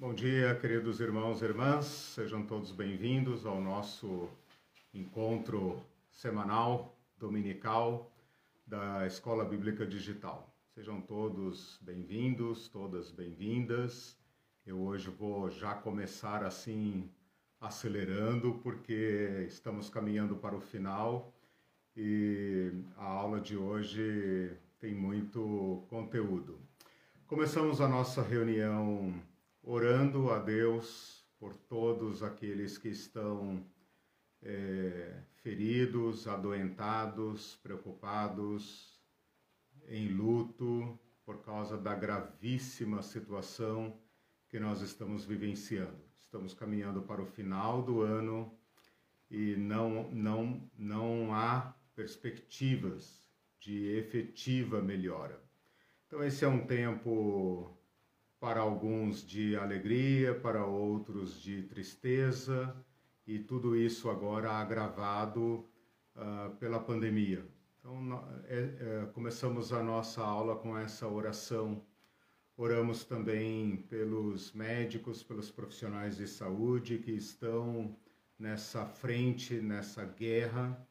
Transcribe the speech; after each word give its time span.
Bom 0.00 0.14
dia, 0.14 0.54
queridos 0.54 1.00
irmãos 1.00 1.42
e 1.42 1.44
irmãs, 1.44 1.84
sejam 1.84 2.46
todos 2.46 2.70
bem-vindos 2.70 3.44
ao 3.44 3.60
nosso 3.60 4.28
encontro 4.94 5.82
semanal, 6.08 6.96
dominical 7.18 8.08
da 8.64 9.04
Escola 9.08 9.44
Bíblica 9.44 9.84
Digital. 9.84 10.54
Sejam 10.72 11.00
todos 11.00 11.80
bem-vindos, 11.82 12.68
todas 12.68 13.10
bem-vindas. 13.10 14.16
Eu 14.64 14.78
hoje 14.78 15.10
vou 15.10 15.50
já 15.50 15.74
começar 15.74 16.44
assim 16.44 17.10
acelerando, 17.60 18.60
porque 18.62 19.46
estamos 19.48 19.90
caminhando 19.90 20.36
para 20.36 20.54
o 20.54 20.60
final 20.60 21.34
e 21.96 22.70
a 22.96 23.04
aula 23.04 23.40
de 23.40 23.56
hoje 23.56 24.56
tem 24.78 24.94
muito 24.94 25.82
conteúdo. 25.90 26.56
Começamos 27.26 27.80
a 27.80 27.88
nossa 27.88 28.22
reunião 28.22 29.12
orando 29.70 30.30
a 30.30 30.38
Deus 30.38 31.22
por 31.38 31.54
todos 31.54 32.22
aqueles 32.22 32.78
que 32.78 32.88
estão 32.88 33.62
é, 34.40 35.22
feridos, 35.42 36.26
adoentados, 36.26 37.56
preocupados, 37.56 38.98
em 39.86 40.08
luto 40.08 40.98
por 41.22 41.42
causa 41.42 41.76
da 41.76 41.94
gravíssima 41.94 43.02
situação 43.02 44.00
que 44.48 44.58
nós 44.58 44.80
estamos 44.80 45.26
vivenciando. 45.26 46.02
Estamos 46.18 46.54
caminhando 46.54 47.02
para 47.02 47.20
o 47.20 47.26
final 47.26 47.82
do 47.82 48.00
ano 48.00 48.58
e 49.30 49.54
não, 49.54 50.10
não, 50.10 50.70
não 50.78 51.34
há 51.34 51.74
perspectivas 51.94 53.20
de 53.60 53.98
efetiva 53.98 54.80
melhora. 54.80 55.38
Então, 56.06 56.24
esse 56.24 56.42
é 56.42 56.48
um 56.48 56.66
tempo 56.66 57.77
para 58.40 58.60
alguns 58.60 59.26
de 59.26 59.56
alegria, 59.56 60.34
para 60.34 60.64
outros 60.64 61.40
de 61.40 61.62
tristeza, 61.64 62.74
e 63.26 63.38
tudo 63.38 63.76
isso 63.76 64.08
agora 64.08 64.52
agravado 64.52 65.64
uh, 66.16 66.56
pela 66.58 66.78
pandemia. 66.78 67.44
Então, 67.78 68.24
é, 68.48 68.58
é, 68.58 69.06
começamos 69.14 69.72
a 69.72 69.82
nossa 69.82 70.22
aula 70.22 70.56
com 70.56 70.76
essa 70.76 71.06
oração. 71.06 71.82
Oramos 72.56 73.04
também 73.04 73.76
pelos 73.76 74.52
médicos, 74.52 75.22
pelos 75.22 75.50
profissionais 75.50 76.16
de 76.16 76.26
saúde 76.26 76.98
que 76.98 77.12
estão 77.12 77.96
nessa 78.38 78.84
frente, 78.84 79.54
nessa 79.54 80.04
guerra. 80.04 80.86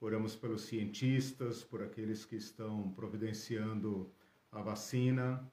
Oramos 0.00 0.34
pelos 0.34 0.62
cientistas, 0.62 1.62
por 1.62 1.82
aqueles 1.82 2.24
que 2.24 2.36
estão 2.36 2.90
providenciando 2.92 4.12
a 4.50 4.60
vacina. 4.60 5.48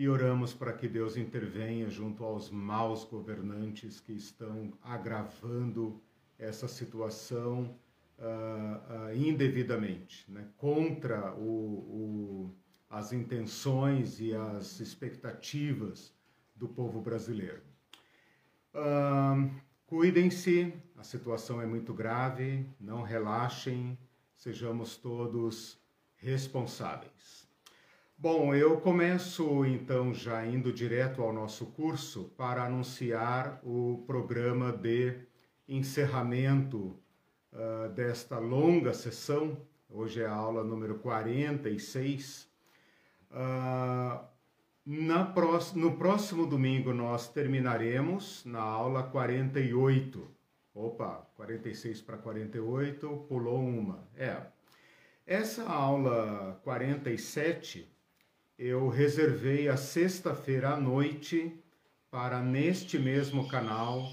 E 0.00 0.08
oramos 0.08 0.54
para 0.54 0.72
que 0.72 0.88
Deus 0.88 1.18
intervenha 1.18 1.90
junto 1.90 2.24
aos 2.24 2.48
maus 2.48 3.04
governantes 3.04 4.00
que 4.00 4.14
estão 4.14 4.72
agravando 4.80 6.00
essa 6.38 6.66
situação 6.66 7.78
uh, 8.18 9.10
uh, 9.10 9.14
indevidamente, 9.14 10.24
né? 10.32 10.48
contra 10.56 11.34
o, 11.34 11.44
o, 11.44 12.56
as 12.88 13.12
intenções 13.12 14.18
e 14.20 14.34
as 14.34 14.80
expectativas 14.80 16.14
do 16.56 16.66
povo 16.66 17.02
brasileiro. 17.02 17.60
Uh, 18.72 19.50
Cuidem-se, 19.84 20.72
a 20.96 21.02
situação 21.02 21.60
é 21.60 21.66
muito 21.66 21.92
grave, 21.92 22.66
não 22.80 23.02
relaxem, 23.02 23.98
sejamos 24.34 24.96
todos 24.96 25.78
responsáveis. 26.16 27.39
Bom, 28.22 28.54
eu 28.54 28.78
começo 28.78 29.64
então 29.64 30.12
já 30.12 30.44
indo 30.44 30.70
direto 30.70 31.22
ao 31.22 31.32
nosso 31.32 31.64
curso 31.68 32.24
para 32.36 32.64
anunciar 32.64 33.58
o 33.64 34.04
programa 34.06 34.70
de 34.70 35.16
encerramento 35.66 36.98
uh, 37.50 37.88
desta 37.94 38.38
longa 38.38 38.92
sessão. 38.92 39.56
Hoje 39.88 40.20
é 40.20 40.26
a 40.26 40.34
aula 40.34 40.62
número 40.62 40.98
46. 40.98 42.46
Uh, 43.30 44.22
na 44.84 45.24
próxima, 45.24 45.82
no 45.82 45.96
próximo 45.96 46.46
domingo 46.46 46.92
nós 46.92 47.26
terminaremos 47.26 48.44
na 48.44 48.60
aula 48.60 49.02
48. 49.02 50.28
Opa, 50.74 51.26
46 51.36 52.02
para 52.02 52.18
48, 52.18 53.24
pulou 53.26 53.58
uma. 53.58 54.06
É. 54.14 54.42
Essa 55.26 55.64
aula 55.64 56.60
47 56.62 57.98
eu 58.60 58.90
reservei 58.90 59.70
a 59.70 59.76
sexta-feira 59.78 60.74
à 60.74 60.76
noite 60.76 61.58
para 62.10 62.42
neste 62.42 62.98
mesmo 62.98 63.48
canal 63.48 64.06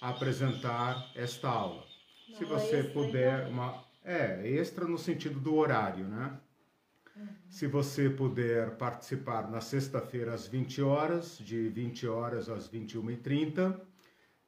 apresentar 0.00 1.12
esta 1.14 1.50
aula. 1.50 1.84
Se 2.32 2.46
você 2.46 2.82
puder, 2.82 3.40
então? 3.40 3.52
uma 3.52 3.84
é 4.02 4.48
extra 4.48 4.86
no 4.86 4.96
sentido 4.96 5.38
do 5.38 5.54
horário, 5.54 6.06
né? 6.06 6.34
Se 7.50 7.66
você 7.66 8.08
puder 8.08 8.70
participar 8.78 9.50
na 9.50 9.60
sexta-feira 9.60 10.32
às 10.32 10.46
20 10.46 10.80
horas, 10.80 11.36
de 11.36 11.68
20 11.68 12.06
horas 12.06 12.48
às 12.48 12.66
21h30, 12.70 13.70
uh, 13.70 13.80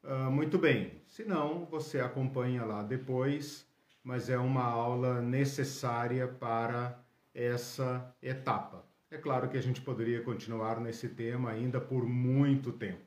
ah, 0.04 0.30
muito 0.30 0.56
bem. 0.56 1.02
Se 1.06 1.24
não, 1.24 1.66
você 1.66 2.00
acompanha 2.00 2.64
lá 2.64 2.82
depois, 2.82 3.66
mas 4.02 4.30
é 4.30 4.38
uma 4.38 4.64
aula 4.64 5.20
necessária 5.20 6.26
para 6.26 6.98
essa 7.34 8.16
etapa. 8.22 8.90
É 9.12 9.18
claro 9.18 9.46
que 9.50 9.58
a 9.58 9.62
gente 9.62 9.82
poderia 9.82 10.22
continuar 10.22 10.80
nesse 10.80 11.06
tema 11.06 11.50
ainda 11.50 11.78
por 11.78 12.06
muito 12.06 12.72
tempo, 12.72 13.04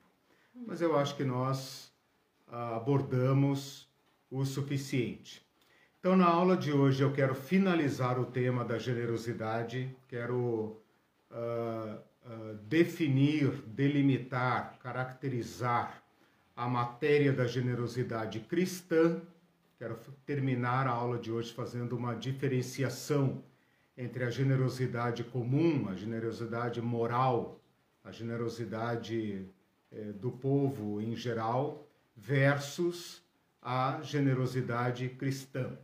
mas 0.53 0.79
eu 0.79 0.95
acho 0.95 1.15
que 1.15 1.23
nós 1.23 1.91
uh, 2.47 2.75
abordamos 2.75 3.89
o 4.29 4.45
suficiente. 4.45 5.43
Então, 5.99 6.15
na 6.15 6.27
aula 6.27 6.55
de 6.55 6.71
hoje, 6.71 7.01
eu 7.01 7.11
quero 7.11 7.33
finalizar 7.33 8.19
o 8.19 8.25
tema 8.27 8.63
da 8.63 8.77
generosidade, 8.77 9.97
quero 10.07 10.79
uh, 11.31 11.97
uh, 12.23 12.53
definir, 12.67 13.63
delimitar, 13.65 14.77
caracterizar 14.83 16.03
a 16.55 16.67
matéria 16.67 17.33
da 17.33 17.47
generosidade 17.47 18.41
cristã. 18.41 19.19
Quero 19.79 19.97
terminar 20.23 20.85
a 20.85 20.91
aula 20.91 21.17
de 21.17 21.31
hoje 21.31 21.51
fazendo 21.51 21.97
uma 21.97 22.13
diferenciação 22.13 23.43
entre 23.97 24.23
a 24.23 24.29
generosidade 24.29 25.23
comum, 25.23 25.87
a 25.89 25.95
generosidade 25.95 26.81
moral, 26.81 27.61
a 28.03 28.11
generosidade 28.11 29.47
eh, 29.91 30.11
do 30.13 30.31
povo 30.31 31.01
em 31.01 31.15
geral, 31.15 31.87
versus 32.15 33.23
a 33.61 33.99
generosidade 34.01 35.09
cristã. 35.09 35.77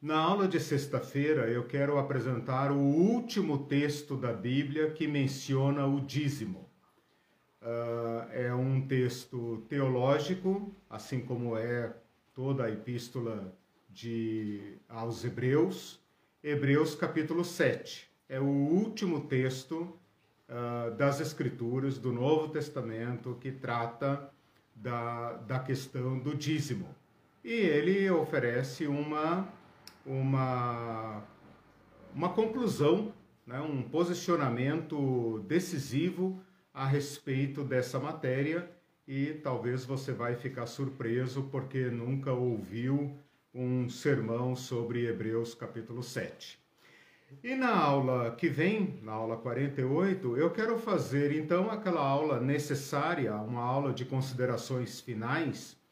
Na 0.00 0.18
aula 0.18 0.46
de 0.46 0.60
sexta-feira, 0.60 1.48
eu 1.48 1.66
quero 1.66 1.98
apresentar 1.98 2.70
o 2.70 2.78
último 2.78 3.66
texto 3.66 4.16
da 4.16 4.32
Bíblia 4.32 4.90
que 4.90 5.06
menciona 5.06 5.86
o 5.86 6.00
dízimo. 6.00 6.68
Uh, 7.62 8.30
é 8.30 8.54
um 8.54 8.86
texto 8.86 9.64
teológico, 9.66 10.74
assim 10.90 11.20
como 11.20 11.56
é 11.56 11.94
toda 12.34 12.64
a 12.64 12.70
epístola 12.70 13.56
de, 13.88 14.76
aos 14.86 15.24
Hebreus, 15.24 16.03
Hebreus 16.46 16.94
capítulo 16.94 17.42
7. 17.42 18.06
É 18.28 18.38
o 18.38 18.44
último 18.44 19.20
texto 19.22 19.98
uh, 20.46 20.94
das 20.94 21.18
Escrituras 21.18 21.96
do 21.96 22.12
Novo 22.12 22.48
Testamento 22.48 23.38
que 23.40 23.50
trata 23.50 24.30
da, 24.74 25.32
da 25.38 25.58
questão 25.58 26.18
do 26.18 26.36
dízimo. 26.36 26.94
E 27.42 27.50
ele 27.50 28.10
oferece 28.10 28.86
uma 28.86 29.48
uma, 30.04 31.22
uma 32.14 32.28
conclusão, 32.28 33.14
né, 33.46 33.58
um 33.62 33.80
posicionamento 33.80 35.38
decisivo 35.48 36.38
a 36.74 36.84
respeito 36.84 37.64
dessa 37.64 37.98
matéria 37.98 38.70
e 39.08 39.32
talvez 39.42 39.86
você 39.86 40.12
vai 40.12 40.36
ficar 40.36 40.66
surpreso 40.66 41.44
porque 41.44 41.86
nunca 41.86 42.34
ouviu 42.34 43.18
um 43.54 43.88
sermão 43.88 44.56
sobre 44.56 45.06
Hebreus 45.06 45.54
capítulo 45.54 46.02
7. 46.02 46.58
E 47.42 47.54
na 47.54 47.74
aula 47.74 48.34
que 48.34 48.48
vem, 48.48 48.98
na 49.02 49.12
aula 49.12 49.36
48, 49.36 50.36
eu 50.36 50.50
quero 50.50 50.76
fazer 50.76 51.32
então 51.32 51.70
aquela 51.70 52.00
aula 52.00 52.40
necessária, 52.40 53.34
uma 53.36 53.62
aula 53.62 53.92
de 53.92 54.04
considerações 54.04 55.00
finais, 55.00 55.82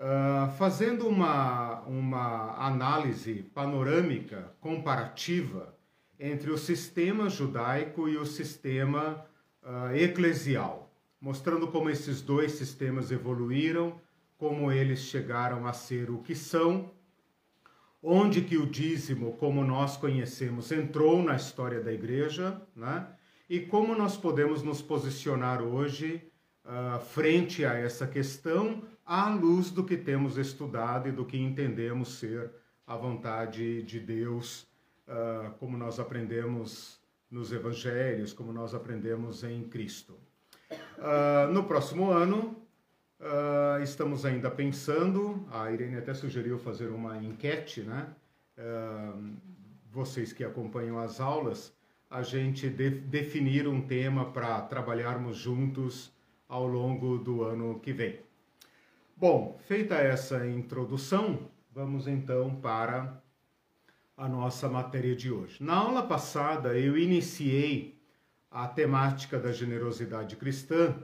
Uh, 0.00 0.50
fazendo 0.56 1.06
uma, 1.06 1.82
uma 1.82 2.56
análise 2.56 3.42
panorâmica, 3.54 4.50
comparativa, 4.58 5.76
entre 6.18 6.50
o 6.50 6.56
sistema 6.56 7.28
judaico 7.28 8.08
e 8.08 8.16
o 8.16 8.24
sistema 8.24 9.22
uh, 9.62 9.94
eclesial, 9.94 10.90
mostrando 11.20 11.68
como 11.68 11.90
esses 11.90 12.22
dois 12.22 12.52
sistemas 12.52 13.12
evoluíram, 13.12 14.00
como 14.40 14.72
eles 14.72 15.00
chegaram 15.00 15.66
a 15.66 15.72
ser 15.74 16.10
o 16.10 16.22
que 16.22 16.34
são, 16.34 16.90
onde 18.02 18.40
que 18.40 18.56
o 18.56 18.64
dízimo, 18.64 19.36
como 19.36 19.62
nós 19.62 19.98
conhecemos, 19.98 20.72
entrou 20.72 21.22
na 21.22 21.36
história 21.36 21.78
da 21.78 21.92
igreja, 21.92 22.58
né? 22.74 23.06
e 23.50 23.60
como 23.60 23.94
nós 23.94 24.16
podemos 24.16 24.62
nos 24.62 24.80
posicionar 24.80 25.60
hoje 25.60 26.26
uh, 26.64 26.98
frente 26.98 27.66
a 27.66 27.74
essa 27.74 28.06
questão 28.06 28.82
à 29.04 29.28
luz 29.28 29.70
do 29.70 29.84
que 29.84 29.98
temos 29.98 30.38
estudado 30.38 31.10
e 31.10 31.12
do 31.12 31.26
que 31.26 31.36
entendemos 31.36 32.14
ser 32.14 32.50
a 32.86 32.96
vontade 32.96 33.82
de 33.82 34.00
Deus, 34.00 34.66
uh, 35.06 35.50
como 35.58 35.76
nós 35.76 36.00
aprendemos 36.00 36.98
nos 37.30 37.52
evangelhos, 37.52 38.32
como 38.32 38.54
nós 38.54 38.74
aprendemos 38.74 39.44
em 39.44 39.64
Cristo. 39.64 40.18
Uh, 40.96 41.52
no 41.52 41.64
próximo 41.64 42.10
ano, 42.10 42.56
uh, 43.20 43.82
estamos 43.82 44.24
ainda 44.24 44.50
pensando, 44.50 45.46
a 45.50 45.70
Irene 45.70 45.96
até 45.96 46.14
sugeriu 46.14 46.58
fazer 46.58 46.88
uma 46.88 47.18
enquete, 47.18 47.82
né? 47.82 48.08
Uh, 48.58 49.36
vocês 49.90 50.32
que 50.32 50.44
acompanham 50.44 50.98
as 50.98 51.20
aulas, 51.20 51.74
a 52.08 52.22
gente 52.22 52.68
de 52.68 52.90
definir 52.90 53.68
um 53.68 53.80
tema 53.80 54.32
para 54.32 54.60
trabalharmos 54.62 55.36
juntos 55.36 56.12
ao 56.48 56.66
longo 56.66 57.18
do 57.18 57.42
ano 57.42 57.78
que 57.80 57.92
vem. 57.92 58.20
Bom, 59.16 59.58
feita 59.66 59.96
essa 59.96 60.46
introdução, 60.46 61.50
vamos 61.72 62.08
então 62.08 62.54
para 62.56 63.22
a 64.16 64.28
nossa 64.28 64.68
matéria 64.68 65.14
de 65.14 65.30
hoje. 65.30 65.62
Na 65.62 65.74
aula 65.74 66.02
passada, 66.02 66.78
eu 66.78 66.96
iniciei 66.96 67.98
a 68.50 68.66
temática 68.66 69.38
da 69.38 69.52
generosidade 69.52 70.36
cristã 70.36 70.94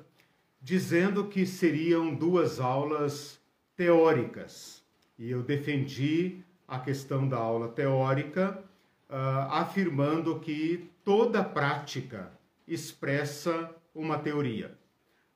dizendo 0.67 1.29
que 1.29 1.47
seriam 1.47 2.13
duas 2.13 2.59
aulas 2.59 3.41
teóricas. 3.77 4.83
E 5.17 5.31
eu 5.31 5.41
defendi 5.41 6.41
a 6.67 6.81
questão 6.81 7.29
da 7.29 7.37
aula 7.37 7.69
teórica, 7.69 8.65
uh, 9.09 9.49
afirmando 9.49 10.41
que 10.41 10.91
toda 11.05 11.45
prática 11.45 12.33
expressa 12.67 13.71
uma 13.95 14.19
teoria. 14.19 14.77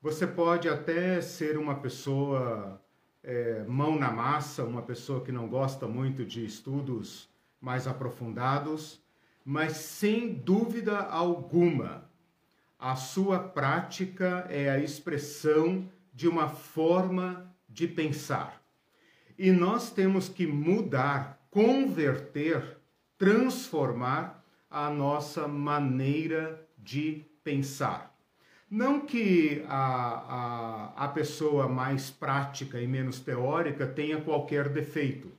Você 0.02 0.26
pode 0.26 0.68
até 0.68 1.20
ser 1.20 1.56
uma 1.56 1.76
pessoa 1.76 2.82
é, 3.22 3.62
mão 3.68 3.96
na 3.96 4.10
massa, 4.10 4.64
uma 4.64 4.82
pessoa 4.82 5.20
que 5.20 5.30
não 5.30 5.46
gosta 5.46 5.86
muito 5.86 6.24
de 6.24 6.44
estudos 6.44 7.28
mais 7.60 7.86
aprofundados, 7.86 9.00
mas 9.44 9.76
sem 9.76 10.34
dúvida 10.34 10.98
alguma, 10.98 12.09
a 12.80 12.96
sua 12.96 13.38
prática 13.38 14.46
é 14.48 14.70
a 14.70 14.78
expressão 14.78 15.88
de 16.14 16.26
uma 16.26 16.48
forma 16.48 17.54
de 17.68 17.86
pensar. 17.86 18.62
E 19.38 19.50
nós 19.52 19.90
temos 19.90 20.28
que 20.28 20.46
mudar, 20.46 21.46
converter, 21.50 22.78
transformar 23.18 24.42
a 24.70 24.88
nossa 24.88 25.46
maneira 25.46 26.66
de 26.78 27.24
pensar. 27.44 28.16
Não 28.70 29.00
que 29.00 29.64
a, 29.68 30.92
a, 30.96 31.04
a 31.04 31.08
pessoa 31.08 31.68
mais 31.68 32.10
prática 32.10 32.80
e 32.80 32.86
menos 32.86 33.20
teórica 33.20 33.86
tenha 33.86 34.20
qualquer 34.20 34.68
defeito 34.68 35.38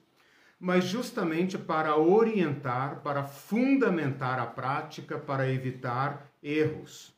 mas 0.64 0.84
justamente 0.84 1.58
para 1.58 1.98
orientar, 1.98 3.02
para 3.02 3.24
fundamentar 3.24 4.38
a 4.38 4.46
prática, 4.46 5.18
para 5.18 5.52
evitar 5.52 6.32
erros. 6.42 7.12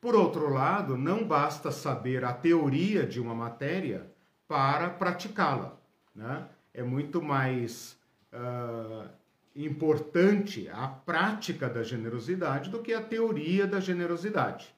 Por 0.00 0.14
outro 0.14 0.52
lado, 0.52 0.96
não 0.96 1.26
basta 1.26 1.72
saber 1.72 2.24
a 2.24 2.32
teoria 2.32 3.04
de 3.04 3.20
uma 3.20 3.34
matéria 3.34 4.10
para 4.46 4.88
praticá-la. 4.90 5.76
Né? 6.14 6.48
É 6.72 6.82
muito 6.82 7.20
mais 7.20 7.98
uh, 8.32 9.08
importante 9.56 10.68
a 10.68 10.86
prática 10.86 11.68
da 11.68 11.82
generosidade 11.82 12.70
do 12.70 12.80
que 12.80 12.94
a 12.94 13.02
teoria 13.02 13.66
da 13.66 13.80
generosidade. 13.80 14.72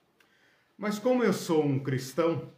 Mas 0.79 0.99
como 0.99 1.23
eu 1.23 1.35
sou 1.35 1.65
um 1.65 1.79
cristão 1.79 2.51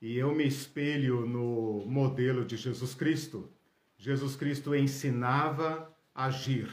e 0.00 0.16
eu 0.16 0.32
me 0.32 0.46
espelho 0.46 1.26
no 1.26 1.84
modelo 1.84 2.44
de 2.44 2.56
Jesus 2.56 2.94
Cristo, 2.94 3.50
Jesus 3.96 4.36
Cristo 4.36 4.72
ensinava 4.76 5.92
a 6.14 6.26
agir. 6.26 6.70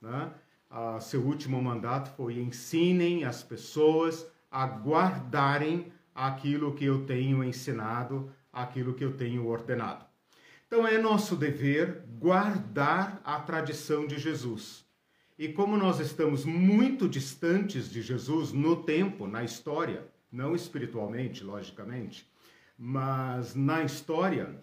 Né? 0.00 0.32
A 0.70 0.98
seu 0.98 1.20
último 1.20 1.60
mandato 1.60 2.16
foi: 2.16 2.38
ensinem 2.38 3.24
as 3.24 3.42
pessoas 3.42 4.26
a 4.52 4.66
guardarem 4.66 5.90
aquilo 6.14 6.74
que 6.74 6.84
eu 6.84 7.06
tenho 7.06 7.42
ensinado, 7.42 8.30
aquilo 8.52 8.92
que 8.92 9.04
eu 9.04 9.16
tenho 9.16 9.46
ordenado. 9.46 10.04
Então 10.66 10.86
é 10.86 10.98
nosso 10.98 11.34
dever 11.34 12.04
guardar 12.18 13.20
a 13.24 13.40
tradição 13.40 14.06
de 14.06 14.18
Jesus. 14.18 14.84
E 15.38 15.48
como 15.48 15.76
nós 15.76 15.98
estamos 15.98 16.44
muito 16.44 17.08
distantes 17.08 17.90
de 17.90 18.02
Jesus 18.02 18.52
no 18.52 18.84
tempo, 18.84 19.26
na 19.26 19.42
história, 19.42 20.06
não 20.30 20.54
espiritualmente, 20.54 21.42
logicamente, 21.42 22.30
mas 22.78 23.54
na 23.54 23.82
história, 23.82 24.62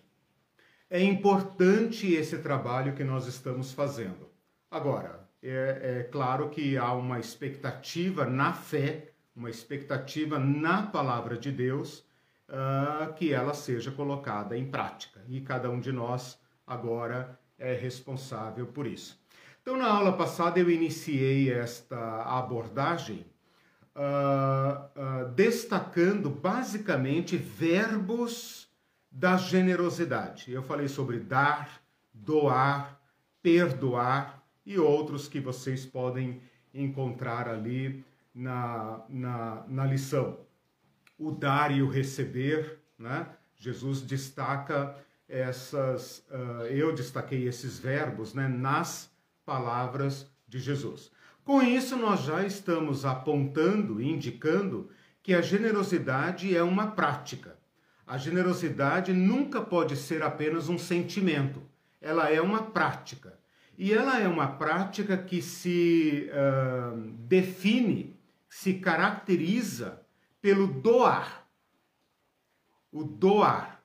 é 0.89 1.03
importante 1.03 2.11
esse 2.13 2.37
trabalho 2.39 2.95
que 2.95 3.03
nós 3.03 3.27
estamos 3.27 3.71
fazendo. 3.71 4.29
Agora, 4.71 5.27
é, 5.41 5.99
é 5.99 6.03
claro 6.03 6.49
que 6.49 6.77
há 6.77 6.93
uma 6.93 7.19
expectativa 7.19 8.25
na 8.25 8.53
fé, 8.53 9.08
uma 9.39 9.49
expectativa 9.49 10.37
na 10.37 10.83
palavra 10.83 11.37
de 11.37 11.49
Deus, 11.49 12.05
uh, 12.49 13.13
que 13.13 13.33
ela 13.33 13.53
seja 13.53 13.89
colocada 13.89 14.57
em 14.57 14.69
prática. 14.69 15.21
E 15.29 15.39
cada 15.39 15.69
um 15.69 15.79
de 15.79 15.93
nós 15.93 16.37
agora 16.67 17.39
é 17.57 17.73
responsável 17.73 18.67
por 18.67 18.85
isso. 18.85 19.17
Então, 19.61 19.77
na 19.77 19.87
aula 19.87 20.11
passada, 20.11 20.59
eu 20.59 20.69
iniciei 20.69 21.53
esta 21.53 22.23
abordagem 22.23 23.25
uh, 23.95 24.99
uh, 24.99 25.29
destacando 25.29 26.29
basicamente 26.29 27.37
verbos 27.37 28.67
da 29.09 29.37
generosidade. 29.37 30.51
Eu 30.51 30.63
falei 30.63 30.89
sobre 30.89 31.17
dar, 31.17 31.81
doar, 32.13 32.99
perdoar 33.41 34.43
e 34.65 34.77
outros 34.77 35.29
que 35.29 35.39
vocês 35.39 35.85
podem 35.85 36.41
encontrar 36.73 37.47
ali 37.47 38.03
na, 38.39 39.01
na, 39.09 39.63
na 39.67 39.85
lição. 39.85 40.39
O 41.17 41.31
dar 41.31 41.75
e 41.75 41.81
o 41.81 41.89
receber, 41.89 42.79
né? 42.97 43.27
Jesus 43.57 44.01
destaca 44.01 44.95
essas, 45.27 46.25
uh, 46.31 46.63
eu 46.69 46.95
destaquei 46.95 47.45
esses 47.45 47.77
verbos 47.77 48.33
né, 48.33 48.47
nas 48.47 49.11
palavras 49.45 50.31
de 50.47 50.57
Jesus. 50.59 51.11
Com 51.43 51.61
isso, 51.61 51.97
nós 51.97 52.21
já 52.21 52.45
estamos 52.45 53.03
apontando, 53.05 54.01
indicando 54.01 54.89
que 55.21 55.33
a 55.33 55.41
generosidade 55.41 56.55
é 56.55 56.63
uma 56.63 56.91
prática. 56.91 57.59
A 58.07 58.17
generosidade 58.17 59.11
nunca 59.11 59.61
pode 59.61 59.97
ser 59.97 60.23
apenas 60.23 60.69
um 60.69 60.77
sentimento, 60.77 61.61
ela 62.01 62.31
é 62.31 62.41
uma 62.41 62.63
prática. 62.63 63.37
E 63.77 63.93
ela 63.93 64.19
é 64.19 64.27
uma 64.27 64.47
prática 64.47 65.17
que 65.17 65.41
se 65.41 66.29
uh, 66.31 66.97
define, 67.27 68.18
se 68.49 68.73
caracteriza 68.75 70.01
pelo 70.41 70.67
doar. 70.67 71.47
O 72.91 73.03
doar, 73.03 73.83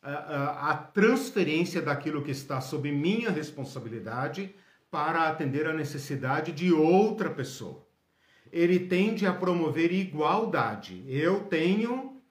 a, 0.00 0.12
a, 0.12 0.70
a 0.70 0.76
transferência 0.76 1.82
daquilo 1.82 2.22
que 2.22 2.30
está 2.30 2.60
sob 2.60 2.90
minha 2.92 3.30
responsabilidade 3.30 4.54
para 4.90 5.28
atender 5.28 5.66
a 5.66 5.74
necessidade 5.74 6.52
de 6.52 6.72
outra 6.72 7.28
pessoa. 7.28 7.84
Ele 8.52 8.78
tende 8.78 9.26
a 9.26 9.32
promover 9.32 9.92
igualdade. 9.92 11.04
Eu 11.08 11.44
tenho 11.44 12.22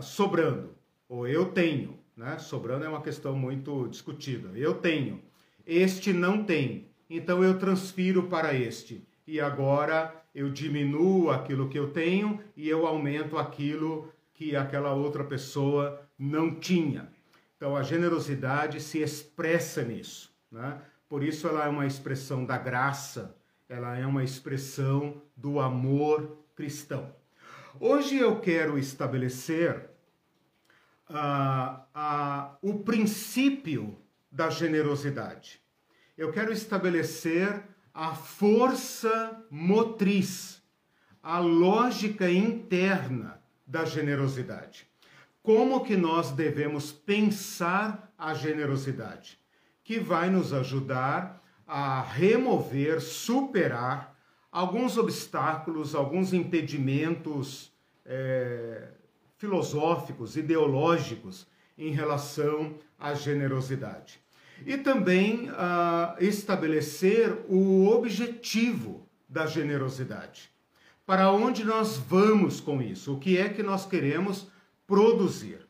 sobrando, 0.00 0.74
ou 1.08 1.26
eu 1.26 1.46
tenho, 1.46 1.98
né? 2.16 2.38
Sobrando 2.38 2.84
é 2.84 2.88
uma 2.88 3.02
questão 3.02 3.36
muito 3.36 3.88
discutida. 3.88 4.56
Eu 4.56 4.74
tenho, 4.74 5.22
este 5.66 6.12
não 6.12 6.44
tem, 6.44 6.88
então 7.08 7.42
eu 7.42 7.58
transfiro 7.58 8.24
para 8.28 8.54
este. 8.54 9.06
E 9.26 9.40
agora 9.40 10.14
eu 10.38 10.48
diminuo 10.48 11.30
aquilo 11.30 11.68
que 11.68 11.76
eu 11.76 11.90
tenho 11.90 12.40
e 12.56 12.68
eu 12.68 12.86
aumento 12.86 13.36
aquilo 13.36 14.12
que 14.32 14.54
aquela 14.54 14.94
outra 14.94 15.24
pessoa 15.24 16.00
não 16.16 16.54
tinha. 16.54 17.12
Então 17.56 17.74
a 17.74 17.82
generosidade 17.82 18.80
se 18.80 19.00
expressa 19.00 19.82
nisso, 19.82 20.32
né? 20.48 20.80
Por 21.08 21.24
isso 21.24 21.48
ela 21.48 21.64
é 21.64 21.68
uma 21.68 21.86
expressão 21.86 22.44
da 22.44 22.56
graça, 22.56 23.36
ela 23.68 23.98
é 23.98 24.06
uma 24.06 24.22
expressão 24.22 25.20
do 25.36 25.58
amor 25.58 26.38
cristão. 26.54 27.12
Hoje 27.80 28.16
eu 28.16 28.38
quero 28.40 28.78
estabelecer 28.78 29.90
uh, 31.10 31.80
uh, 31.96 32.56
o 32.62 32.78
princípio 32.84 33.98
da 34.30 34.50
generosidade. 34.50 35.60
Eu 36.16 36.30
quero 36.30 36.52
estabelecer 36.52 37.60
a 37.92 38.14
força 38.14 39.44
motriz, 39.50 40.62
a 41.22 41.38
lógica 41.38 42.30
interna 42.30 43.40
da 43.66 43.84
generosidade. 43.84 44.86
Como 45.42 45.84
que 45.84 45.96
nós 45.96 46.30
devemos 46.30 46.92
pensar 46.92 48.12
a 48.16 48.34
generosidade, 48.34 49.38
que 49.82 49.98
vai 49.98 50.30
nos 50.30 50.52
ajudar 50.52 51.42
a 51.66 52.02
remover, 52.02 53.00
superar 53.00 54.16
alguns 54.50 54.96
obstáculos, 54.96 55.94
alguns 55.94 56.32
impedimentos 56.32 57.72
é, 58.04 58.88
filosóficos, 59.36 60.36
ideológicos 60.36 61.46
em 61.76 61.92
relação 61.92 62.74
à 62.98 63.14
generosidade. 63.14 64.20
E 64.66 64.76
também 64.76 65.50
ah, 65.52 66.16
estabelecer 66.20 67.32
o 67.48 67.86
objetivo 67.86 69.06
da 69.28 69.46
generosidade. 69.46 70.50
Para 71.06 71.30
onde 71.32 71.64
nós 71.64 71.96
vamos 71.96 72.60
com 72.60 72.82
isso? 72.82 73.14
O 73.14 73.18
que 73.18 73.38
é 73.38 73.48
que 73.48 73.62
nós 73.62 73.86
queremos 73.86 74.46
produzir? 74.86 75.60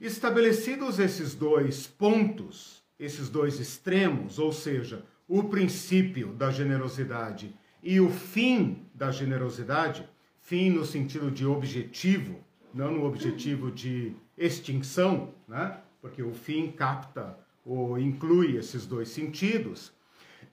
Estabelecidos 0.00 0.98
esses 0.98 1.34
dois 1.34 1.86
pontos, 1.86 2.82
esses 2.98 3.28
dois 3.28 3.58
extremos, 3.58 4.38
ou 4.38 4.52
seja, 4.52 5.04
o 5.26 5.44
princípio 5.44 6.32
da 6.32 6.50
generosidade 6.50 7.52
e 7.82 8.00
o 8.00 8.08
fim 8.08 8.86
da 8.94 9.10
generosidade, 9.10 10.08
fim 10.40 10.70
no 10.70 10.84
sentido 10.84 11.30
de 11.30 11.44
objetivo, 11.44 12.38
não 12.72 12.92
no 12.92 13.04
objetivo 13.04 13.70
de 13.70 14.14
extinção, 14.36 15.34
né? 15.46 15.78
porque 16.00 16.22
o 16.22 16.32
fim 16.32 16.70
capta 16.70 17.38
ou 17.68 17.98
inclui 17.98 18.56
esses 18.56 18.86
dois 18.86 19.10
sentidos, 19.10 19.92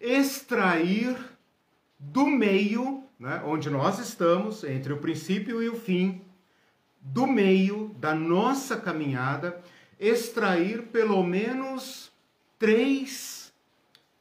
extrair 0.02 1.18
do 1.98 2.28
meio, 2.28 3.06
né, 3.18 3.42
onde 3.46 3.70
nós 3.70 4.00
estamos, 4.00 4.66
entre 4.66 4.92
o 4.92 4.98
princípio 4.98 5.64
e 5.64 5.70
o 5.70 5.76
fim, 5.76 6.22
do 7.00 7.26
meio 7.26 7.96
da 8.00 8.14
nossa 8.14 8.76
caminhada, 8.76 9.64
extrair 9.98 10.88
pelo 10.88 11.24
menos 11.24 12.12
três 12.60 13.54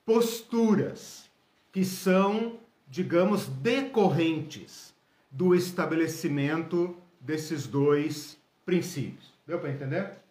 posturas 0.06 1.28
que 1.72 1.84
são, 1.84 2.60
digamos, 2.88 3.48
decorrentes 3.48 4.94
do 5.28 5.52
estabelecimento 5.52 6.96
desses 7.20 7.66
dois 7.66 8.38
princípios. 8.64 9.34
Deu 9.44 9.58
para 9.58 9.72
entender? 9.72 10.23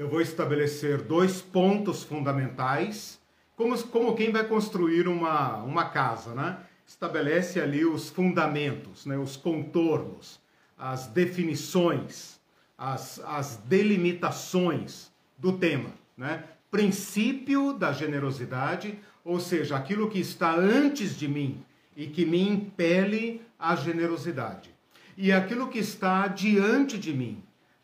Eu 0.00 0.08
vou 0.08 0.22
estabelecer 0.22 1.02
dois 1.02 1.42
pontos 1.42 2.02
fundamentais, 2.02 3.20
como, 3.54 3.76
como 3.88 4.16
quem 4.16 4.32
vai 4.32 4.48
construir 4.48 5.06
uma, 5.06 5.58
uma 5.58 5.90
casa, 5.90 6.34
né? 6.34 6.56
Estabelece 6.86 7.60
ali 7.60 7.84
os 7.84 8.08
fundamentos, 8.08 9.04
né? 9.04 9.18
os 9.18 9.36
contornos, 9.36 10.40
as 10.78 11.06
definições, 11.06 12.40
as, 12.78 13.20
as 13.26 13.58
delimitações 13.58 15.12
do 15.36 15.58
tema, 15.58 15.90
né? 16.16 16.44
Princípio 16.70 17.74
da 17.74 17.92
generosidade, 17.92 18.98
ou 19.22 19.38
seja, 19.38 19.76
aquilo 19.76 20.08
que 20.08 20.18
está 20.18 20.54
antes 20.56 21.14
de 21.14 21.28
mim 21.28 21.62
e 21.94 22.06
que 22.06 22.24
me 22.24 22.40
impele 22.40 23.42
à 23.58 23.76
generosidade 23.76 24.70
e 25.14 25.30
aquilo 25.30 25.68
que 25.68 25.78
está 25.78 26.26
diante 26.26 26.96
de 26.96 27.12
mim, 27.12 27.42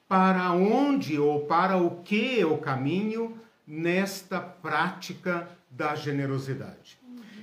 para 0.08 0.52
onde 0.52 1.18
ou 1.18 1.46
para 1.46 1.76
o 1.76 2.02
que 2.02 2.38
eu 2.38 2.58
caminho 2.58 3.36
nesta 3.66 4.40
prática 4.40 5.48
da 5.70 5.94
generosidade. 5.94 6.98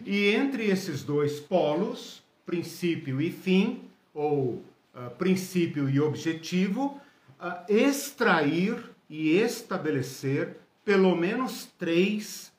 E 0.06 0.30
entre 0.30 0.66
esses 0.66 1.04
dois 1.04 1.40
polos, 1.40 2.24
princípio 2.46 3.22
e 3.22 3.32
fim, 3.32 3.82
ou 4.14 4.62
uh, 4.94 5.10
princípio 5.18 5.90
e 5.90 6.00
objetivo, 6.00 7.00
uh, 7.40 7.72
extrair 7.72 8.84
e 9.10 9.38
estabelecer 9.38 10.58
pelo 10.84 11.16
menos 11.16 11.70
três 11.78 12.52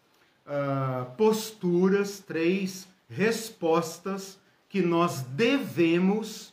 uh, 0.47 1.11
posturas, 1.17 2.21
três 2.21 2.89
respostas 3.09 4.39
que 4.69 4.81
nós 4.81 5.23
devemos 5.23 6.53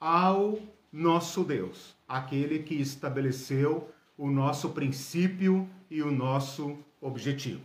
ao 0.00 0.58
nosso 0.92 1.44
Deus, 1.44 1.94
aquele 2.08 2.60
que 2.60 2.74
estabeleceu 2.74 3.90
o 4.16 4.30
nosso 4.30 4.70
princípio 4.70 5.68
e 5.90 6.02
o 6.02 6.10
nosso 6.10 6.78
objetivo. 7.00 7.60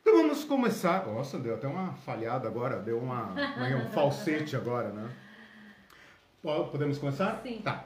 Então 0.00 0.22
vamos 0.22 0.42
começar. 0.44 1.06
Nossa, 1.06 1.38
deu 1.38 1.54
até 1.54 1.68
uma 1.68 1.92
falhada 1.92 2.48
agora, 2.48 2.78
deu 2.80 2.98
uma, 2.98 3.34
um 3.34 3.90
falsete 3.92 4.56
agora, 4.56 4.88
né? 4.88 5.10
Podemos 6.42 6.98
começar? 6.98 7.40
Sim. 7.42 7.60
Tá. 7.62 7.84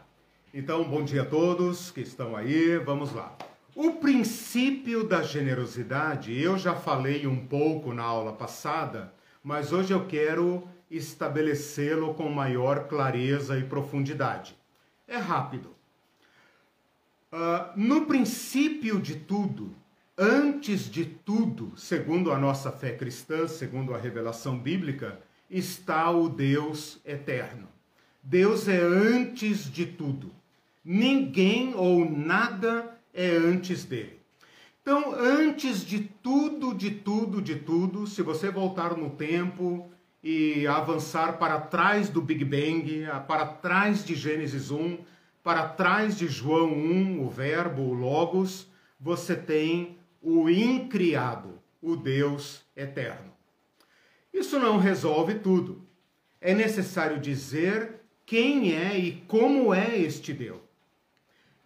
Então, 0.55 0.85
bom 0.85 1.03
dia 1.03 1.23
a 1.23 1.27
todos 1.27 1.91
que 1.91 2.01
estão 2.01 2.37
aí. 2.37 2.79
Vamos 2.79 3.13
lá. 3.13 3.37
O 3.75 3.93
princípio 3.95 5.03
da 5.03 5.23
generosidade, 5.23 6.39
eu 6.39 6.59
já 6.59 6.75
falei 6.75 7.27
um 7.27 7.47
pouco 7.47 7.95
na 7.95 8.03
aula 8.03 8.35
passada, 8.35 9.13
mas 9.43 9.73
hoje 9.73 9.93
eu 9.95 10.07
quero 10.07 10.69
estabelecê-lo 10.91 12.13
com 12.13 12.29
maior 12.29 12.87
clareza 12.87 13.59
e 13.59 13.65
profundidade. 13.65 14.55
É 15.13 15.19
rápido. 15.19 15.69
Uh, 17.31 17.71
no 17.77 18.07
princípio 18.07 18.99
de 18.99 19.17
tudo, 19.17 19.71
antes 20.17 20.91
de 20.91 21.05
tudo, 21.05 21.71
segundo 21.77 22.33
a 22.33 22.39
nossa 22.39 22.73
fé 22.73 22.93
cristã, 22.93 23.47
segundo 23.47 23.95
a 23.95 23.99
revelação 23.99 24.59
bíblica, 24.59 25.21
está 25.51 26.11
o 26.11 26.31
Deus 26.31 26.99
eterno. 27.05 27.69
Deus 28.23 28.67
é 28.69 28.81
antes 28.81 29.71
de 29.71 29.85
tudo. 29.85 30.33
Ninguém 30.83 31.75
ou 31.75 32.11
nada 32.11 32.99
é 33.13 33.29
antes 33.33 33.85
dele. 33.85 34.19
Então, 34.81 35.15
antes 35.15 35.85
de 35.85 36.05
tudo, 36.23 36.73
de 36.73 36.91
tudo, 36.91 37.43
de 37.43 37.57
tudo, 37.57 38.07
se 38.07 38.23
você 38.23 38.51
voltar 38.51 38.97
no 38.97 39.11
tempo, 39.11 39.92
e 40.23 40.67
avançar 40.67 41.39
para 41.39 41.61
trás 41.61 42.09
do 42.09 42.23
Big 42.23 42.45
Bang, 42.45 43.05
para 43.27 43.47
trás 43.47 44.05
de 44.05 44.15
Gênesis 44.15 44.71
1, 44.71 44.99
para 45.43 45.69
trás 45.69 46.17
de 46.17 46.29
João 46.29 46.73
1, 46.73 47.25
o 47.25 47.29
Verbo, 47.29 47.83
o 47.83 47.93
Logos, 47.93 48.69
você 49.01 49.35
tem 49.35 49.99
o 50.23 50.49
incriado, 50.49 51.59
o 51.81 51.97
Deus 51.97 52.63
eterno. 52.77 53.33
Isso 54.33 54.59
não 54.59 54.79
resolve 54.79 55.35
tudo. 55.35 55.85
É 56.41 56.55
necessário 56.55 57.21
dizer 57.21 58.01
quem 58.25 58.75
é 58.75 58.97
e 58.97 59.13
como 59.27 59.75
é 59.75 59.99
este 59.99 60.33
Deus. 60.33 60.61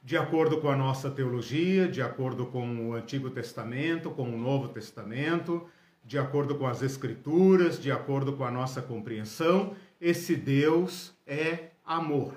De 0.03 0.17
acordo 0.17 0.61
com 0.61 0.69
a 0.69 0.77
nossa 0.77 1.11
teologia, 1.11 1.89
de 1.89 2.01
acordo 2.01 2.47
com 2.47 2.89
o 2.89 2.95
Antigo 2.95 3.29
Testamento, 3.29 4.11
com 4.11 4.31
o 4.31 4.39
Novo 4.39 4.69
Testamento, 4.69 5.69
de 6.07 6.19
acordo 6.19 6.55
com 6.55 6.67
as 6.67 6.83
Escrituras, 6.83 7.81
de 7.81 7.91
acordo 7.91 8.33
com 8.33 8.45
a 8.45 8.51
nossa 8.51 8.81
compreensão, 8.81 9.75
esse 10.01 10.37
Deus 10.37 11.13
é 11.27 11.71
amor. 11.85 12.33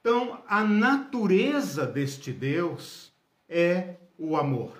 Então, 0.00 0.42
a 0.46 0.62
natureza 0.62 1.86
deste 1.86 2.30
Deus 2.30 3.10
é 3.48 3.94
o 4.18 4.36
amor. 4.36 4.72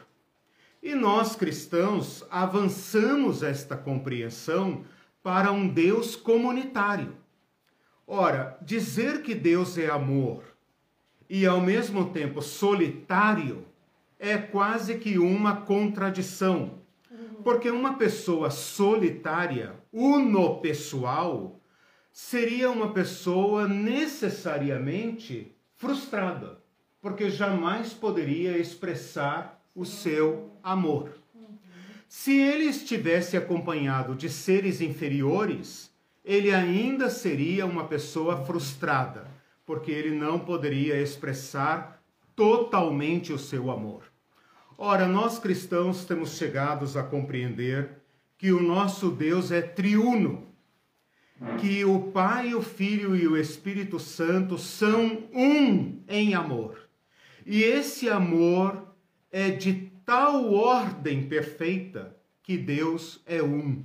E 0.83 0.95
nós 0.95 1.35
cristãos 1.35 2.25
avançamos 2.30 3.42
esta 3.42 3.76
compreensão 3.76 4.85
para 5.23 5.50
um 5.50 5.66
Deus 5.66 6.14
comunitário. 6.14 7.16
Ora, 8.07 8.59
dizer 8.62 9.23
que 9.23 9.35
Deus 9.35 9.76
é 9.78 9.88
amor 9.88 10.42
e 11.28 11.47
ao 11.47 11.61
mesmo 11.61 12.11
tempo 12.11 12.42
solitário 12.42 13.64
é 14.18 14.37
quase 14.37 14.99
que 14.99 15.18
uma 15.18 15.57
contradição 15.57 16.77
porque 17.42 17.71
uma 17.71 17.95
pessoa 17.95 18.50
solitária, 18.50 19.75
unopessoal, 19.92 21.61
seria 22.12 22.71
uma 22.71 22.92
pessoa 22.92 23.68
necessariamente 23.68 25.54
frustrada, 25.76 26.59
porque 27.00 27.30
jamais 27.30 27.92
poderia 27.92 28.59
expressar 28.59 29.62
o 29.75 29.85
seu 29.85 30.50
amor. 30.62 31.12
Se 32.09 32.37
ele 32.37 32.64
estivesse 32.64 33.37
acompanhado 33.37 34.14
de 34.14 34.28
seres 34.28 34.80
inferiores, 34.80 35.95
ele 36.25 36.52
ainda 36.52 37.09
seria 37.09 37.64
uma 37.66 37.87
pessoa 37.87 38.45
frustrada, 38.45 39.30
porque 39.64 39.90
ele 39.90 40.16
não 40.16 40.38
poderia 40.38 41.00
expressar 41.00 42.02
totalmente 42.35 43.33
o 43.33 43.38
seu 43.38 43.71
amor. 43.71 44.07
Ora, 44.80 45.08
nós 45.08 45.40
cristãos 45.40 46.04
temos 46.04 46.37
chegados 46.37 46.97
a 46.97 47.02
compreender 47.02 48.00
que 48.38 48.52
o 48.52 48.62
nosso 48.62 49.11
Deus 49.11 49.50
é 49.50 49.61
triuno, 49.61 50.47
que 51.61 51.85
o 51.85 52.12
Pai, 52.12 52.54
o 52.54 52.62
Filho 52.62 53.16
e 53.16 53.26
o 53.26 53.37
Espírito 53.37 53.99
Santo 53.99 54.56
são 54.56 55.25
um 55.35 56.00
em 56.06 56.32
amor. 56.32 56.88
E 57.44 57.64
esse 57.64 58.08
amor 58.08 58.94
é 59.32 59.50
de 59.50 59.90
tal 60.06 60.54
ordem 60.54 61.28
perfeita 61.28 62.16
que 62.40 62.56
Deus 62.56 63.20
é 63.26 63.42
um. 63.42 63.82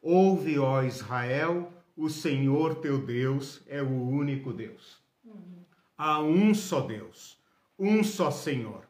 Ouve, 0.00 0.56
ó 0.56 0.84
Israel, 0.84 1.72
o 1.96 2.08
Senhor 2.08 2.76
teu 2.76 3.04
Deus 3.04 3.60
é 3.66 3.82
o 3.82 4.08
único 4.08 4.52
Deus. 4.52 5.02
Há 5.96 6.20
um 6.20 6.54
só 6.54 6.80
Deus, 6.80 7.36
um 7.76 8.04
só 8.04 8.30
Senhor. 8.30 8.87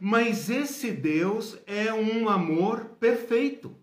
Mas 0.00 0.48
esse 0.48 0.90
Deus 0.90 1.58
é 1.66 1.92
um 1.92 2.28
amor 2.28 2.96
perfeito, 2.98 3.76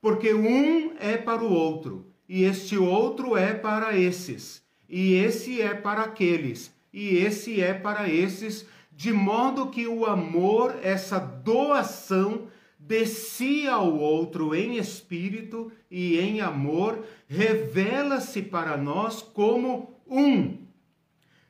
porque 0.00 0.34
um 0.34 0.92
é 0.98 1.16
para 1.16 1.42
o 1.42 1.50
outro 1.50 2.08
e 2.28 2.44
este 2.44 2.76
outro 2.76 3.36
é 3.36 3.54
para 3.54 3.96
esses, 3.96 4.62
e 4.86 5.14
esse 5.14 5.62
é 5.62 5.72
para 5.72 6.02
aqueles, 6.02 6.74
e 6.92 7.16
esse 7.16 7.60
é 7.62 7.72
para 7.72 8.08
esses, 8.08 8.66
de 8.92 9.12
modo 9.12 9.70
que 9.70 9.86
o 9.86 10.04
amor, 10.04 10.76
essa 10.82 11.18
doação 11.18 12.48
de 12.78 13.06
si 13.06 13.66
ao 13.66 13.96
outro 13.96 14.54
em 14.54 14.76
espírito 14.76 15.72
e 15.90 16.18
em 16.18 16.40
amor, 16.42 17.02
revela-se 17.26 18.42
para 18.42 18.76
nós 18.76 19.22
como 19.22 19.98
um. 20.06 20.66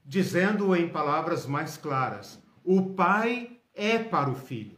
Dizendo 0.04 0.74
em 0.76 0.88
palavras 0.88 1.44
mais 1.44 1.76
claras, 1.76 2.40
o 2.64 2.90
Pai 2.90 3.57
é 3.78 3.98
para 3.98 4.28
o 4.28 4.34
Filho. 4.34 4.76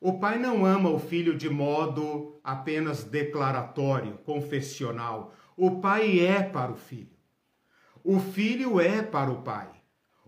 O 0.00 0.18
Pai 0.18 0.38
não 0.38 0.64
ama 0.64 0.90
o 0.90 0.98
Filho 0.98 1.36
de 1.36 1.48
modo 1.48 2.40
apenas 2.42 3.04
declaratório, 3.04 4.18
confessional. 4.24 5.34
O 5.56 5.80
Pai 5.80 6.20
é 6.20 6.42
para 6.42 6.72
o 6.72 6.76
Filho. 6.76 7.16
O 8.02 8.18
Filho 8.18 8.80
é 8.80 9.02
para 9.02 9.30
o 9.30 9.42
Pai. 9.42 9.68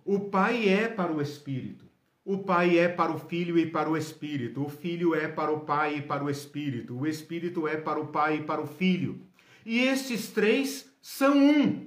O 0.05 0.21
Pai 0.21 0.69
é 0.69 0.89
para 0.89 1.13
o 1.13 1.21
Espírito. 1.21 1.87
O 2.25 2.39
Pai 2.39 2.79
é 2.79 2.89
para 2.89 3.13
o 3.13 3.19
Filho 3.19 3.59
e 3.59 3.65
para 3.65 3.89
o 3.89 3.97
Espírito. 3.97 4.63
O 4.63 4.69
Filho 4.69 5.15
é 5.15 5.29
para 5.29 5.51
o 5.51 5.61
Pai 5.61 5.97
e 5.97 6.03
para 6.03 6.23
o 6.25 6.29
Espírito. 6.29 6.99
O 6.99 7.07
Espírito 7.07 7.67
é 7.67 7.77
para 7.77 7.99
o 7.99 8.09
Pai 8.09 8.37
e 8.37 8.43
para 8.43 8.61
o 8.61 8.67
Filho. 8.67 9.21
E 9.65 9.81
estes 9.81 10.29
três 10.29 10.91
são 11.01 11.39
um. 11.39 11.87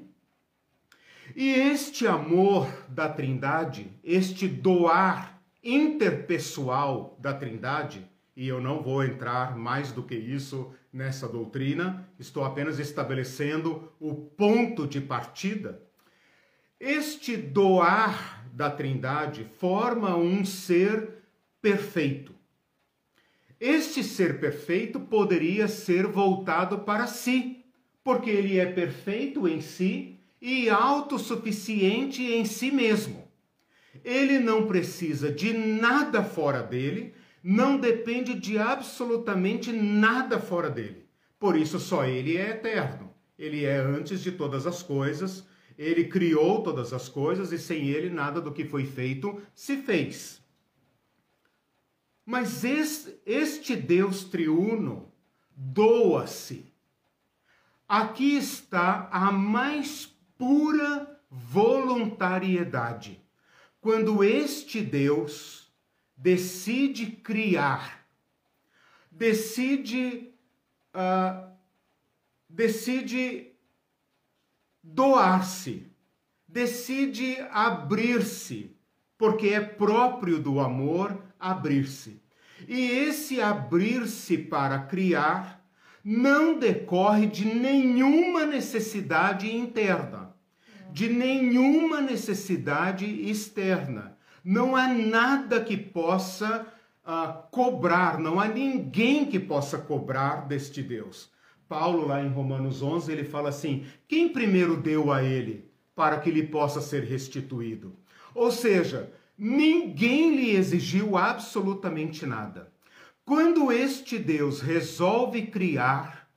E 1.36 1.52
este 1.52 2.08
amor 2.08 2.68
da 2.90 3.08
Trindade, 3.08 3.92
este 4.04 4.48
doar 4.48 5.41
interpessoal 5.64 7.18
da 7.20 7.34
Trindade, 7.34 8.10
e 8.36 8.48
eu 8.48 8.62
não 8.62 8.82
vou 8.82 9.04
entrar 9.04 9.58
mais 9.58 9.92
do 9.92 10.04
que 10.04 10.16
isso 10.16 10.74
nessa 10.92 11.28
doutrina, 11.28 12.10
estou 12.20 12.44
apenas 12.44 12.80
estabelecendo 12.80 13.92
o 14.00 14.14
ponto 14.16 14.88
de 14.88 15.00
partida 15.00 15.82
este 16.82 17.38
doar 17.38 18.44
da 18.52 18.68
Trindade 18.68 19.46
forma 19.60 20.18
um 20.18 20.44
ser 20.44 21.10
perfeito. 21.62 22.34
Este 23.60 24.04
ser 24.04 24.40
perfeito 24.40 25.00
poderia 25.00 25.68
ser 25.68 26.08
voltado 26.08 26.80
para 26.80 27.06
si, 27.06 27.64
porque 28.04 28.32
ele 28.32 28.58
é 28.58 28.66
perfeito 28.66 29.48
em 29.48 29.62
si 29.62 30.18
e 30.42 30.72
autossuficiente 30.72 32.24
em 32.24 32.46
si 32.46 32.72
mesmo. 32.72 33.21
Ele 34.04 34.40
não 34.40 34.68
precisa 34.68 35.32
de 35.32 35.54
nada 35.54 36.24
fora 36.24 36.62
dele, 36.62 37.14
não 37.44 37.78
depende 37.78 38.34
de 38.34 38.58
absolutamente 38.58 39.72
nada 39.72 40.40
fora 40.40 40.70
dele. 40.70 41.06
Por 41.40 41.58
isso, 41.58 41.80
só 41.80 42.06
ele 42.06 42.38
é 42.38 42.50
eterno. 42.52 43.14
Ele 43.38 43.66
é 43.66 43.78
antes 43.78 44.22
de 44.22 44.32
todas 44.32 44.68
as 44.68 44.84
coisas 44.84 45.50
ele 45.78 46.06
criou 46.06 46.62
todas 46.62 46.94
as 46.94 47.10
coisas 47.10 47.52
e 47.52 47.58
sem 47.58 47.90
ele 47.90 48.10
nada 48.10 48.40
do 48.40 48.52
que 48.52 48.66
foi 48.66 48.86
feito 48.86 49.42
se 49.56 49.78
fez. 49.78 50.42
Mas 52.26 52.64
este 52.64 53.76
Deus 53.76 54.24
triuno 54.26 55.12
doa-se. 55.56 56.72
Aqui 57.88 58.38
está 58.38 59.10
a 59.12 59.32
mais 59.32 60.06
pura 60.38 61.20
voluntariedade. 61.30 63.21
Quando 63.82 64.24
este 64.24 64.80
Deus 64.80 65.68
decide 66.16 67.08
criar, 67.08 68.06
decide, 69.10 70.32
uh, 70.94 71.52
decide 72.48 73.52
doar-se, 74.84 75.92
decide 76.48 77.38
abrir-se, 77.50 78.76
porque 79.18 79.48
é 79.48 79.60
próprio 79.60 80.38
do 80.38 80.60
amor 80.60 81.20
abrir-se. 81.40 82.22
E 82.68 82.80
esse 82.88 83.42
abrir-se 83.42 84.38
para 84.38 84.80
criar 84.84 85.66
não 86.04 86.60
decorre 86.60 87.26
de 87.26 87.46
nenhuma 87.46 88.46
necessidade 88.46 89.56
interna, 89.56 90.21
de 90.92 91.10
nenhuma 91.10 92.02
necessidade 92.02 93.06
externa. 93.06 94.18
Não 94.44 94.76
há 94.76 94.88
nada 94.88 95.64
que 95.64 95.78
possa 95.78 96.66
uh, 97.06 97.50
cobrar, 97.52 98.20
não 98.20 98.40
há 98.40 98.48
ninguém 98.48 99.26
que 99.26 99.40
possa 99.40 99.78
cobrar 99.78 100.48
deste 100.48 100.82
Deus. 100.82 101.30
Paulo, 101.68 102.08
lá 102.08 102.22
em 102.22 102.30
Romanos 102.30 102.82
11, 102.82 103.12
ele 103.12 103.24
fala 103.24 103.50
assim: 103.50 103.86
quem 104.08 104.30
primeiro 104.30 104.76
deu 104.76 105.12
a 105.12 105.24
ele 105.24 105.72
para 105.96 106.20
que 106.20 106.32
lhe 106.32 106.44
possa 106.44 106.82
ser 106.82 107.04
restituído? 107.04 107.96
Ou 108.34 108.52
seja, 108.52 109.12
ninguém 109.38 110.36
lhe 110.36 110.52
exigiu 110.52 111.18
absolutamente 111.18 112.26
nada. 112.26 112.72
Quando 113.24 113.72
este 113.72 114.18
Deus 114.18 114.60
resolve 114.60 115.44
criar, 115.48 116.28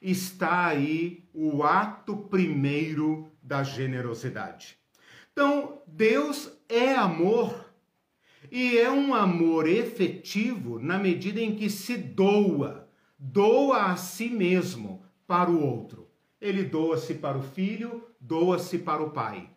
está 0.00 0.66
aí 0.66 1.24
o 1.32 1.62
ato 1.62 2.16
primeiro 2.16 3.31
da 3.42 3.62
generosidade. 3.62 4.78
Então, 5.32 5.82
Deus 5.86 6.50
é 6.68 6.94
amor 6.94 7.72
e 8.50 8.78
é 8.78 8.90
um 8.90 9.14
amor 9.14 9.68
efetivo 9.68 10.78
na 10.78 10.98
medida 10.98 11.40
em 11.40 11.56
que 11.56 11.68
se 11.68 11.96
doa 11.96 12.82
doa 13.22 13.92
a 13.92 13.96
si 13.96 14.28
mesmo 14.28 15.04
para 15.28 15.48
o 15.48 15.64
outro. 15.64 16.10
Ele 16.40 16.64
doa-se 16.64 17.14
para 17.14 17.38
o 17.38 17.42
filho, 17.42 18.04
doa-se 18.18 18.78
para 18.78 19.00
o 19.00 19.10
pai. 19.10 19.48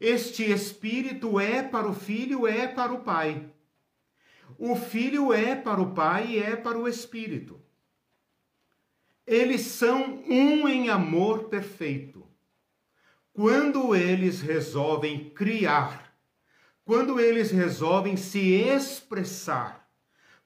Este 0.00 0.44
espírito 0.44 1.40
é 1.40 1.62
para 1.64 1.88
o 1.88 1.94
filho, 1.94 2.46
é 2.46 2.68
para 2.68 2.92
o 2.92 3.00
pai. 3.00 3.50
O 4.56 4.76
filho 4.76 5.32
é 5.32 5.56
para 5.56 5.80
o 5.80 5.92
pai 5.94 6.32
e 6.32 6.38
é 6.38 6.54
para 6.54 6.78
o 6.78 6.86
espírito. 6.86 7.60
Eles 9.26 9.62
são 9.62 10.22
um 10.28 10.68
em 10.68 10.90
amor 10.90 11.48
perfeito. 11.48 12.13
Quando 13.34 13.96
eles 13.96 14.40
resolvem 14.40 15.28
criar, 15.30 16.14
quando 16.84 17.18
eles 17.18 17.50
resolvem 17.50 18.16
se 18.16 18.52
expressar, 18.54 19.90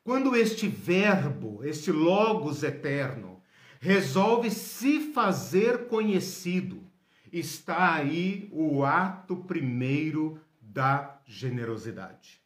quando 0.02 0.34
este 0.34 0.66
Verbo, 0.66 1.62
este 1.62 1.92
Logos 1.92 2.62
eterno, 2.62 3.42
resolve 3.78 4.50
se 4.50 5.12
fazer 5.12 5.86
conhecido, 5.88 6.82
está 7.30 7.92
aí 7.92 8.48
o 8.50 8.82
ato 8.82 9.36
primeiro 9.36 10.40
da 10.58 11.20
generosidade. 11.26 12.40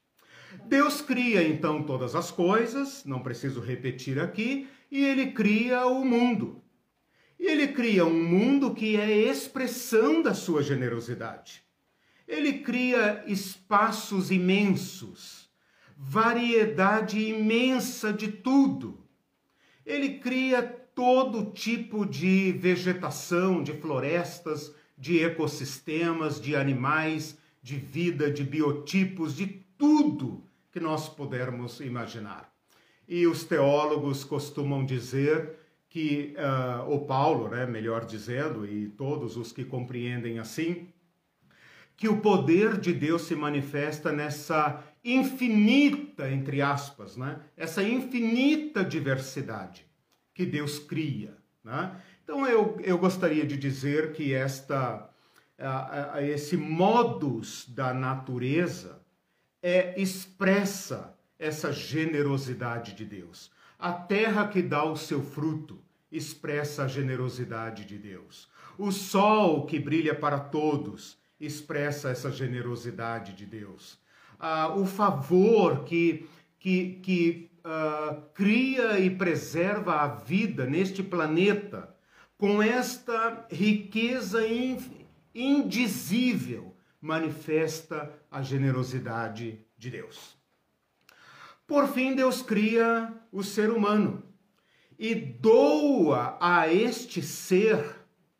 Deus 0.64 1.00
cria 1.00 1.46
então 1.46 1.84
todas 1.84 2.16
as 2.16 2.32
coisas, 2.32 3.04
não 3.04 3.22
preciso 3.22 3.60
repetir 3.60 4.18
aqui, 4.18 4.68
e 4.90 5.04
ele 5.04 5.30
cria 5.30 5.86
o 5.86 6.04
mundo. 6.04 6.61
E 7.42 7.46
ele 7.46 7.68
cria 7.68 8.06
um 8.06 8.24
mundo 8.24 8.72
que 8.72 8.96
é 8.96 9.10
expressão 9.10 10.22
da 10.22 10.32
sua 10.32 10.62
generosidade. 10.62 11.62
Ele 12.26 12.60
cria 12.60 13.22
espaços 13.26 14.30
imensos 14.30 15.42
variedade 16.04 17.20
imensa 17.20 18.12
de 18.12 18.30
tudo. 18.30 18.98
Ele 19.86 20.18
cria 20.18 20.62
todo 20.62 21.52
tipo 21.52 22.04
de 22.04 22.52
vegetação, 22.52 23.62
de 23.62 23.72
florestas, 23.72 24.74
de 24.98 25.22
ecossistemas, 25.22 26.40
de 26.40 26.56
animais, 26.56 27.38
de 27.62 27.76
vida, 27.76 28.30
de 28.30 28.42
biotipos, 28.42 29.36
de 29.36 29.46
tudo 29.78 30.44
que 30.72 30.80
nós 30.80 31.08
pudermos 31.08 31.80
imaginar. 31.80 32.52
E 33.08 33.26
os 33.26 33.44
teólogos 33.44 34.24
costumam 34.24 34.84
dizer 34.84 35.56
que, 35.92 36.34
uh, 36.38 36.90
o 36.90 37.04
Paulo, 37.04 37.48
né, 37.48 37.66
melhor 37.66 38.06
dizendo, 38.06 38.64
e 38.64 38.88
todos 38.88 39.36
os 39.36 39.52
que 39.52 39.62
compreendem 39.62 40.38
assim, 40.38 40.88
que 41.94 42.08
o 42.08 42.22
poder 42.22 42.80
de 42.80 42.94
Deus 42.94 43.22
se 43.22 43.36
manifesta 43.36 44.10
nessa 44.10 44.82
infinita, 45.04 46.30
entre 46.30 46.62
aspas, 46.62 47.18
né? 47.18 47.40
essa 47.54 47.82
infinita 47.82 48.82
diversidade 48.82 49.84
que 50.32 50.46
Deus 50.46 50.78
cria. 50.78 51.36
Né? 51.62 51.94
Então 52.24 52.46
eu, 52.46 52.80
eu 52.82 52.96
gostaria 52.96 53.44
de 53.44 53.58
dizer 53.58 54.14
que 54.14 54.32
esta, 54.32 55.10
a, 55.58 56.14
a, 56.14 56.22
esse 56.22 56.56
modus 56.56 57.68
da 57.68 57.92
natureza 57.92 58.98
é 59.62 60.00
expressa 60.00 61.14
essa 61.38 61.70
generosidade 61.70 62.94
de 62.94 63.04
Deus. 63.04 63.52
A 63.82 63.92
terra 63.92 64.46
que 64.46 64.62
dá 64.62 64.84
o 64.84 64.96
seu 64.96 65.20
fruto 65.20 65.78
expressa 66.10 66.84
a 66.84 66.88
generosidade 66.88 67.84
de 67.84 67.98
Deus. 67.98 68.48
O 68.78 68.92
sol 68.92 69.66
que 69.66 69.80
brilha 69.80 70.14
para 70.14 70.38
todos 70.38 71.18
expressa 71.40 72.10
essa 72.10 72.30
generosidade 72.30 73.32
de 73.32 73.44
Deus 73.44 74.00
uh, 74.42 74.80
o 74.80 74.84
favor 74.84 75.84
que, 75.84 76.28
que, 76.58 77.00
que 77.02 77.50
uh, 77.64 78.20
cria 78.34 78.98
e 78.98 79.08
preserva 79.08 80.00
a 80.00 80.08
vida 80.08 80.66
neste 80.66 81.02
planeta 81.02 81.94
com 82.36 82.60
esta 82.60 83.46
riqueza 83.50 84.40
indizível, 85.32 86.74
manifesta 87.00 88.12
a 88.28 88.42
generosidade 88.42 89.60
de 89.78 89.90
Deus. 89.90 90.36
Por 91.72 91.88
fim, 91.88 92.14
Deus 92.14 92.42
cria 92.42 93.10
o 93.32 93.42
ser 93.42 93.70
humano 93.70 94.22
e 94.98 95.14
doa 95.14 96.36
a 96.38 96.70
este 96.70 97.22
ser 97.22 97.96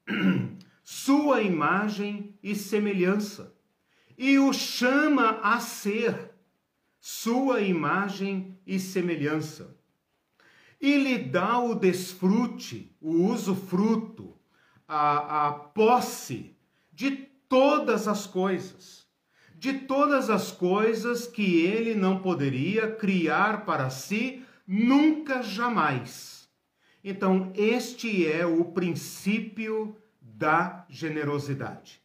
sua 0.85 1.41
imagem 1.41 2.39
e 2.43 2.55
semelhança 2.55 3.57
e 4.19 4.39
o 4.39 4.53
chama 4.53 5.41
a 5.43 5.59
ser 5.61 6.35
sua 7.01 7.63
imagem 7.63 8.61
e 8.67 8.79
semelhança. 8.79 9.79
E 10.79 10.99
lhe 10.99 11.17
dá 11.17 11.59
o 11.59 11.75
desfrute, 11.75 12.95
o 13.01 13.29
usufruto, 13.33 14.39
a, 14.87 15.47
a 15.47 15.53
posse 15.53 16.55
de 16.93 17.13
todas 17.49 18.07
as 18.07 18.27
coisas, 18.27 19.02
de 19.63 19.75
todas 19.75 20.29
as 20.29 20.51
coisas 20.51 21.25
que 21.25 21.65
ele 21.65 21.95
não 21.95 22.21
poderia 22.21 22.91
criar 22.91 23.65
para 23.65 23.91
si 23.91 24.43
nunca 24.67 25.41
jamais. 25.41 26.49
Então, 27.05 27.53
este 27.55 28.27
é 28.27 28.45
o 28.45 28.65
princípio 28.65 29.97
da 30.21 30.85
generosidade. 30.89 32.03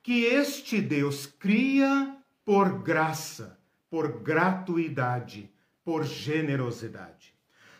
Que 0.00 0.26
este 0.26 0.80
Deus 0.80 1.26
cria 1.26 2.16
por 2.44 2.80
graça, 2.84 3.58
por 3.90 4.20
gratuidade, 4.22 5.50
por 5.84 6.04
generosidade. 6.04 7.34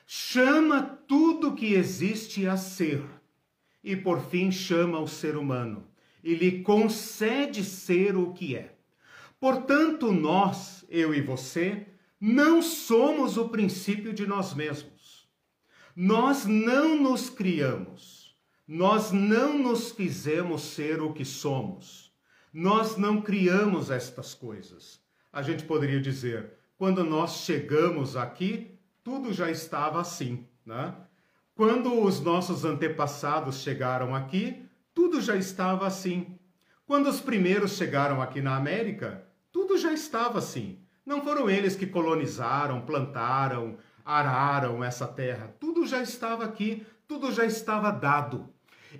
Chama 0.04 0.98
tudo 1.06 1.54
que 1.54 1.74
existe 1.74 2.48
a 2.48 2.56
ser 2.56 3.04
e, 3.84 3.94
por 3.94 4.20
fim, 4.20 4.50
chama 4.50 4.98
o 4.98 5.06
ser 5.06 5.36
humano 5.36 5.86
e 6.24 6.34
lhe 6.34 6.60
concede 6.64 7.62
ser 7.62 8.16
o 8.16 8.32
que 8.32 8.56
é. 8.56 8.71
Portanto, 9.42 10.12
nós, 10.12 10.86
eu 10.88 11.12
e 11.12 11.20
você, 11.20 11.88
não 12.18 12.62
somos 12.62 13.36
o 13.36 13.48
princípio 13.48 14.14
de 14.14 14.26
nós 14.26 14.54
mesmos. 14.54 15.28
Nós 15.94 16.46
não 16.46 16.96
nos 16.96 17.28
criamos. 17.28 18.38
Nós 18.66 19.10
não 19.10 19.58
nos 19.58 19.90
fizemos 19.90 20.62
ser 20.62 21.02
o 21.02 21.12
que 21.12 21.24
somos. 21.24 22.14
Nós 22.54 22.96
não 22.96 23.20
criamos 23.20 23.90
estas 23.90 24.32
coisas 24.32 25.02
a 25.32 25.40
gente 25.40 25.64
poderia 25.64 26.00
dizer, 26.00 26.52
quando 26.76 27.02
nós 27.02 27.38
chegamos 27.38 28.16
aqui, 28.16 28.78
tudo 29.02 29.32
já 29.32 29.50
estava 29.50 30.00
assim, 30.00 30.46
né? 30.64 30.94
Quando 31.54 32.02
os 32.02 32.20
nossos 32.20 32.64
antepassados 32.64 33.62
chegaram 33.62 34.14
aqui, 34.14 34.62
tudo 34.94 35.20
já 35.20 35.34
estava 35.36 35.86
assim. 35.86 36.38
Quando 36.86 37.08
os 37.08 37.20
primeiros 37.20 37.76
chegaram 37.76 38.20
aqui 38.20 38.42
na 38.42 38.56
América, 38.56 39.24
tudo 39.52 39.76
já 39.78 39.92
estava 39.92 40.38
assim. 40.38 40.78
Não 41.04 41.22
foram 41.22 41.50
eles 41.50 41.76
que 41.76 41.86
colonizaram, 41.86 42.80
plantaram, 42.80 43.76
araram 44.04 44.82
essa 44.82 45.06
terra. 45.06 45.54
Tudo 45.60 45.86
já 45.86 46.02
estava 46.02 46.44
aqui, 46.44 46.86
tudo 47.06 47.30
já 47.30 47.44
estava 47.44 47.90
dado. 47.90 48.48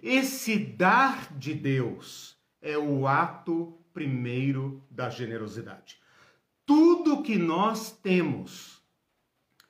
Esse 0.03 0.57
dar 0.59 1.33
de 1.33 1.55
Deus 1.55 2.37
é 2.61 2.79
o 2.79 3.07
ato 3.07 3.79
primeiro 3.93 4.83
da 4.91 5.09
generosidade 5.09 6.03
tudo 6.75 7.23
que 7.23 7.37
nós 7.37 7.91
temos 7.91 8.81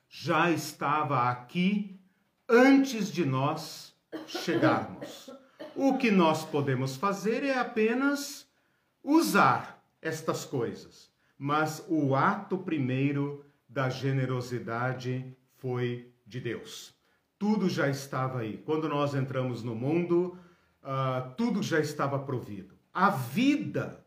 já 0.07 0.51
estava 0.51 1.29
aqui 1.29 1.99
antes 2.47 3.11
de 3.11 3.25
nós 3.25 3.93
chegarmos. 4.27 5.29
O 5.75 5.97
que 5.97 6.11
nós 6.11 6.45
podemos 6.45 6.95
fazer 6.95 7.43
é 7.43 7.57
apenas 7.57 8.47
usar 9.03 9.72
estas 10.03 10.45
coisas, 10.45 11.09
mas 11.37 11.85
o 11.87 12.15
ato 12.15 12.57
primeiro 12.57 13.43
da 13.67 13.89
generosidade 13.89 15.35
foi 15.57 16.11
de 16.25 16.39
Deus. 16.39 16.93
Tudo 17.39 17.67
já 17.67 17.89
estava 17.89 18.39
aí. 18.39 18.57
Quando 18.57 18.87
nós 18.87 19.15
entramos 19.15 19.63
no 19.63 19.73
mundo, 19.73 20.37
uh, 20.83 21.33
tudo 21.35 21.63
já 21.63 21.79
estava 21.79 22.19
provido. 22.19 22.75
A 22.93 23.09
vida 23.09 24.05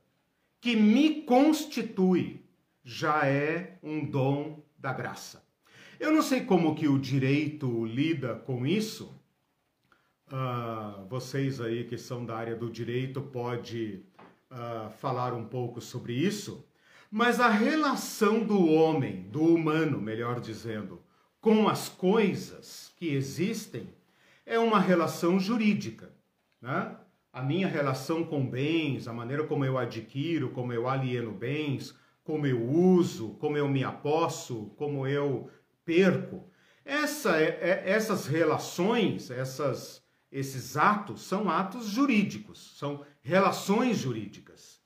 que 0.60 0.76
me 0.76 1.22
constitui, 1.22 2.44
já 2.84 3.26
é 3.26 3.78
um 3.82 4.04
dom 4.04 4.62
da 4.78 4.92
graça. 4.92 5.44
Eu 5.98 6.12
não 6.12 6.22
sei 6.22 6.42
como 6.42 6.74
que 6.74 6.86
o 6.86 6.98
direito 6.98 7.84
lida 7.84 8.34
com 8.34 8.66
isso. 8.66 9.12
Uh, 10.28 11.06
vocês 11.08 11.60
aí 11.60 11.84
que 11.84 11.96
são 11.98 12.24
da 12.24 12.36
área 12.36 12.54
do 12.54 12.70
direito 12.70 13.20
pode 13.20 14.04
uh, 14.56 14.90
falar 14.98 15.34
um 15.34 15.44
pouco 15.44 15.80
sobre 15.80 16.14
isso. 16.14 16.66
Mas 17.10 17.38
a 17.38 17.48
relação 17.48 18.42
do 18.42 18.66
homem, 18.66 19.28
do 19.30 19.42
humano, 19.42 20.00
melhor 20.00 20.40
dizendo, 20.40 21.02
com 21.40 21.68
as 21.68 21.88
coisas 21.88 22.92
que 22.96 23.14
existem 23.14 23.88
é 24.44 24.58
uma 24.58 24.80
relação 24.80 25.38
jurídica. 25.38 26.10
Né? 26.60 26.96
A 27.32 27.42
minha 27.42 27.68
relação 27.68 28.24
com 28.24 28.44
bens, 28.44 29.06
a 29.06 29.12
maneira 29.12 29.44
como 29.44 29.64
eu 29.64 29.78
adquiro, 29.78 30.50
como 30.50 30.72
eu 30.72 30.88
alieno 30.88 31.30
bens, 31.30 31.94
como 32.24 32.46
eu 32.46 32.60
uso, 32.68 33.30
como 33.38 33.56
eu 33.56 33.68
me 33.68 33.84
aposso, 33.84 34.72
como 34.76 35.06
eu 35.06 35.48
perco. 35.84 36.50
Essa, 36.84 37.40
é, 37.40 37.58
é, 37.60 37.82
essas 37.86 38.26
relações, 38.26 39.30
essas, 39.30 40.02
esses 40.30 40.76
atos 40.76 41.22
são 41.22 41.48
atos 41.48 41.86
jurídicos, 41.86 42.76
são 42.76 43.04
relações 43.26 43.98
jurídicas. 43.98 44.80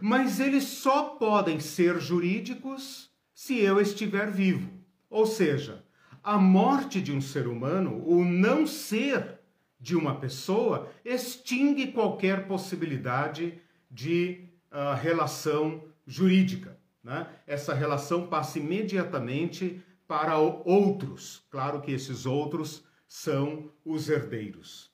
Mas 0.00 0.38
eles 0.38 0.62
só 0.62 1.16
podem 1.16 1.58
ser 1.58 2.00
jurídicos 2.00 3.10
se 3.34 3.58
eu 3.58 3.80
estiver 3.80 4.30
vivo. 4.30 4.70
Ou 5.10 5.26
seja, 5.26 5.84
a 6.22 6.38
morte 6.38 7.00
de 7.00 7.12
um 7.12 7.20
ser 7.20 7.48
humano, 7.48 8.00
o 8.06 8.24
não 8.24 8.64
ser 8.64 9.40
de 9.80 9.96
uma 9.96 10.14
pessoa, 10.20 10.88
extingue 11.04 11.88
qualquer 11.88 12.46
possibilidade 12.46 13.58
de 13.90 14.44
uh, 14.70 14.94
relação 14.94 15.82
jurídica. 16.06 16.78
Né? 17.02 17.26
Essa 17.44 17.74
relação 17.74 18.28
passa 18.28 18.60
imediatamente 18.60 19.82
para 20.06 20.38
outros. 20.38 21.44
Claro 21.50 21.80
que 21.80 21.90
esses 21.90 22.24
outros 22.24 22.84
são 23.08 23.68
os 23.84 24.08
herdeiros. 24.08 24.93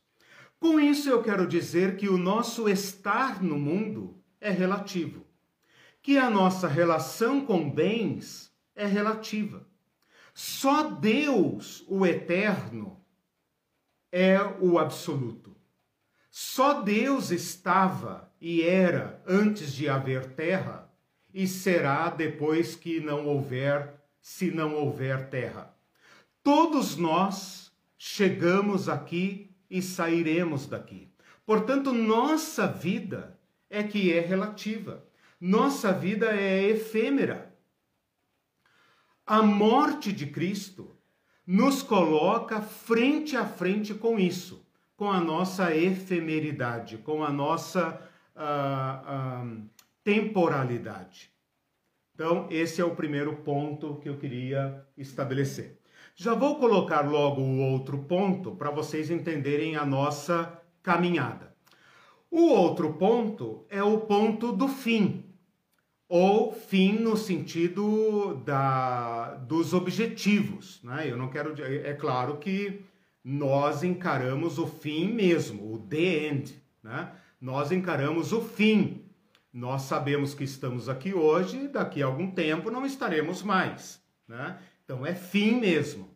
Com 0.60 0.78
isso, 0.78 1.08
eu 1.08 1.22
quero 1.22 1.46
dizer 1.46 1.96
que 1.96 2.06
o 2.06 2.18
nosso 2.18 2.68
estar 2.68 3.42
no 3.42 3.58
mundo 3.58 4.22
é 4.38 4.50
relativo, 4.50 5.26
que 6.02 6.18
a 6.18 6.28
nossa 6.28 6.68
relação 6.68 7.46
com 7.46 7.70
bens 7.70 8.52
é 8.76 8.84
relativa. 8.84 9.66
Só 10.34 10.82
Deus, 10.82 11.82
o 11.88 12.04
eterno, 12.04 13.02
é 14.12 14.38
o 14.60 14.78
absoluto. 14.78 15.56
Só 16.30 16.82
Deus 16.82 17.30
estava 17.30 18.30
e 18.38 18.60
era 18.60 19.22
antes 19.26 19.72
de 19.72 19.88
haver 19.88 20.34
terra 20.34 20.92
e 21.32 21.46
será 21.46 22.10
depois 22.10 22.76
que 22.76 23.00
não 23.00 23.26
houver, 23.26 23.94
se 24.20 24.50
não 24.50 24.74
houver 24.74 25.30
terra. 25.30 25.74
Todos 26.42 26.96
nós 26.96 27.72
chegamos 27.96 28.88
aqui 28.90 29.49
e 29.70 29.80
sairemos 29.80 30.66
daqui. 30.66 31.08
Portanto, 31.46 31.92
nossa 31.92 32.66
vida 32.66 33.38
é 33.68 33.82
que 33.82 34.12
é 34.12 34.20
relativa. 34.20 35.04
Nossa 35.40 35.92
vida 35.92 36.26
é 36.36 36.68
efêmera. 36.68 37.54
A 39.24 39.42
morte 39.42 40.12
de 40.12 40.26
Cristo 40.26 40.96
nos 41.46 41.82
coloca 41.82 42.60
frente 42.60 43.36
a 43.36 43.46
frente 43.46 43.94
com 43.94 44.18
isso, 44.18 44.66
com 44.96 45.10
a 45.10 45.20
nossa 45.20 45.74
efemeridade, 45.74 46.98
com 46.98 47.24
a 47.24 47.32
nossa 47.32 48.00
uh, 48.36 49.46
uh, 49.46 49.70
temporalidade. 50.04 51.32
Então, 52.14 52.46
esse 52.50 52.80
é 52.80 52.84
o 52.84 52.94
primeiro 52.94 53.36
ponto 53.36 53.96
que 53.96 54.08
eu 54.08 54.18
queria 54.18 54.86
estabelecer. 54.96 55.79
Já 56.14 56.34
vou 56.34 56.56
colocar 56.56 57.02
logo 57.02 57.40
o 57.40 57.60
outro 57.60 57.98
ponto 57.98 58.52
para 58.52 58.70
vocês 58.70 59.10
entenderem 59.10 59.76
a 59.76 59.84
nossa 59.84 60.60
caminhada. 60.82 61.54
O 62.30 62.48
outro 62.48 62.94
ponto 62.94 63.64
é 63.68 63.82
o 63.82 63.98
ponto 64.00 64.52
do 64.52 64.68
fim, 64.68 65.24
ou 66.08 66.52
fim 66.52 66.92
no 66.92 67.16
sentido 67.16 68.42
da, 68.44 69.34
dos 69.34 69.72
objetivos. 69.72 70.80
Né? 70.84 71.10
Eu 71.10 71.16
não 71.16 71.28
quero. 71.28 71.54
É 71.62 71.94
claro 71.94 72.36
que 72.36 72.82
nós 73.24 73.82
encaramos 73.82 74.58
o 74.58 74.66
fim 74.66 75.12
mesmo, 75.12 75.74
o 75.74 75.78
the 75.78 76.28
end. 76.28 76.54
Né? 76.82 77.10
Nós 77.40 77.72
encaramos 77.72 78.32
o 78.32 78.40
fim 78.40 79.10
nós 79.52 79.82
sabemos 79.82 80.32
que 80.32 80.44
estamos 80.44 80.88
aqui 80.88 81.12
hoje, 81.12 81.66
daqui 81.68 82.02
a 82.02 82.06
algum 82.06 82.30
tempo 82.30 82.70
não 82.70 82.86
estaremos 82.86 83.42
mais, 83.42 84.00
né? 84.28 84.58
Então 84.90 85.06
é 85.06 85.14
fim 85.14 85.60
mesmo. 85.60 86.08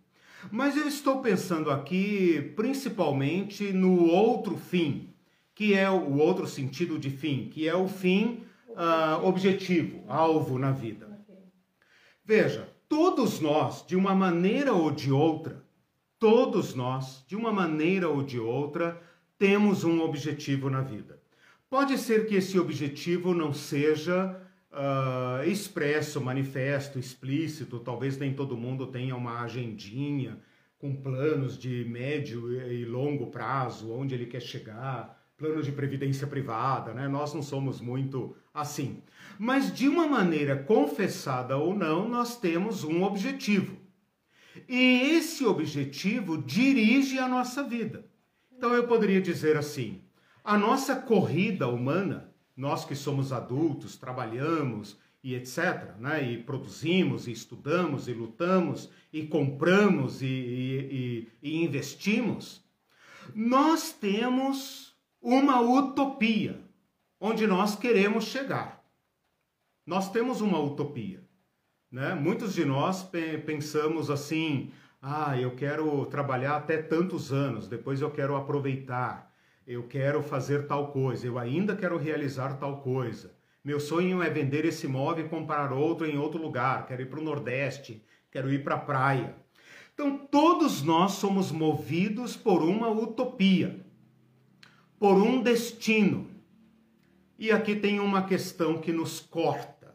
Mas 0.51 0.77
eu 0.77 0.89
estou 0.89 1.23
pensando 1.23 1.71
aqui 1.71 2.53
principalmente 2.57 3.73
no 3.73 4.07
outro 4.07 4.57
fim, 4.57 5.15
que 5.55 5.75
é 5.75 5.89
o 5.89 6.17
outro 6.19 6.45
sentido 6.45 6.99
de 6.99 7.09
fim, 7.09 7.49
que 7.51 7.69
é 7.69 7.75
o 7.77 7.87
fim 7.87 8.43
uh, 8.71 9.25
objetivo, 9.25 10.03
alvo 10.09 10.59
na 10.59 10.73
vida. 10.73 11.09
Veja, 12.25 12.69
todos 12.89 13.39
nós, 13.39 13.87
de 13.87 13.95
uma 13.95 14.13
maneira 14.13 14.73
ou 14.73 14.91
de 14.91 15.13
outra, 15.13 15.65
todos 16.19 16.75
nós, 16.75 17.25
de 17.29 17.37
uma 17.37 17.53
maneira 17.53 18.09
ou 18.09 18.25
de 18.25 18.41
outra, 18.41 19.01
temos 19.39 19.85
um 19.85 20.01
objetivo 20.01 20.69
na 20.69 20.81
vida. 20.81 21.23
Pode 21.71 21.97
ser 21.97 22.27
que 22.27 22.35
esse 22.35 22.59
objetivo 22.59 23.33
não 23.33 23.53
seja 23.53 24.44
uh, 24.75 25.49
expresso, 25.49 26.21
manifesto, 26.21 26.99
explícito, 26.99 27.79
talvez 27.79 28.19
nem 28.19 28.35
todo 28.35 28.57
mundo 28.57 28.89
tenha 28.89 29.17
uma 29.17 29.43
agendinha 29.43 30.39
com 30.79 30.95
planos 30.95 31.57
de 31.57 31.85
médio 31.85 32.53
e 32.71 32.85
longo 32.85 33.29
prazo, 33.29 33.93
onde 33.93 34.15
ele 34.15 34.27
quer 34.27 34.43
chegar, 34.43 35.19
plano 35.37 35.63
de 35.63 35.73
previdência 35.73 36.27
privada, 36.27 36.93
né? 36.93 37.09
Nós 37.09 37.33
não 37.33 37.43
somos 37.43 37.81
muito 37.81 38.37
assim. 38.53 39.03
Mas 39.39 39.75
de 39.75 39.89
uma 39.89 40.07
maneira 40.07 40.57
confessada 40.57 41.57
ou 41.57 41.75
não, 41.75 42.09
nós 42.09 42.39
temos 42.39 42.85
um 42.85 43.03
objetivo. 43.03 43.77
E 44.69 45.17
esse 45.17 45.45
objetivo 45.45 46.39
dirige 46.39 47.19
a 47.19 47.29
nossa 47.29 47.63
vida. 47.63 48.05
Então 48.57 48.75
eu 48.75 48.87
poderia 48.87 49.21
dizer 49.21 49.57
assim: 49.57 50.03
a 50.45 50.59
nossa 50.59 50.95
corrida 50.97 51.67
humana 51.67 52.34
nós 52.57 52.85
que 52.85 52.95
somos 52.95 53.33
adultos, 53.33 53.97
trabalhamos 53.97 54.97
e 55.23 55.35
etc., 55.35 55.97
né? 55.99 56.23
e 56.23 56.43
produzimos, 56.43 57.27
e 57.27 57.33
estudamos, 57.33 58.09
e 58.09 58.13
lutamos, 58.13 58.91
e 59.13 59.27
compramos, 59.27 60.23
e, 60.23 60.27
e, 60.27 61.29
e, 61.43 61.65
investimos, 61.65 62.63
nós 63.35 63.93
temos 63.93 64.95
uma 65.21 65.61
utopia 65.61 66.61
onde 67.19 67.47
nós 67.47 67.75
queremos 67.75 68.25
chegar. 68.25 68.85
Nós 69.87 70.11
temos 70.11 70.41
uma 70.41 70.59
utopia. 70.61 71.25
Né? 71.91 72.15
Muitos 72.15 72.55
de 72.55 72.65
nós 72.65 73.09
pensamos 73.47 74.11
assim: 74.11 74.71
ah, 75.01 75.39
eu 75.39 75.55
quero 75.55 76.05
trabalhar 76.07 76.57
até 76.57 76.77
tantos 76.77 77.33
anos, 77.33 77.69
depois 77.69 78.01
eu 78.01 78.11
quero 78.11 78.37
aproveitar 78.37 79.33
eu 79.67 79.85
quero 79.85 80.23
fazer 80.23 80.67
tal 80.67 80.93
coisa, 80.93 81.27
eu 81.27 81.39
ainda 81.39 81.75
quero 81.75 81.97
realizar 81.97 82.59
tal 82.59 82.83
coisa. 82.83 83.35
Meu 83.65 83.81
sonho 83.81 84.23
é 84.23 84.29
vender 84.29 84.67
esse 84.67 84.87
imóvel 84.87 85.25
e 85.25 85.29
comprar 85.29 85.73
outro 85.73 86.07
em 86.07 86.19
outro 86.19 86.41
lugar. 86.41 86.87
Quero 86.87 87.01
ir 87.01 87.07
para 87.07 87.21
o 87.21 87.25
Nordeste, 87.25 88.05
quero 88.31 88.53
ir 88.53 88.63
para 88.63 88.75
a 88.75 88.81
praia. 88.81 89.35
Então, 89.95 90.19
todos 90.19 90.83
nós 90.83 91.13
somos 91.13 91.51
movidos 91.51 92.37
por 92.37 92.63
uma 92.63 92.91
utopia, 92.91 93.81
por 94.99 95.15
um 95.17 95.41
destino. 95.41 96.29
E 97.39 97.51
aqui 97.51 97.75
tem 97.75 98.01
uma 98.01 98.27
questão 98.27 98.79
que 98.79 98.93
nos 98.93 99.19
corta. 99.19 99.95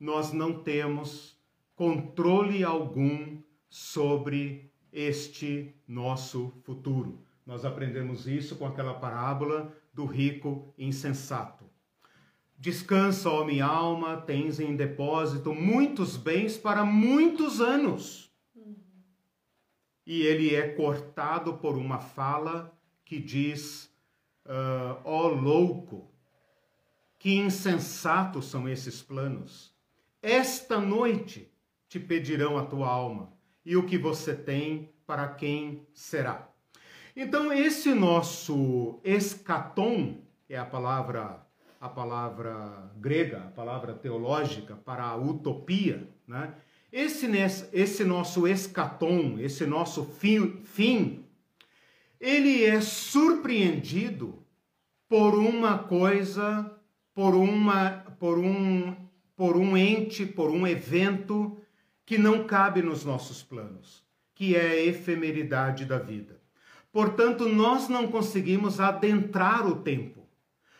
Nós 0.00 0.32
não 0.32 0.62
temos 0.62 1.38
controle 1.76 2.64
algum 2.64 3.38
sobre 3.68 4.72
este 4.92 5.74
nosso 5.86 6.52
futuro. 6.64 7.23
Nós 7.46 7.64
aprendemos 7.64 8.26
isso 8.26 8.56
com 8.56 8.66
aquela 8.66 8.94
parábola 8.94 9.72
do 9.92 10.06
rico 10.06 10.72
insensato. 10.78 11.64
Descansa, 12.56 13.28
ó 13.28 13.44
minha 13.44 13.66
alma, 13.66 14.16
tens 14.16 14.58
em 14.58 14.74
depósito 14.74 15.52
muitos 15.52 16.16
bens 16.16 16.56
para 16.56 16.84
muitos 16.84 17.60
anos. 17.60 18.32
E 20.06 20.22
ele 20.22 20.54
é 20.54 20.68
cortado 20.68 21.54
por 21.58 21.76
uma 21.76 21.98
fala 21.98 22.74
que 23.04 23.18
diz: 23.18 23.92
uh, 24.46 25.00
ó 25.04 25.28
louco, 25.28 26.10
que 27.18 27.34
insensatos 27.34 28.46
são 28.46 28.68
esses 28.68 29.02
planos. 29.02 29.74
Esta 30.22 30.80
noite 30.80 31.52
te 31.88 32.00
pedirão 32.00 32.56
a 32.56 32.64
tua 32.64 32.88
alma, 32.88 33.32
e 33.64 33.76
o 33.76 33.86
que 33.86 33.98
você 33.98 34.34
tem, 34.34 34.94
para 35.06 35.28
quem 35.28 35.86
será? 35.92 36.53
Então 37.16 37.52
esse 37.52 37.94
nosso 37.94 38.98
escatom, 39.04 40.18
é 40.48 40.58
a 40.58 40.64
palavra 40.64 41.44
a 41.84 41.88
palavra 41.88 42.90
grega, 42.96 43.40
a 43.44 43.50
palavra 43.50 43.92
teológica 43.92 44.74
para 44.74 45.04
a 45.04 45.16
utopia, 45.16 46.08
né? 46.26 46.54
Esse, 46.90 47.26
esse 47.74 48.04
nosso 48.04 48.48
escatom, 48.48 49.38
esse 49.38 49.66
nosso 49.66 50.04
fim, 50.04 50.62
fim, 50.62 51.26
ele 52.18 52.64
é 52.64 52.80
surpreendido 52.80 54.42
por 55.06 55.34
uma 55.34 55.76
coisa, 55.76 56.72
por 57.12 57.34
uma, 57.34 57.90
por 58.18 58.38
um, 58.38 58.96
por 59.36 59.54
um 59.54 59.76
ente, 59.76 60.24
por 60.24 60.50
um 60.50 60.66
evento 60.66 61.58
que 62.06 62.16
não 62.16 62.46
cabe 62.46 62.80
nos 62.80 63.04
nossos 63.04 63.42
planos, 63.42 64.02
que 64.34 64.56
é 64.56 64.70
a 64.70 64.84
efemeridade 64.84 65.84
da 65.84 65.98
vida. 65.98 66.40
Portanto, 66.94 67.48
nós 67.48 67.88
não 67.88 68.06
conseguimos 68.06 68.78
adentrar 68.78 69.66
o 69.66 69.82
tempo, 69.82 70.28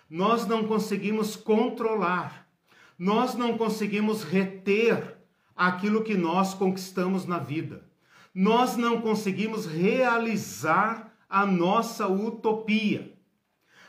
nós 0.08 0.46
não 0.46 0.62
conseguimos 0.62 1.34
controlar, 1.34 2.48
nós 2.96 3.34
não 3.34 3.58
conseguimos 3.58 4.22
reter 4.22 5.18
aquilo 5.56 6.04
que 6.04 6.16
nós 6.16 6.54
conquistamos 6.54 7.26
na 7.26 7.40
vida, 7.40 7.84
nós 8.32 8.76
não 8.76 9.00
conseguimos 9.00 9.66
realizar 9.66 11.12
a 11.28 11.44
nossa 11.44 12.06
utopia. 12.06 13.18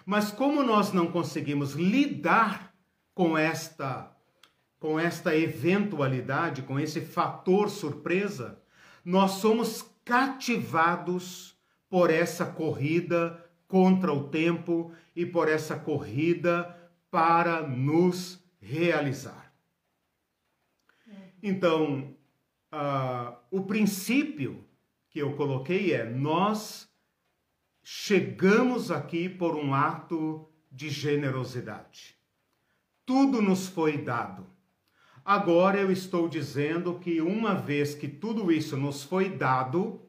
Mas 0.03 0.31
como 0.31 0.63
nós 0.63 0.91
não 0.91 1.05
conseguimos 1.11 1.73
lidar 1.73 2.73
com 3.13 3.38
esta 3.38 4.11
com 4.79 4.99
esta 4.99 5.35
eventualidade, 5.35 6.63
com 6.63 6.79
esse 6.79 7.01
fator 7.01 7.69
surpresa, 7.69 8.59
nós 9.03 9.33
somos 9.33 9.85
cativados 10.03 11.54
por 11.95 12.10
essa 12.10 12.45
corrida 12.45 13.41
contra 13.69 14.12
o 14.12 14.27
tempo 14.27 14.91
e 15.15 15.25
por 15.25 15.47
essa 15.47 15.79
corrida 15.79 16.77
para 17.10 17.65
nos 17.65 18.43
realizar. 18.60 19.55
Então, 21.41 22.13
uh, 22.73 23.38
o 23.49 23.63
princípio 23.63 24.67
que 25.10 25.19
eu 25.19 25.38
coloquei 25.38 25.93
é: 25.93 26.03
nós 26.03 26.93
chegamos 27.81 28.91
aqui 28.91 29.29
por 29.29 29.55
um 29.55 29.73
ato 29.73 30.49
de 30.69 30.89
generosidade. 30.89 32.17
Tudo 33.05 33.41
nos 33.41 33.69
foi 33.69 33.99
dado. 33.99 34.45
Agora 35.23 35.79
eu 35.79 35.89
estou 35.89 36.27
dizendo 36.27 36.99
que 36.99 37.21
uma 37.21 37.53
vez 37.53 37.95
que 37.95 38.10
tudo 38.10 38.51
isso 38.51 38.75
nos 38.75 39.01
foi 39.01 39.29
dado, 39.29 40.04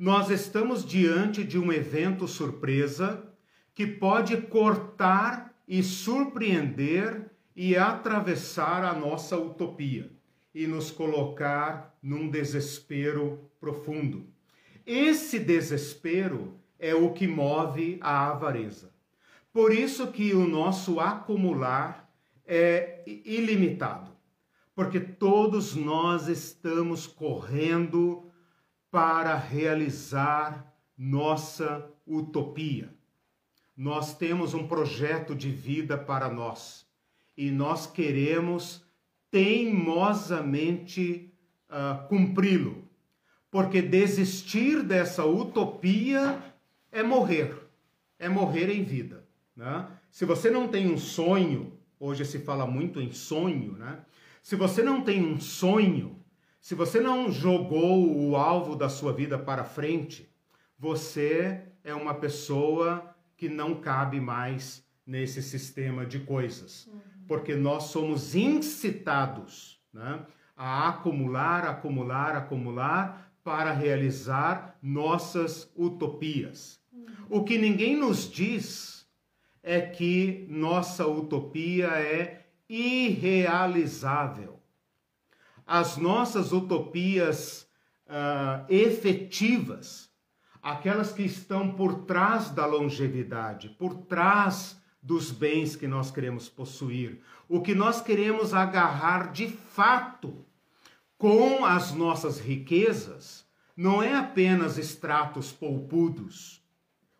nós 0.00 0.30
estamos 0.30 0.82
diante 0.82 1.44
de 1.44 1.58
um 1.58 1.70
evento 1.70 2.26
surpresa 2.26 3.22
que 3.74 3.86
pode 3.86 4.34
cortar 4.38 5.54
e 5.68 5.82
surpreender 5.82 7.30
e 7.54 7.76
atravessar 7.76 8.82
a 8.82 8.94
nossa 8.94 9.36
utopia 9.36 10.10
e 10.54 10.66
nos 10.66 10.90
colocar 10.90 11.94
num 12.02 12.30
desespero 12.30 13.50
profundo. 13.60 14.26
Esse 14.86 15.38
desespero 15.38 16.54
é 16.78 16.94
o 16.94 17.12
que 17.12 17.28
move 17.28 17.98
a 18.00 18.30
avareza. 18.30 18.94
Por 19.52 19.70
isso 19.70 20.06
que 20.06 20.32
o 20.32 20.48
nosso 20.48 20.98
acumular 20.98 22.10
é 22.46 23.02
ilimitado, 23.06 24.12
porque 24.74 24.98
todos 24.98 25.76
nós 25.76 26.26
estamos 26.26 27.06
correndo 27.06 28.29
para 28.90 29.36
realizar 29.36 30.74
nossa 30.96 31.88
utopia. 32.06 32.92
Nós 33.76 34.16
temos 34.16 34.52
um 34.52 34.66
projeto 34.66 35.34
de 35.34 35.50
vida 35.50 35.96
para 35.96 36.28
nós 36.28 36.86
e 37.36 37.50
nós 37.50 37.86
queremos 37.86 38.84
teimosamente 39.30 41.32
uh, 41.70 42.06
cumpri-lo, 42.08 42.84
porque 43.50 43.80
desistir 43.80 44.82
dessa 44.82 45.24
utopia 45.24 46.42
é 46.92 47.02
morrer, 47.02 47.56
é 48.18 48.28
morrer 48.28 48.68
em 48.68 48.82
vida. 48.82 49.24
Né? 49.56 49.86
Se 50.10 50.24
você 50.24 50.50
não 50.50 50.68
tem 50.68 50.92
um 50.92 50.98
sonho, 50.98 51.72
hoje 51.98 52.24
se 52.24 52.40
fala 52.40 52.66
muito 52.66 53.00
em 53.00 53.12
sonho, 53.12 53.72
né? 53.72 54.00
Se 54.42 54.56
você 54.56 54.82
não 54.82 55.02
tem 55.02 55.24
um 55.24 55.38
sonho, 55.38 56.19
se 56.60 56.74
você 56.74 57.00
não 57.00 57.32
jogou 57.32 58.16
o 58.16 58.36
alvo 58.36 58.76
da 58.76 58.88
sua 58.88 59.12
vida 59.12 59.38
para 59.38 59.64
frente, 59.64 60.30
você 60.78 61.62
é 61.82 61.94
uma 61.94 62.14
pessoa 62.14 63.14
que 63.36 63.48
não 63.48 63.80
cabe 63.80 64.20
mais 64.20 64.84
nesse 65.06 65.42
sistema 65.42 66.04
de 66.04 66.20
coisas. 66.20 66.86
Uhum. 66.86 67.00
Porque 67.26 67.54
nós 67.54 67.84
somos 67.84 68.34
incitados 68.34 69.80
né, 69.92 70.20
a 70.56 70.88
acumular, 70.88 71.64
acumular, 71.64 72.36
acumular 72.36 73.32
para 73.42 73.72
realizar 73.72 74.76
nossas 74.82 75.72
utopias. 75.74 76.78
O 77.28 77.42
que 77.42 77.56
ninguém 77.56 77.96
nos 77.96 78.30
diz 78.30 79.08
é 79.62 79.80
que 79.80 80.46
nossa 80.48 81.06
utopia 81.06 81.86
é 81.86 82.46
irrealizável. 82.68 84.59
As 85.72 85.96
nossas 85.96 86.52
utopias 86.52 87.64
uh, 88.08 88.66
efetivas, 88.68 90.10
aquelas 90.60 91.12
que 91.12 91.22
estão 91.22 91.70
por 91.70 92.06
trás 92.06 92.50
da 92.50 92.66
longevidade, 92.66 93.68
por 93.78 93.94
trás 93.94 94.82
dos 95.00 95.30
bens 95.30 95.76
que 95.76 95.86
nós 95.86 96.10
queremos 96.10 96.48
possuir, 96.48 97.20
o 97.48 97.60
que 97.60 97.72
nós 97.72 98.00
queremos 98.00 98.52
agarrar 98.52 99.30
de 99.30 99.46
fato 99.46 100.44
com 101.16 101.64
as 101.64 101.92
nossas 101.92 102.40
riquezas, 102.40 103.46
não 103.76 104.02
é 104.02 104.16
apenas 104.16 104.76
extratos 104.76 105.52
poupudos 105.52 106.60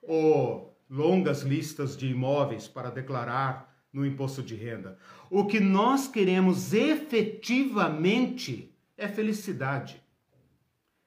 ou 0.03 0.77
longas 0.91 1.43
listas 1.43 1.97
de 1.97 2.09
imóveis 2.09 2.67
para 2.67 2.91
declarar 2.91 3.70
no 3.93 4.07
imposto 4.07 4.43
de 4.43 4.55
renda. 4.55 4.99
O 5.29 5.47
que 5.47 5.61
nós 5.61 6.09
queremos 6.09 6.73
efetivamente 6.73 8.75
é 8.97 9.09
felicidade. 9.09 10.01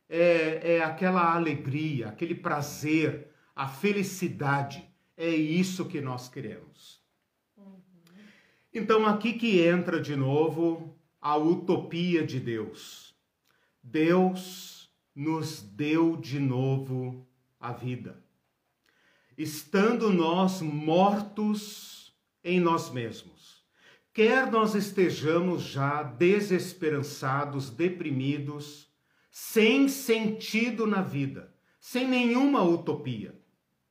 É, 0.10 0.76
é 0.76 0.84
aquela 0.84 1.34
alegria, 1.34 2.10
aquele 2.10 2.36
prazer, 2.36 3.30
a 3.56 3.68
felicidade. 3.68 4.88
É 5.16 5.30
isso 5.30 5.86
que 5.86 6.02
nós 6.02 6.28
queremos. 6.28 7.02
Então, 8.74 9.06
aqui 9.06 9.34
que 9.34 9.62
entra 9.62 10.02
de 10.02 10.16
novo 10.16 10.98
a 11.22 11.38
utopia 11.38 12.26
de 12.26 12.40
Deus. 12.40 13.14
Deus 13.82 14.92
nos 15.16 15.62
deu 15.62 16.18
de 16.18 16.40
novo 16.40 17.26
a 17.60 17.72
vida. 17.72 18.22
Estando 19.38 20.12
nós 20.12 20.62
mortos 20.62 21.93
em 22.44 22.60
nós 22.60 22.92
mesmos, 22.92 23.64
quer 24.14 24.52
nós 24.52 24.76
estejamos 24.76 25.64
já 25.64 26.04
desesperançados, 26.04 27.70
deprimidos, 27.70 28.92
sem 29.32 29.88
sentido 29.88 30.86
na 30.86 31.02
vida, 31.02 31.54
sem 31.80 32.08
nenhuma 32.08 32.62
utopia. 32.62 33.34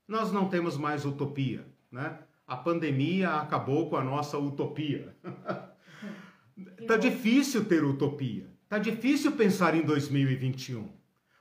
Nós 0.06 0.30
não 0.30 0.48
temos 0.48 0.76
mais 0.76 1.04
utopia, 1.04 1.66
né? 1.90 2.18
A 2.46 2.56
pandemia 2.56 3.36
acabou 3.36 3.88
com 3.88 3.96
a 3.96 4.04
nossa 4.04 4.36
utopia. 4.38 5.16
tá 6.86 6.96
difícil 6.96 7.64
ter 7.64 7.82
utopia. 7.82 8.52
Tá 8.68 8.78
difícil 8.78 9.32
pensar 9.32 9.74
em 9.74 9.82
2021. 9.82 10.88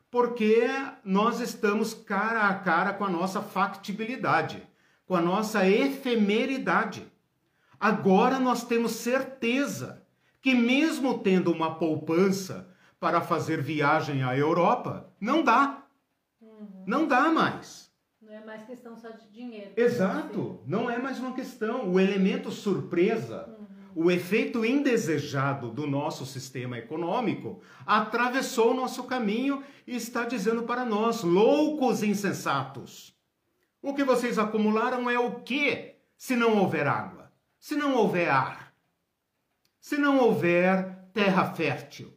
Porque 0.10 0.68
nós 1.04 1.40
estamos 1.40 1.94
cara 1.94 2.50
a 2.50 2.56
cara 2.56 2.94
com 2.94 3.06
a 3.06 3.10
nossa 3.10 3.42
factibilidade, 3.42 4.62
com 5.12 5.18
a 5.18 5.22
nossa 5.22 5.68
efemeridade. 5.68 7.06
Agora 7.78 8.40
nós 8.40 8.64
temos 8.64 8.94
certeza 8.94 10.08
que 10.42 10.56
mesmo 10.56 11.20
tendo 11.20 11.52
uma 11.52 11.76
poupança 11.76 12.74
para 12.98 13.20
fazer 13.20 13.62
viagem 13.62 14.24
à 14.24 14.38
Europa, 14.38 15.14
não 15.20 15.44
dá. 15.44 15.84
Uhum. 16.40 16.86
Não 16.88 17.06
dá 17.06 17.30
mais. 17.30 17.92
Não 18.22 18.34
é 18.34 18.46
mais 18.46 18.64
questão 18.64 18.96
só 18.96 19.10
de 19.10 19.30
dinheiro. 19.30 19.74
Exato. 19.76 20.64
Não 20.66 20.90
é 20.90 20.98
mais 20.98 21.20
uma 21.20 21.34
questão. 21.34 21.92
O 21.92 22.00
elemento 22.00 22.50
surpresa 22.50 23.50
uhum 23.50 23.68
o 23.94 24.10
efeito 24.10 24.64
indesejado 24.64 25.70
do 25.70 25.86
nosso 25.86 26.26
sistema 26.26 26.78
econômico 26.78 27.60
atravessou 27.86 28.72
o 28.72 28.74
nosso 28.74 29.04
caminho 29.04 29.62
e 29.86 29.98
está 29.98 30.24
dizendo 30.24 30.64
para 30.64 30.86
nós, 30.86 31.24
loucos 31.24 32.02
insensatos, 32.02 33.14
o 33.82 33.94
que 33.94 34.04
vocês 34.04 34.38
acumularam 34.38 35.10
é 35.10 35.18
o 35.18 35.42
quê? 35.42 35.96
Se 36.16 36.36
não 36.36 36.58
houver 36.58 36.88
água, 36.88 37.32
se 37.60 37.76
não 37.76 37.96
houver 37.96 38.30
ar, 38.30 38.74
se 39.80 39.98
não 39.98 40.20
houver 40.20 41.08
terra 41.14 41.52
fértil. 41.54 42.14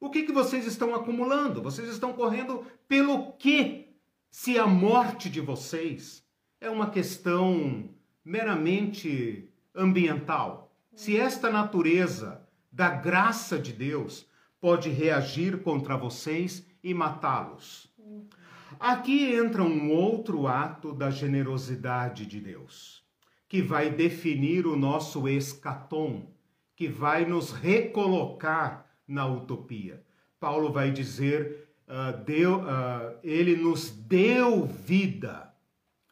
O 0.00 0.08
que, 0.08 0.22
que 0.22 0.32
vocês 0.32 0.66
estão 0.66 0.94
acumulando? 0.94 1.62
Vocês 1.62 1.88
estão 1.88 2.12
correndo 2.14 2.64
pelo 2.88 3.32
quê? 3.32 3.88
Se 4.30 4.58
a 4.58 4.66
morte 4.66 5.28
de 5.28 5.40
vocês 5.40 6.24
é 6.60 6.70
uma 6.70 6.88
questão 6.88 7.90
meramente 8.24 9.52
ambiental, 9.74 10.74
se 10.94 11.18
esta 11.18 11.50
natureza 11.50 12.46
da 12.72 12.88
graça 12.88 13.58
de 13.58 13.72
Deus 13.72 14.26
pode 14.60 14.88
reagir 14.88 15.62
contra 15.62 15.96
vocês 15.96 16.66
e 16.82 16.94
matá-los. 16.94 17.89
Aqui 18.80 19.34
entra 19.34 19.62
um 19.62 19.92
outro 19.92 20.46
ato 20.46 20.92
da 20.92 21.10
generosidade 21.10 22.24
de 22.24 22.40
Deus, 22.40 23.04
que 23.46 23.60
vai 23.60 23.90
definir 23.90 24.66
o 24.66 24.74
nosso 24.74 25.28
escatom, 25.28 26.34
que 26.74 26.88
vai 26.88 27.26
nos 27.26 27.52
recolocar 27.52 28.90
na 29.06 29.26
utopia. 29.26 30.02
Paulo 30.40 30.72
vai 30.72 30.90
dizer, 30.90 31.68
uh, 31.86 32.24
deu, 32.24 32.60
uh, 32.60 33.18
ele 33.22 33.54
nos 33.54 33.90
deu 33.90 34.64
vida. 34.64 35.54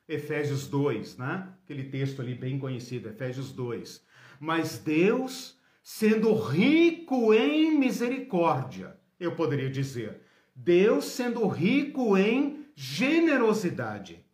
Efésios 0.07 0.67
2, 0.67 1.17
né? 1.17 1.49
Aquele 1.65 1.85
texto 1.85 2.21
ali 2.21 2.35
bem 2.35 2.59
conhecido, 2.59 3.09
Efésios 3.09 3.51
2 3.51 4.07
mas 4.41 4.79
Deus, 4.79 5.59
sendo 5.83 6.33
rico 6.35 7.35
em 7.35 7.77
misericórdia, 7.77 8.97
eu 9.19 9.35
poderia 9.35 9.71
dizer, 9.71 10.21
Deus 10.55 11.07
sendo 11.07 11.47
rico 11.47 12.17
em 12.17 12.58
generosidade, 12.81 14.25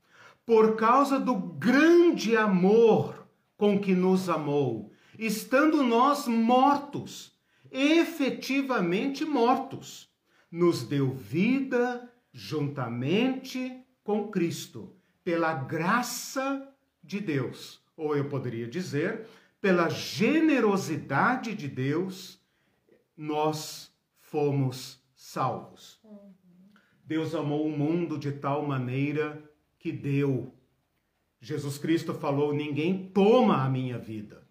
por 0.45 0.77
causa 0.77 1.19
do 1.19 1.35
grande 1.35 2.37
amor 2.37 3.27
com 3.57 3.81
que 3.81 3.95
nos 3.95 4.29
amou, 4.29 4.93
estando 5.19 5.83
nós 5.83 6.29
mortos, 6.29 7.33
efetivamente 7.71 9.25
mortos, 9.25 10.11
nos 10.51 10.83
deu 10.83 11.15
vida 11.15 12.13
juntamente 12.35 13.83
com 14.05 14.29
Cristo, 14.29 14.95
pela 15.25 15.55
graça 15.55 16.69
de 17.03 17.21
Deus. 17.21 17.81
Ou 17.97 18.15
eu 18.15 18.29
poderia 18.29 18.69
dizer, 18.69 19.27
pela 19.59 19.89
generosidade 19.89 21.55
de 21.55 21.67
Deus, 21.67 22.39
nós 23.17 23.91
fomos 24.21 25.03
salvos. 25.17 25.99
Deus 27.05 27.35
amou 27.35 27.67
o 27.67 27.77
mundo 27.77 28.19
de 28.19 28.33
tal 28.33 28.67
maneira 28.67 29.43
que 29.79 29.93
deu. 29.93 30.53
Jesus 31.41 31.77
Cristo 31.77 32.15
falou: 32.15 32.55
ninguém 32.55 33.11
toma 33.13 33.63
a 33.63 33.69
minha 33.69 33.99
vida. 33.99 34.43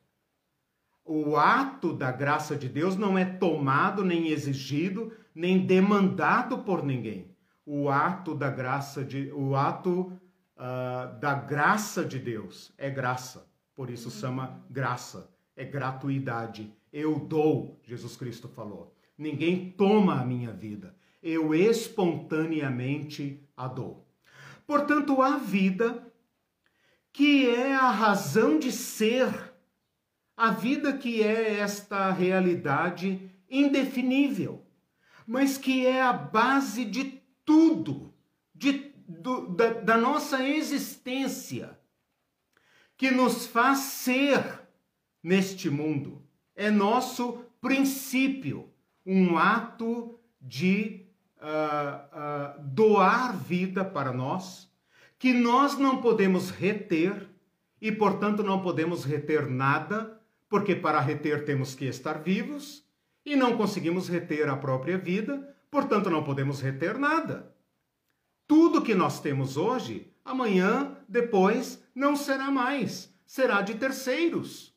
O 1.06 1.36
ato 1.36 1.94
da 1.94 2.12
graça 2.12 2.56
de 2.56 2.70
Deus 2.70 2.96
não 2.96 3.18
é 3.18 3.26
tomado, 3.26 4.06
nem 4.06 4.30
exigido, 4.30 5.12
nem 5.36 5.66
demandado 5.66 6.60
por 6.60 6.84
ninguém. 6.84 7.36
O 7.66 7.89
ato 7.89 8.36
da 8.36 8.50
graça 8.50 9.04
de, 9.04 9.32
o 9.34 9.56
ato 9.56 10.13
uh, 10.56 11.20
da 11.20 11.34
graça 11.34 12.06
de 12.06 12.20
Deus 12.20 12.72
é 12.78 12.89
graça. 12.89 13.52
Por 13.76 13.89
isso 13.89 14.12
chama 14.12 14.63
graça, 14.70 15.30
é 15.56 15.66
gratuidade. 15.66 16.72
Eu 16.92 17.20
dou, 17.20 17.80
Jesus 17.84 18.16
Cristo 18.16 18.48
falou. 18.48 18.96
Ninguém 19.18 19.72
toma 19.72 20.22
a 20.22 20.26
minha 20.26 20.52
vida. 20.52 20.96
Eu 21.24 21.56
espontaneamente 21.56 23.42
a 23.56 23.68
dou. 23.68 24.06
Portanto, 24.68 25.22
a 25.22 25.38
vida, 25.38 26.14
que 27.14 27.50
é 27.50 27.74
a 27.74 27.90
razão 27.90 28.60
de 28.60 28.74
ser, 28.74 29.54
a 30.36 30.52
vida 30.52 30.98
que 30.98 31.24
é 31.24 31.60
esta 31.60 32.12
realidade 32.12 33.32
indefinível, 33.50 34.66
mas 35.26 35.58
que 35.58 35.86
é 35.86 36.02
a 36.02 36.12
base 36.12 36.84
de 36.84 37.22
tudo, 37.46 38.14
de, 38.54 38.94
do, 39.08 39.48
da, 39.48 39.74
da 39.74 39.98
nossa 39.98 40.45
existência 40.45 41.80
que 42.97 43.12
nos 43.12 43.45
faz 43.45 43.80
ser 43.80 44.62
neste 45.22 45.70
mundo. 45.70 46.22
É 46.56 46.70
nosso 46.70 47.43
princípio, 47.62 48.70
um 49.06 49.38
ato 49.38 50.20
de 50.41 51.03
uh, 51.44 52.58
uh, 52.58 52.64
doar 52.64 53.36
vida 53.36 53.84
para 53.84 54.14
nós, 54.14 54.72
que 55.20 55.34
nós 55.34 55.78
não 55.78 56.02
podemos 56.02 56.50
reter 56.50 57.30
e, 57.82 57.91
portanto, 57.91 58.41
não 58.41 58.62
podemos 58.62 59.04
reter 59.04 59.50
nada, 59.50 60.20
porque 60.50 60.76
para 60.76 61.00
reter 61.00 61.44
temos 61.46 61.76
que 61.76 61.86
estar 61.86 62.22
vivos 62.22 62.88
e 63.26 63.36
não 63.36 63.58
conseguimos 63.58 64.08
reter 64.08 64.48
a 64.50 64.56
própria 64.56 64.98
vida, 64.98 65.56
portanto, 65.70 66.10
não 66.10 66.24
podemos 66.24 66.62
reter 66.62 66.98
nada. 66.98 67.54
Tudo 68.48 68.82
que 68.82 68.96
nós 68.96 69.20
temos 69.20 69.58
hoje 69.58 70.14
amanhã, 70.24 70.98
depois, 71.08 71.84
não 71.94 72.16
será 72.16 72.50
mais, 72.50 73.14
será 73.26 73.62
de 73.62 73.76
terceiros. 73.76 74.74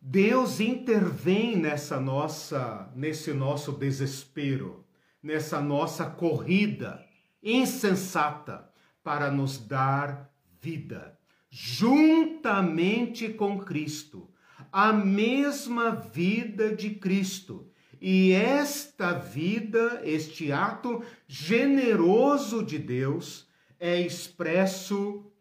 Deus 0.00 0.60
intervém 0.60 1.56
nessa 1.56 2.00
nossa, 2.00 2.90
nesse 2.94 3.32
nosso 3.32 3.72
desespero. 3.72 4.87
Nessa 5.22 5.60
nossa 5.60 6.06
corrida 6.06 7.04
insensata 7.42 8.68
para 9.02 9.30
nos 9.30 9.58
dar 9.58 10.30
vida, 10.60 11.18
juntamente 11.50 13.28
com 13.28 13.58
Cristo, 13.58 14.30
a 14.70 14.92
mesma 14.92 15.90
vida 15.90 16.74
de 16.74 16.90
Cristo. 16.90 17.70
E 18.00 18.32
esta 18.32 19.12
vida, 19.12 20.00
este 20.04 20.52
ato 20.52 21.02
generoso 21.26 22.62
de 22.62 22.78
Deus, 22.78 23.48
é 23.80 24.00
expresso 24.00 25.32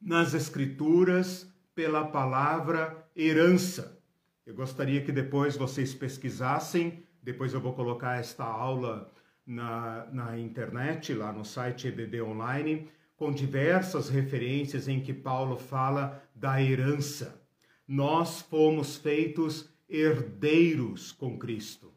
nas 0.00 0.34
Escrituras 0.34 1.52
pela 1.74 2.06
palavra 2.06 3.06
herança. 3.16 4.00
Eu 4.46 4.54
gostaria 4.54 5.02
que 5.02 5.12
depois 5.12 5.56
vocês 5.56 5.94
pesquisassem, 5.94 7.03
depois 7.24 7.52
eu 7.52 7.60
vou 7.60 7.72
colocar 7.72 8.20
esta 8.20 8.44
aula 8.44 9.12
na, 9.46 10.06
na 10.12 10.38
internet, 10.38 11.12
lá 11.14 11.32
no 11.32 11.44
site 11.44 11.88
EBD 11.88 12.22
Online, 12.22 12.88
com 13.16 13.32
diversas 13.32 14.08
referências 14.08 14.86
em 14.86 15.00
que 15.00 15.12
Paulo 15.12 15.56
fala 15.56 16.22
da 16.34 16.62
herança. 16.62 17.42
Nós 17.88 18.42
fomos 18.42 18.96
feitos 18.96 19.68
herdeiros 19.88 21.10
com 21.12 21.38
Cristo. 21.38 21.92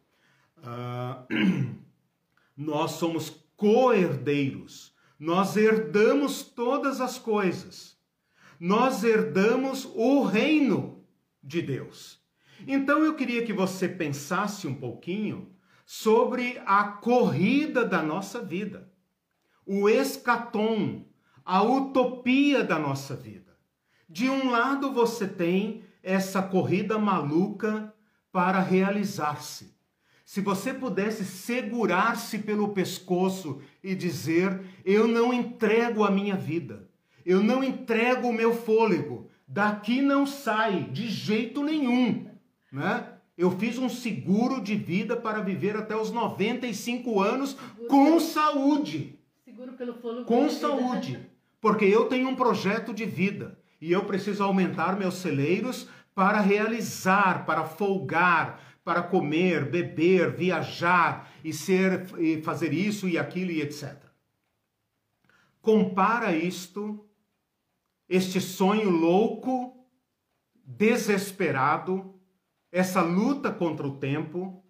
Uh, 0.57 1.75
nós 2.57 2.91
somos 2.91 3.45
co-herdeiros. 3.55 4.95
Nós 5.19 5.57
herdamos 5.57 6.43
todas 6.43 7.01
as 7.01 7.19
coisas 7.19 7.97
nós 8.59 9.03
herdamos 9.03 9.86
o 9.93 10.23
reino 10.23 11.03
de 11.41 11.61
Deus. 11.61 12.16
Então 12.68 13.01
eu 13.03 13.15
queria 13.15 13.45
que 13.45 13.53
você 13.53 13.88
pensasse 13.88 14.68
um 14.68 14.76
pouquinho 14.76 15.49
sobre 15.86 16.61
a 16.65 16.84
corrida 16.84 17.86
da 17.86 18.03
nossa 18.03 18.43
vida, 18.43 18.91
o 19.65 19.88
escatom, 19.88 21.05
a 21.45 21.63
utopia 21.63 22.65
da 22.65 22.78
nossa 22.78 23.15
vida. 23.15 23.57
De 24.09 24.30
um 24.30 24.51
lado 24.51 24.91
você 24.91 25.26
tem 25.26 25.82
essa 26.03 26.41
corrida 26.41 26.97
maluca 26.97 27.93
para 28.34 28.59
realizar-se. 28.59 29.74
Se 30.26 30.41
você 30.41 30.74
pudesse 30.74 31.24
segurar-se 31.24 32.39
pelo 32.39 32.74
pescoço 32.74 33.61
e 33.82 33.95
dizer: 33.95 34.61
Eu 34.84 35.07
não 35.07 35.34
entrego 35.34 36.03
a 36.03 36.11
minha 36.11 36.36
vida, 36.36 36.89
eu 37.26 37.41
não 37.41 37.63
entrego 37.63 38.28
o 38.28 38.34
meu 38.34 38.53
fôlego, 38.53 39.30
daqui 39.47 40.01
não 40.01 40.26
sai 40.26 40.84
de 40.91 41.07
jeito 41.07 41.63
nenhum, 41.63 42.30
né? 42.72 43.13
Eu 43.38 43.51
fiz 43.51 43.78
um 43.78 43.88
seguro 43.88 44.61
de 44.61 44.76
vida 44.76 45.15
para 45.15 45.41
viver 45.41 45.78
até 45.78 45.95
os 45.95 46.11
95 46.11 47.22
anos 47.22 47.51
seguro 47.51 47.88
com 47.88 48.05
pelo... 48.05 48.20
saúde. 48.20 49.20
Seguro 49.45 49.74
pelo 49.74 49.93
fôlego. 49.93 50.26
Com 50.26 50.49
saúde. 50.49 51.20
Porque 51.61 51.86
eu 51.86 52.05
tenho 52.05 52.28
um 52.28 52.36
projeto 52.36 52.93
de 52.93 53.05
vida 53.05 53.59
e 53.80 53.91
eu 53.91 54.05
preciso 54.05 54.43
aumentar 54.43 54.97
meus 54.97 55.15
celeiros 55.15 55.88
para 56.15 56.41
realizar, 56.41 57.45
para 57.45 57.63
folgar, 57.63 58.59
para 58.84 59.03
comer, 59.03 59.70
beber, 59.70 60.36
viajar 60.36 61.32
e 61.43 61.53
ser 61.53 62.07
e 62.18 62.41
fazer 62.41 62.74
isso 62.74 63.07
e 63.07 63.18
aquilo 63.18 63.51
e 63.51 63.61
etc. 63.61 63.95
Compara 65.61 66.36
isto 66.36 67.07
este 68.09 68.39
sonho 68.39 68.89
louco, 68.89 69.86
desesperado, 70.63 72.16
essa 72.72 73.01
luta 73.01 73.51
contra 73.51 73.88
o 73.88 73.97
tempo, 73.97 74.63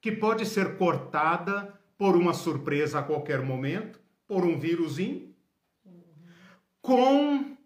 que 0.00 0.12
pode 0.12 0.46
ser 0.46 0.76
cortada 0.76 1.80
por 1.96 2.16
uma 2.16 2.34
surpresa 2.34 2.98
a 2.98 3.02
qualquer 3.02 3.42
momento, 3.42 4.00
por 4.26 4.44
um 4.44 4.58
vírusinho, 4.58 5.34
com 6.80 7.56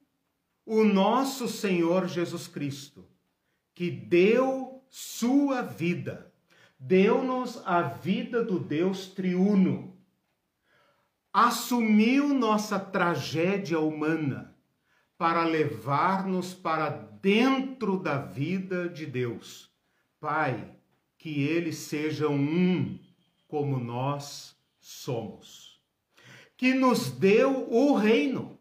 o 0.65 0.85
nosso 0.85 1.49
Senhor 1.49 2.07
Jesus 2.07 2.47
Cristo, 2.47 3.09
que 3.75 3.91
deu 3.91 4.85
sua 4.89 5.63
vida, 5.63 6.33
deu-nos 6.79 7.61
a 7.67 7.83
vida 7.83 8.45
do 8.45 8.59
Deus 8.59 9.09
triuno, 9.09 9.97
assumiu 11.33 12.29
nossa 12.35 12.79
tragédia 12.79 13.81
humana 13.81 14.57
para 15.17 15.45
levar-nos 15.45 16.55
para 16.55 16.91
dentro 17.21 17.99
da 17.99 18.19
vida 18.19 18.89
de 18.89 19.07
Deus. 19.07 19.71
Pai, 20.21 20.75
que 21.17 21.43
eles 21.43 21.77
sejam 21.77 22.35
um 22.35 22.99
como 23.47 23.79
nós 23.79 24.57
somos. 24.81 25.81
Que 26.57 26.75
nos 26.75 27.11
deu 27.11 27.73
o 27.73 27.95
reino. 27.95 28.59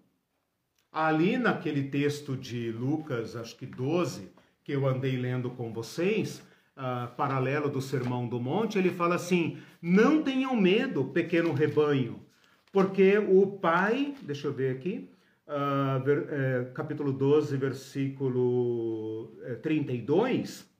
Ali 0.91 1.37
naquele 1.37 1.83
texto 1.83 2.35
de 2.35 2.71
Lucas, 2.71 3.35
acho 3.35 3.55
que 3.55 3.65
12, 3.65 4.31
que 4.63 4.71
eu 4.71 4.87
andei 4.87 5.15
lendo 5.15 5.49
com 5.51 5.71
vocês, 5.71 6.41
uh, 6.75 7.13
paralelo 7.15 7.69
do 7.69 7.81
Sermão 7.81 8.27
do 8.27 8.39
Monte, 8.39 8.77
ele 8.77 8.91
fala 8.91 9.15
assim: 9.15 9.57
Não 9.81 10.23
tenham 10.23 10.55
medo, 10.55 11.05
pequeno 11.05 11.53
rebanho, 11.53 12.21
porque 12.71 13.17
o 13.17 13.45
Pai, 13.45 14.15
deixa 14.21 14.47
eu 14.47 14.53
ver 14.53 14.75
aqui, 14.75 15.09
uh, 15.47 16.03
ver, 16.03 16.27
é, 16.29 16.71
capítulo 16.73 17.11
12, 17.13 17.55
versículo 17.57 19.33
32, 19.61 20.61
é, 20.61 20.77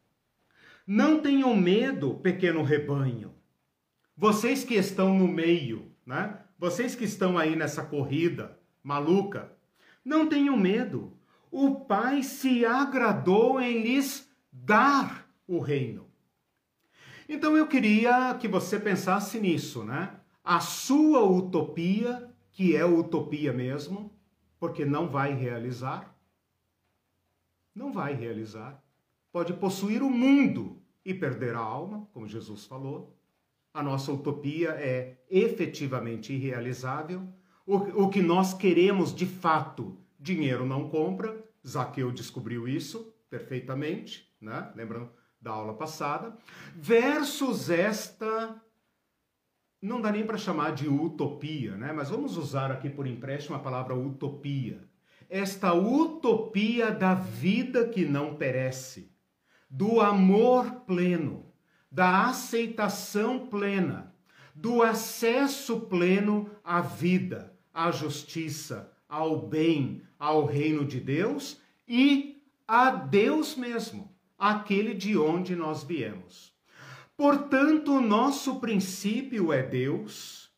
não 0.86 1.20
tenham 1.20 1.56
medo, 1.56 2.16
pequeno 2.16 2.64
rebanho. 2.64 3.34
Vocês 4.16 4.64
que 4.64 4.76
estão 4.76 5.18
no 5.18 5.28
meio, 5.28 5.92
né? 6.06 6.40
Vocês 6.58 6.96
que 6.96 7.04
estão 7.04 7.38
aí 7.38 7.56
nessa 7.56 7.84
corrida 7.84 8.58
maluca, 8.82 9.52
não 10.04 10.28
tenham 10.28 10.58
medo. 10.58 11.14
O 11.52 11.82
Pai 11.82 12.24
se 12.24 12.66
agradou 12.66 13.60
em 13.60 13.84
lhes 13.84 14.28
dar 14.52 15.30
o 15.48 15.60
reino. 15.60 16.08
Então 17.30 17.56
eu 17.58 17.68
queria 17.68 18.34
que 18.36 18.48
você 18.48 18.80
pensasse 18.80 19.40
nisso, 19.40 19.84
né? 19.84 20.16
A 20.44 20.62
sua 20.62 21.24
utopia, 21.24 22.30
que 22.52 22.76
é 22.76 22.86
utopia 22.86 23.52
mesmo, 23.52 24.17
porque 24.60 24.86
não 24.86 25.08
vai 25.08 25.34
realizar. 25.34 26.16
Não 27.74 27.92
vai 27.92 28.14
realizar. 28.14 28.84
Pode 29.32 29.54
possuir 29.54 30.02
o 30.02 30.10
mundo 30.10 30.82
e 31.06 31.14
perder 31.14 31.56
a 31.56 31.60
alma, 31.60 32.08
como 32.14 32.28
Jesus 32.28 32.66
falou. 32.66 33.16
A 33.74 33.84
nossa 33.84 34.12
utopia 34.12 34.70
é 34.72 35.24
efetivamente 35.30 36.34
irrealizável. 36.34 37.28
O, 37.66 37.76
o 38.06 38.10
que 38.10 38.22
nós 38.22 38.54
queremos 38.54 39.14
de 39.14 39.26
fato, 39.26 39.98
dinheiro 40.20 40.66
não 40.66 40.90
compra. 40.90 41.46
Zaqueu 41.66 42.12
descobriu 42.12 42.68
isso 42.68 43.14
perfeitamente, 43.30 44.34
né? 44.42 44.72
Lembrando 44.76 45.12
da 45.40 45.52
aula 45.52 45.74
passada. 45.74 46.36
Versus 46.76 47.70
esta 47.70 48.60
não 49.82 50.02
dá 50.02 50.12
nem 50.12 50.26
para 50.26 50.38
chamar 50.38 50.72
de 50.72 50.88
utopia, 50.88 51.76
né? 51.78 51.94
Mas 51.94 52.10
vamos 52.10 52.38
usar 52.38 52.72
aqui 52.72 52.90
por 52.90 53.06
empréstimo 53.06 53.56
a 53.56 53.60
palavra 53.60 53.96
utopia. 53.96 54.88
Esta 55.30 55.74
utopia 55.74 56.92
da 56.92 57.14
vida 57.14 57.88
que 57.88 58.06
não 58.06 58.36
perece, 58.36 59.12
do 59.70 60.00
amor 60.00 60.82
pleno, 60.86 61.46
da 61.92 62.28
aceitação 62.28 63.48
plena, 63.48 64.14
do 64.56 64.82
acesso 64.82 65.82
pleno 65.82 66.50
à 66.64 66.82
vida, 66.82 67.54
à 67.74 67.92
justiça, 67.92 68.92
ao 69.08 69.48
bem, 69.48 70.02
ao 70.18 70.46
reino 70.46 70.86
de 70.86 71.00
Deus 71.00 71.62
e 71.88 72.42
a 72.68 72.90
Deus 72.90 73.56
mesmo, 73.56 74.12
aquele 74.38 74.94
de 74.94 75.18
onde 75.18 75.56
nós 75.56 75.84
viemos. 75.84 76.57
Portanto, 77.18 78.00
nosso 78.00 78.60
princípio 78.60 79.52
é 79.52 79.64
Deus 79.64 80.52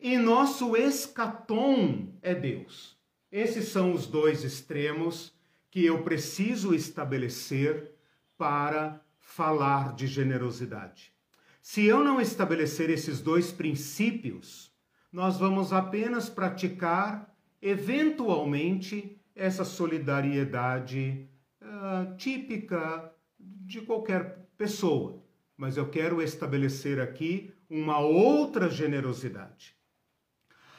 e 0.00 0.16
nosso 0.16 0.76
escatom 0.76 2.14
é 2.22 2.32
Deus. 2.32 2.96
Esses 3.30 3.70
são 3.70 3.92
os 3.92 4.06
dois 4.06 4.44
extremos 4.44 5.34
que 5.68 5.84
eu 5.84 6.04
preciso 6.04 6.72
estabelecer 6.72 7.90
para 8.38 9.04
falar 9.18 9.96
de 9.96 10.06
generosidade. 10.06 11.12
Se 11.60 11.84
eu 11.84 12.04
não 12.04 12.20
estabelecer 12.20 12.88
esses 12.88 13.20
dois 13.20 13.50
princípios, 13.50 14.72
nós 15.10 15.36
vamos 15.36 15.72
apenas 15.72 16.28
praticar, 16.28 17.34
eventualmente, 17.60 19.20
essa 19.34 19.64
solidariedade 19.64 21.28
uh, 21.60 22.16
típica 22.16 23.12
de 23.38 23.80
qualquer 23.80 24.48
pessoa 24.56 25.25
mas 25.56 25.76
eu 25.76 25.88
quero 25.88 26.20
estabelecer 26.20 27.00
aqui 27.00 27.52
uma 27.68 27.98
outra 27.98 28.68
generosidade. 28.68 29.74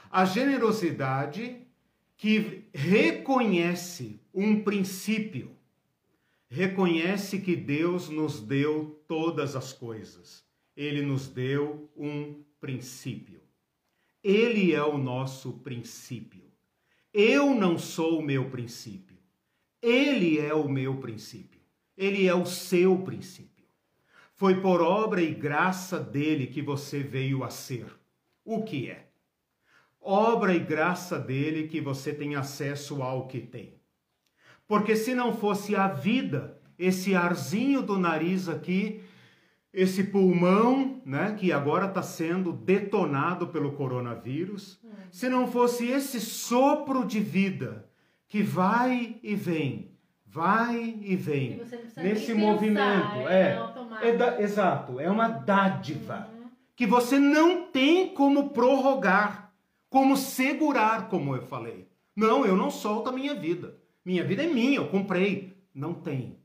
A 0.09 0.25
generosidade 0.25 1.65
que 2.15 2.65
reconhece 2.73 4.19
um 4.33 4.63
princípio, 4.63 5.55
reconhece 6.49 7.39
que 7.39 7.55
Deus 7.55 8.09
nos 8.09 8.39
deu 8.39 9.03
todas 9.07 9.55
as 9.55 9.73
coisas 9.73 10.47
ele 10.77 11.01
nos 11.01 11.27
deu 11.27 11.89
um 11.97 12.43
princípio. 12.59 13.41
Ele 14.23 14.73
é 14.73 14.83
o 14.83 14.95
nosso 14.95 15.53
princípio. 15.53 16.43
Eu 17.11 17.55
não 17.55 17.79
sou 17.79 18.19
o 18.19 18.21
meu 18.21 18.51
princípio. 18.51 19.17
Ele 19.81 20.37
é 20.37 20.53
o 20.53 20.69
meu 20.69 20.97
princípio. 20.97 21.59
Ele 21.97 22.27
é 22.27 22.35
o 22.35 22.45
seu 22.45 22.99
princípio. 22.99 23.46
Foi 24.37 24.61
por 24.61 24.81
obra 24.81 25.19
e 25.19 25.33
graça 25.33 25.99
dele 25.99 26.45
que 26.45 26.61
você 26.61 26.99
veio 26.99 27.43
a 27.43 27.49
ser. 27.49 27.87
O 28.45 28.61
que 28.61 28.87
é? 28.87 29.07
Obra 29.99 30.53
e 30.53 30.59
graça 30.59 31.17
dele 31.17 31.67
que 31.67 31.81
você 31.81 32.13
tem 32.13 32.35
acesso 32.35 33.01
ao 33.01 33.27
que 33.27 33.39
tem. 33.39 33.73
Porque 34.67 34.95
se 34.95 35.15
não 35.15 35.33
fosse 35.33 35.75
a 35.75 35.87
vida, 35.87 36.61
esse 36.77 37.15
arzinho 37.15 37.81
do 37.81 37.97
nariz 37.97 38.47
aqui, 38.47 39.01
esse 39.73 40.03
pulmão, 40.03 41.01
né, 41.03 41.35
que 41.37 41.51
agora 41.51 41.87
está 41.87 42.03
sendo 42.03 42.53
detonado 42.53 43.47
pelo 43.47 43.71
coronavírus, 43.71 44.79
se 45.11 45.27
não 45.29 45.51
fosse 45.51 45.87
esse 45.87 46.21
sopro 46.21 47.03
de 47.05 47.19
vida 47.19 47.89
que 48.27 48.43
vai 48.43 49.17
e 49.23 49.33
vem, 49.33 49.97
vai 50.27 50.99
e 51.01 51.15
vem 51.15 51.61
nesse 51.95 52.33
movimento, 52.33 53.27
é, 53.27 53.53
é, 53.53 53.76
é 54.01 54.11
da, 54.11 54.41
exato, 54.41 54.99
é 54.99 55.09
uma 55.09 55.27
dádiva 55.27 56.27
uhum. 56.33 56.49
que 56.75 56.85
você 56.85 57.19
não 57.19 57.71
tem 57.71 58.13
como 58.13 58.49
prorrogar, 58.49 59.53
como 59.89 60.17
segurar, 60.17 61.09
como 61.09 61.35
eu 61.35 61.43
falei. 61.43 61.87
Não, 62.15 62.45
eu 62.45 62.55
não 62.55 62.69
solto 62.69 63.09
a 63.09 63.13
minha 63.13 63.35
vida. 63.35 63.77
Minha 64.03 64.23
vida 64.23 64.43
é 64.43 64.47
minha, 64.47 64.77
eu 64.77 64.87
comprei. 64.87 65.55
Não 65.73 65.93
tem 65.93 66.37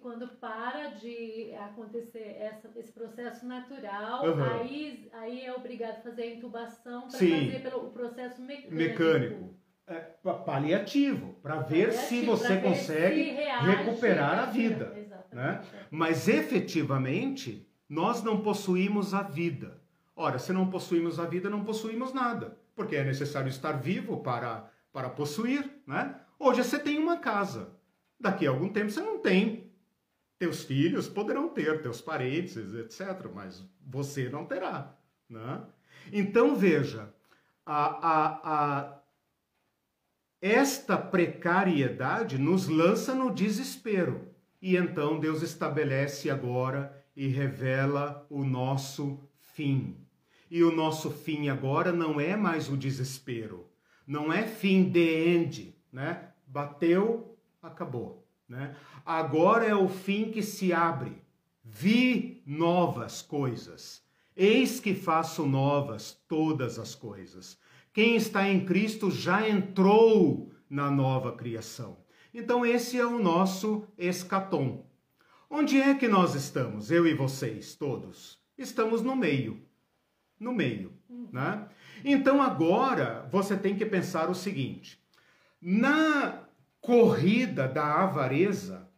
quando 0.00 0.26
para 0.26 0.88
de 0.90 1.54
acontecer 1.54 2.36
essa, 2.40 2.70
esse 2.76 2.92
processo 2.92 3.46
natural, 3.46 4.26
uhum. 4.26 4.42
aí, 4.42 5.08
aí 5.12 5.44
é 5.44 5.54
obrigado 5.54 5.98
a 5.98 6.02
fazer 6.02 6.22
a 6.22 6.34
intubação 6.34 7.02
para 7.02 7.18
fazer 7.18 7.62
pelo, 7.62 7.86
o 7.86 7.90
processo 7.90 8.42
mecânico. 8.42 8.74
Mecânico. 8.74 9.59
É, 9.90 9.98
paliativo, 10.46 11.34
para 11.42 11.56
ver 11.62 11.88
paliativo, 11.88 12.06
se 12.06 12.24
você 12.24 12.56
consegue 12.58 13.24
se 13.24 13.66
recuperar 13.66 14.38
a 14.38 14.46
vida. 14.46 14.94
Né? 15.32 15.60
Mas 15.90 16.28
efetivamente, 16.28 17.68
nós 17.88 18.22
não 18.22 18.40
possuímos 18.40 19.12
a 19.14 19.22
vida. 19.22 19.82
Ora, 20.14 20.38
se 20.38 20.52
não 20.52 20.70
possuímos 20.70 21.18
a 21.18 21.24
vida, 21.24 21.50
não 21.50 21.64
possuímos 21.64 22.12
nada, 22.12 22.56
porque 22.76 22.94
é 22.94 23.02
necessário 23.02 23.48
estar 23.48 23.72
vivo 23.72 24.18
para, 24.18 24.70
para 24.92 25.08
possuir. 25.10 25.68
Né? 25.84 26.14
Hoje 26.38 26.62
você 26.62 26.78
tem 26.78 26.96
uma 26.96 27.16
casa, 27.16 27.76
daqui 28.18 28.46
a 28.46 28.50
algum 28.50 28.68
tempo 28.68 28.90
você 28.90 29.00
não 29.00 29.18
tem. 29.18 29.72
Teus 30.38 30.62
filhos 30.62 31.08
poderão 31.08 31.48
ter, 31.48 31.82
teus 31.82 32.00
parentes, 32.00 32.56
etc., 32.74 33.28
mas 33.34 33.66
você 33.84 34.28
não 34.28 34.46
terá. 34.46 34.94
Né? 35.28 35.62
Então 36.12 36.54
veja, 36.54 37.12
a, 37.66 38.08
a, 38.08 38.40
a, 38.44 38.99
esta 40.40 40.96
precariedade 40.96 42.38
nos 42.38 42.66
lança 42.66 43.14
no 43.14 43.32
desespero. 43.32 44.28
E 44.60 44.76
então 44.76 45.18
Deus 45.18 45.42
estabelece 45.42 46.30
agora 46.30 47.04
e 47.14 47.28
revela 47.28 48.26
o 48.30 48.44
nosso 48.44 49.20
fim. 49.38 49.96
E 50.50 50.62
o 50.62 50.74
nosso 50.74 51.10
fim 51.10 51.48
agora 51.48 51.92
não 51.92 52.20
é 52.20 52.36
mais 52.36 52.68
o 52.68 52.76
desespero, 52.76 53.68
não 54.06 54.32
é 54.32 54.46
fim 54.46 54.82
de 54.82 55.28
end, 55.28 55.74
né? 55.92 56.30
Bateu, 56.46 57.38
acabou. 57.62 58.26
Né? 58.48 58.74
Agora 59.06 59.64
é 59.64 59.74
o 59.74 59.88
fim 59.88 60.30
que 60.32 60.42
se 60.42 60.72
abre. 60.72 61.22
Vi 61.62 62.42
novas 62.44 63.22
coisas. 63.22 64.02
Eis 64.36 64.80
que 64.80 64.92
faço 64.92 65.46
novas 65.46 66.20
todas 66.26 66.78
as 66.78 66.96
coisas. 66.96 67.56
Quem 67.92 68.14
está 68.14 68.48
em 68.48 68.64
Cristo 68.64 69.10
já 69.10 69.48
entrou 69.48 70.52
na 70.68 70.90
nova 70.90 71.32
criação. 71.32 71.98
Então, 72.32 72.64
esse 72.64 72.96
é 72.96 73.04
o 73.04 73.18
nosso 73.18 73.84
escatom. 73.98 74.86
Onde 75.48 75.80
é 75.80 75.94
que 75.94 76.06
nós 76.06 76.36
estamos, 76.36 76.92
eu 76.92 77.04
e 77.06 77.14
vocês, 77.14 77.74
todos? 77.74 78.40
Estamos 78.56 79.02
no 79.02 79.16
meio. 79.16 79.66
No 80.38 80.52
meio. 80.52 80.96
Né? 81.32 81.68
Então, 82.04 82.40
agora, 82.40 83.28
você 83.32 83.56
tem 83.56 83.76
que 83.76 83.84
pensar 83.84 84.30
o 84.30 84.34
seguinte: 84.34 85.02
na 85.60 86.44
corrida 86.80 87.66
da 87.66 88.02
avareza, 88.04 88.88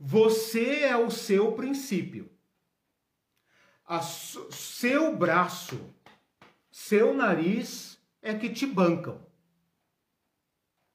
você 0.00 0.80
é 0.80 0.96
o 0.96 1.10
seu 1.10 1.52
princípio. 1.52 2.30
A 3.84 4.00
seu 4.00 5.14
braço, 5.14 5.78
seu 6.70 7.12
nariz 7.12 7.91
é 8.22 8.32
que 8.32 8.48
te 8.48 8.64
bancam. 8.64 9.20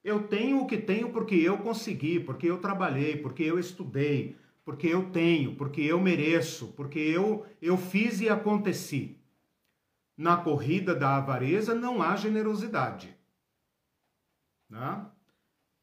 Eu 0.03 0.25
tenho 0.27 0.61
o 0.61 0.65
que 0.65 0.77
tenho 0.77 1.11
porque 1.11 1.35
eu 1.35 1.57
consegui, 1.57 2.19
porque 2.19 2.47
eu 2.47 2.59
trabalhei, 2.59 3.17
porque 3.17 3.43
eu 3.43 3.59
estudei, 3.59 4.37
porque 4.63 4.87
eu 4.87 5.11
tenho, 5.11 5.55
porque 5.55 5.81
eu 5.81 5.99
mereço, 5.99 6.73
porque 6.77 6.97
eu, 6.97 7.45
eu 7.61 7.77
fiz 7.77 8.21
e 8.21 8.29
aconteci. 8.29 9.19
Na 10.15 10.37
corrida 10.37 10.95
da 10.95 11.17
avareza 11.17 11.75
não 11.75 12.01
há 12.01 12.15
generosidade. 12.15 13.15
Né? 14.69 15.05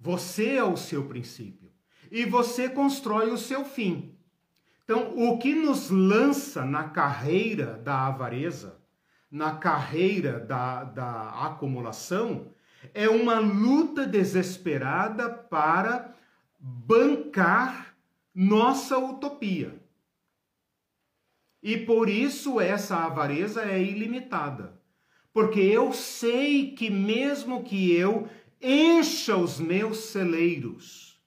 Você 0.00 0.56
é 0.56 0.64
o 0.64 0.76
seu 0.76 1.06
princípio. 1.06 1.70
E 2.10 2.24
você 2.24 2.68
constrói 2.68 3.30
o 3.30 3.38
seu 3.38 3.64
fim. 3.64 4.16
Então, 4.84 5.16
o 5.16 5.38
que 5.38 5.54
nos 5.54 5.90
lança 5.90 6.64
na 6.64 6.88
carreira 6.90 7.78
da 7.78 8.06
avareza, 8.06 8.83
na 9.34 9.56
carreira 9.56 10.38
da, 10.38 10.84
da 10.84 11.30
acumulação, 11.46 12.54
é 12.94 13.08
uma 13.08 13.40
luta 13.40 14.06
desesperada 14.06 15.28
para 15.28 16.14
bancar 16.56 17.96
nossa 18.32 18.96
utopia. 18.96 19.74
E 21.60 21.76
por 21.76 22.08
isso 22.08 22.60
essa 22.60 22.98
avareza 22.98 23.64
é 23.64 23.82
ilimitada. 23.82 24.80
Porque 25.32 25.58
eu 25.58 25.92
sei 25.92 26.70
que 26.70 26.88
mesmo 26.88 27.64
que 27.64 27.92
eu 27.92 28.28
encha 28.62 29.36
os 29.36 29.58
meus 29.58 29.98
celeiros. 30.12 31.20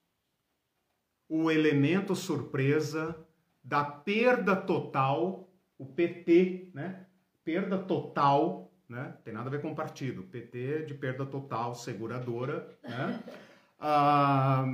O 1.28 1.52
elemento 1.52 2.16
surpresa 2.16 3.18
da 3.62 3.84
perda 3.84 4.56
total, 4.56 5.52
o 5.78 5.86
PT, 5.86 6.70
né? 6.74 7.07
Perda 7.48 7.78
total, 7.78 8.70
né? 8.90 9.16
Tem 9.24 9.34
nada 9.34 9.48
a 9.48 9.50
ver 9.50 9.62
com 9.62 9.74
partido. 9.74 10.24
PT 10.24 10.84
de 10.84 10.94
perda 10.94 11.26
total, 11.26 11.74
seguradora, 11.74 12.78
né? 12.84 13.24
Ah, 13.80 14.66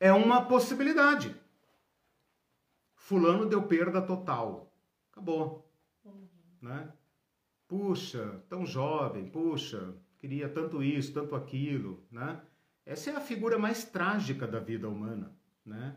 é 0.00 0.12
uma 0.12 0.44
possibilidade. 0.44 1.32
Fulano 2.96 3.46
deu 3.46 3.62
perda 3.62 4.02
total. 4.02 4.74
Acabou. 5.12 5.72
Uhum. 6.04 6.26
Né? 6.60 6.92
Puxa, 7.68 8.42
tão 8.48 8.66
jovem, 8.66 9.30
puxa, 9.30 9.94
queria 10.18 10.48
tanto 10.48 10.82
isso, 10.82 11.14
tanto 11.14 11.36
aquilo, 11.36 12.04
né? 12.10 12.40
Essa 12.84 13.10
é 13.12 13.16
a 13.16 13.20
figura 13.20 13.60
mais 13.60 13.84
trágica 13.84 14.44
da 14.44 14.58
vida 14.58 14.88
humana, 14.88 15.32
né? 15.64 15.94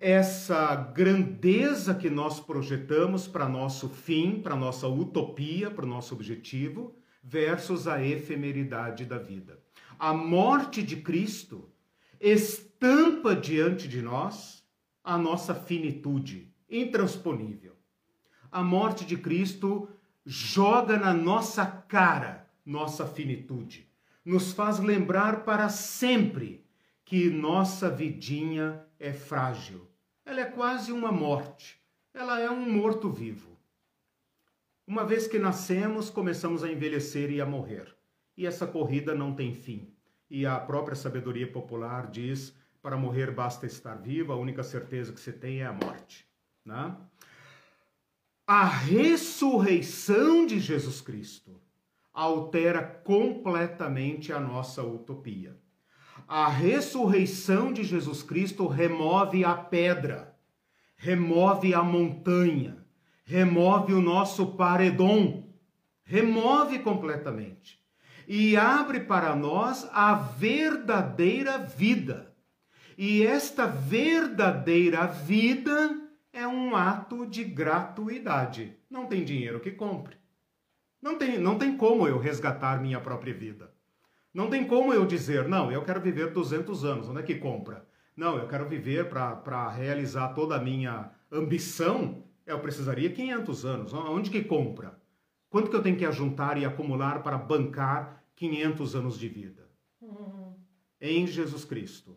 Essa 0.00 0.76
grandeza 0.76 1.94
que 1.94 2.08
nós 2.08 2.38
projetamos 2.38 3.26
para 3.26 3.48
nosso 3.48 3.88
fim, 3.88 4.40
para 4.40 4.54
nossa 4.54 4.86
utopia, 4.86 5.70
para 5.70 5.84
o 5.84 5.88
nosso 5.88 6.14
objetivo, 6.14 6.96
versus 7.22 7.88
a 7.88 8.02
efemeridade 8.02 9.04
da 9.04 9.18
vida. 9.18 9.58
A 9.98 10.14
morte 10.14 10.82
de 10.82 10.96
Cristo 10.96 11.68
estampa 12.20 13.34
diante 13.34 13.88
de 13.88 14.00
nós 14.00 14.64
a 15.02 15.18
nossa 15.18 15.54
finitude 15.54 16.52
intransponível. 16.70 17.76
A 18.50 18.62
morte 18.62 19.04
de 19.04 19.16
Cristo 19.16 19.88
joga 20.24 20.96
na 20.98 21.12
nossa 21.12 21.66
cara 21.66 22.48
nossa 22.64 23.06
finitude. 23.06 23.90
Nos 24.22 24.52
faz 24.52 24.78
lembrar 24.78 25.44
para 25.44 25.70
sempre 25.70 26.66
que 27.02 27.30
nossa 27.30 27.88
vidinha 27.88 28.84
é 29.00 29.10
frágil. 29.10 29.87
Ela 30.28 30.42
é 30.42 30.44
quase 30.44 30.92
uma 30.92 31.10
morte. 31.10 31.80
Ela 32.12 32.38
é 32.38 32.50
um 32.50 32.70
morto-vivo. 32.70 33.56
Uma 34.86 35.02
vez 35.02 35.26
que 35.26 35.38
nascemos, 35.38 36.10
começamos 36.10 36.62
a 36.62 36.70
envelhecer 36.70 37.30
e 37.30 37.40
a 37.40 37.46
morrer. 37.46 37.96
E 38.36 38.46
essa 38.46 38.66
corrida 38.66 39.14
não 39.14 39.34
tem 39.34 39.54
fim. 39.54 39.90
E 40.28 40.44
a 40.44 40.60
própria 40.60 40.94
sabedoria 40.94 41.50
popular 41.50 42.10
diz: 42.10 42.54
para 42.82 42.94
morrer 42.94 43.30
basta 43.30 43.64
estar 43.64 43.94
vivo, 43.94 44.30
a 44.30 44.36
única 44.36 44.62
certeza 44.62 45.14
que 45.14 45.20
se 45.20 45.32
tem 45.32 45.62
é 45.62 45.66
a 45.66 45.72
morte. 45.72 46.28
Né? 46.62 46.94
A 48.46 48.66
ressurreição 48.66 50.44
de 50.44 50.60
Jesus 50.60 51.00
Cristo 51.00 51.58
altera 52.12 52.82
completamente 52.82 54.30
a 54.30 54.38
nossa 54.38 54.82
utopia. 54.82 55.56
A 56.30 56.46
ressurreição 56.46 57.72
de 57.72 57.82
Jesus 57.82 58.22
Cristo 58.22 58.66
remove 58.66 59.46
a 59.46 59.54
pedra, 59.54 60.36
remove 60.94 61.72
a 61.72 61.82
montanha, 61.82 62.84
remove 63.24 63.94
o 63.94 64.02
nosso 64.02 64.48
paredom, 64.48 65.48
remove 66.04 66.80
completamente 66.80 67.82
e 68.26 68.58
abre 68.58 69.00
para 69.00 69.34
nós 69.34 69.88
a 69.90 70.12
verdadeira 70.12 71.56
vida. 71.56 72.34
E 72.98 73.24
esta 73.24 73.66
verdadeira 73.66 75.06
vida 75.06 75.98
é 76.30 76.46
um 76.46 76.76
ato 76.76 77.24
de 77.24 77.42
gratuidade. 77.42 78.76
Não 78.90 79.06
tem 79.06 79.24
dinheiro 79.24 79.60
que 79.60 79.70
compre. 79.70 80.18
Não 81.00 81.16
tem, 81.16 81.38
não 81.38 81.56
tem 81.56 81.74
como 81.74 82.06
eu 82.06 82.18
resgatar 82.18 82.82
minha 82.82 83.00
própria 83.00 83.32
vida. 83.32 83.77
Não 84.32 84.50
tem 84.50 84.66
como 84.66 84.92
eu 84.92 85.06
dizer, 85.06 85.48
não, 85.48 85.72
eu 85.72 85.82
quero 85.84 86.00
viver 86.00 86.32
200 86.32 86.84
anos, 86.84 87.08
onde 87.08 87.20
é 87.20 87.22
que 87.22 87.36
compra? 87.36 87.86
Não, 88.16 88.36
eu 88.36 88.48
quero 88.48 88.68
viver 88.68 89.08
para 89.08 89.68
realizar 89.70 90.34
toda 90.34 90.56
a 90.56 90.60
minha 90.60 91.10
ambição, 91.30 92.24
eu 92.44 92.58
precisaria 92.58 93.12
500 93.12 93.64
anos. 93.64 93.92
Onde 93.92 94.30
que 94.30 94.42
compra? 94.42 94.98
Quanto 95.50 95.70
que 95.70 95.76
eu 95.76 95.82
tenho 95.82 95.96
que 95.96 96.04
ajuntar 96.04 96.58
e 96.58 96.64
acumular 96.64 97.22
para 97.22 97.38
bancar 97.38 98.24
500 98.34 98.96
anos 98.96 99.18
de 99.18 99.28
vida? 99.28 99.68
Uhum. 100.00 100.54
Em 101.00 101.26
Jesus 101.26 101.64
Cristo 101.64 102.16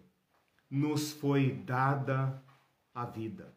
nos 0.70 1.12
foi 1.12 1.52
dada 1.52 2.42
a 2.94 3.06
vida. 3.06 3.54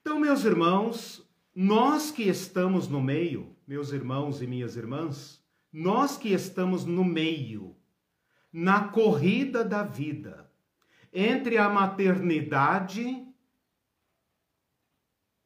Então, 0.00 0.18
meus 0.18 0.44
irmãos, 0.44 1.22
nós 1.54 2.10
que 2.10 2.24
estamos 2.24 2.88
no 2.88 3.00
meio, 3.00 3.54
meus 3.66 3.92
irmãos 3.92 4.40
e 4.42 4.46
minhas 4.46 4.74
irmãs, 4.76 5.43
nós 5.76 6.16
que 6.16 6.32
estamos 6.32 6.84
no 6.84 7.04
meio, 7.04 7.74
na 8.52 8.86
corrida 8.90 9.64
da 9.64 9.82
vida, 9.82 10.48
entre 11.12 11.58
a 11.58 11.68
maternidade 11.68 13.26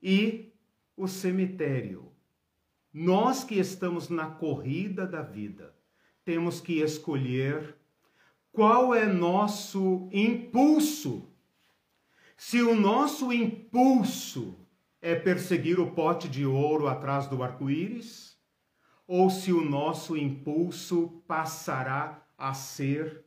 e 0.02 0.52
o 0.94 1.08
cemitério. 1.08 2.12
Nós 2.92 3.42
que 3.42 3.54
estamos 3.54 4.10
na 4.10 4.26
corrida 4.26 5.06
da 5.06 5.22
vida, 5.22 5.74
temos 6.26 6.60
que 6.60 6.82
escolher 6.82 7.74
qual 8.52 8.94
é 8.94 9.06
nosso 9.06 10.10
impulso. 10.12 11.26
Se 12.36 12.60
o 12.60 12.78
nosso 12.78 13.32
impulso 13.32 14.58
é 15.00 15.14
perseguir 15.14 15.80
o 15.80 15.92
pote 15.92 16.28
de 16.28 16.44
ouro 16.44 16.86
atrás 16.86 17.26
do 17.28 17.42
arco-íris, 17.42 18.37
ou 19.08 19.30
se 19.30 19.50
o 19.50 19.64
nosso 19.64 20.18
impulso 20.18 21.22
passará 21.26 22.22
a 22.36 22.52
ser 22.52 23.24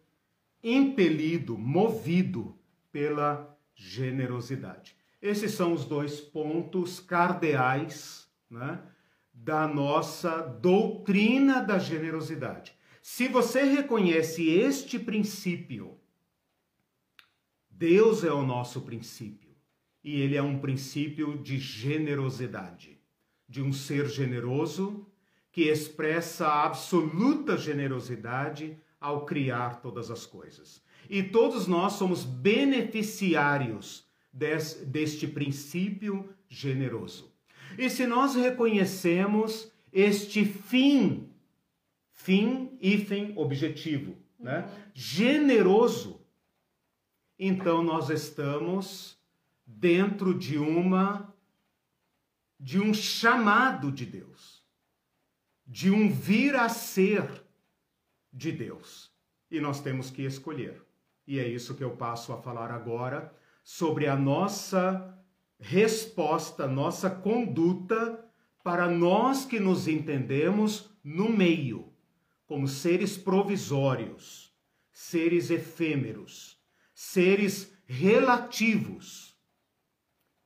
impelido, 0.64 1.58
movido 1.58 2.56
pela 2.92 3.58
generosidade. 3.74 4.96
Esses 5.20 5.54
são 5.54 5.74
os 5.74 5.84
dois 5.84 6.22
pontos 6.22 7.00
cardeais 7.00 8.30
né, 8.48 8.80
da 9.34 9.68
nossa 9.68 10.42
doutrina 10.42 11.62
da 11.62 11.80
generosidade. 11.80 12.74
Se 13.02 13.28
você 13.28 13.64
reconhece 13.64 14.48
este 14.50 15.00
princípio, 15.00 15.98
Deus 17.68 18.24
é 18.24 18.32
o 18.32 18.44
nosso 18.44 18.82
princípio 18.82 19.50
e 20.04 20.22
ele 20.22 20.38
é 20.38 20.44
um 20.44 20.60
princípio 20.60 21.40
de 21.40 21.58
generosidade, 21.58 23.00
de 23.50 23.64
um 23.64 23.74
ser 23.74 24.08
generoso 24.08 25.11
que 25.52 25.64
expressa 25.64 26.48
absoluta 26.48 27.58
generosidade 27.58 28.78
ao 29.00 29.26
criar 29.26 29.82
todas 29.82 30.10
as 30.10 30.26
coisas. 30.26 30.82
E 31.10 31.22
todos 31.22 31.68
nós 31.68 31.94
somos 31.94 32.24
beneficiários 32.24 34.06
des, 34.32 34.76
deste 34.86 35.28
princípio 35.28 36.30
generoso. 36.48 37.32
E 37.78 37.90
se 37.90 38.06
nós 38.06 38.36
reconhecemos 38.36 39.72
este 39.92 40.46
fim, 40.46 41.30
fim, 42.12 42.78
hífen, 42.80 43.34
objetivo, 43.36 44.16
né? 44.40 44.60
Uhum. 44.60 44.92
generoso, 44.94 46.22
então 47.38 47.84
nós 47.84 48.10
estamos 48.10 49.18
dentro 49.66 50.38
de 50.38 50.58
uma 50.58 51.32
de 52.60 52.80
um 52.80 52.94
chamado 52.94 53.92
de 53.92 54.06
Deus, 54.06 54.61
de 55.66 55.90
um 55.90 56.12
vir 56.12 56.56
a 56.56 56.70
ser 56.70 57.44
de 58.32 58.52
Deus. 58.52 59.12
E 59.50 59.60
nós 59.60 59.82
temos 59.82 60.10
que 60.10 60.24
escolher. 60.24 60.82
E 61.28 61.40
é 61.40 61.48
isso 61.48 61.76
que 61.76 61.84
eu 61.84 61.96
passo 61.96 62.34
a 62.34 62.42
falar 62.42 62.72
agora 62.72 63.34
sobre 63.64 64.08
a 64.08 64.16
nossa 64.16 65.18
resposta, 65.60 66.68
nossa 66.68 67.10
conduta 67.10 68.26
para 68.64 68.90
nós 68.90 69.46
que 69.46 69.60
nos 69.60 69.88
entendemos 69.88 70.90
no 71.04 71.30
meio, 71.30 71.94
como 72.46 72.68
seres 72.68 73.18
provisórios, 73.18 74.54
seres 74.92 75.50
efêmeros, 75.50 76.60
seres 76.94 77.74
relativos 77.86 79.32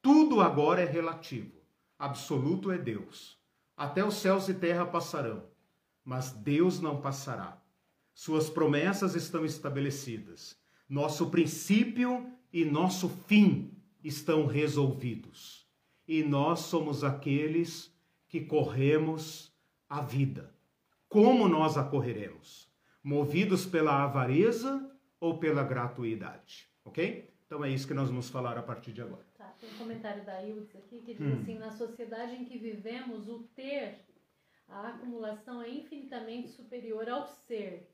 tudo 0.05 0.39
agora 0.39 0.84
é 0.84 0.86
relativo. 0.86 1.59
Absoluto 1.97 2.72
é 2.72 2.78
Deus. 2.78 3.34
Até 3.76 4.05
os 4.05 4.15
céus 4.15 4.47
e 4.47 4.53
terra 4.53 4.86
passarão, 4.86 5.43
mas 6.03 6.32
Deus 6.32 6.80
não 6.80 7.01
passará. 7.01 7.61
Suas 8.13 8.49
promessas 8.49 9.15
estão 9.15 9.43
estabelecidas. 9.43 10.57
Nosso 10.88 11.30
princípio 11.30 12.32
e 12.53 12.63
nosso 12.63 13.09
fim 13.28 13.73
estão 14.01 14.45
resolvidos. 14.45 15.67
E 16.07 16.23
nós 16.23 16.61
somos 16.61 17.03
aqueles 17.03 17.93
que 18.30 18.41
corremos 18.41 19.51
a 19.89 20.01
vida. 20.01 20.53
Como 21.09 21.49
nós 21.49 21.78
a 21.78 21.84
correremos? 21.84 22.69
Movidos 23.03 23.65
pela 23.65 24.03
avareza 24.03 24.89
ou 25.19 25.38
pela 25.38 25.63
gratuidade? 25.63 26.69
Ok? 26.84 27.34
Então 27.45 27.63
é 27.63 27.69
isso 27.69 27.88
que 27.88 27.93
nós 27.93 28.09
vamos 28.09 28.30
falar 28.30 28.57
a 28.57 28.63
partir 28.63 28.93
de 28.93 29.01
agora. 29.01 29.26
Tem 29.60 29.70
um 29.70 29.78
comentário 29.78 30.24
da 30.24 30.43
Ildes 30.43 30.76
aqui 30.76 31.01
que 31.01 31.14
diz 31.14 31.22
hum. 31.22 31.39
assim: 31.41 31.58
na 31.58 31.72
sociedade 31.72 32.36
em 32.36 32.45
que 32.45 32.58
vivemos, 32.58 33.28
o 33.28 33.43
ter, 33.56 33.99
a 34.68 34.89
acumulação 34.89 35.62
é 35.62 35.70
infinitamente 35.70 36.49
superior 36.49 37.08
ao 37.10 37.26
ser 37.26 37.89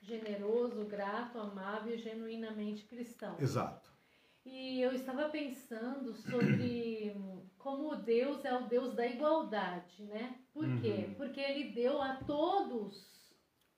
generoso, 0.00 0.84
grato, 0.84 1.38
amável 1.38 1.94
e 1.94 1.98
genuinamente 1.98 2.84
cristão. 2.84 3.36
Exato. 3.38 3.90
E 4.44 4.80
eu 4.80 4.92
estava 4.92 5.28
pensando 5.28 6.12
sobre 6.14 7.14
como 7.58 7.94
Deus 7.94 8.44
é 8.44 8.52
o 8.52 8.66
Deus 8.66 8.94
da 8.94 9.06
igualdade, 9.06 10.02
né? 10.02 10.36
Por 10.52 10.66
quê? 10.80 11.06
Uhum. 11.06 11.14
Porque 11.14 11.40
ele 11.40 11.72
deu 11.72 12.02
a 12.02 12.16
todos 12.16 13.11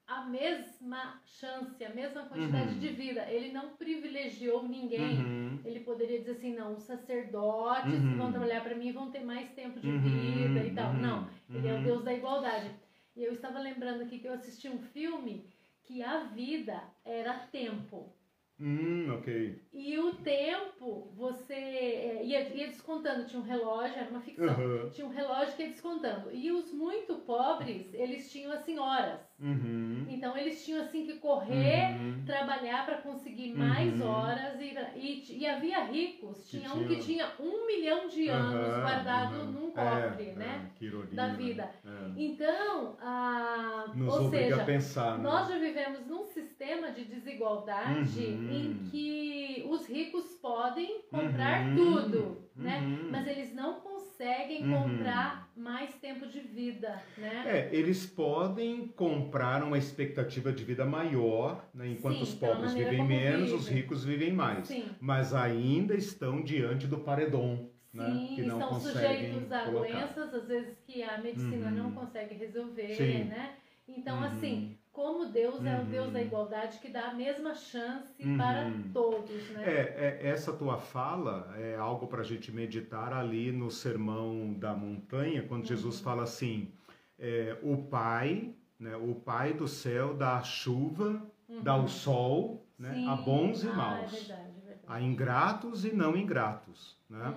a 0.06 0.24
mesma 0.24 1.20
chance, 1.24 1.82
a 1.82 1.94
mesma 1.94 2.22
quantidade 2.26 2.74
uhum. 2.74 2.78
de 2.78 2.88
vida. 2.88 3.22
Ele 3.30 3.52
não 3.52 3.70
privilegiou 3.70 4.68
ninguém. 4.68 5.18
Uhum. 5.18 5.60
Ele 5.64 5.80
poderia 5.80 6.18
dizer 6.18 6.32
assim, 6.32 6.54
não, 6.54 6.74
os 6.74 6.82
sacerdotes 6.82 7.94
uhum. 7.94 8.10
que 8.10 8.16
vão 8.16 8.30
trabalhar 8.30 8.62
para 8.62 8.74
mim 8.74 8.92
vão 8.92 9.10
ter 9.10 9.24
mais 9.24 9.50
tempo 9.52 9.80
de 9.80 9.88
uhum. 9.88 10.00
vida 10.00 10.64
e 10.64 10.74
tal. 10.74 10.92
Uhum. 10.92 11.00
Não, 11.00 11.28
ele 11.48 11.68
é 11.68 11.72
o 11.72 11.76
uhum. 11.76 11.82
Deus 11.84 12.04
da 12.04 12.12
igualdade. 12.12 12.70
E 13.16 13.22
eu 13.22 13.32
estava 13.32 13.58
lembrando 13.58 14.02
aqui 14.02 14.18
que 14.18 14.28
eu 14.28 14.34
assisti 14.34 14.68
um 14.68 14.78
filme 14.78 15.46
que 15.84 16.02
a 16.02 16.24
vida 16.24 16.82
era 17.04 17.38
tempo. 17.38 18.12
Hum, 18.58 19.12
ok. 19.12 19.60
E 19.72 19.98
o 19.98 20.14
tempo, 20.14 21.12
você 21.16 21.54
é, 21.54 22.24
ia, 22.24 22.48
ia 22.54 22.68
descontando, 22.68 23.26
tinha 23.26 23.40
um 23.40 23.44
relógio, 23.44 23.96
era 23.96 24.08
uma 24.08 24.20
ficção, 24.20 24.46
uhum. 24.46 24.90
tinha 24.90 25.06
um 25.06 25.10
relógio 25.10 25.56
que 25.56 25.62
ia 25.62 25.70
descontando. 25.70 26.30
E 26.32 26.52
os 26.52 26.72
muito 26.72 27.16
pobres, 27.16 27.92
eles 27.92 28.30
tinham 28.30 28.52
assim 28.52 28.78
horas. 28.78 29.20
Uhum. 29.38 30.06
Então 30.08 30.36
eles 30.36 30.64
tinham 30.64 30.82
assim 30.82 31.04
que 31.04 31.18
correr, 31.18 31.96
uhum. 31.96 32.22
trabalhar 32.24 32.86
para 32.86 32.98
conseguir 32.98 33.52
mais 33.52 34.00
uhum. 34.00 34.06
horas. 34.06 34.60
E, 34.60 34.74
e, 34.94 35.38
e, 35.38 35.46
havia 35.46 35.84
ricos, 35.84 36.48
tinha, 36.48 36.70
tinha 36.70 36.74
um 36.74 36.86
que 36.86 36.96
tinha 37.00 37.32
um 37.40 37.66
milhão 37.66 38.06
de 38.06 38.28
anos 38.28 38.76
guardado 38.80 39.44
num 39.46 39.70
cofre, 39.72 40.28
é, 40.28 40.34
né? 40.34 40.70
É, 40.80 40.84
ironia, 40.84 41.14
da 41.14 41.26
né? 41.28 41.36
vida. 41.36 41.70
É. 41.84 42.12
Então, 42.16 42.96
a, 43.00 43.86
Nos 43.94 44.14
ou 44.14 44.30
seja, 44.30 44.62
a 44.62 44.64
pensar, 44.64 45.18
né? 45.18 45.24
nós 45.24 45.48
já 45.48 45.58
vivemos 45.58 46.06
num 46.06 46.24
sistema 46.24 46.92
de 46.92 47.04
desigualdade 47.04 48.20
uhum. 48.20 48.50
em 48.52 48.88
que 48.90 49.64
os 49.68 49.86
ricos 49.86 50.26
podem 50.40 51.02
comprar 51.10 51.66
uhum. 51.66 51.76
tudo, 51.76 52.48
né? 52.54 52.80
Uhum. 52.80 53.08
Mas 53.10 53.26
eles 53.26 53.52
não 53.52 53.80
conseguem 54.24 54.64
uhum. 54.64 54.82
comprar 54.82 55.52
mais 55.54 55.94
tempo 55.96 56.26
de 56.26 56.40
vida, 56.40 57.02
né? 57.18 57.44
É, 57.46 57.76
eles 57.76 58.06
podem 58.06 58.88
comprar 58.88 59.62
uma 59.62 59.76
expectativa 59.76 60.50
de 60.50 60.64
vida 60.64 60.84
maior, 60.86 61.68
né? 61.74 61.88
enquanto 61.88 62.16
Sim, 62.16 62.22
os 62.22 62.34
pobres 62.34 62.72
vivem 62.72 63.04
menos, 63.04 63.52
os 63.52 63.68
ricos 63.68 64.04
vivem 64.04 64.32
mais. 64.32 64.68
Sim. 64.68 64.88
Mas 65.00 65.34
ainda 65.34 65.94
estão 65.94 66.42
diante 66.42 66.86
do 66.86 66.98
paredão. 66.98 67.70
Né? 67.92 68.06
Sim, 68.06 68.34
que 68.34 68.42
não 68.42 68.60
estão 68.60 68.80
sujeitos 68.80 69.52
a 69.52 69.64
colocar. 69.66 69.88
doenças, 69.88 70.34
às 70.34 70.48
vezes 70.48 70.76
que 70.84 71.00
a 71.02 71.18
medicina 71.18 71.70
não 71.70 71.86
uhum. 71.86 71.94
consegue 71.94 72.34
resolver, 72.34 72.94
Sim. 72.96 73.24
né? 73.24 73.54
Então, 73.86 74.16
uhum. 74.18 74.24
assim, 74.24 74.76
como 74.94 75.26
Deus 75.26 75.56
uhum. 75.56 75.66
é 75.66 75.80
o 75.80 75.84
Deus 75.84 76.12
da 76.12 76.20
uhum. 76.20 76.24
igualdade 76.24 76.78
que 76.78 76.88
dá 76.88 77.08
a 77.08 77.14
mesma 77.14 77.52
chance 77.52 78.24
uhum. 78.24 78.36
para 78.36 78.70
todos, 78.92 79.50
né? 79.50 79.64
É, 79.66 80.20
é, 80.22 80.28
essa 80.28 80.52
tua 80.52 80.78
fala 80.78 81.52
é 81.58 81.74
algo 81.74 82.06
para 82.06 82.20
a 82.20 82.24
gente 82.24 82.52
meditar 82.52 83.12
ali 83.12 83.50
no 83.50 83.72
Sermão 83.72 84.54
da 84.54 84.72
Montanha, 84.72 85.42
quando 85.42 85.66
Jesus 85.66 85.98
uhum. 85.98 86.04
fala 86.04 86.22
assim, 86.22 86.72
é, 87.18 87.58
o 87.60 87.76
Pai, 87.76 88.54
né, 88.78 88.96
o 88.96 89.16
Pai 89.16 89.52
do 89.52 89.66
céu 89.66 90.14
dá 90.14 90.36
a 90.36 90.44
chuva, 90.44 91.20
dá 91.60 91.74
o 91.74 91.80
uhum. 91.80 91.88
sol, 91.88 92.66
né, 92.78 93.04
a 93.08 93.16
bons 93.16 93.64
e 93.64 93.66
maus. 93.66 93.78
Ah, 93.78 93.98
é 93.98 94.06
verdade, 94.06 94.50
é 94.62 94.66
verdade. 94.66 94.80
A 94.86 95.00
ingratos 95.00 95.84
e 95.84 95.92
não 95.92 96.16
ingratos, 96.16 96.96
né? 97.10 97.34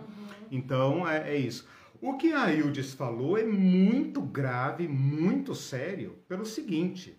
Então, 0.52 1.08
é, 1.08 1.32
é 1.32 1.36
isso. 1.36 1.68
O 2.00 2.14
que 2.18 2.32
a 2.34 2.54
Ildes 2.54 2.94
falou 2.94 3.36
é 3.36 3.44
muito 3.44 4.22
grave, 4.22 4.88
muito 4.88 5.56
sério, 5.56 6.20
pelo 6.28 6.46
seguinte: 6.46 7.17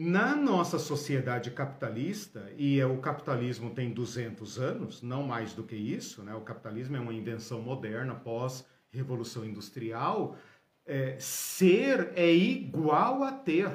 na 0.00 0.36
nossa 0.36 0.78
sociedade 0.78 1.50
capitalista, 1.50 2.52
e 2.56 2.78
é, 2.78 2.86
o 2.86 2.98
capitalismo 2.98 3.70
tem 3.70 3.92
200 3.92 4.56
anos, 4.56 5.02
não 5.02 5.24
mais 5.24 5.54
do 5.54 5.64
que 5.64 5.74
isso, 5.74 6.22
né? 6.22 6.32
o 6.36 6.42
capitalismo 6.42 6.96
é 6.96 7.00
uma 7.00 7.12
invenção 7.12 7.60
moderna 7.60 8.14
pós-revolução 8.14 9.44
industrial, 9.44 10.36
é, 10.86 11.16
ser 11.18 12.12
é 12.14 12.32
igual 12.32 13.24
a 13.24 13.32
ter. 13.32 13.72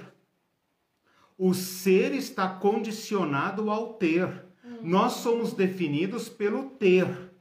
O 1.38 1.54
ser 1.54 2.14
está 2.14 2.48
condicionado 2.48 3.70
ao 3.70 3.96
ter. 3.96 4.46
Hum. 4.64 4.78
Nós 4.82 5.16
somos 5.16 5.52
definidos 5.52 6.30
pelo 6.30 6.70
ter. 6.70 7.34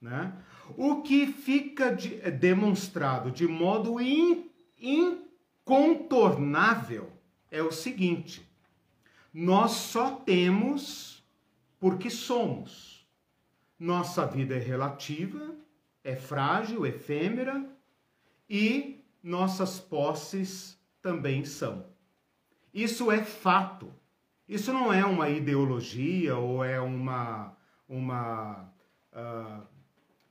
Né? 0.00 0.32
O 0.76 1.02
que 1.02 1.26
fica 1.26 1.92
de, 1.92 2.20
é 2.22 2.30
demonstrado 2.30 3.32
de 3.32 3.48
modo 3.48 4.00
in, 4.00 4.48
incontornável 4.80 7.17
é 7.50 7.62
o 7.62 7.70
seguinte: 7.70 8.46
nós 9.32 9.72
só 9.72 10.10
temos 10.10 11.22
porque 11.78 12.10
somos. 12.10 13.06
Nossa 13.78 14.26
vida 14.26 14.56
é 14.56 14.58
relativa, 14.58 15.54
é 16.02 16.16
frágil, 16.16 16.84
efêmera 16.84 17.64
e 18.50 19.04
nossas 19.22 19.78
posses 19.78 20.76
também 21.00 21.44
são. 21.44 21.86
Isso 22.74 23.10
é 23.10 23.22
fato. 23.22 23.92
Isso 24.48 24.72
não 24.72 24.92
é 24.92 25.04
uma 25.04 25.28
ideologia 25.28 26.36
ou 26.36 26.64
é 26.64 26.80
uma, 26.80 27.56
uma 27.88 28.72
uh, 29.12 29.62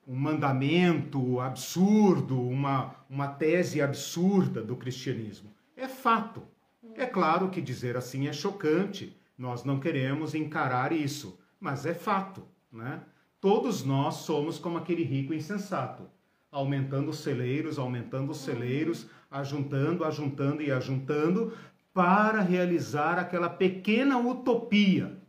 um 0.07 0.15
mandamento 0.15 1.39
absurdo, 1.41 2.41
uma, 2.41 2.95
uma 3.09 3.27
tese 3.27 3.81
absurda 3.81 4.63
do 4.63 4.75
cristianismo. 4.77 5.53
É 5.75 5.87
fato. 5.87 6.41
É 6.97 7.05
claro 7.05 7.49
que 7.49 7.61
dizer 7.61 7.95
assim 7.95 8.27
é 8.27 8.33
chocante, 8.33 9.15
nós 9.37 9.63
não 9.63 9.79
queremos 9.79 10.33
encarar 10.33 10.91
isso, 10.91 11.39
mas 11.59 11.85
é 11.85 11.93
fato, 11.93 12.43
né? 12.71 13.01
Todos 13.39 13.83
nós 13.83 14.15
somos 14.15 14.57
como 14.57 14.79
aquele 14.79 15.03
rico 15.03 15.31
insensato, 15.31 16.09
aumentando 16.51 17.11
os 17.11 17.19
celeiros, 17.19 17.77
aumentando 17.77 18.31
os 18.31 18.39
celeiros, 18.39 19.07
ajuntando, 19.29 20.03
ajuntando 20.03 20.63
e 20.63 20.71
ajuntando 20.71 21.53
para 21.93 22.41
realizar 22.41 23.19
aquela 23.19 23.47
pequena 23.47 24.17
utopia. 24.17 25.21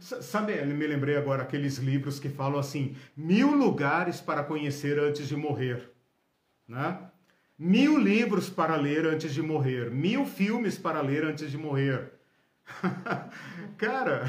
Sabe, 0.00 0.64
me 0.64 0.86
lembrei 0.86 1.18
agora 1.18 1.42
aqueles 1.42 1.76
livros 1.76 2.18
que 2.18 2.30
falam 2.30 2.58
assim: 2.58 2.96
mil 3.14 3.54
lugares 3.54 4.22
para 4.22 4.42
conhecer 4.42 4.98
antes 4.98 5.28
de 5.28 5.36
morrer, 5.36 5.92
né? 6.66 7.10
Mil 7.58 7.96
livros 7.98 8.50
para 8.50 8.76
ler 8.76 9.06
antes 9.06 9.32
de 9.32 9.42
morrer, 9.42 9.90
mil 9.90 10.24
filmes 10.26 10.76
para 10.76 11.00
ler 11.00 11.24
antes 11.24 11.50
de 11.50 11.58
morrer. 11.58 12.12
Cara, 13.76 14.24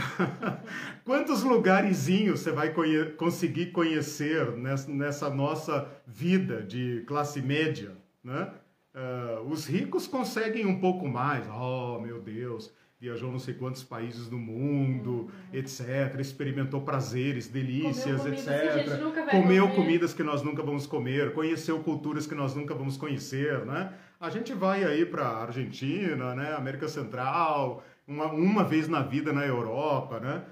quantos 1.06 1.44
lugarzinhos 1.44 2.42
você 2.42 2.52
vai 2.52 2.74
conhe 2.74 3.12
conseguir 3.12 3.72
conhecer 3.72 4.52
nessa, 4.52 5.30
nossa 5.30 5.90
vida 6.06 6.62
de 6.62 7.04
classe 7.08 7.42
média, 7.42 7.92
né? 8.24 8.52
Uh, 8.94 9.42
os 9.50 9.66
ricos 9.66 10.08
conseguem 10.08 10.66
um 10.66 10.80
pouco 10.80 11.08
mais. 11.08 11.46
Oh, 11.50 12.00
meu 12.00 12.22
Deus! 12.22 12.74
Viajou 13.06 13.32
não 13.32 13.38
sei 13.38 13.54
quantos 13.54 13.84
países 13.84 14.28
do 14.28 14.38
mundo, 14.38 15.12
uhum. 15.12 15.30
etc. 15.54 16.20
Experimentou 16.20 16.82
prazeres, 16.82 17.48
delícias, 17.48 18.22
Comeu 18.22 18.34
etc. 18.34 19.30
Comeu 19.30 19.68
comer. 19.68 19.76
comidas 19.76 20.14
que 20.14 20.24
nós 20.24 20.42
nunca 20.42 20.64
vamos 20.64 20.88
comer, 20.88 21.34
conheceu 21.34 21.80
culturas 21.84 22.26
que 22.26 22.34
nós 22.34 22.56
nunca 22.56 22.74
vamos 22.74 22.98
conhecer, 22.98 23.64
né? 23.64 23.94
A 24.20 24.30
gente 24.32 24.54
vai 24.54 24.84
aí 24.84 25.06
para 25.06 25.28
Argentina, 25.28 26.34
né? 26.34 26.56
América 26.56 26.88
Central, 26.88 27.84
uma, 28.08 28.26
uma 28.26 28.64
vez 28.64 28.88
na 28.88 29.04
vida 29.04 29.32
na 29.32 29.46
Europa, 29.46 30.20
né? 30.20 30.44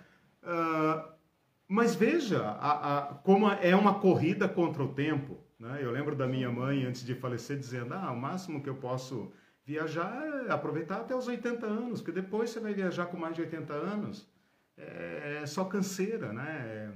Uh, 0.43 1.11
mas 1.67 1.95
veja 1.95 2.39
a, 2.39 2.97
a, 2.97 3.01
como 3.15 3.49
é 3.49 3.75
uma 3.75 3.95
corrida 3.95 4.47
contra 4.47 4.83
o 4.83 4.89
tempo. 4.89 5.39
Né? 5.59 5.79
Eu 5.81 5.91
lembro 5.91 6.15
da 6.15 6.27
minha 6.27 6.51
mãe, 6.51 6.85
antes 6.85 7.03
de 7.03 7.15
falecer, 7.15 7.57
dizendo: 7.57 7.95
ah, 7.95 8.11
o 8.11 8.19
máximo 8.19 8.61
que 8.61 8.69
eu 8.69 8.75
posso 8.75 9.31
Viajar 9.65 10.45
é 10.47 10.51
aproveitar 10.51 10.97
até 10.97 11.15
os 11.15 11.27
80 11.27 11.65
anos, 11.65 12.01
porque 12.01 12.19
depois 12.19 12.49
você 12.49 12.59
vai 12.59 12.73
viajar 12.73 13.05
com 13.05 13.17
mais 13.17 13.35
de 13.35 13.41
80 13.41 13.73
anos. 13.73 14.27
É, 14.77 15.39
é 15.41 15.45
só 15.45 15.63
canseira, 15.65 16.33
né? 16.33 16.91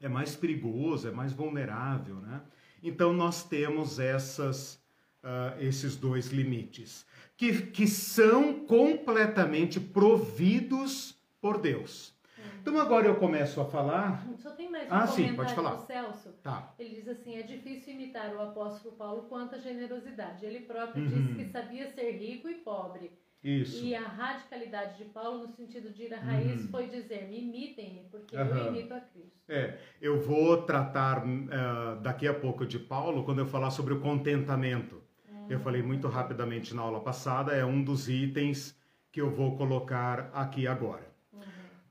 É, 0.00 0.06
é 0.06 0.08
mais 0.08 0.36
perigoso, 0.36 1.08
é 1.08 1.10
mais 1.10 1.32
vulnerável, 1.32 2.16
né? 2.16 2.42
Então 2.82 3.12
nós 3.12 3.44
temos 3.44 3.98
essas, 3.98 4.74
uh, 5.22 5.58
esses 5.60 5.96
dois 5.96 6.28
limites, 6.28 7.06
que, 7.36 7.62
que 7.62 7.86
são 7.86 8.64
completamente 8.66 9.78
providos 9.80 11.16
por 11.40 11.58
Deus. 11.58 12.14
Então 12.60 12.78
agora 12.78 13.06
eu 13.06 13.16
começo 13.16 13.60
a 13.60 13.64
falar. 13.64 14.26
Só 14.36 14.50
tem 14.50 14.70
mais 14.70 14.90
um 14.90 14.94
ah, 14.94 15.06
sim, 15.06 15.34
pode 15.34 15.54
falar. 15.54 15.76
do 15.76 15.86
Celso. 15.86 16.32
Tá. 16.42 16.74
Ele 16.78 16.96
diz 16.96 17.08
assim: 17.08 17.36
é 17.36 17.42
difícil 17.42 17.94
imitar 17.94 18.34
o 18.34 18.42
apóstolo 18.42 18.94
Paulo 18.96 19.22
quanto 19.22 19.54
a 19.54 19.58
generosidade. 19.58 20.44
Ele 20.44 20.60
próprio 20.60 21.02
uhum. 21.02 21.08
disse 21.08 21.34
que 21.34 21.44
sabia 21.46 21.90
ser 21.90 22.12
rico 22.12 22.48
e 22.48 22.54
pobre. 22.56 23.12
Isso. 23.42 23.82
E 23.82 23.94
a 23.94 24.02
radicalidade 24.06 24.98
de 24.98 25.06
Paulo, 25.06 25.46
no 25.46 25.48
sentido 25.48 25.90
de 25.90 26.02
ir 26.02 26.12
à 26.12 26.20
raiz, 26.20 26.62
uhum. 26.62 26.68
foi 26.68 26.88
dizer: 26.88 27.26
me 27.28 27.40
imitem-me, 27.40 28.04
porque 28.10 28.36
uhum. 28.36 28.42
eu 28.42 28.68
imito 28.68 28.92
a 28.92 29.00
Cristo. 29.00 29.40
É, 29.48 29.78
eu 30.00 30.20
vou 30.20 30.62
tratar 30.62 31.24
uh, 31.24 32.00
daqui 32.02 32.28
a 32.28 32.34
pouco 32.34 32.66
de 32.66 32.78
Paulo 32.78 33.24
quando 33.24 33.38
eu 33.38 33.46
falar 33.46 33.70
sobre 33.70 33.94
o 33.94 34.00
contentamento. 34.00 35.02
Eu 35.48 35.56
uhum. 35.56 35.64
falei 35.64 35.82
muito 35.82 36.06
rapidamente 36.06 36.74
na 36.74 36.82
aula 36.82 37.00
passada, 37.00 37.52
é 37.52 37.64
um 37.64 37.82
dos 37.82 38.08
itens 38.08 38.78
que 39.10 39.20
eu 39.20 39.30
vou 39.30 39.56
colocar 39.56 40.30
aqui 40.32 40.66
agora. 40.68 41.09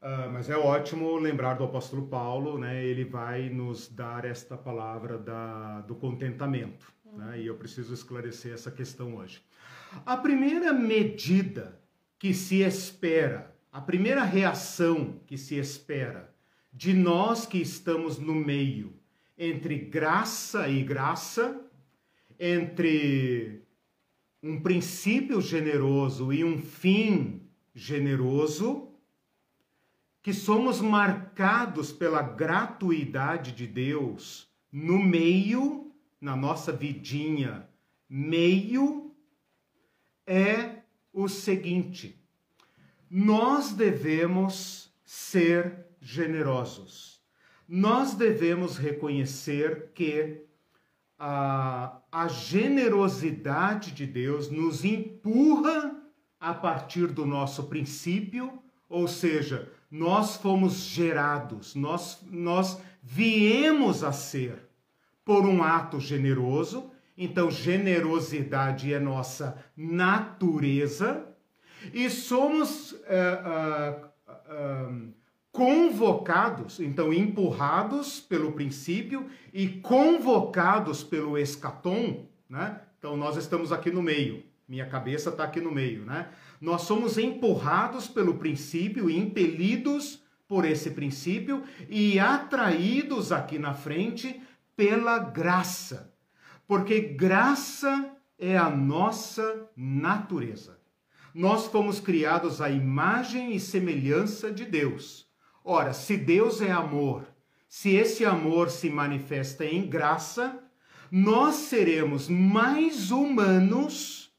Uh, 0.02 0.32
mas 0.32 0.50
é 0.50 0.58
ótimo 0.58 1.18
lembrar 1.18 1.56
do 1.56 1.66
apóstolo 1.66 2.08
Paulo, 2.08 2.58
né? 2.58 2.86
Ele 2.86 3.04
vai 3.04 3.50
nos 3.50 3.89
dar 3.89 4.24
esta 4.24 4.56
palavra 4.56 5.18
da, 5.18 5.82
do 5.82 5.93
contentamento, 5.93 6.91
uhum. 7.04 7.18
né? 7.18 7.41
E 7.41 7.47
eu 7.47 7.56
preciso 7.56 7.93
esclarecer 7.93 8.54
essa 8.54 8.72
questão 8.72 9.18
hoje. 9.18 9.43
A 10.06 10.16
primeira 10.16 10.72
medida 10.72 11.80
que 12.18 12.34
se 12.34 12.62
espera, 12.62 13.54
a 13.72 13.82
primeira 13.82 14.24
reação 14.24 15.20
que 15.28 15.38
se 15.38 15.56
espera 15.56 16.34
de 16.72 16.93
nós 16.93 17.45
que 17.45 17.58
estamos 17.58 18.18
no 18.18 18.34
meio 18.34 18.93
entre 19.38 19.78
graça 19.78 20.68
e 20.68 20.84
graça, 20.84 21.60
entre 22.38 23.64
um 24.43 24.62
princípio 24.62 25.41
generoso 25.41 26.32
e 26.34 26.43
um 26.43 26.58
fim 26.58 27.41
generoso, 27.74 28.89
que 30.22 30.34
somos 30.34 30.82
marcados 30.82 31.91
pela 31.91 32.22
gratuidade 32.22 33.51
de 33.53 33.65
Deus 33.65 34.47
no 34.72 34.99
meio, 34.99 35.91
na 36.20 36.36
nossa 36.36 36.72
vidinha, 36.72 37.67
meio 38.07 39.15
é 40.26 40.84
o 41.13 41.28
seguinte: 41.28 42.22
nós 43.09 43.72
devemos 43.72 44.93
ser 45.03 45.88
generosos. 46.01 47.20
Nós 47.67 48.13
devemos 48.13 48.78
reconhecer 48.78 49.91
que 49.93 50.43
a, 51.17 51.99
a 52.11 52.28
generosidade 52.28 53.91
de 53.91 54.05
Deus 54.05 54.49
nos 54.49 54.84
empurra 54.84 55.95
a 56.39 56.53
partir 56.53 57.07
do 57.07 57.26
nosso 57.26 57.65
princípio, 57.65 58.61
ou 58.88 59.07
seja, 59.07 59.72
nós 59.90 60.36
fomos 60.38 60.74
gerados, 60.82 61.76
nós, 61.76 62.22
nós 62.30 62.80
viemos 63.02 64.04
a 64.04 64.12
ser 64.12 64.70
por 65.26 65.46
um 65.46 65.64
ato 65.64 66.00
generoso, 66.00 66.92
então 67.18 67.52
generosidade 67.52 68.94
é 68.94 69.00
nossa 69.00 69.58
natureza, 69.76 71.26
e 71.94 72.10
somos 72.10 72.92
uh, 72.92 72.98
uh, 72.98 74.06
uh, 74.28 75.14
convocados, 75.52 76.80
então 76.80 77.14
empurrados 77.14 78.20
pelo 78.20 78.52
princípio 78.52 79.30
e 79.54 79.68
convocados 79.68 81.04
pelo 81.04 81.38
escatom, 81.38 82.28
né? 82.50 82.82
Então 82.98 83.16
nós 83.16 83.38
estamos 83.38 83.72
aqui 83.72 83.92
no 83.92 84.02
meio, 84.02 84.44
Minha 84.68 84.86
cabeça 84.86 85.30
está 85.30 85.46
aqui 85.46 85.60
no 85.60 85.72
meio, 85.72 86.06
né? 86.06 86.30
Nós 86.60 86.82
somos 86.82 87.18
empurrados 87.18 88.07
pelo 88.07 88.36
princípio, 88.36 89.10
impelidos 89.10 90.22
por 90.47 90.66
esse 90.66 90.91
princípio 90.91 91.64
e 91.88 92.20
atraídos 92.20 93.32
aqui 93.32 93.57
na 93.57 93.74
frente 93.74 94.41
pela 94.76 95.20
graça. 95.20 96.14
Porque 96.68 96.99
graça 96.99 98.12
é 98.38 98.57
a 98.57 98.70
nossa 98.70 99.70
natureza. 99.76 100.80
Nós 101.34 101.68
fomos 101.68 101.99
criados 101.99 102.62
à 102.62 102.70
imagem 102.70 103.55
e 103.55 103.60
semelhança 103.60 104.51
de 104.51 104.66
Deus. 104.66 105.28
Ora, 105.64 105.93
se 105.93 106.18
Deus 106.18 106.62
é 106.62 106.72
amor, 106.72 107.28
se 107.68 107.91
esse 107.91 108.26
amor 108.26 108.70
se 108.70 108.89
manifesta 108.89 109.64
em 109.64 109.88
graça, 109.88 110.64
nós 111.12 111.55
seremos 111.55 112.28
mais 112.28 113.12
humanos, 113.12 114.32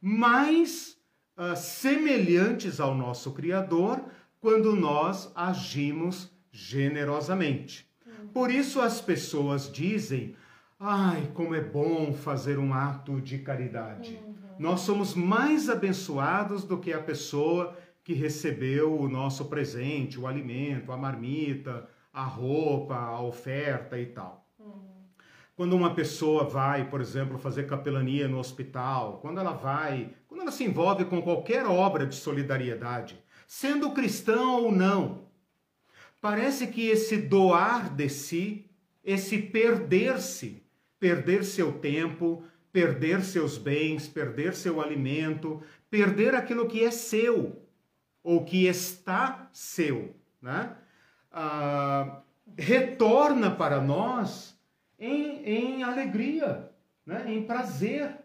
mais 0.00 0.97
uh, 1.38 1.56
semelhantes 1.56 2.80
ao 2.80 2.94
nosso 2.94 3.32
Criador 3.32 4.04
quando 4.40 4.74
nós 4.74 5.32
agimos 5.34 6.30
generosamente. 6.50 7.88
Por 8.34 8.50
isso 8.50 8.80
as 8.80 9.00
pessoas 9.00 9.72
dizem: 9.72 10.34
ai, 10.78 11.30
como 11.34 11.54
é 11.54 11.60
bom 11.60 12.12
fazer 12.12 12.58
um 12.58 12.74
ato 12.74 13.20
de 13.20 13.38
caridade. 13.38 14.20
Uhum. 14.22 14.34
Nós 14.58 14.80
somos 14.80 15.14
mais 15.14 15.68
abençoados 15.68 16.64
do 16.64 16.78
que 16.78 16.92
a 16.92 17.00
pessoa 17.00 17.76
que 18.02 18.12
recebeu 18.12 18.98
o 18.98 19.08
nosso 19.08 19.44
presente, 19.44 20.18
o 20.18 20.26
alimento, 20.26 20.90
a 20.90 20.96
marmita, 20.96 21.88
a 22.12 22.24
roupa, 22.24 22.96
a 22.96 23.20
oferta 23.20 23.98
e 23.98 24.06
tal. 24.06 24.47
Quando 25.58 25.74
uma 25.74 25.92
pessoa 25.92 26.44
vai, 26.44 26.88
por 26.88 27.00
exemplo, 27.00 27.36
fazer 27.36 27.66
capelania 27.66 28.28
no 28.28 28.38
hospital, 28.38 29.18
quando 29.20 29.40
ela 29.40 29.54
vai, 29.54 30.14
quando 30.28 30.42
ela 30.42 30.52
se 30.52 30.62
envolve 30.62 31.04
com 31.06 31.20
qualquer 31.20 31.66
obra 31.66 32.06
de 32.06 32.14
solidariedade, 32.14 33.20
sendo 33.44 33.90
cristão 33.90 34.62
ou 34.62 34.70
não, 34.70 35.26
parece 36.20 36.68
que 36.68 36.86
esse 36.86 37.16
doar 37.16 37.92
de 37.92 38.08
si, 38.08 38.70
esse 39.02 39.36
perder-se, 39.36 40.62
perder 41.00 41.42
seu 41.42 41.72
tempo, 41.72 42.44
perder 42.72 43.24
seus 43.24 43.58
bens, 43.58 44.06
perder 44.06 44.54
seu 44.54 44.80
alimento, 44.80 45.60
perder 45.90 46.36
aquilo 46.36 46.68
que 46.68 46.84
é 46.84 46.92
seu 46.92 47.66
ou 48.22 48.44
que 48.44 48.68
está 48.68 49.50
seu, 49.52 50.14
né? 50.40 50.76
Ah, 51.32 52.20
retorna 52.56 53.50
para 53.50 53.80
nós 53.80 54.56
em, 54.98 55.42
em 55.44 55.82
alegria, 55.82 56.70
né? 57.06 57.24
em 57.28 57.42
prazer. 57.42 58.16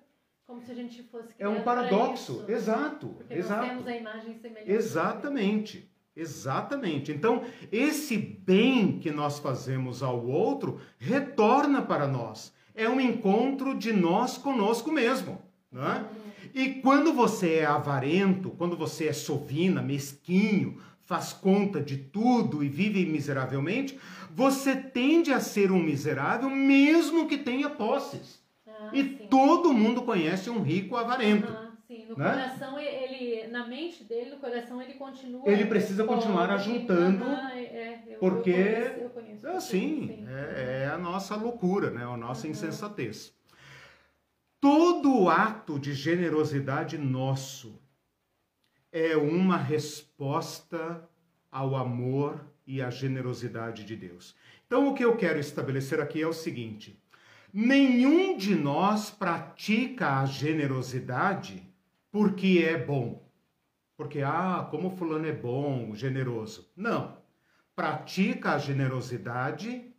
Como 0.45 0.61
se 0.61 0.71
a 0.71 0.75
gente 0.75 1.03
fosse 1.03 1.33
É 1.39 1.47
um 1.47 1.63
paradoxo, 1.63 2.45
exato. 2.47 3.07
Porque 3.09 3.33
exato. 3.33 3.67
temos 3.67 3.87
a 3.87 3.95
imagem 3.95 4.37
semelhante. 4.39 4.71
Exatamente. 4.71 5.93
Exatamente. 6.15 7.11
Então, 7.11 7.43
esse 7.71 8.17
bem 8.17 8.99
que 8.99 9.09
nós 9.09 9.39
fazemos 9.39 10.03
ao 10.03 10.25
outro 10.25 10.79
retorna 10.99 11.81
para 11.81 12.07
nós. 12.07 12.53
É 12.75 12.87
um 12.87 13.01
encontro 13.01 13.75
de 13.77 13.91
nós 13.91 14.37
conosco 14.37 14.91
mesmo. 14.91 15.41
Né? 15.71 16.05
E 16.53 16.75
quando 16.75 17.13
você 17.13 17.55
é 17.55 17.65
avarento, 17.65 18.51
quando 18.51 18.77
você 18.77 19.07
é 19.07 19.13
sovina, 19.13 19.81
mesquinho, 19.81 20.79
faz 21.05 21.33
conta 21.33 21.81
de 21.81 21.97
tudo 21.97 22.63
e 22.63 22.69
vive 22.69 23.05
miseravelmente, 23.05 23.99
você 24.31 24.75
tende 24.75 25.31
a 25.31 25.39
ser 25.39 25.71
um 25.71 25.81
miserável 25.81 26.49
mesmo 26.49 27.27
que 27.27 27.37
tenha 27.37 27.69
posses. 27.69 28.41
Ah, 28.65 28.89
e 28.91 29.03
sim. 29.03 29.27
todo 29.29 29.73
mundo 29.73 30.03
conhece 30.03 30.49
um 30.49 30.61
rico 30.61 30.95
avarento. 30.95 31.51
Ah, 31.51 31.71
sim, 31.87 32.05
no 32.07 32.15
né? 32.15 32.31
coração 32.31 32.79
ele, 32.79 33.47
na 33.47 33.67
mente 33.67 34.03
dele, 34.03 34.31
no 34.31 34.37
coração 34.37 34.81
ele 34.81 34.93
continua. 34.93 35.43
Ele 35.45 35.65
precisa 35.65 36.05
continuar 36.05 36.49
ajuntando, 36.49 37.25
ah, 37.25 37.51
é, 37.53 37.63
é, 37.63 38.03
eu, 38.07 38.19
porque 38.19 38.49
eu 38.49 38.55
conheço, 38.55 38.99
eu 38.99 39.09
conheço, 39.09 39.47
assim 39.47 40.25
é, 40.27 40.83
é, 40.83 40.87
a 40.87 40.97
nossa 40.97 41.35
loucura, 41.35 41.91
né? 41.91 42.05
A 42.05 42.17
nossa 42.17 42.47
insensatez. 42.47 43.33
Todo 44.61 45.27
ato 45.29 45.77
de 45.77 45.93
generosidade 45.93 46.97
nosso 46.97 47.82
é 48.93 49.17
uma 49.17 49.57
resposta 49.57 51.03
ao 51.51 51.75
amor 51.75 52.45
e 52.65 52.79
à 52.79 52.91
generosidade 52.91 53.83
de 53.83 53.95
Deus. 53.95 54.35
Então, 54.67 54.87
o 54.87 54.93
que 54.93 55.03
eu 55.03 55.17
quero 55.17 55.39
estabelecer 55.39 55.99
aqui 55.99 56.21
é 56.21 56.27
o 56.27 56.31
seguinte: 56.31 57.01
nenhum 57.51 58.37
de 58.37 58.53
nós 58.53 59.09
pratica 59.09 60.19
a 60.19 60.25
generosidade 60.25 61.67
porque 62.11 62.63
é 62.63 62.77
bom. 62.77 63.27
Porque, 63.97 64.21
ah, 64.21 64.67
como 64.69 64.95
Fulano 64.95 65.25
é 65.25 65.33
bom, 65.33 65.95
generoso. 65.95 66.71
Não. 66.75 67.17
Pratica 67.75 68.51
a 68.51 68.57
generosidade 68.59 69.91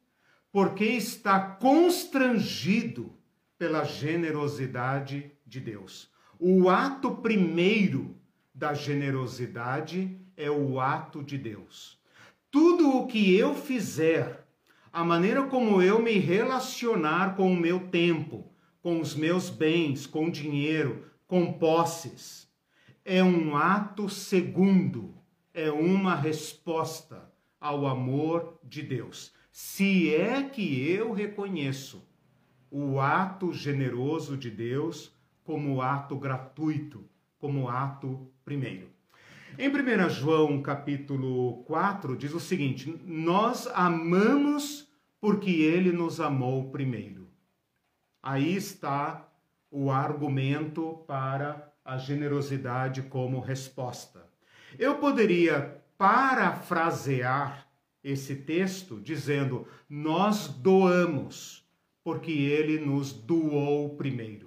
porque 0.52 0.84
está 0.84 1.40
constrangido 1.40 3.12
pela 3.58 3.82
generosidade 3.82 5.32
de 5.44 5.58
Deus. 5.58 6.12
O 6.38 6.68
ato 6.68 7.16
primeiro 7.16 8.13
da 8.54 8.72
generosidade 8.72 10.16
é 10.36 10.50
o 10.50 10.78
ato 10.78 11.22
de 11.22 11.36
Deus. 11.36 11.98
Tudo 12.50 12.96
o 12.96 13.06
que 13.06 13.36
eu 13.36 13.54
fizer, 13.54 14.46
a 14.92 15.02
maneira 15.04 15.42
como 15.46 15.82
eu 15.82 16.00
me 16.00 16.18
relacionar 16.18 17.34
com 17.34 17.52
o 17.52 17.56
meu 17.56 17.88
tempo, 17.88 18.52
com 18.80 19.00
os 19.00 19.16
meus 19.16 19.50
bens, 19.50 20.06
com 20.06 20.30
dinheiro, 20.30 21.04
com 21.26 21.52
posses, 21.54 22.48
é 23.04 23.24
um 23.24 23.56
ato 23.56 24.08
segundo, 24.08 25.14
é 25.52 25.70
uma 25.70 26.14
resposta 26.14 27.28
ao 27.60 27.86
amor 27.86 28.58
de 28.62 28.82
Deus. 28.82 29.32
Se 29.50 30.14
é 30.14 30.42
que 30.42 30.88
eu 30.88 31.12
reconheço 31.12 32.06
o 32.70 33.00
ato 33.00 33.52
generoso 33.52 34.36
de 34.36 34.50
Deus 34.50 35.12
como 35.42 35.82
ato 35.82 36.16
gratuito, 36.16 37.08
como 37.44 37.68
ato 37.68 38.26
primeiro. 38.42 38.88
Em 39.58 39.68
1 39.68 40.08
João 40.08 40.62
capítulo 40.62 41.62
4 41.64 42.16
diz 42.16 42.32
o 42.32 42.40
seguinte: 42.40 42.98
Nós 43.04 43.66
amamos 43.74 44.88
porque 45.20 45.50
ele 45.50 45.92
nos 45.92 46.22
amou 46.22 46.70
primeiro. 46.70 47.28
Aí 48.22 48.56
está 48.56 49.28
o 49.70 49.90
argumento 49.90 51.04
para 51.06 51.70
a 51.84 51.98
generosidade 51.98 53.02
como 53.02 53.40
resposta. 53.40 54.26
Eu 54.78 54.94
poderia 54.94 55.82
parafrasear 55.98 57.68
esse 58.02 58.36
texto 58.36 58.98
dizendo: 59.02 59.68
Nós 59.86 60.48
doamos 60.48 61.62
porque 62.02 62.32
ele 62.32 62.78
nos 62.78 63.12
doou 63.12 63.96
primeiro. 63.96 64.43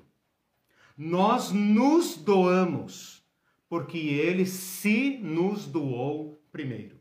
Nós 0.97 1.51
nos 1.51 2.17
doamos 2.17 3.23
porque 3.69 3.99
ele 3.99 4.47
se 4.47 5.19
nos 5.19 5.67
doou 5.67 6.41
primeiro. 6.51 6.97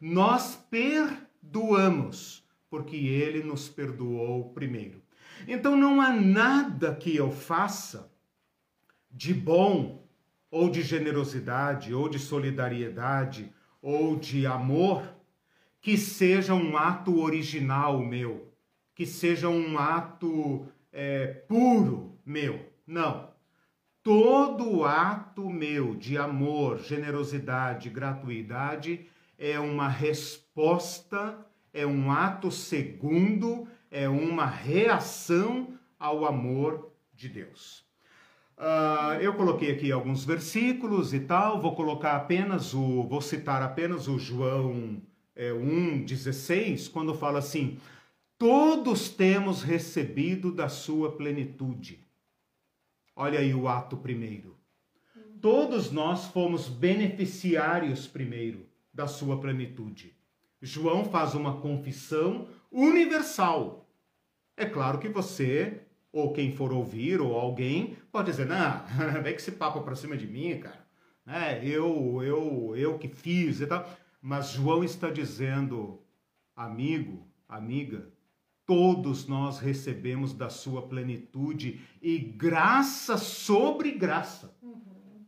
Nós 0.00 0.56
perdoamos, 0.70 2.42
porque 2.70 2.96
ele 2.96 3.42
nos 3.42 3.68
perdoou 3.68 4.50
primeiro. 4.54 5.02
Então 5.46 5.76
não 5.76 6.00
há 6.00 6.10
nada 6.10 6.94
que 6.94 7.14
eu 7.14 7.30
faça 7.30 8.10
de 9.10 9.34
bom, 9.34 10.08
ou 10.50 10.70
de 10.70 10.82
generosidade, 10.82 11.92
ou 11.92 12.08
de 12.08 12.18
solidariedade, 12.18 13.52
ou 13.82 14.16
de 14.16 14.46
amor, 14.46 15.14
que 15.80 15.98
seja 15.98 16.54
um 16.54 16.76
ato 16.78 17.20
original 17.20 17.98
meu, 17.98 18.52
que 18.94 19.04
seja 19.04 19.48
um 19.48 19.78
ato 19.78 20.66
é, 20.90 21.26
puro 21.26 22.18
meu. 22.24 22.72
Não 22.86 23.33
todo 24.04 24.84
ato 24.84 25.48
meu 25.48 25.94
de 25.94 26.18
amor, 26.18 26.78
generosidade, 26.78 27.88
gratuidade 27.88 29.06
é 29.38 29.58
uma 29.58 29.88
resposta, 29.88 31.38
é 31.72 31.86
um 31.86 32.12
ato 32.12 32.50
segundo, 32.50 33.66
é 33.90 34.06
uma 34.06 34.44
reação 34.44 35.68
ao 35.98 36.26
amor 36.26 36.92
de 37.14 37.30
Deus. 37.30 37.82
Uh, 38.58 39.20
eu 39.20 39.32
coloquei 39.34 39.72
aqui 39.72 39.90
alguns 39.90 40.22
versículos 40.22 41.14
e 41.14 41.20
tal, 41.20 41.60
vou 41.60 41.74
colocar 41.74 42.14
apenas 42.14 42.74
o, 42.74 43.04
vou 43.04 43.22
citar 43.22 43.62
apenas 43.62 44.06
o 44.06 44.18
João 44.18 45.00
é, 45.34 45.50
1,16, 45.50 46.92
quando 46.92 47.14
fala 47.14 47.38
assim: 47.38 47.78
todos 48.38 49.08
temos 49.08 49.62
recebido 49.62 50.52
da 50.52 50.68
sua 50.68 51.10
plenitude. 51.12 52.03
Olha 53.16 53.38
aí 53.38 53.54
o 53.54 53.68
ato 53.68 53.96
primeiro. 53.96 54.56
Todos 55.40 55.90
nós 55.90 56.26
fomos 56.26 56.68
beneficiários 56.68 58.06
primeiro 58.06 58.66
da 58.92 59.06
sua 59.06 59.40
plenitude. 59.40 60.16
João 60.60 61.04
faz 61.04 61.34
uma 61.34 61.60
confissão 61.60 62.48
universal. 62.72 63.88
É 64.56 64.64
claro 64.64 64.98
que 64.98 65.08
você 65.08 65.82
ou 66.14 66.32
quem 66.32 66.54
for 66.54 66.72
ouvir, 66.72 67.20
ou 67.20 67.36
alguém, 67.36 67.96
pode 68.12 68.30
dizer, 68.30 68.46
não, 68.46 68.84
vem 69.20 69.34
que 69.34 69.40
esse 69.40 69.50
papo 69.50 69.82
para 69.82 69.96
cima 69.96 70.16
de 70.16 70.28
mim, 70.28 70.60
cara. 70.60 70.86
É, 71.26 71.66
eu, 71.66 72.22
eu, 72.22 72.76
eu 72.76 72.98
que 72.98 73.08
fiz 73.08 73.60
e 73.60 73.66
tal. 73.66 73.84
Mas 74.22 74.50
João 74.50 74.84
está 74.84 75.10
dizendo, 75.10 76.00
amigo, 76.54 77.26
amiga, 77.48 78.13
todos 78.66 79.26
nós 79.26 79.58
recebemos 79.58 80.32
da 80.32 80.48
sua 80.48 80.82
plenitude 80.82 81.80
e 82.00 82.18
graça 82.18 83.16
sobre 83.16 83.92
graça. 83.92 84.54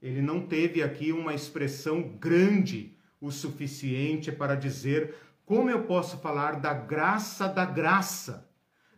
Ele 0.02 0.22
não 0.22 0.40
teve 0.46 0.82
aqui 0.82 1.12
uma 1.12 1.34
expressão 1.34 2.02
grande 2.02 2.96
o 3.20 3.30
suficiente 3.30 4.30
para 4.30 4.54
dizer 4.54 5.14
como 5.44 5.70
eu 5.70 5.84
posso 5.84 6.18
falar 6.18 6.60
da 6.60 6.74
graça 6.74 7.48
da 7.48 7.64
graça, 7.64 8.50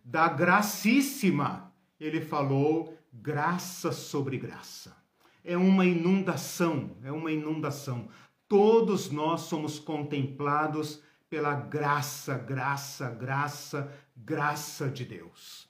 da 0.05 0.29
gracíssima. 0.29 1.73
Ele 2.01 2.21
falou 2.21 2.97
graça 3.13 3.93
sobre 3.93 4.39
graça. 4.39 4.97
É 5.45 5.57
uma 5.57 5.85
inundação, 5.85 6.97
é 7.03 7.13
uma 7.13 7.33
inundação. 7.33 8.09
Todos 8.49 9.11
nós 9.11 9.43
somos 9.43 9.79
contemplados 9.79 11.03
pela 11.29 11.55
graça, 11.55 12.39
graça, 12.39 13.11
graça, 13.11 13.93
graça 14.25 14.89
de 14.89 15.05
Deus. 15.05 15.69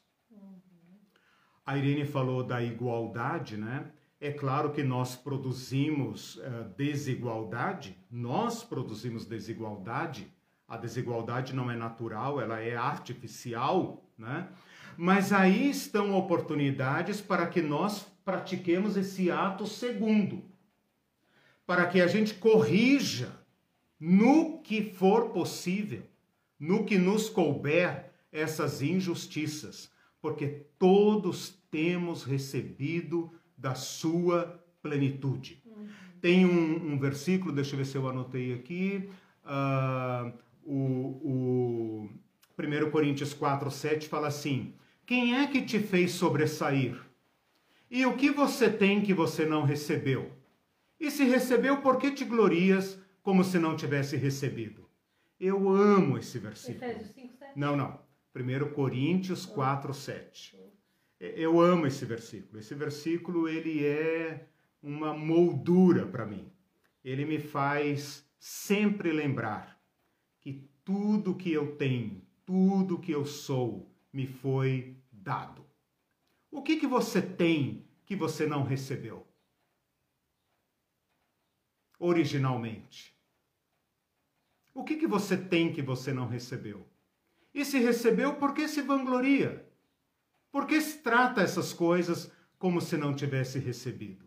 A 1.64 1.76
Irene 1.76 2.06
falou 2.06 2.42
da 2.42 2.62
igualdade, 2.62 3.56
né? 3.56 3.90
É 4.20 4.32
claro 4.32 4.72
que 4.72 4.82
nós 4.82 5.14
produzimos 5.14 6.36
uh, 6.36 6.64
desigualdade, 6.76 7.96
nós 8.10 8.64
produzimos 8.64 9.26
desigualdade. 9.26 10.32
A 10.66 10.76
desigualdade 10.76 11.54
não 11.54 11.70
é 11.70 11.76
natural, 11.76 12.40
ela 12.40 12.58
é 12.58 12.74
artificial, 12.74 14.02
né? 14.16 14.48
Mas 14.96 15.32
aí 15.32 15.70
estão 15.70 16.16
oportunidades 16.16 17.20
para 17.20 17.46
que 17.46 17.62
nós 17.62 18.10
pratiquemos 18.24 18.96
esse 18.96 19.30
ato 19.30 19.66
segundo, 19.66 20.42
para 21.64 21.86
que 21.86 22.00
a 22.00 22.06
gente 22.06 22.34
corrija 22.34 23.32
no 24.00 24.58
que 24.60 24.82
for 24.82 25.30
possível, 25.30 26.02
no 26.58 26.84
que 26.84 26.98
nos 26.98 27.28
couber 27.28 28.07
essas 28.32 28.82
injustiças, 28.82 29.90
porque 30.20 30.66
todos 30.78 31.58
temos 31.70 32.24
recebido 32.24 33.32
da 33.56 33.74
sua 33.74 34.62
plenitude. 34.82 35.62
Uhum. 35.66 35.88
Tem 36.20 36.46
um, 36.46 36.92
um, 36.92 36.98
versículo, 36.98 37.52
deixa 37.52 37.74
eu 37.74 37.78
ver 37.78 37.86
se 37.86 37.96
eu 37.96 38.08
anotei 38.08 38.54
aqui, 38.54 39.08
uh, 39.44 40.32
o, 40.64 40.76
o 41.22 42.10
1 42.58 42.90
Coríntios 42.90 43.32
4, 43.32 43.70
7 43.70 44.08
fala 44.08 44.28
assim: 44.28 44.74
Quem 45.06 45.36
é 45.36 45.46
que 45.46 45.62
te 45.62 45.78
fez 45.78 46.12
sobressair? 46.12 47.00
E 47.90 48.04
o 48.04 48.16
que 48.16 48.30
você 48.30 48.68
tem 48.68 49.00
que 49.00 49.14
você 49.14 49.46
não 49.46 49.64
recebeu? 49.64 50.30
E 51.00 51.10
se 51.10 51.24
recebeu, 51.24 51.80
por 51.80 51.96
que 51.96 52.10
te 52.10 52.24
glorias 52.24 52.98
como 53.22 53.44
se 53.44 53.58
não 53.58 53.76
tivesse 53.76 54.16
recebido? 54.16 54.88
Eu 55.40 55.68
amo 55.68 56.18
esse 56.18 56.38
versículo. 56.38 56.84
Efésios 56.84 57.14
5, 57.14 57.36
7. 57.38 57.52
Não, 57.58 57.76
não. 57.76 58.07
1 58.42 58.72
Coríntios 58.72 59.44
4, 59.44 59.92
7. 59.92 60.58
Eu 61.20 61.60
amo 61.60 61.86
esse 61.86 62.04
versículo. 62.04 62.60
Esse 62.60 62.74
versículo 62.74 63.48
ele 63.48 63.84
é 63.84 64.48
uma 64.82 65.12
moldura 65.12 66.06
para 66.06 66.24
mim. 66.24 66.50
Ele 67.04 67.24
me 67.24 67.38
faz 67.38 68.28
sempre 68.38 69.12
lembrar 69.12 69.80
que 70.40 70.68
tudo 70.84 71.34
que 71.34 71.52
eu 71.52 71.76
tenho, 71.76 72.22
tudo 72.46 72.98
que 72.98 73.12
eu 73.12 73.26
sou, 73.26 73.92
me 74.12 74.26
foi 74.26 74.96
dado. 75.10 75.66
O 76.50 76.62
que 76.62 76.76
que 76.76 76.86
você 76.86 77.20
tem 77.20 77.86
que 78.06 78.16
você 78.16 78.46
não 78.46 78.62
recebeu? 78.62 79.26
Originalmente. 81.98 83.14
O 84.72 84.84
que 84.84 84.96
que 84.96 85.06
você 85.06 85.36
tem 85.36 85.72
que 85.72 85.82
você 85.82 86.12
não 86.12 86.28
recebeu? 86.28 86.88
E 87.54 87.64
se 87.64 87.78
recebeu, 87.78 88.34
por 88.34 88.54
que 88.54 88.68
se 88.68 88.82
vangloria? 88.82 89.66
Por 90.50 90.66
que 90.66 90.80
se 90.80 90.98
trata 90.98 91.42
essas 91.42 91.72
coisas 91.72 92.30
como 92.58 92.80
se 92.80 92.96
não 92.96 93.14
tivesse 93.14 93.58
recebido? 93.58 94.26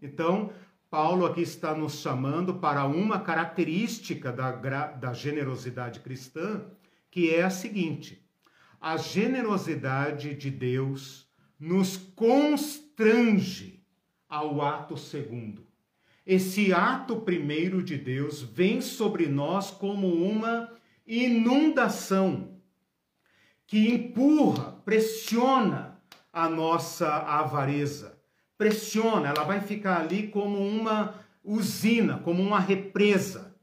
Então, 0.00 0.52
Paulo 0.90 1.24
aqui 1.24 1.42
está 1.42 1.74
nos 1.74 2.00
chamando 2.00 2.54
para 2.54 2.84
uma 2.84 3.20
característica 3.20 4.32
da, 4.32 4.52
da 4.52 5.12
generosidade 5.12 6.00
cristã, 6.00 6.66
que 7.10 7.34
é 7.34 7.42
a 7.42 7.50
seguinte: 7.50 8.22
a 8.80 8.96
generosidade 8.96 10.34
de 10.34 10.50
Deus 10.50 11.26
nos 11.58 11.96
constrange 11.96 13.82
ao 14.28 14.60
ato 14.60 14.96
segundo. 14.96 15.66
Esse 16.26 16.72
ato 16.72 17.20
primeiro 17.20 17.82
de 17.82 17.96
Deus 17.96 18.42
vem 18.42 18.80
sobre 18.80 19.26
nós 19.28 19.70
como 19.70 20.08
uma 20.08 20.72
inundação 21.06 22.60
que 23.66 23.88
empurra, 23.88 24.72
pressiona 24.84 25.98
a 26.32 26.48
nossa 26.48 27.08
avareza. 27.08 28.18
Pressiona, 28.56 29.28
ela 29.28 29.44
vai 29.44 29.60
ficar 29.60 30.00
ali 30.00 30.28
como 30.28 30.58
uma 30.58 31.14
usina, 31.44 32.18
como 32.18 32.42
uma 32.42 32.60
represa, 32.60 33.56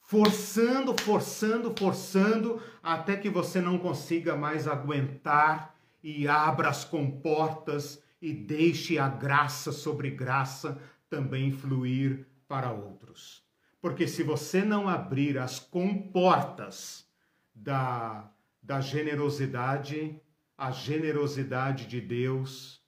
forçando, 0.00 0.94
forçando, 1.02 1.74
forçando, 1.78 2.60
até 2.82 3.16
que 3.16 3.30
você 3.30 3.60
não 3.60 3.78
consiga 3.78 4.36
mais 4.36 4.68
aguentar 4.68 5.74
e 6.02 6.28
abra 6.28 6.68
as 6.68 6.84
comportas 6.84 8.02
e 8.20 8.32
deixe 8.32 8.98
a 8.98 9.08
graça 9.08 9.72
sobre 9.72 10.10
graça 10.10 10.78
também 11.08 11.52
fluir 11.52 12.26
para 12.48 12.70
outros. 12.70 13.43
Porque 13.84 14.08
se 14.08 14.22
você 14.22 14.64
não 14.64 14.88
abrir 14.88 15.36
as 15.36 15.60
comportas 15.60 17.06
da 17.54 18.32
da 18.62 18.80
generosidade, 18.80 20.18
a 20.56 20.70
generosidade 20.70 21.86
de 21.86 22.00
Deus 22.00 22.82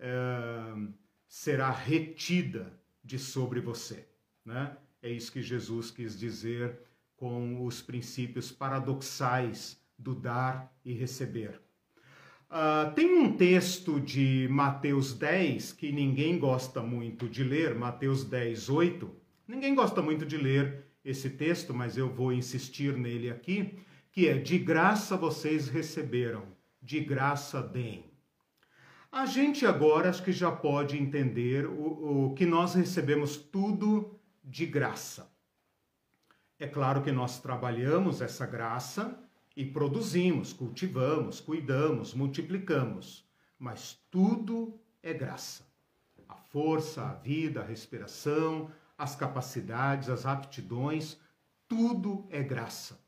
é, 0.00 0.08
será 1.28 1.70
retida 1.70 2.72
de 3.04 3.18
sobre 3.18 3.60
você. 3.60 4.08
Né? 4.42 4.74
É 5.02 5.10
isso 5.10 5.30
que 5.30 5.42
Jesus 5.42 5.90
quis 5.90 6.18
dizer 6.18 6.80
com 7.18 7.62
os 7.62 7.82
princípios 7.82 8.50
paradoxais 8.50 9.78
do 9.98 10.14
dar 10.14 10.74
e 10.82 10.94
receber. 10.94 11.60
Uh, 12.48 12.94
tem 12.94 13.18
um 13.18 13.36
texto 13.36 14.00
de 14.00 14.48
Mateus 14.50 15.12
10 15.12 15.72
que 15.72 15.92
ninguém 15.92 16.38
gosta 16.38 16.80
muito 16.80 17.28
de 17.28 17.44
ler, 17.44 17.74
Mateus 17.74 18.24
10, 18.24 18.70
8. 18.70 19.23
Ninguém 19.46 19.74
gosta 19.74 20.00
muito 20.00 20.24
de 20.24 20.36
ler 20.36 20.86
esse 21.04 21.30
texto, 21.30 21.74
mas 21.74 21.96
eu 21.96 22.08
vou 22.08 22.32
insistir 22.32 22.96
nele 22.96 23.30
aqui 23.30 23.78
que 24.14 24.28
é 24.28 24.38
de 24.38 24.58
graça 24.58 25.16
vocês 25.16 25.66
receberam, 25.66 26.44
de 26.80 27.00
graça 27.00 27.60
deem. 27.60 28.08
A 29.10 29.26
gente 29.26 29.66
agora 29.66 30.08
acho 30.08 30.22
que 30.22 30.30
já 30.30 30.52
pode 30.52 30.96
entender 30.96 31.66
o, 31.66 32.28
o 32.28 32.34
que 32.34 32.46
nós 32.46 32.74
recebemos 32.74 33.36
tudo 33.36 34.16
de 34.42 34.66
graça. 34.66 35.28
É 36.60 36.68
claro 36.68 37.02
que 37.02 37.10
nós 37.10 37.40
trabalhamos 37.40 38.20
essa 38.20 38.46
graça 38.46 39.18
e 39.56 39.64
produzimos, 39.64 40.52
cultivamos, 40.52 41.40
cuidamos, 41.40 42.14
multiplicamos, 42.14 43.28
mas 43.58 43.98
tudo 44.12 44.78
é 45.02 45.12
graça. 45.12 45.66
A 46.28 46.36
força, 46.36 47.02
a 47.02 47.14
vida, 47.14 47.62
a 47.62 47.64
respiração, 47.64 48.70
as 48.96 49.16
capacidades, 49.16 50.08
as 50.08 50.26
aptidões, 50.26 51.18
tudo 51.68 52.26
é 52.30 52.42
graça. 52.42 53.00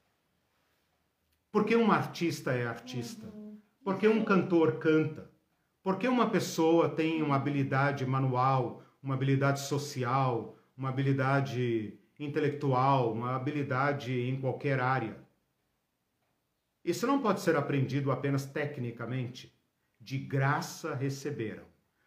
Porque 1.51 1.77
um 1.77 1.91
artista 1.91 2.53
é 2.53 2.67
artista? 2.67 3.33
Porque 3.83 4.07
um 4.07 4.25
cantor 4.25 4.79
canta? 4.79 5.31
Porque 5.83 6.09
uma 6.09 6.29
pessoa 6.29 6.89
tem 6.89 7.23
uma 7.23 7.37
habilidade 7.37 8.05
manual, 8.05 8.83
uma 9.03 9.15
habilidade 9.15 9.61
social, 9.61 10.59
uma 10.77 10.89
habilidade 10.89 11.99
intelectual, 12.19 13.13
uma 13.13 13.37
habilidade 13.37 14.13
em 14.13 14.41
qualquer 14.41 14.81
área? 14.81 15.17
Isso 16.85 17.07
não 17.07 17.21
pode 17.21 17.41
ser 17.41 17.57
aprendido 17.57 18.13
apenas 18.13 18.45
tecnicamente. 18.45 19.53
De 20.01 20.19
graça 20.19 20.95
receberam. 20.95 21.65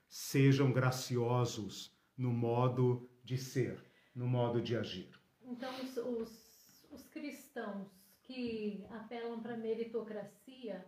Sejam 0.07 0.71
graciosos 0.71 1.91
no 2.17 2.31
modo 2.31 3.08
de 3.29 3.37
ser, 3.37 3.79
no 4.15 4.27
modo 4.27 4.59
de 4.59 4.75
agir. 4.75 5.07
Então, 5.43 5.71
os, 5.83 5.97
os, 5.97 6.87
os 6.91 7.07
cristãos 7.09 7.87
que 8.23 8.83
apelam 8.89 9.39
para 9.39 9.55
meritocracia, 9.55 10.83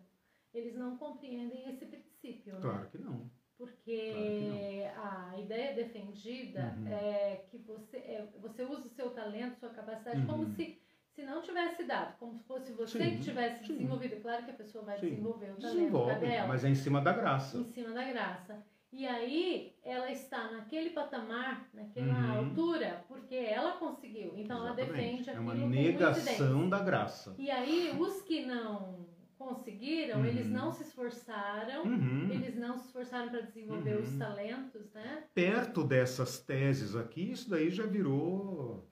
eles 0.51 0.75
não 0.75 0.97
compreendem 0.97 1.69
esse 1.69 1.85
princípio. 1.85 2.55
Né? 2.55 2.61
Claro 2.61 2.89
que 2.89 2.97
não. 2.97 3.29
Porque 3.59 4.11
claro 4.11 4.27
que 4.39 4.83
a 4.97 5.39
ideia 5.39 5.75
defendida 5.75 6.75
uhum. 6.79 6.87
é 6.87 7.45
que 7.47 7.59
você, 7.59 7.97
é, 7.97 8.27
você 8.41 8.63
usa 8.63 8.87
o 8.87 8.89
seu 8.89 9.11
talento, 9.11 9.59
sua 9.59 9.69
capacidade, 9.69 10.21
uhum. 10.21 10.25
como 10.25 10.47
se, 10.47 10.81
se 11.11 11.21
não 11.21 11.43
tivesse 11.43 11.83
dado, 11.83 12.17
como 12.17 12.33
se 12.33 12.43
fosse 12.45 12.73
você 12.73 12.97
Sim, 12.97 13.17
que 13.17 13.23
tivesse 13.23 13.67
sim. 13.67 13.73
desenvolvido, 13.73 14.19
claro 14.19 14.43
que 14.45 14.49
a 14.49 14.55
pessoa 14.55 14.83
vai 14.83 14.97
Sim. 14.97 15.09
desenvolver 15.09 15.51
o 15.51 15.57
talento, 15.57 15.77
Desenvolve, 15.77 16.13
cadê 16.13 16.25
ela? 16.25 16.47
mas 16.47 16.65
é 16.65 16.69
em 16.69 16.75
cima 16.75 17.01
da 17.01 17.13
graça. 17.13 17.59
em 17.59 17.65
cima 17.65 17.91
da 17.91 18.03
graça. 18.03 18.65
E 18.91 19.07
aí 19.07 19.73
ela 19.83 20.11
está 20.11 20.51
naquele 20.51 20.89
patamar, 20.89 21.69
naquela 21.73 22.13
Uhum. 22.13 22.37
altura, 22.49 23.05
porque 23.07 23.35
ela 23.35 23.73
conseguiu. 23.73 24.33
Então 24.35 24.57
ela 24.57 24.71
Exatamente. 24.71 24.93
defende 25.01 25.29
É 25.29 25.33
aquilo 25.33 25.43
uma 25.45 25.61
com 25.61 25.67
negação 25.69 26.69
da 26.69 26.79
graça. 26.79 27.35
E 27.37 27.49
aí 27.49 27.91
os 27.97 28.21
que 28.21 28.45
não 28.45 29.07
conseguiram, 29.37 30.19
Uhum. 30.19 30.25
eles 30.25 30.49
não 30.49 30.71
se 30.71 30.83
esforçaram, 30.83 31.83
Uhum. 31.85 32.29
eles 32.29 32.55
não 32.57 32.77
se 32.77 32.85
esforçaram 32.87 33.29
para 33.29 33.41
desenvolver 33.41 33.95
Uhum. 33.95 34.03
os 34.03 34.17
talentos, 34.17 34.91
né? 34.93 35.23
Perto 35.33 35.83
dessas 35.83 36.39
teses 36.39 36.95
aqui, 36.95 37.31
isso 37.31 37.49
daí 37.49 37.69
já 37.69 37.85
virou 37.85 38.87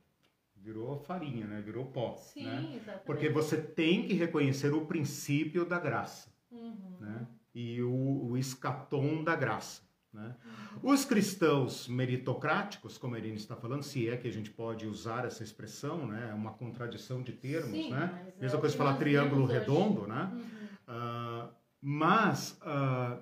virou 0.56 0.98
farinha, 1.00 1.48
né? 1.48 1.62
Virou 1.62 1.86
pó, 1.86 2.16
Sim, 2.18 2.44
né? 2.44 2.74
exatamente. 2.76 3.06
Porque 3.06 3.30
você 3.30 3.58
tem 3.62 4.04
que 4.06 4.14
reconhecer 4.14 4.74
o 4.74 4.86
princípio 4.86 5.66
da 5.66 5.80
graça, 5.80 6.30
Uhum. 6.52 6.98
né? 7.00 7.28
E 7.56 7.82
o, 7.82 8.26
o 8.30 8.38
escatom 8.38 9.24
da 9.24 9.36
graça, 9.36 9.82
né? 10.14 10.36
Os 10.82 11.06
cristãos 11.06 11.88
meritocráticos, 11.88 12.98
como 12.98 13.16
a 13.16 13.20
Irene 13.20 13.36
está 13.36 13.56
falando, 13.56 13.84
se 13.84 14.10
é 14.10 14.18
que 14.18 14.28
a 14.28 14.32
gente 14.34 14.50
pode 14.50 14.88
usar 14.88 15.26
essa 15.26 15.44
expressão, 15.44 16.08
né? 16.08 16.30
É 16.32 16.34
uma 16.34 16.52
contradição 16.54 17.22
de 17.22 17.32
termos, 17.32 17.72
Sim, 17.72 17.92
né? 17.92 18.10
mas 18.26 18.36
é 18.38 18.42
Mesma 18.42 18.58
o 18.58 18.62
coisa 18.62 18.78
falar 18.78 18.96
triângulo 18.98 19.44
hoje. 19.44 19.54
redondo, 19.54 20.08
né? 20.08 20.30
Uhum. 20.34 20.68
Ah, 20.88 21.50
mas 21.82 22.58
ah, 22.62 23.20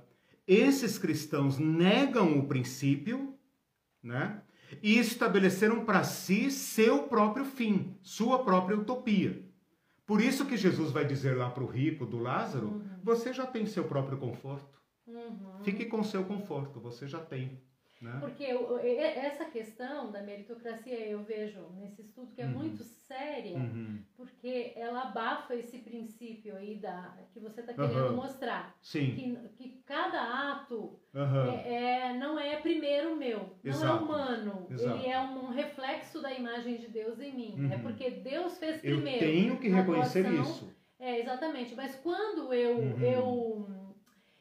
esses 0.48 0.98
cristãos 0.98 1.58
negam 1.60 2.40
o 2.40 2.48
princípio, 2.48 3.34
né? 4.02 4.42
E 4.82 4.98
estabeleceram 4.98 5.84
para 5.86 6.04
si 6.04 6.52
seu 6.52 7.04
próprio 7.04 7.46
fim, 7.46 7.96
sua 8.02 8.44
própria 8.44 8.78
utopia. 8.78 9.42
Por 10.06 10.22
isso 10.22 10.46
que 10.46 10.56
Jesus 10.56 10.92
vai 10.92 11.06
dizer 11.06 11.36
lá 11.38 11.50
para 11.50 11.64
o 11.64 11.68
rico 11.68 12.06
do 12.06 12.18
Lázaro: 12.18 12.68
Uhum. 12.68 12.82
você 13.04 13.34
já 13.34 13.46
tem 13.46 13.66
seu 13.66 13.84
próprio 13.84 14.18
conforto. 14.18 14.77
Uhum. 15.08 15.64
Fique 15.64 15.86
com 15.86 16.04
seu 16.04 16.24
conforto, 16.26 16.80
você 16.80 17.08
já 17.08 17.20
tem. 17.20 17.60
Né? 18.00 18.16
Porque 18.20 18.54
o- 18.54 18.78
e- 18.80 18.98
essa 19.00 19.46
questão 19.46 20.12
da 20.12 20.22
meritocracia 20.22 20.94
eu 21.08 21.24
vejo 21.24 21.60
nesse 21.80 22.04
estudo 22.04 22.32
que 22.32 22.42
é 22.42 22.46
Uhum. 22.46 22.52
muito 22.52 22.84
séria, 22.84 23.58
Uhum. 23.58 24.04
porque 24.16 24.74
ela 24.76 25.02
abafa 25.04 25.56
esse 25.56 25.80
princípio 25.80 26.56
aí 26.56 26.76
da 26.76 27.18
que 27.34 27.40
você 27.40 27.62
está 27.62 27.74
querendo 27.74 27.98
Aham. 27.98 28.16
mostrar. 28.16 28.76
Sim. 28.84 29.16
Que, 29.16 29.50
que 29.58 29.70
cada 29.84 30.52
ato 30.52 31.00
é, 31.12 32.10
é- 32.10 32.14
não 32.14 32.38
é 32.40 32.58
primeiro 32.58 33.16
meu, 33.16 33.40
não 33.40 33.72
Exato. 33.72 33.98
é 33.98 34.06
humano. 34.06 34.68
Exato. 34.70 34.98
Ele 35.00 35.08
é 35.10 35.20
um 35.20 35.48
reflexo 35.50 36.22
da 36.22 36.32
imagem 36.32 36.78
de 36.78 36.90
Deus 36.90 37.20
em 37.20 37.34
mim. 37.34 37.56
Uhum. 37.58 37.72
É 37.74 37.78
porque 37.80 38.12
Deus 38.12 38.60
fez 38.60 38.76
Eu 38.84 38.98
primeiro. 38.98 39.20
tenho 39.26 39.58
que 39.58 39.70
reconhecer 39.70 40.32
isso. 40.40 40.72
É, 41.00 41.20
exatamente. 41.20 41.74
Mas 41.74 41.96
quando 41.96 42.54
eu, 42.54 42.78
Uhum. 42.78 43.00
eu, 43.02 43.68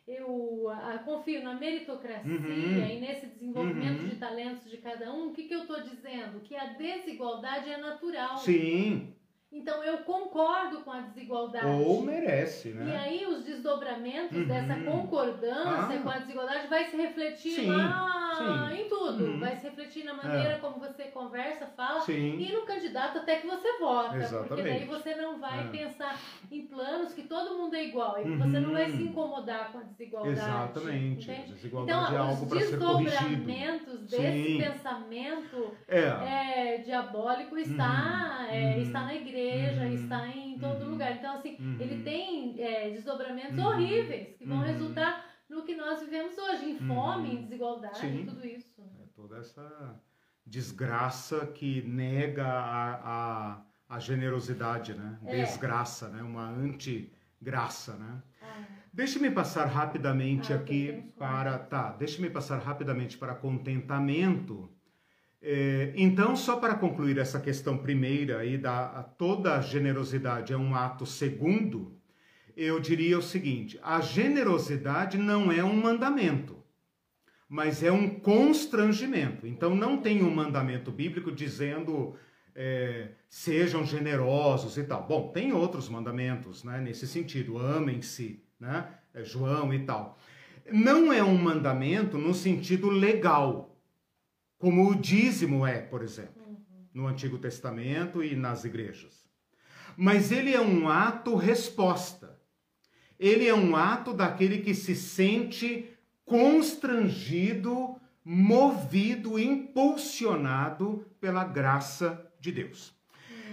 eu 0.06 0.68
ah, 0.70 0.98
confio 1.04 1.42
na 1.42 1.54
meritocracia 1.54 2.30
Uhum. 2.30 2.86
e 2.86 3.00
nesse 3.00 3.26
desenvolvimento 3.26 4.02
Uhum. 4.02 4.08
de 4.08 4.16
talentos 4.16 4.70
de 4.70 4.76
cada 4.78 5.12
um, 5.12 5.28
o 5.28 5.32
que, 5.32 5.44
que 5.44 5.54
eu 5.54 5.62
estou 5.62 5.80
dizendo? 5.80 6.40
Que 6.40 6.54
a 6.56 6.66
desigualdade 6.66 7.68
é 7.70 7.76
natural. 7.76 8.38
Sim. 8.38 9.12
Então 9.56 9.82
eu 9.82 9.98
concordo 9.98 10.80
com 10.82 10.90
a 10.92 11.00
desigualdade. 11.00 11.66
Ou 11.66 12.02
merece, 12.02 12.68
E 12.68 12.72
né? 12.74 12.96
aí 13.02 13.26
os 13.26 13.42
desdobramentos 13.42 14.36
Uhum. 14.36 14.46
dessa 14.46 14.74
concordância 14.80 15.96
Ah. 15.98 16.00
com 16.02 16.10
a 16.10 16.18
desigualdade 16.18 16.66
vai 16.68 16.84
se 16.84 16.96
refletir 16.96 17.52
Sim, 17.52 17.72
sim. 17.72 18.80
em 18.80 18.88
tudo. 18.88 19.24
Uhum. 19.24 19.40
Vai 19.40 19.56
se 19.56 19.64
refletir 19.64 20.04
na 20.04 20.12
maneira 20.14 20.58
como 20.58 20.78
você 20.78 21.04
conversa, 21.04 21.66
fala 21.76 22.00
Sim. 22.00 22.38
e 22.38 22.52
no 22.52 22.62
candidato 22.66 23.18
até 23.18 23.36
que 23.36 23.46
você 23.46 23.78
vota. 23.78 24.10
Porque 24.10 24.24
Exatamente. 24.24 24.62
daí 24.68 24.84
você 24.84 25.14
não 25.14 25.38
vai 25.40 25.60
É. 25.60 25.68
pensar 25.68 26.20
em 26.52 26.66
planos 26.66 27.14
que 27.14 27.22
todo 27.22 27.56
mundo 27.56 27.74
é 27.74 27.84
igual. 27.84 28.18
E 28.20 28.36
você 28.36 28.60
não 28.60 28.72
vai 28.72 28.90
Uhum. 28.90 28.96
se 28.96 29.02
incomodar 29.04 29.72
com 29.72 29.78
a 29.78 29.82
desigualdade. 29.82 30.32
Exatamente. 30.38 31.30
entende? 31.30 31.52
Desigualdade 31.54 32.02
Então, 32.04 32.14
é 32.14 32.18
algo 32.18 32.42
os 32.44 32.48
para 32.50 32.60
ser 32.60 32.78
corrigido. 32.78 33.20
desdobramentos 33.46 34.00
desse 34.02 34.58
pensamento 34.58 35.74
É. 35.88 36.74
é, 36.74 36.78
diabólico 36.84 37.56
está, 37.56 38.46
Uhum. 38.50 38.54
é, 38.54 38.74
Uhum. 38.76 38.82
está 38.82 39.00
na 39.02 39.14
igreja, 39.14 39.45
Uhum. 39.50 39.94
está 39.94 40.28
em 40.28 40.58
todo 40.58 40.82
Uhum. 40.84 40.90
lugar. 40.92 41.12
Então, 41.16 41.34
assim, 41.34 41.56
Uhum. 41.58 41.76
ele 41.80 42.02
tem 42.02 42.60
é, 42.60 42.90
desdobramentos 42.90 43.56
Uhum. 43.58 43.66
horríveis 43.66 44.36
que 44.36 44.44
vão 44.46 44.58
Uhum. 44.58 44.64
resultar 44.64 45.24
no 45.48 45.62
que 45.64 45.74
nós 45.76 46.00
vivemos 46.00 46.36
hoje, 46.38 46.64
em 46.70 46.72
Uhum. 46.78 46.86
fome, 46.86 47.34
em 47.36 47.42
desigualdade, 47.42 47.98
Sim. 48.00 48.26
tudo 48.26 48.44
isso. 48.46 48.80
É 49.00 49.06
toda 49.14 49.38
essa 49.38 50.00
desgraça 50.44 51.46
que 51.46 51.82
nega 51.82 52.46
a, 52.46 52.94
a, 53.04 53.62
a 53.88 53.98
generosidade, 53.98 54.94
né? 54.94 55.18
É. 55.26 55.30
Desgraça, 55.30 56.08
né? 56.08 56.22
Uma 56.22 56.48
antigraça, 56.48 57.94
né? 57.96 58.22
Ah, 58.42 58.62
Deixe-me 58.92 59.30
passar 59.30 59.66
rapidamente 59.66 60.52
Ah, 60.52 60.56
aqui 60.56 61.12
para. 61.18 61.58
Tá, 61.58 61.92
deixe-me 61.92 62.30
passar 62.30 62.58
rapidamente 62.58 63.18
para 63.18 63.34
contentamento. 63.34 64.70
É, 65.48 65.92
então, 65.94 66.34
só 66.34 66.56
para 66.56 66.74
concluir 66.74 67.18
essa 67.18 67.38
questão 67.38 67.78
primeira 67.78 68.40
aí 68.40 68.58
da 68.58 69.04
toda 69.16 69.56
a 69.56 69.60
generosidade 69.60 70.52
é 70.52 70.56
um 70.56 70.74
ato 70.74 71.06
segundo, 71.06 71.96
eu 72.56 72.80
diria 72.80 73.16
o 73.16 73.22
seguinte: 73.22 73.78
a 73.80 74.00
generosidade 74.00 75.16
não 75.16 75.52
é 75.52 75.62
um 75.62 75.76
mandamento, 75.76 76.56
mas 77.48 77.84
é 77.84 77.92
um 77.92 78.10
constrangimento. 78.10 79.46
Então, 79.46 79.72
não 79.72 79.98
tem 79.98 80.20
um 80.20 80.34
mandamento 80.34 80.90
bíblico 80.90 81.30
dizendo 81.30 82.16
é, 82.52 83.10
sejam 83.28 83.86
generosos 83.86 84.76
e 84.76 84.82
tal. 84.82 85.06
Bom, 85.06 85.28
tem 85.28 85.52
outros 85.52 85.88
mandamentos, 85.88 86.64
né, 86.64 86.80
nesse 86.80 87.06
sentido, 87.06 87.56
amem-se, 87.56 88.42
né, 88.58 88.88
é, 89.14 89.22
João 89.22 89.72
e 89.72 89.78
tal. 89.84 90.18
Não 90.72 91.12
é 91.12 91.22
um 91.22 91.38
mandamento 91.38 92.18
no 92.18 92.34
sentido 92.34 92.90
legal, 92.90 93.65
como 94.58 94.90
o 94.90 94.94
dízimo 94.94 95.66
é, 95.66 95.80
por 95.80 96.02
exemplo, 96.02 96.42
uhum. 96.46 96.56
no 96.94 97.06
Antigo 97.06 97.38
Testamento 97.38 98.22
e 98.22 98.34
nas 98.34 98.64
igrejas. 98.64 99.26
Mas 99.96 100.30
ele 100.30 100.54
é 100.54 100.60
um 100.60 100.88
ato 100.88 101.34
resposta. 101.34 102.38
Ele 103.18 103.46
é 103.46 103.54
um 103.54 103.74
ato 103.74 104.12
daquele 104.12 104.58
que 104.58 104.74
se 104.74 104.94
sente 104.94 105.88
constrangido, 106.24 107.96
movido, 108.24 109.38
impulsionado 109.38 111.06
pela 111.20 111.44
graça 111.44 112.30
de 112.40 112.52
Deus. 112.52 112.94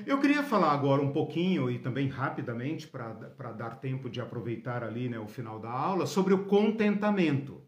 Eu 0.05 0.19
queria 0.19 0.43
falar 0.43 0.73
agora 0.73 1.01
um 1.01 1.13
pouquinho 1.13 1.71
e 1.71 1.79
também 1.79 2.09
rapidamente, 2.09 2.87
para 2.87 3.51
dar 3.53 3.75
tempo 3.75 4.09
de 4.09 4.19
aproveitar 4.19 4.83
ali 4.83 5.07
né, 5.07 5.17
o 5.17 5.27
final 5.27 5.59
da 5.59 5.69
aula, 5.69 6.05
sobre 6.05 6.33
o 6.33 6.45
contentamento. 6.45 7.61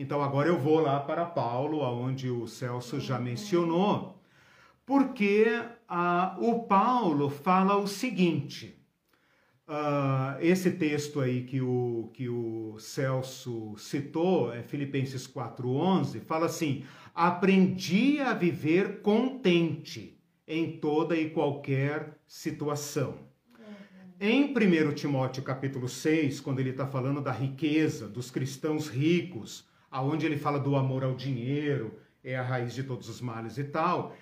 Então 0.00 0.22
agora 0.22 0.48
eu 0.48 0.56
vou 0.56 0.78
lá 0.78 1.00
para 1.00 1.26
Paulo, 1.26 1.82
aonde 1.82 2.30
o 2.30 2.46
Celso 2.46 3.00
já 3.00 3.18
mencionou, 3.18 4.22
porque 4.86 5.44
ah, 5.88 6.36
o 6.38 6.62
Paulo 6.62 7.28
fala 7.28 7.76
o 7.76 7.88
seguinte. 7.88 8.80
ah, 9.66 10.38
esse 10.40 10.70
texto 10.70 11.20
aí 11.20 11.42
que 11.42 11.60
o, 11.60 12.10
que 12.14 12.28
o 12.28 12.76
Celso 12.78 13.74
citou, 13.76 14.52
é 14.52 14.62
Filipenses 14.62 15.26
4,11, 15.26 16.20
fala 16.20 16.46
assim: 16.46 16.84
aprendi 17.12 18.20
a 18.20 18.32
viver 18.32 19.02
contente 19.02 20.16
em 20.46 20.78
toda 20.78 21.16
e 21.16 21.30
qualquer 21.30 22.20
situação. 22.24 23.26
Em 24.20 24.54
1 24.54 24.94
Timóteo 24.94 25.42
capítulo 25.42 25.88
6, 25.88 26.40
quando 26.40 26.60
ele 26.60 26.70
está 26.70 26.86
falando 26.86 27.20
da 27.20 27.32
riqueza, 27.32 28.08
dos 28.08 28.30
cristãos 28.30 28.88
ricos, 28.88 29.67
aonde 29.90 30.26
ele 30.26 30.36
fala 30.36 30.58
do 30.58 30.76
amor 30.76 31.04
ao 31.04 31.14
dinheiro, 31.14 31.98
é 32.22 32.36
a 32.36 32.42
raiz 32.42 32.74
de 32.74 32.82
todos 32.82 33.08
os 33.08 33.20
males 33.20 33.58
e 33.58 33.64
tal, 33.64 34.14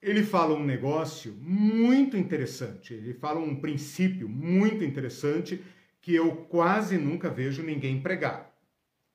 ele 0.00 0.22
fala 0.22 0.54
um 0.54 0.64
negócio 0.64 1.32
muito 1.40 2.16
interessante, 2.16 2.94
ele 2.94 3.14
fala 3.14 3.40
um 3.40 3.56
princípio 3.56 4.28
muito 4.28 4.84
interessante 4.84 5.62
que 6.00 6.14
eu 6.14 6.36
quase 6.36 6.96
nunca 6.96 7.28
vejo 7.28 7.62
ninguém 7.62 8.00
pregar, 8.00 8.54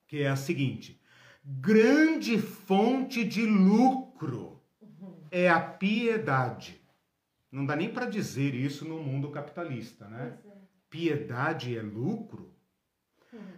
que 0.07 0.21
é 0.21 0.27
a 0.27 0.35
seguinte: 0.35 0.99
grande 1.43 2.37
fonte 2.37 3.23
de 3.23 3.45
lucro 3.45 4.61
é 5.31 5.49
a 5.49 5.61
piedade. 5.61 6.81
Não 7.51 7.65
dá 7.65 7.75
nem 7.75 7.89
para 7.89 8.05
dizer 8.05 8.53
isso 8.53 8.85
no 8.85 9.01
mundo 9.01 9.29
capitalista, 9.29 10.07
né? 10.07 10.37
É. 10.45 10.51
Piedade 10.89 11.77
é 11.77 11.81
lucro? 11.81 12.50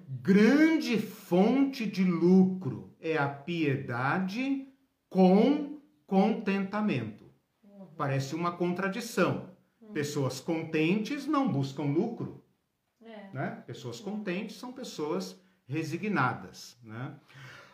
Grande 0.07 0.99
fonte 0.99 1.85
de 1.85 2.03
lucro 2.03 2.95
é 2.99 3.17
a 3.17 3.27
piedade 3.27 4.67
com 5.09 5.79
contentamento. 6.05 7.23
Parece 7.97 8.35
uma 8.35 8.51
contradição. 8.55 9.51
Pessoas 9.93 10.39
contentes 10.39 11.27
não 11.27 11.51
buscam 11.51 11.83
lucro, 11.83 12.43
É. 13.01 13.29
né? 13.33 13.63
Pessoas 13.67 13.99
contentes 13.99 14.55
são 14.57 14.73
pessoas 14.73 15.39
resignadas, 15.65 16.77
né? 16.83 17.15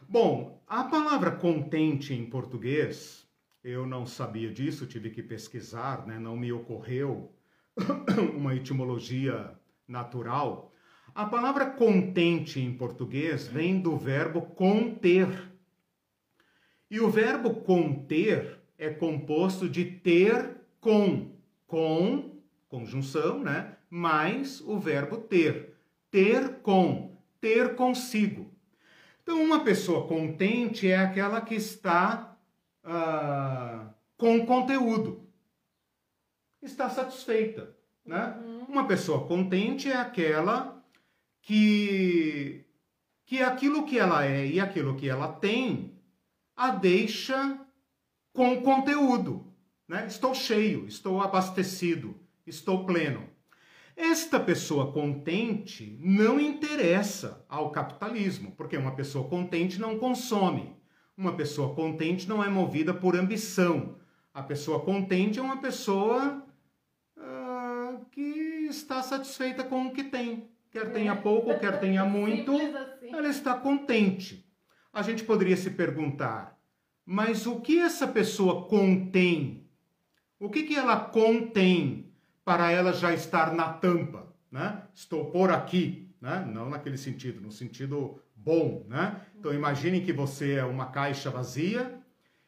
Bom, 0.08 0.62
a 0.68 0.84
palavra 0.84 1.32
contente 1.32 2.14
em 2.14 2.26
português, 2.26 3.28
eu 3.64 3.86
não 3.86 4.06
sabia 4.06 4.52
disso, 4.52 4.88
tive 4.88 5.10
que 5.12 5.22
pesquisar, 5.22 6.06
né? 6.08 6.18
não 6.18 6.36
me 6.36 6.52
ocorreu 6.52 7.34
uma 8.36 8.56
etimologia 8.56 9.58
natural. 9.88 10.69
A 11.14 11.26
palavra 11.26 11.66
contente 11.66 12.60
em 12.60 12.74
português 12.74 13.48
vem 13.48 13.80
do 13.80 13.98
verbo 13.98 14.42
conter. 14.42 15.52
E 16.90 17.00
o 17.00 17.10
verbo 17.10 17.56
conter 17.62 18.60
é 18.78 18.90
composto 18.90 19.68
de 19.68 19.86
ter 19.86 20.58
com, 20.80 21.32
com, 21.68 22.40
conjunção, 22.68 23.40
né? 23.40 23.76
Mais 23.90 24.62
o 24.62 24.80
verbo 24.80 25.18
ter. 25.18 25.76
Ter 26.10 26.62
com, 26.62 27.18
ter 27.42 27.76
consigo. 27.76 28.52
Então, 29.22 29.44
uma 29.44 29.64
pessoa 29.64 30.08
contente 30.08 30.90
é 30.90 30.98
aquela 30.98 31.42
que 31.42 31.56
está 31.56 32.36
ah, 32.84 33.90
com 34.18 34.46
conteúdo, 34.46 35.28
está 36.62 36.90
satisfeita. 36.90 37.76
Né? 38.06 38.36
Uhum. 38.44 38.66
Uma 38.66 38.88
pessoa 38.88 39.28
contente 39.28 39.92
é 39.92 39.96
aquela 39.96 40.79
que, 41.50 42.64
que 43.26 43.42
aquilo 43.42 43.84
que 43.84 43.98
ela 43.98 44.24
é 44.24 44.46
e 44.46 44.60
aquilo 44.60 44.96
que 44.96 45.10
ela 45.10 45.34
tem 45.34 46.00
a 46.56 46.70
deixa 46.70 47.60
com 48.32 48.62
conteúdo. 48.62 49.52
Né? 49.88 50.06
Estou 50.06 50.36
cheio, 50.36 50.86
estou 50.86 51.20
abastecido, 51.20 52.16
estou 52.46 52.86
pleno. 52.86 53.28
Esta 53.98 54.40
pessoa 54.40 54.92
contente 54.94 55.98
não 56.00 56.40
interessa 56.40 57.44
ao 57.50 57.72
capitalismo, 57.72 58.52
porque 58.52 58.78
uma 58.78 58.96
pessoa 58.96 59.28
contente 59.28 59.82
não 59.82 59.98
consome. 59.98 60.78
Uma 61.18 61.36
pessoa 61.36 61.74
contente 61.74 62.30
não 62.30 62.44
é 62.44 62.48
movida 62.48 62.94
por 62.94 63.16
ambição. 63.16 63.96
A 64.32 64.44
pessoa 64.44 64.82
contente 64.82 65.40
é 65.40 65.42
uma 65.42 65.58
pessoa 65.58 66.46
uh, 67.18 68.06
que 68.12 68.68
está 68.70 69.02
satisfeita 69.02 69.64
com 69.64 69.88
o 69.88 69.92
que 69.92 70.04
tem. 70.04 70.48
Quer 70.72 70.92
tenha 70.92 71.16
pouco, 71.16 71.58
quer 71.60 71.80
tenha 71.80 72.06
muito, 72.06 72.52
assim. 72.56 73.14
ela 73.14 73.28
está 73.28 73.54
contente. 73.56 74.46
A 74.92 75.02
gente 75.02 75.24
poderia 75.24 75.58
se 75.58 75.70
perguntar, 75.72 76.58
mas 77.06 77.46
o 77.46 77.60
que 77.60 77.80
essa 77.80 78.08
pessoa 78.08 78.68
contém? 78.68 79.68
O 80.40 80.50
que, 80.50 80.64
que 80.64 80.76
ela 80.76 81.00
contém 81.00 82.12
para 82.44 82.72
ela 82.72 82.94
já 82.94 83.14
estar 83.14 83.54
na 83.54 83.74
tampa? 83.74 84.34
Né? 84.52 84.82
Estou 84.94 85.26
por 85.26 85.52
aqui, 85.52 86.12
né? 86.20 86.44
não 86.52 86.70
naquele 86.70 86.98
sentido, 86.98 87.40
no 87.42 87.52
sentido 87.52 88.20
bom, 88.36 88.86
né? 88.88 89.22
Então 89.38 89.54
imagine 89.54 90.02
que 90.02 90.14
você 90.14 90.54
é 90.54 90.64
uma 90.64 90.88
caixa 90.88 91.30
vazia 91.30 92.00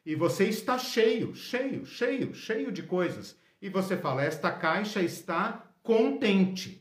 e 0.06 0.16
você 0.16 0.46
está 0.46 0.78
cheio, 0.78 1.36
cheio, 1.36 1.86
cheio, 1.86 2.34
cheio 2.34 2.72
de 2.72 2.84
coisas. 2.84 3.38
E 3.62 3.70
você 3.70 3.96
fala: 3.98 4.24
esta 4.24 4.52
caixa 4.52 5.02
está 5.02 5.72
contente. 5.84 6.81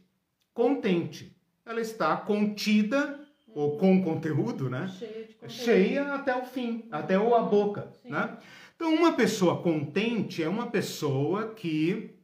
Contente. 0.61 1.35
Ela 1.65 1.81
está 1.81 2.15
contida 2.19 3.19
ou 3.49 3.78
com 3.78 4.05
conteúdo, 4.05 4.69
né? 4.69 4.95
Conteúdo. 5.41 5.51
Cheia 5.51 6.12
até 6.12 6.37
o 6.37 6.45
fim, 6.45 6.87
até 6.93 7.15
a 7.15 7.41
boca, 7.41 7.91
Sim. 8.03 8.11
né? 8.11 8.37
Então 8.77 8.95
uma 8.95 9.15
pessoa 9.15 9.62
contente 9.62 10.43
é 10.43 10.49
uma 10.51 10.70
pessoa 10.70 11.55
que 11.55 12.15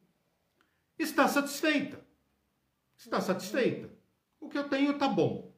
está 0.98 1.26
satisfeita. 1.26 1.98
Está 2.98 3.22
satisfeita. 3.22 3.88
O 4.38 4.50
que 4.50 4.58
eu 4.58 4.68
tenho 4.68 4.98
tá 4.98 5.08
bom. 5.08 5.50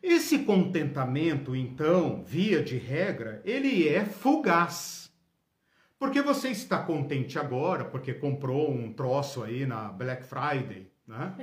Esse 0.00 0.44
contentamento, 0.44 1.56
então, 1.56 2.22
via 2.22 2.62
de 2.62 2.76
regra, 2.76 3.42
ele 3.44 3.88
é 3.88 4.04
fugaz. 4.04 5.12
Porque 5.98 6.22
você 6.22 6.50
está 6.50 6.78
contente 6.78 7.36
agora, 7.36 7.84
porque 7.84 8.14
comprou 8.14 8.70
um 8.70 8.92
troço 8.92 9.42
aí 9.42 9.66
na 9.66 9.88
Black 9.88 10.24
Friday, 10.24 10.91
né? 11.12 11.34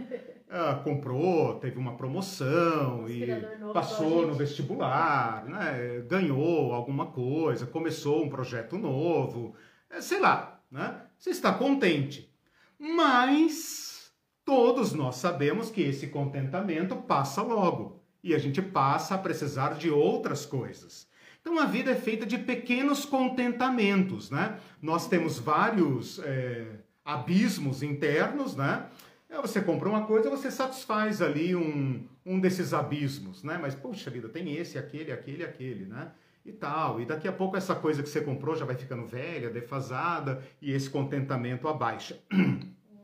Comprou, 0.83 1.59
teve 1.59 1.77
uma 1.77 1.95
promoção 1.95 3.07
e 3.07 3.27
passou 3.71 4.25
no 4.25 4.33
vestibular, 4.33 5.45
né? 5.45 6.03
ganhou 6.07 6.73
alguma 6.73 7.07
coisa, 7.07 7.67
começou 7.67 8.23
um 8.23 8.29
projeto 8.29 8.77
novo, 8.77 9.53
é, 9.89 10.01
sei 10.01 10.19
lá, 10.19 10.59
né? 10.71 11.01
Você 11.17 11.29
está 11.29 11.53
contente. 11.53 12.33
Mas 12.79 14.11
todos 14.43 14.93
nós 14.93 15.15
sabemos 15.17 15.69
que 15.69 15.81
esse 15.81 16.07
contentamento 16.07 16.95
passa 16.95 17.41
logo 17.41 18.01
e 18.23 18.33
a 18.33 18.37
gente 18.37 18.61
passa 18.61 19.15
a 19.15 19.17
precisar 19.17 19.75
de 19.75 19.89
outras 19.89 20.45
coisas. 20.45 21.07
Então 21.41 21.59
a 21.59 21.65
vida 21.65 21.91
é 21.91 21.95
feita 21.95 22.25
de 22.25 22.37
pequenos 22.37 23.05
contentamentos, 23.05 24.29
né? 24.29 24.59
Nós 24.81 25.07
temos 25.07 25.39
vários 25.39 26.19
é, 26.19 26.79
abismos 27.03 27.81
internos, 27.81 28.55
né? 28.55 28.87
É, 29.29 29.39
você 29.39 29.61
compra 29.61 29.87
uma 29.87 30.07
coisa, 30.07 30.29
você 30.29 30.49
satisfaz 30.49 31.21
ali 31.21 31.55
um, 31.55 32.07
um 32.25 32.39
desses 32.39 32.73
abismos, 32.73 33.43
né? 33.43 33.59
Mas, 33.61 33.75
puxa 33.75 34.09
vida, 34.09 34.27
tem 34.27 34.55
esse, 34.55 34.77
aquele, 34.77 35.11
aquele, 35.11 35.43
aquele, 35.43 35.85
né? 35.85 36.11
E 36.43 36.51
tal. 36.51 36.99
E 36.99 37.05
daqui 37.05 37.27
a 37.27 37.31
pouco 37.31 37.55
essa 37.55 37.75
coisa 37.75 38.01
que 38.01 38.09
você 38.09 38.21
comprou 38.21 38.55
já 38.55 38.65
vai 38.65 38.75
ficando 38.75 39.05
velha, 39.05 39.51
defasada, 39.51 40.43
e 40.59 40.71
esse 40.71 40.89
contentamento 40.89 41.67
abaixa. 41.67 42.19
Uhum. 42.33 42.59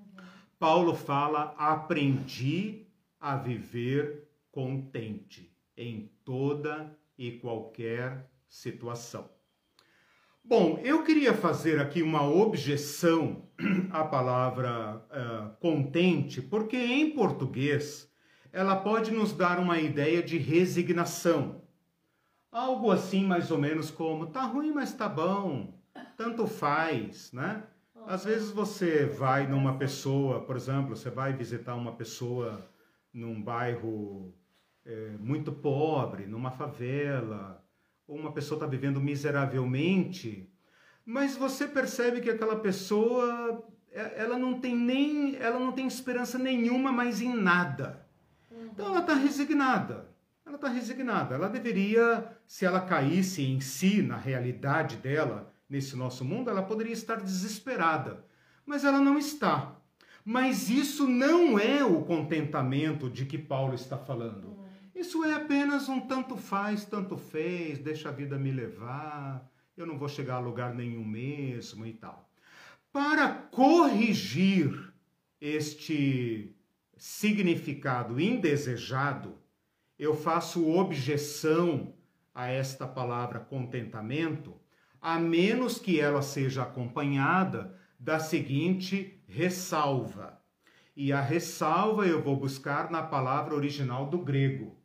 Paulo 0.58 0.96
fala: 0.96 1.54
aprendi 1.60 2.88
a 3.20 3.36
viver 3.36 4.28
contente 4.52 5.56
em 5.78 6.12
toda 6.24 6.98
e 7.18 7.34
qualquer 7.34 8.30
situação. 8.50 9.35
Bom, 10.48 10.80
eu 10.84 11.04
queria 11.04 11.34
fazer 11.34 11.80
aqui 11.80 12.04
uma 12.04 12.22
objeção 12.22 13.50
à 13.90 14.04
palavra 14.04 15.04
uh, 15.10 15.60
contente, 15.60 16.40
porque 16.40 16.78
em 16.78 17.10
português 17.16 18.08
ela 18.54 18.76
pode 18.76 19.10
nos 19.10 19.34
dar 19.34 19.58
uma 19.58 19.80
ideia 19.80 20.22
de 20.22 20.38
resignação. 20.38 21.64
Algo 22.52 22.92
assim, 22.92 23.26
mais 23.26 23.50
ou 23.50 23.58
menos 23.58 23.90
como: 23.90 24.28
tá 24.28 24.44
ruim, 24.44 24.72
mas 24.72 24.94
tá 24.94 25.10
bom, 25.10 25.74
tanto 26.16 26.46
faz, 26.46 27.32
né? 27.34 27.64
Às 28.06 28.26
vezes 28.26 28.52
você 28.52 29.04
vai 29.04 29.48
numa 29.48 29.80
pessoa, 29.80 30.42
por 30.42 30.56
exemplo, 30.56 30.96
você 30.96 31.10
vai 31.10 31.34
visitar 31.34 31.74
uma 31.74 31.94
pessoa 31.94 32.70
num 33.12 33.42
bairro 33.42 34.32
é, 34.86 35.16
muito 35.20 35.52
pobre, 35.52 36.28
numa 36.28 36.52
favela, 36.52 37.65
ou 38.08 38.18
uma 38.18 38.32
pessoa 38.32 38.58
está 38.58 38.68
vivendo 38.68 39.02
miseravelmente, 39.02 40.50
mas 41.06 41.36
você 41.36 41.68
percebe 41.68 42.22
que 42.22 42.30
aquela 42.30 42.56
pessoa 42.58 43.64
ela 43.92 44.38
não 44.38 44.60
tem 44.60 44.76
nem 44.76 45.36
ela 45.38 45.60
não 45.60 45.72
tem 45.72 45.88
esperança 45.88 46.38
nenhuma 46.38 46.92
mais 46.92 47.22
em 47.22 47.34
nada. 47.34 48.06
Então 48.52 48.88
ela 48.88 49.00
está 49.00 49.14
resignada. 49.14 50.14
Ela 50.46 50.56
está 50.56 50.68
resignada. 50.68 51.36
Ela 51.36 51.50
deveria, 51.50 52.38
se 52.48 52.66
ela 52.66 52.82
caísse 52.82 53.44
em 53.44 53.60
si, 53.60 54.02
na 54.02 54.18
realidade 54.18 54.98
dela, 54.98 55.52
nesse 55.68 55.96
nosso 55.96 56.24
mundo, 56.24 56.50
ela 56.50 56.62
poderia 56.62 56.94
estar 56.94 57.16
desesperada. 57.16 58.24
Mas 58.66 58.84
ela 58.84 59.00
não 59.00 59.18
está. 59.18 59.76
Mas 60.24 60.70
isso 60.70 61.08
não 61.08 61.58
é 61.58 61.84
o 61.84 62.04
contentamento 62.04 63.10
de 63.10 63.26
que 63.26 63.38
Paulo 63.38 63.74
está 63.74 63.98
falando. 63.98 64.55
Isso 64.96 65.26
é 65.26 65.34
apenas 65.34 65.90
um 65.90 66.00
tanto 66.00 66.38
faz, 66.38 66.86
tanto 66.86 67.18
fez, 67.18 67.80
deixa 67.80 68.08
a 68.08 68.14
vida 68.14 68.40
me 68.40 68.50
levar, 68.50 69.46
eu 69.76 69.86
não 69.86 69.98
vou 69.98 70.08
chegar 70.08 70.36
a 70.36 70.40
lugar 70.40 70.74
nenhum 70.74 71.04
mesmo 71.04 71.86
e 71.86 71.92
tal. 71.92 72.30
Para 72.94 73.28
corrigir 73.28 74.94
este 75.42 76.56
significado 76.96 78.22
indesejado, 78.22 79.38
eu 80.00 80.16
faço 80.16 80.66
objeção 80.66 81.94
a 82.34 82.48
esta 82.48 82.88
palavra 82.88 83.42
contentamento, 83.42 84.56
a 85.02 85.20
menos 85.20 85.78
que 85.78 86.00
ela 86.00 86.22
seja 86.22 86.64
acompanhada 86.64 87.78
da 88.00 88.18
seguinte 88.18 89.22
ressalva. 89.28 90.42
E 90.96 91.12
a 91.12 91.20
ressalva 91.20 92.08
eu 92.08 92.24
vou 92.24 92.38
buscar 92.38 92.90
na 92.90 93.04
palavra 93.04 93.54
original 93.54 94.10
do 94.10 94.20
grego, 94.20 94.85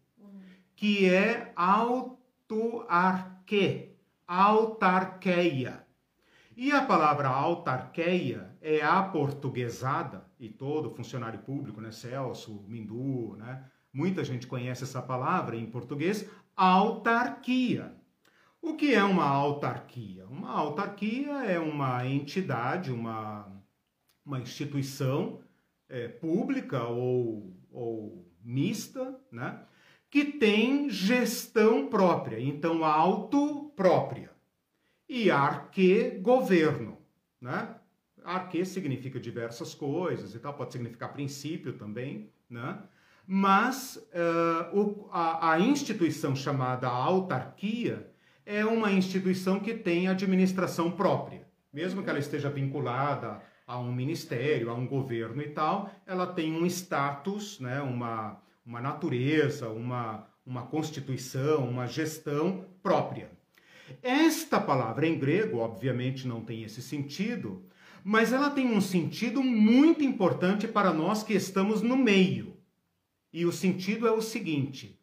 que 0.81 1.05
é 1.05 1.52
autarque, 1.55 2.78
autarqueia. 4.27 5.86
E 6.57 6.73
a 6.73 6.82
palavra 6.86 7.28
autarqueia 7.28 8.57
é 8.62 8.81
aportuguesada, 8.81 10.24
e 10.39 10.48
todo 10.48 10.89
funcionário 10.89 11.40
público, 11.40 11.82
né, 11.82 11.93
Celso, 11.93 12.65
Mindu, 12.66 13.36
né, 13.36 13.62
muita 13.93 14.24
gente 14.24 14.47
conhece 14.47 14.85
essa 14.85 15.02
palavra 15.02 15.55
em 15.55 15.66
português, 15.66 16.27
autarquia. 16.57 17.94
O 18.62 18.74
que 18.74 18.94
é 18.94 19.05
uma 19.05 19.27
autarquia? 19.27 20.27
Uma 20.28 20.51
autarquia 20.51 21.44
é 21.44 21.59
uma 21.59 22.07
entidade, 22.07 22.90
uma, 22.90 23.52
uma 24.24 24.40
instituição 24.40 25.43
é, 25.90 26.09
pública 26.09 26.85
ou, 26.85 27.55
ou 27.70 28.27
mista, 28.43 29.20
né? 29.31 29.66
Que 30.10 30.24
tem 30.24 30.90
gestão 30.90 31.86
própria, 31.86 32.40
então 32.40 32.84
auto 32.84 33.72
própria. 33.76 34.30
e 35.08 35.30
arque, 35.30 36.18
governo. 36.20 36.98
Né? 37.40 37.74
Arque 38.24 38.64
significa 38.64 39.18
diversas 39.18 39.74
coisas 39.74 40.34
e 40.34 40.38
tal, 40.38 40.54
pode 40.54 40.72
significar 40.72 41.12
princípio 41.12 41.72
também, 41.72 42.30
né? 42.48 42.78
mas 43.26 43.96
uh, 43.96 44.78
o, 44.78 45.08
a, 45.12 45.52
a 45.52 45.60
instituição 45.60 46.34
chamada 46.36 46.88
autarquia 46.88 48.10
é 48.44 48.64
uma 48.64 48.90
instituição 48.92 49.60
que 49.60 49.74
tem 49.74 50.08
administração 50.08 50.90
própria. 50.90 51.46
Mesmo 51.72 52.02
que 52.02 52.10
ela 52.10 52.18
esteja 52.18 52.50
vinculada 52.50 53.40
a 53.66 53.78
um 53.78 53.92
ministério, 53.92 54.70
a 54.70 54.74
um 54.74 54.86
governo 54.86 55.40
e 55.42 55.50
tal, 55.50 55.90
ela 56.04 56.26
tem 56.26 56.52
um 56.52 56.66
status, 56.66 57.60
né, 57.60 57.80
uma, 57.80 58.40
uma 58.64 58.80
natureza, 58.80 59.68
uma, 59.68 60.26
uma 60.44 60.66
constituição, 60.66 61.68
uma 61.68 61.86
gestão 61.86 62.66
própria. 62.82 63.30
Esta 64.02 64.60
palavra 64.60 65.06
em 65.06 65.18
grego, 65.18 65.58
obviamente, 65.58 66.26
não 66.26 66.40
tem 66.42 66.62
esse 66.62 66.80
sentido, 66.80 67.64
mas 68.04 68.32
ela 68.32 68.50
tem 68.50 68.66
um 68.66 68.80
sentido 68.80 69.42
muito 69.42 70.04
importante 70.04 70.68
para 70.68 70.92
nós 70.92 71.22
que 71.22 71.34
estamos 71.34 71.82
no 71.82 71.96
meio. 71.96 72.56
E 73.32 73.44
o 73.44 73.52
sentido 73.52 74.06
é 74.06 74.12
o 74.12 74.22
seguinte: 74.22 74.98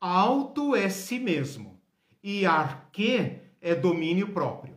auto 0.00 0.74
é 0.74 0.88
si 0.88 1.18
mesmo 1.18 1.80
e 2.22 2.46
arque 2.46 3.38
é 3.60 3.74
domínio 3.74 4.28
próprio. 4.28 4.76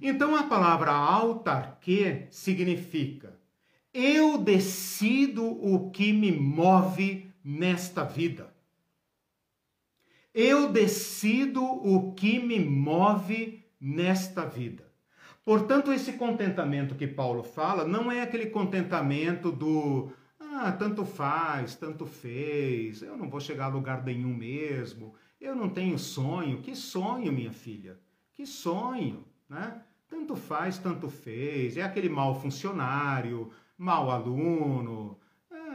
Então 0.00 0.34
a 0.34 0.44
palavra 0.44 0.90
autarque 0.90 2.26
significa 2.30 3.40
eu 3.92 4.38
decido 4.38 5.44
o 5.44 5.90
que 5.90 6.12
me 6.12 6.32
move 6.32 7.30
nesta 7.44 8.04
vida. 8.04 8.52
Eu 10.34 10.72
decido 10.72 11.62
o 11.62 12.14
que 12.14 12.38
me 12.38 12.58
move 12.58 13.64
nesta 13.80 14.46
vida. 14.46 14.90
Portanto, 15.44 15.92
esse 15.92 16.12
contentamento 16.14 16.94
que 16.94 17.06
Paulo 17.06 17.42
fala 17.42 17.84
não 17.84 18.10
é 18.10 18.22
aquele 18.22 18.46
contentamento 18.46 19.50
do 19.50 20.12
ah, 20.38 20.70
tanto 20.70 21.04
faz, 21.04 21.74
tanto 21.74 22.06
fez, 22.06 23.02
eu 23.02 23.16
não 23.16 23.28
vou 23.28 23.40
chegar 23.40 23.64
a 23.64 23.68
lugar 23.68 24.04
nenhum 24.04 24.34
mesmo, 24.34 25.14
eu 25.40 25.56
não 25.56 25.68
tenho 25.68 25.98
sonho. 25.98 26.62
Que 26.62 26.76
sonho, 26.76 27.32
minha 27.32 27.52
filha? 27.52 27.98
Que 28.32 28.46
sonho, 28.46 29.24
né? 29.48 29.82
Tanto 30.08 30.36
faz, 30.36 30.78
tanto 30.78 31.08
fez. 31.08 31.76
É 31.76 31.82
aquele 31.82 32.08
mau 32.08 32.40
funcionário, 32.40 33.50
mau 33.76 34.10
aluno, 34.10 35.18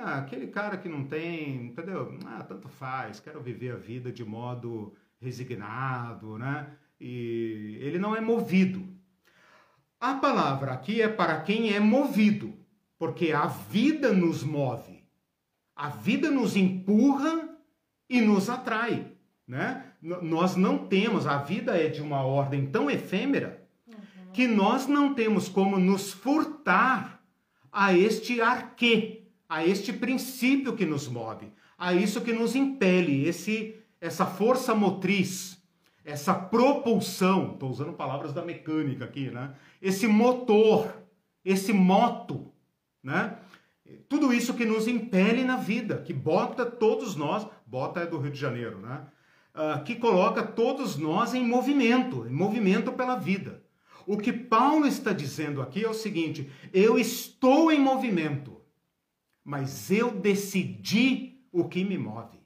ah, 0.03 0.18
aquele 0.19 0.48
cara 0.48 0.78
que 0.78 0.90
não 0.90 1.03
tem, 1.03 1.68
entendeu? 1.68 2.18
Ah, 2.26 2.44
tanto 2.44 2.68
faz, 2.68 3.19
quero 3.19 3.41
viver 3.41 3.72
a 3.72 3.78
vida 3.78 4.11
de 4.11 4.24
modo 4.24 4.94
resignado, 5.19 6.38
né? 6.38 6.68
E 6.99 7.78
ele 7.82 7.99
não 7.99 8.15
é 8.15 8.22
movido. 8.22 8.88
A 9.99 10.15
palavra 10.15 10.74
aqui 10.74 11.02
é 11.02 11.07
para 11.07 11.41
quem 11.41 11.74
é 11.74 11.80
movido, 11.80 12.53
porque 12.98 13.32
a 13.32 13.48
vida 13.48 14.14
nos 14.14 14.44
move. 14.44 15.03
A 15.76 15.90
vida 15.90 16.30
nos 16.32 16.56
empurra 16.56 17.49
e 18.10 18.22
nos 18.22 18.49
atrai, 18.49 19.11
né? 19.48 19.94
Nós 20.02 20.56
não 20.56 20.88
temos, 20.88 21.26
a 21.26 21.38
vida 21.38 21.76
é 21.76 21.88
de 21.88 22.02
uma 22.02 22.22
ordem 22.24 22.68
tão 22.68 22.90
efêmera 22.90 23.68
que 24.34 24.48
nós 24.48 24.88
não 24.88 25.14
temos 25.15 25.49
como 25.49 25.80
nos 25.80 26.11
furtar 26.11 27.24
a 27.72 27.94
este 27.98 28.40
arque, 28.40 29.27
a 29.48 29.65
este 29.65 29.94
princípio 29.94 30.76
que 30.76 30.86
nos 30.86 31.07
move, 31.07 31.52
a 31.78 31.94
isso 31.94 32.22
que 32.22 32.34
nos 32.34 32.56
impele, 32.56 33.28
esse 33.28 33.76
essa 33.99 34.26
força 34.26 34.76
motriz, 34.76 35.61
essa 36.06 36.34
propulsão, 36.34 37.53
estou 37.53 37.69
usando 37.69 37.94
palavras 37.94 38.32
da 38.32 38.44
mecânica 38.44 39.06
aqui, 39.06 39.30
né? 39.30 39.56
Esse 39.82 40.07
motor, 40.07 41.03
esse 41.44 41.74
moto, 41.74 42.52
né? 43.03 43.38
Tudo 44.07 44.34
isso 44.34 44.53
que 44.53 44.65
nos 44.65 44.88
impele 44.88 45.44
na 45.44 45.57
vida, 45.57 46.02
que 46.02 46.14
bota 46.14 46.65
todos 46.65 47.15
nós, 47.15 47.48
bota 47.65 48.02
é 48.02 48.06
do 48.06 48.19
Rio 48.19 48.32
de 48.32 48.40
Janeiro, 48.40 48.80
né? 48.80 49.06
Uh, 49.56 49.84
que 49.84 49.95
coloca 49.95 50.44
todos 50.44 50.98
nós 50.98 51.34
em 51.34 51.44
movimento, 51.44 52.28
em 52.28 52.34
movimento 52.34 52.91
pela 52.94 53.15
vida. 53.15 53.64
O 54.06 54.18
que 54.18 54.32
Paulo 54.32 54.86
está 54.86 55.11
dizendo 55.11 55.61
aqui 55.61 55.84
é 55.84 55.90
o 55.90 55.94
seguinte: 55.94 56.49
eu 56.72 56.98
estou 56.98 57.72
em 57.72 57.80
movimento, 57.80 58.57
mas 59.48 59.90
eu 59.90 60.11
decidi 60.11 61.40
o 61.53 61.69
que 61.69 61.82
me 61.82 61.98
move. 61.98 62.38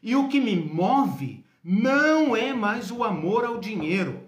E 0.00 0.14
o 0.14 0.28
que 0.28 0.40
me 0.40 0.54
move 0.54 1.44
não 1.64 2.36
é 2.36 2.54
mais 2.54 2.92
o 2.92 3.02
amor 3.02 3.44
ao 3.44 3.58
dinheiro 3.58 4.22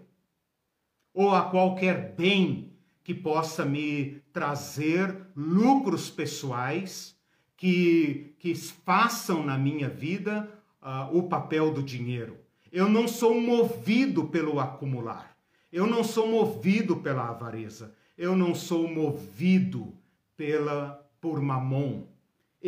ou 1.14 1.32
a 1.32 1.42
qualquer 1.42 2.16
bem 2.16 2.72
que 3.04 3.14
possa 3.14 3.64
me 3.64 4.20
trazer 4.32 5.16
lucros 5.36 6.10
pessoais 6.10 7.16
que, 7.56 8.34
que 8.40 8.56
façam 8.56 9.44
na 9.44 9.56
minha 9.56 9.88
vida 9.88 10.50
uh, 10.82 11.16
o 11.16 11.28
papel 11.28 11.72
do 11.72 11.80
dinheiro. 11.80 12.38
Eu 12.72 12.88
não 12.88 13.06
sou 13.06 13.40
movido 13.40 14.26
pelo 14.26 14.58
acumular. 14.58 15.36
Eu 15.70 15.86
não 15.86 16.02
sou 16.02 16.26
movido 16.26 16.96
pela 16.96 17.28
avareza. 17.28 17.94
Eu 18.18 18.34
não 18.34 18.52
sou 18.52 18.88
movido 18.88 19.94
pela 20.36 21.06
por 21.20 21.40
mamon. 21.40 22.15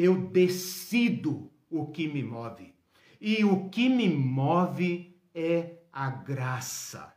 Eu 0.01 0.29
decido 0.29 1.51
o 1.69 1.89
que 1.89 2.07
me 2.07 2.23
move. 2.23 2.73
E 3.21 3.45
o 3.45 3.69
que 3.69 3.89
me 3.89 4.09
move 4.09 5.21
é 5.35 5.79
a 5.93 6.09
graça. 6.09 7.13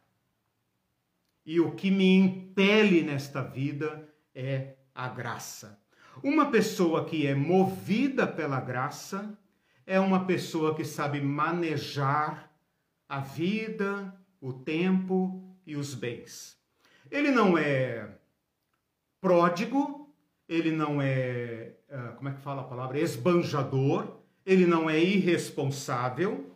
E 1.45 1.59
o 1.59 1.75
que 1.75 1.91
me 1.91 2.15
impele 2.15 3.03
nesta 3.03 3.43
vida 3.43 4.11
é 4.33 4.77
a 4.95 5.07
graça. 5.07 5.79
Uma 6.23 6.49
pessoa 6.49 7.05
que 7.05 7.27
é 7.27 7.35
movida 7.35 8.25
pela 8.25 8.59
graça 8.59 9.37
é 9.85 9.99
uma 9.99 10.25
pessoa 10.25 10.73
que 10.75 10.83
sabe 10.83 11.21
manejar 11.21 12.51
a 13.07 13.19
vida, 13.19 14.19
o 14.41 14.53
tempo 14.53 15.55
e 15.67 15.75
os 15.75 15.93
bens. 15.93 16.59
Ele 17.11 17.29
não 17.29 17.55
é 17.55 18.17
pródigo, 19.19 20.00
ele 20.51 20.69
não 20.69 21.01
é, 21.01 21.71
ah, 21.89 22.13
como 22.17 22.27
é 22.27 22.33
que 22.33 22.41
fala 22.41 22.61
a 22.61 22.65
palavra? 22.65 22.99
Esbanjador, 22.99 24.17
ele 24.45 24.65
não 24.65 24.89
é 24.89 25.01
irresponsável, 25.01 26.53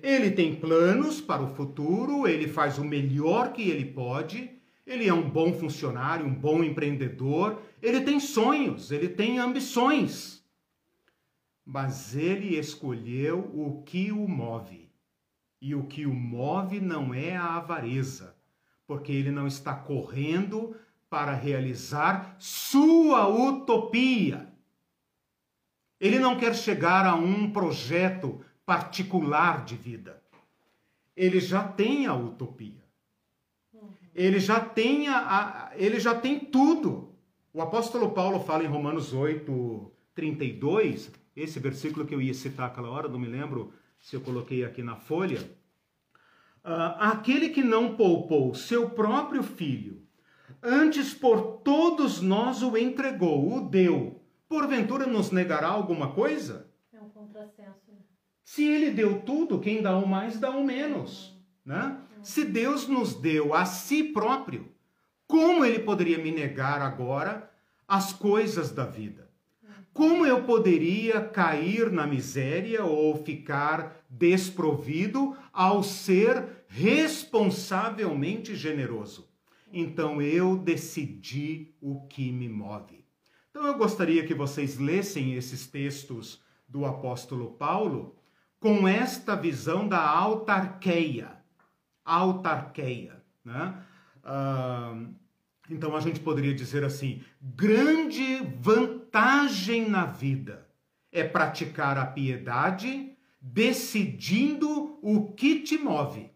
ele 0.00 0.30
tem 0.30 0.54
planos 0.54 1.20
para 1.20 1.42
o 1.42 1.52
futuro, 1.56 2.28
ele 2.28 2.46
faz 2.46 2.78
o 2.78 2.84
melhor 2.84 3.52
que 3.52 3.68
ele 3.68 3.86
pode, 3.86 4.48
ele 4.86 5.08
é 5.08 5.12
um 5.12 5.28
bom 5.28 5.52
funcionário, 5.52 6.24
um 6.24 6.34
bom 6.34 6.62
empreendedor, 6.62 7.60
ele 7.82 8.02
tem 8.02 8.20
sonhos, 8.20 8.92
ele 8.92 9.08
tem 9.08 9.40
ambições. 9.40 10.40
Mas 11.66 12.14
ele 12.14 12.56
escolheu 12.56 13.50
o 13.52 13.82
que 13.82 14.12
o 14.12 14.28
move. 14.28 14.88
E 15.60 15.74
o 15.74 15.84
que 15.84 16.06
o 16.06 16.14
move 16.14 16.80
não 16.80 17.12
é 17.12 17.36
a 17.36 17.56
avareza, 17.56 18.36
porque 18.86 19.10
ele 19.10 19.32
não 19.32 19.48
está 19.48 19.74
correndo 19.74 20.76
para 21.12 21.34
realizar 21.34 22.34
sua 22.38 23.28
utopia. 23.28 24.48
Ele 26.00 26.18
não 26.18 26.38
quer 26.38 26.54
chegar 26.54 27.04
a 27.04 27.14
um 27.14 27.52
projeto 27.52 28.40
particular 28.64 29.62
de 29.62 29.76
vida. 29.76 30.22
Ele 31.14 31.38
já 31.38 31.62
tem 31.62 32.06
a 32.06 32.14
utopia. 32.14 32.82
Ele 34.14 34.40
já 34.40 34.58
tem, 34.58 35.06
a, 35.08 35.18
a, 35.18 35.72
ele 35.76 36.00
já 36.00 36.14
tem 36.14 36.40
tudo. 36.40 37.14
O 37.52 37.60
apóstolo 37.60 38.12
Paulo 38.12 38.40
fala 38.40 38.64
em 38.64 38.68
Romanos 38.68 39.12
8, 39.12 39.92
32, 40.14 41.12
esse 41.36 41.60
versículo 41.60 42.06
que 42.06 42.14
eu 42.14 42.22
ia 42.22 42.32
citar 42.32 42.68
aquela 42.68 42.88
hora, 42.88 43.06
não 43.06 43.18
me 43.18 43.28
lembro 43.28 43.70
se 44.00 44.16
eu 44.16 44.22
coloquei 44.22 44.64
aqui 44.64 44.82
na 44.82 44.96
folha 44.96 45.46
Uh, 46.64 46.94
aquele 47.00 47.48
que 47.48 47.60
não 47.60 47.96
poupou 47.96 48.54
seu 48.54 48.88
próprio 48.90 49.42
filho, 49.42 50.00
antes 50.62 51.12
por 51.12 51.58
todos 51.64 52.20
nós 52.20 52.62
o 52.62 52.76
entregou, 52.76 53.56
o 53.56 53.68
deu, 53.68 54.20
porventura 54.48 55.06
nos 55.06 55.30
negará 55.30 55.68
alguma 55.68 56.12
coisa? 56.12 56.70
É 56.92 57.00
um 57.00 57.08
contrassenso. 57.08 57.80
Se 58.44 58.66
ele 58.66 58.90
deu 58.90 59.22
tudo, 59.22 59.58
quem 59.58 59.80
dá 59.82 59.96
o 59.96 60.06
mais 60.06 60.38
dá 60.38 60.50
o 60.50 60.64
menos. 60.64 61.34
Né? 61.64 61.98
Se 62.22 62.44
Deus 62.44 62.86
nos 62.86 63.14
deu 63.14 63.54
a 63.54 63.64
si 63.64 64.04
próprio, 64.04 64.70
como 65.26 65.64
ele 65.64 65.78
poderia 65.78 66.18
me 66.18 66.30
negar 66.30 66.82
agora 66.82 67.50
as 67.88 68.12
coisas 68.12 68.70
da 68.70 68.84
vida? 68.84 69.30
Como 69.92 70.26
eu 70.26 70.44
poderia 70.44 71.20
cair 71.20 71.90
na 71.90 72.06
miséria 72.06 72.84
ou 72.84 73.16
ficar 73.16 74.04
desprovido 74.08 75.36
ao 75.52 75.82
ser 75.82 76.64
responsavelmente 76.68 78.54
generoso? 78.54 79.31
Então 79.72 80.20
eu 80.20 80.56
decidi 80.56 81.74
o 81.80 82.06
que 82.06 82.30
me 82.30 82.48
move. 82.48 83.04
Então 83.50 83.66
eu 83.66 83.76
gostaria 83.76 84.26
que 84.26 84.34
vocês 84.34 84.78
lessem 84.78 85.34
esses 85.34 85.66
textos 85.66 86.42
do 86.68 86.84
apóstolo 86.84 87.52
Paulo 87.52 88.16
com 88.60 88.86
esta 88.86 89.34
visão 89.34 89.88
da 89.88 90.00
autarqueia. 90.00 91.36
Autarqueia. 92.04 93.22
Né? 93.44 93.82
Uh, 94.24 95.14
então 95.70 95.96
a 95.96 96.00
gente 96.00 96.20
poderia 96.20 96.54
dizer 96.54 96.84
assim: 96.84 97.22
grande 97.40 98.42
vantagem 98.60 99.88
na 99.88 100.06
vida 100.06 100.68
é 101.10 101.24
praticar 101.24 101.98
a 101.98 102.06
piedade 102.06 103.16
decidindo 103.40 104.98
o 105.02 105.32
que 105.32 105.60
te 105.60 105.76
move. 105.76 106.30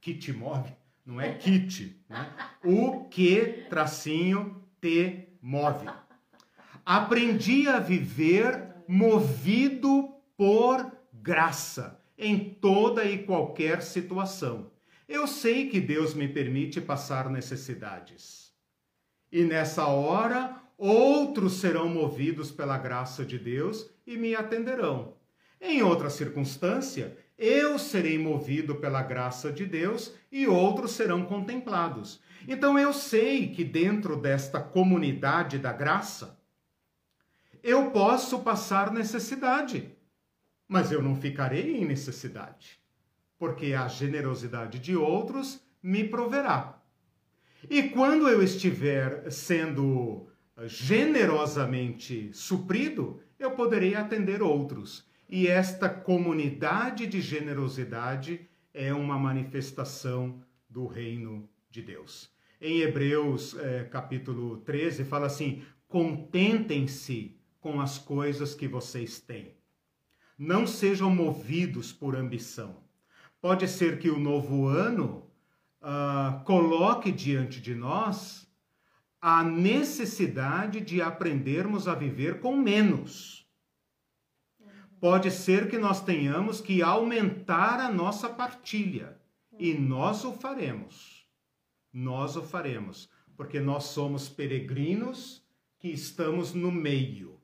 Que 0.00 0.14
te 0.14 0.32
move? 0.32 0.81
Não 1.04 1.20
é 1.20 1.34
kit, 1.34 2.00
né? 2.08 2.32
O 2.64 3.04
que 3.04 3.66
tracinho 3.68 4.62
te 4.80 5.28
move. 5.40 5.86
Aprendi 6.84 7.68
a 7.68 7.78
viver 7.78 8.74
movido 8.86 10.14
por 10.36 10.90
graça 11.12 12.00
em 12.16 12.38
toda 12.38 13.04
e 13.04 13.24
qualquer 13.24 13.82
situação. 13.82 14.70
Eu 15.08 15.26
sei 15.26 15.68
que 15.68 15.80
Deus 15.80 16.14
me 16.14 16.28
permite 16.28 16.80
passar 16.80 17.28
necessidades. 17.28 18.52
E 19.30 19.42
nessa 19.44 19.86
hora, 19.86 20.62
outros 20.78 21.54
serão 21.54 21.88
movidos 21.88 22.50
pela 22.50 22.78
graça 22.78 23.24
de 23.24 23.38
Deus 23.38 23.90
e 24.06 24.16
me 24.16 24.34
atenderão. 24.34 25.16
Em 25.60 25.82
outra 25.82 26.10
circunstância, 26.10 27.16
eu 27.42 27.76
serei 27.76 28.16
movido 28.16 28.76
pela 28.76 29.02
graça 29.02 29.52
de 29.52 29.66
Deus 29.66 30.14
e 30.30 30.46
outros 30.46 30.92
serão 30.92 31.24
contemplados. 31.24 32.20
Então 32.46 32.78
eu 32.78 32.92
sei 32.92 33.48
que 33.48 33.64
dentro 33.64 34.16
desta 34.16 34.60
comunidade 34.60 35.58
da 35.58 35.72
graça, 35.72 36.38
eu 37.60 37.90
posso 37.90 38.38
passar 38.40 38.92
necessidade, 38.92 39.90
mas 40.68 40.92
eu 40.92 41.02
não 41.02 41.16
ficarei 41.16 41.78
em 41.78 41.84
necessidade, 41.84 42.80
porque 43.36 43.74
a 43.74 43.88
generosidade 43.88 44.78
de 44.78 44.94
outros 44.94 45.60
me 45.82 46.04
proverá. 46.04 46.80
E 47.68 47.88
quando 47.88 48.28
eu 48.28 48.40
estiver 48.40 49.28
sendo 49.32 50.28
generosamente 50.66 52.30
suprido, 52.32 53.20
eu 53.36 53.50
poderei 53.50 53.96
atender 53.96 54.42
outros. 54.42 55.10
E 55.34 55.48
esta 55.48 55.88
comunidade 55.88 57.06
de 57.06 57.22
generosidade 57.22 58.46
é 58.74 58.92
uma 58.92 59.18
manifestação 59.18 60.42
do 60.68 60.86
reino 60.86 61.48
de 61.70 61.80
Deus. 61.80 62.30
Em 62.60 62.80
Hebreus 62.80 63.56
é, 63.58 63.84
capítulo 63.84 64.58
13 64.58 65.04
fala 65.04 65.28
assim: 65.28 65.62
contentem-se 65.88 67.34
com 67.60 67.80
as 67.80 67.96
coisas 67.96 68.54
que 68.54 68.68
vocês 68.68 69.20
têm. 69.20 69.56
Não 70.36 70.66
sejam 70.66 71.08
movidos 71.08 71.94
por 71.94 72.14
ambição. 72.14 72.76
Pode 73.40 73.66
ser 73.68 73.98
que 73.98 74.10
o 74.10 74.18
novo 74.18 74.66
ano 74.66 75.30
uh, 75.80 76.44
coloque 76.44 77.10
diante 77.10 77.58
de 77.58 77.74
nós 77.74 78.46
a 79.18 79.42
necessidade 79.42 80.82
de 80.82 81.00
aprendermos 81.00 81.88
a 81.88 81.94
viver 81.94 82.38
com 82.38 82.54
menos 82.54 83.41
pode 85.02 85.32
ser 85.32 85.68
que 85.68 85.78
nós 85.78 86.00
tenhamos 86.00 86.60
que 86.60 86.80
aumentar 86.80 87.80
a 87.80 87.90
nossa 87.90 88.28
partilha. 88.28 89.18
E 89.58 89.74
nós 89.74 90.24
o 90.24 90.32
faremos. 90.32 91.26
Nós 91.92 92.36
o 92.36 92.42
faremos. 92.42 93.10
Porque 93.36 93.58
nós 93.58 93.86
somos 93.86 94.28
peregrinos 94.28 95.44
que 95.80 95.88
estamos 95.88 96.54
no 96.54 96.70
meio. 96.70 97.40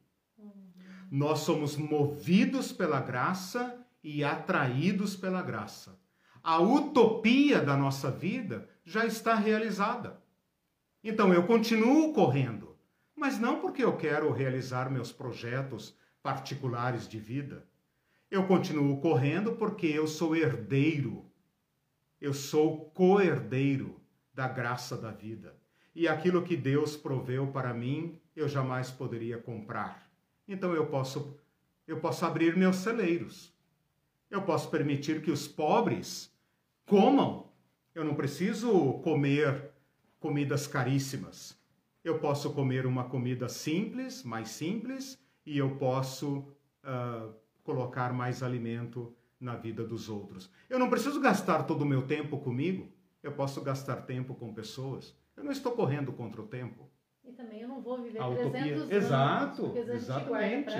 Nós 1.10 1.40
somos 1.40 1.76
movidos 1.76 2.72
pela 2.72 3.00
graça 3.00 3.84
e 4.04 4.22
atraídos 4.22 5.16
pela 5.16 5.42
graça. 5.42 5.98
A 6.40 6.60
utopia 6.60 7.60
da 7.60 7.76
nossa 7.76 8.08
vida 8.08 8.68
já 8.84 9.04
está 9.04 9.34
realizada. 9.34 10.22
Então 11.02 11.34
eu 11.34 11.44
continuo 11.44 12.12
correndo, 12.12 12.76
mas 13.16 13.36
não 13.36 13.58
porque 13.58 13.82
eu 13.82 13.96
quero 13.96 14.30
realizar 14.30 14.88
meus 14.88 15.10
projetos 15.10 15.98
particulares 16.28 17.08
de 17.08 17.18
vida. 17.18 17.64
Eu 18.30 18.46
continuo 18.46 19.00
correndo 19.00 19.52
porque 19.52 19.86
eu 19.86 20.06
sou 20.06 20.36
herdeiro, 20.36 21.24
eu 22.20 22.34
sou 22.34 22.90
co-herdeiro 22.90 23.98
da 24.34 24.46
graça 24.46 24.94
da 24.94 25.10
vida. 25.10 25.56
E 25.94 26.06
aquilo 26.06 26.42
que 26.42 26.54
Deus 26.54 26.98
proveu 26.98 27.46
para 27.46 27.72
mim, 27.72 28.20
eu 28.36 28.46
jamais 28.46 28.90
poderia 28.90 29.38
comprar. 29.38 30.06
Então 30.46 30.74
eu 30.74 30.86
posso 30.88 31.34
eu 31.86 31.98
posso 31.98 32.26
abrir 32.26 32.54
meus 32.54 32.76
celeiros. 32.76 33.50
Eu 34.30 34.42
posso 34.42 34.68
permitir 34.68 35.22
que 35.22 35.30
os 35.30 35.48
pobres 35.48 36.30
comam. 36.84 37.48
Eu 37.94 38.04
não 38.04 38.14
preciso 38.14 38.98
comer 39.02 39.70
comidas 40.20 40.66
caríssimas. 40.66 41.58
Eu 42.04 42.18
posso 42.18 42.52
comer 42.52 42.84
uma 42.84 43.04
comida 43.04 43.48
simples, 43.48 44.22
mais 44.22 44.50
simples, 44.50 45.18
e 45.48 45.56
eu 45.56 45.76
posso 45.76 46.38
uh, 46.84 47.34
colocar 47.64 48.12
mais 48.12 48.42
alimento 48.42 49.14
na 49.40 49.56
vida 49.56 49.82
dos 49.82 50.08
outros. 50.08 50.50
Eu 50.68 50.78
não 50.78 50.90
preciso 50.90 51.20
gastar 51.20 51.62
todo 51.62 51.82
o 51.82 51.86
meu 51.86 52.02
tempo 52.02 52.38
comigo, 52.38 52.92
eu 53.22 53.32
posso 53.32 53.62
gastar 53.62 54.02
tempo 54.02 54.34
com 54.34 54.52
pessoas. 54.52 55.16
Eu 55.36 55.44
não 55.44 55.52
estou 55.52 55.72
correndo 55.72 56.12
contra 56.12 56.42
o 56.42 56.46
tempo. 56.46 56.90
E 57.24 57.32
também 57.32 57.60
eu 57.60 57.68
não 57.68 57.80
vou 57.80 58.02
viver 58.02 58.20
a 58.20 58.28
300 58.28 58.46
utopia. 58.46 58.96
Exato, 58.96 59.74
exatamente. 59.76 60.74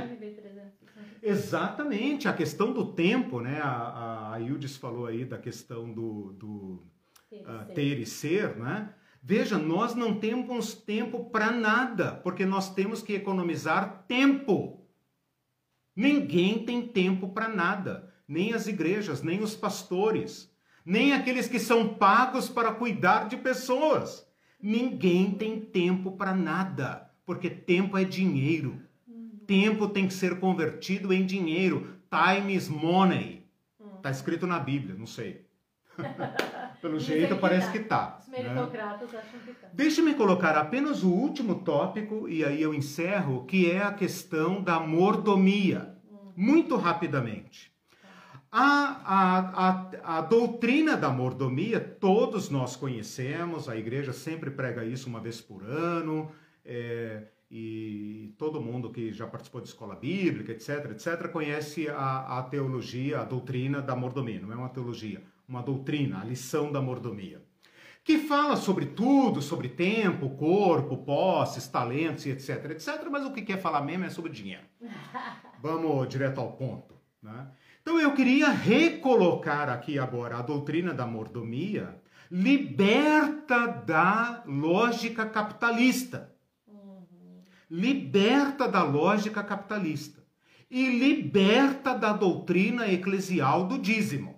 Exatamente, 1.22 2.28
a 2.28 2.32
questão 2.32 2.72
do 2.72 2.92
tempo, 2.92 3.40
né? 3.40 3.60
A, 3.62 4.32
a 4.34 4.40
Ildis 4.40 4.76
falou 4.76 5.06
aí 5.06 5.24
da 5.24 5.38
questão 5.38 5.92
do, 5.92 6.32
do 6.32 6.82
ter, 7.28 7.42
uh, 7.42 7.74
ter 7.74 7.98
e 7.98 8.06
ser, 8.06 8.56
né? 8.56 8.94
Veja, 9.28 9.58
nós 9.58 9.94
não 9.94 10.18
temos 10.18 10.72
tempo 10.72 11.26
para 11.26 11.50
nada, 11.50 12.12
porque 12.12 12.46
nós 12.46 12.72
temos 12.72 13.02
que 13.02 13.12
economizar 13.12 14.06
tempo. 14.08 14.80
Ninguém 15.94 16.64
tem 16.64 16.80
tempo 16.80 17.28
para 17.28 17.46
nada, 17.46 18.10
nem 18.26 18.54
as 18.54 18.66
igrejas, 18.66 19.22
nem 19.22 19.42
os 19.42 19.54
pastores, 19.54 20.50
nem 20.82 21.12
aqueles 21.12 21.46
que 21.46 21.58
são 21.58 21.92
pagos 21.92 22.48
para 22.48 22.72
cuidar 22.72 23.28
de 23.28 23.36
pessoas. 23.36 24.26
Ninguém 24.58 25.32
tem 25.32 25.60
tempo 25.60 26.12
para 26.12 26.34
nada, 26.34 27.10
porque 27.26 27.50
tempo 27.50 27.98
é 27.98 28.04
dinheiro. 28.04 28.80
Tempo 29.46 29.88
tem 29.88 30.08
que 30.08 30.14
ser 30.14 30.40
convertido 30.40 31.12
em 31.12 31.26
dinheiro. 31.26 31.98
Time 32.10 32.54
is 32.54 32.66
money. 32.66 33.46
Está 33.98 34.10
escrito 34.10 34.46
na 34.46 34.58
Bíblia, 34.58 34.94
não 34.94 35.06
sei. 35.06 35.44
Pelo 36.80 36.98
jeito, 36.98 37.36
parece 37.36 37.72
que 37.72 37.80
tá. 37.80 38.18
Os 38.20 38.28
meritocratas 38.28 39.12
né? 39.12 39.18
acham 39.18 39.40
que 39.40 39.52
tá. 39.52 39.68
Deixe-me 39.72 40.14
colocar 40.14 40.56
apenas 40.56 41.02
o 41.02 41.10
último 41.10 41.56
tópico, 41.56 42.28
e 42.28 42.44
aí 42.44 42.62
eu 42.62 42.72
encerro, 42.72 43.44
que 43.44 43.70
é 43.70 43.82
a 43.82 43.92
questão 43.92 44.62
da 44.62 44.78
mordomia. 44.78 45.96
Hum. 46.10 46.32
Muito 46.36 46.76
rapidamente. 46.76 47.72
A, 48.50 49.02
a, 49.04 49.38
a, 49.68 50.18
a, 50.18 50.20
doutrina 50.22 50.96
da 50.96 51.10
mordomia, 51.10 51.78
todos 51.78 52.48
nós 52.48 52.76
conhecemos, 52.76 53.68
a 53.68 53.76
igreja 53.76 54.12
sempre 54.12 54.50
prega 54.50 54.84
isso 54.84 55.06
uma 55.06 55.20
vez 55.20 55.38
por 55.38 55.62
ano, 55.62 56.32
é, 56.64 57.24
e 57.50 58.34
todo 58.38 58.60
mundo 58.60 58.90
que 58.90 59.12
já 59.12 59.26
participou 59.26 59.60
de 59.60 59.68
escola 59.68 59.94
bíblica, 59.94 60.52
etc., 60.52 60.92
etc., 60.92 61.28
conhece 61.30 61.88
a, 61.90 62.38
a 62.38 62.42
teologia, 62.42 63.20
a 63.20 63.24
doutrina 63.24 63.82
da 63.82 63.94
mordomia, 63.94 64.40
não 64.40 64.52
é 64.52 64.56
uma 64.56 64.70
teologia, 64.70 65.22
uma 65.48 65.62
doutrina, 65.62 66.20
a 66.20 66.24
lição 66.24 66.70
da 66.70 66.82
mordomia, 66.82 67.42
que 68.04 68.18
fala 68.18 68.56
sobre 68.56 68.86
tudo, 68.86 69.40
sobre 69.40 69.68
tempo, 69.68 70.30
corpo, 70.30 70.98
posses, 70.98 71.66
talentos 71.66 72.26
e 72.26 72.30
etc, 72.30 72.70
etc, 72.70 73.08
mas 73.10 73.24
o 73.24 73.32
que 73.32 73.42
quer 73.42 73.60
falar 73.60 73.82
mesmo 73.82 74.04
é 74.04 74.10
sobre 74.10 74.30
dinheiro. 74.30 74.64
Vamos 75.60 76.08
direto 76.08 76.40
ao 76.40 76.52
ponto. 76.52 76.94
Né? 77.22 77.48
Então 77.82 77.98
eu 77.98 78.14
queria 78.14 78.50
recolocar 78.50 79.68
aqui 79.68 79.98
agora 79.98 80.38
a 80.38 80.42
doutrina 80.42 80.92
da 80.92 81.06
mordomia 81.06 82.00
liberta 82.30 83.66
da 83.66 84.42
lógica 84.46 85.26
capitalista. 85.26 86.34
Liberta 87.70 88.68
da 88.68 88.82
lógica 88.82 89.42
capitalista. 89.42 90.22
E 90.70 90.98
liberta 90.98 91.94
da 91.94 92.12
doutrina 92.12 92.90
eclesial 92.90 93.66
do 93.66 93.78
dízimo. 93.78 94.37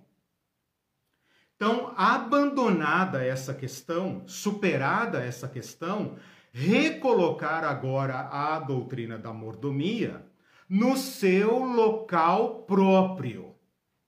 Então, 1.61 1.93
abandonada 1.95 3.23
essa 3.23 3.53
questão, 3.53 4.27
superada 4.27 5.23
essa 5.23 5.47
questão, 5.47 6.17
recolocar 6.55 7.65
agora 7.65 8.19
a 8.19 8.59
doutrina 8.61 9.19
da 9.19 9.31
mordomia 9.31 10.25
no 10.67 10.97
seu 10.97 11.59
local 11.59 12.63
próprio, 12.63 13.55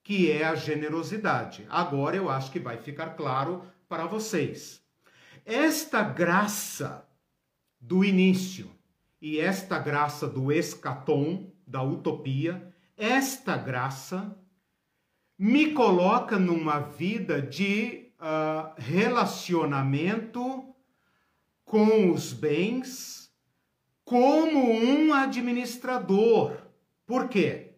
que 0.03 0.33
é 0.33 0.45
a 0.45 0.55
generosidade. 0.55 1.66
Agora 1.69 2.16
eu 2.16 2.31
acho 2.31 2.51
que 2.51 2.59
vai 2.59 2.79
ficar 2.79 3.11
claro 3.16 3.62
para 3.87 4.07
vocês. 4.07 4.83
Esta 5.45 6.03
graça 6.03 7.07
do 7.79 8.03
início 8.03 8.70
e 9.20 9.39
esta 9.39 9.79
graça 9.79 10.27
do 10.27 10.51
escatom, 10.51 11.53
da 11.66 11.83
utopia, 11.83 12.73
esta 12.97 13.59
graça 13.59 14.35
me 15.38 15.72
coloca 15.72 16.38
numa 16.38 16.78
vida 16.78 17.40
de 17.40 18.12
uh, 18.20 18.72
relacionamento 18.76 20.64
com 21.64 22.10
os 22.10 22.32
bens 22.32 23.32
como 24.04 24.70
um 24.70 25.12
administrador. 25.12 26.56
Por 27.06 27.28
quê? 27.28 27.72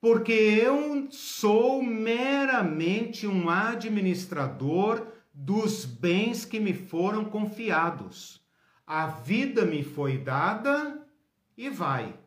Porque 0.00 0.32
eu 0.32 1.08
sou 1.10 1.82
meramente 1.82 3.26
um 3.26 3.50
administrador 3.50 5.06
dos 5.32 5.84
bens 5.84 6.44
que 6.44 6.58
me 6.58 6.72
foram 6.72 7.24
confiados. 7.24 8.40
A 8.86 9.06
vida 9.06 9.64
me 9.64 9.82
foi 9.82 10.18
dada 10.18 11.06
e 11.56 11.68
vai. 11.68 12.18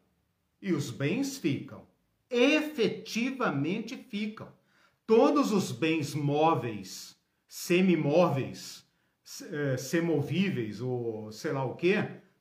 E 0.61 0.73
os 0.73 0.91
bens 0.91 1.37
ficam. 1.37 1.90
Efetivamente 2.31 3.97
ficam. 3.97 4.47
Todos 5.05 5.51
os 5.51 5.71
bens 5.71 6.15
móveis, 6.15 7.19
semimóveis, 7.45 8.87
eh, 9.51 9.75
semovíveis 9.77 10.79
ou 10.79 11.31
sei 11.31 11.51
lá 11.51 11.65
o 11.65 11.75
que, 11.75 11.95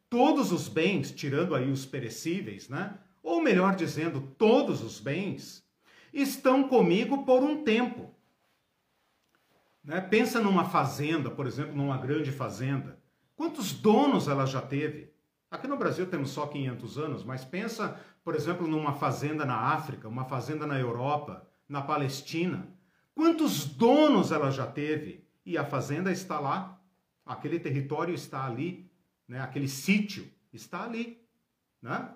todos 0.08 0.52
os 0.52 0.68
bens, 0.68 1.10
tirando 1.10 1.54
aí 1.54 1.70
os 1.70 1.84
perecíveis, 1.84 2.68
né? 2.68 2.96
Ou 3.22 3.42
melhor 3.42 3.74
dizendo, 3.74 4.20
todos 4.38 4.82
os 4.82 5.00
bens 5.00 5.64
estão 6.12 6.68
comigo 6.68 7.24
por 7.24 7.42
um 7.42 7.64
tempo. 7.64 8.14
Né? 9.82 10.00
Pensa 10.00 10.40
numa 10.40 10.64
fazenda, 10.64 11.30
por 11.30 11.46
exemplo, 11.46 11.74
numa 11.74 11.98
grande 11.98 12.30
fazenda. 12.30 12.98
Quantos 13.34 13.72
donos 13.72 14.28
ela 14.28 14.46
já 14.46 14.60
teve? 14.60 15.12
Aqui 15.50 15.66
no 15.66 15.76
Brasil 15.76 16.06
temos 16.06 16.30
só 16.30 16.46
500 16.46 16.98
anos, 16.98 17.24
mas 17.24 17.44
pensa, 17.44 18.00
por 18.22 18.34
exemplo, 18.34 18.66
numa 18.66 18.92
fazenda 18.92 19.44
na 19.44 19.56
África, 19.56 20.08
uma 20.08 20.24
fazenda 20.24 20.66
na 20.66 20.78
Europa, 20.78 21.48
na 21.68 21.80
Palestina. 21.80 22.68
Quantos 23.14 23.64
donos 23.64 24.32
ela 24.32 24.50
já 24.50 24.66
teve? 24.66 25.24
E 25.44 25.56
a 25.56 25.64
fazenda 25.64 26.12
está 26.12 26.38
lá, 26.38 26.80
aquele 27.24 27.58
território 27.58 28.14
está 28.14 28.44
ali, 28.44 28.90
né? 29.26 29.40
aquele 29.40 29.68
sítio 29.68 30.30
está 30.52 30.84
ali. 30.84 31.20
Né? 31.80 32.12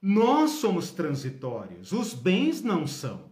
Nós 0.00 0.52
somos 0.52 0.92
transitórios, 0.92 1.92
os 1.92 2.14
bens 2.14 2.62
não 2.62 2.86
são. 2.86 3.30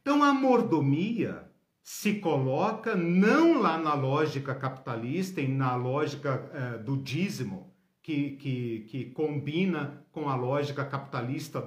Então 0.00 0.22
a 0.22 0.34
mordomia 0.34 1.50
se 1.82 2.14
coloca 2.14 2.96
não 2.96 3.60
lá 3.60 3.78
na 3.78 3.94
lógica 3.94 4.54
capitalista 4.54 5.40
e 5.40 5.48
na 5.48 5.76
lógica 5.76 6.50
eh, 6.52 6.78
do 6.78 6.96
dízimo, 6.96 7.73
que, 8.04 8.36
que, 8.36 8.80
que 8.88 9.04
combina 9.06 10.06
com 10.12 10.28
a 10.28 10.36
lógica 10.36 10.84
capitalista 10.84 11.60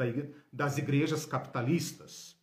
das 0.54 0.78
igrejas 0.78 1.26
capitalistas. 1.26 2.40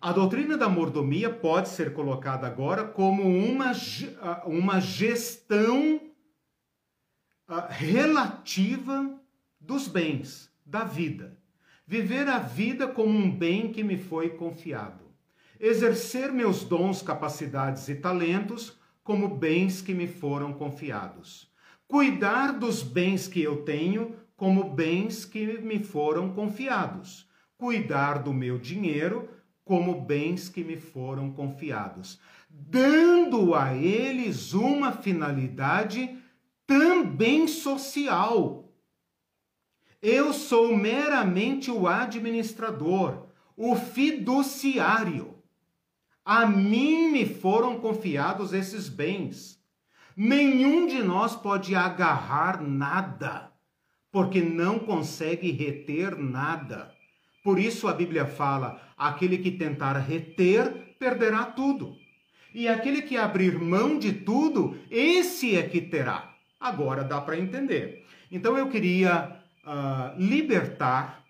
A 0.00 0.12
doutrina 0.12 0.56
da 0.56 0.68
mordomia 0.68 1.28
pode 1.28 1.70
ser 1.70 1.92
colocada 1.92 2.46
agora 2.46 2.84
como 2.84 3.24
uma, 3.24 3.72
uma 4.44 4.80
gestão 4.80 6.00
relativa 7.70 9.18
dos 9.58 9.88
bens, 9.88 10.48
da 10.64 10.84
vida. 10.84 11.36
Viver 11.84 12.28
a 12.28 12.38
vida 12.38 12.86
como 12.86 13.18
um 13.18 13.34
bem 13.34 13.72
que 13.72 13.82
me 13.82 13.98
foi 13.98 14.30
confiado 14.30 15.08
exercer 15.60 16.32
meus 16.32 16.62
dons, 16.62 17.02
capacidades 17.02 17.88
e 17.88 17.96
talentos 17.96 18.78
como 19.02 19.36
bens 19.36 19.82
que 19.82 19.94
me 19.94 20.06
foram 20.06 20.52
confiados. 20.52 21.47
Cuidar 21.88 22.52
dos 22.52 22.82
bens 22.82 23.26
que 23.26 23.40
eu 23.40 23.64
tenho 23.64 24.14
como 24.36 24.70
bens 24.70 25.24
que 25.24 25.58
me 25.58 25.82
foram 25.82 26.34
confiados. 26.34 27.26
Cuidar 27.56 28.22
do 28.22 28.32
meu 28.32 28.58
dinheiro 28.58 29.26
como 29.64 30.02
bens 30.02 30.50
que 30.50 30.62
me 30.62 30.76
foram 30.76 31.32
confiados, 31.32 32.20
dando 32.48 33.54
a 33.54 33.74
eles 33.74 34.52
uma 34.52 34.92
finalidade 34.92 36.16
também 36.66 37.48
social. 37.48 38.70
Eu 40.00 40.32
sou 40.32 40.76
meramente 40.76 41.70
o 41.70 41.88
administrador, 41.88 43.26
o 43.56 43.74
fiduciário. 43.74 45.34
A 46.24 46.46
mim 46.46 47.10
me 47.10 47.26
foram 47.26 47.80
confiados 47.80 48.52
esses 48.52 48.88
bens. 48.88 49.57
Nenhum 50.20 50.88
de 50.88 51.00
nós 51.00 51.36
pode 51.36 51.76
agarrar 51.76 52.60
nada, 52.60 53.52
porque 54.10 54.42
não 54.42 54.80
consegue 54.80 55.52
reter 55.52 56.18
nada. 56.18 56.92
Por 57.44 57.56
isso 57.56 57.86
a 57.86 57.92
Bíblia 57.92 58.26
fala: 58.26 58.82
aquele 58.96 59.38
que 59.38 59.52
tentar 59.52 59.96
reter, 59.98 60.96
perderá 60.98 61.44
tudo. 61.44 61.96
E 62.52 62.66
aquele 62.66 63.02
que 63.02 63.16
abrir 63.16 63.60
mão 63.60 63.96
de 63.96 64.12
tudo, 64.12 64.76
esse 64.90 65.56
é 65.56 65.62
que 65.62 65.80
terá. 65.80 66.34
Agora 66.58 67.04
dá 67.04 67.20
para 67.20 67.38
entender. 67.38 68.04
Então 68.28 68.58
eu 68.58 68.68
queria 68.68 69.40
uh, 69.64 70.20
libertar, 70.20 71.24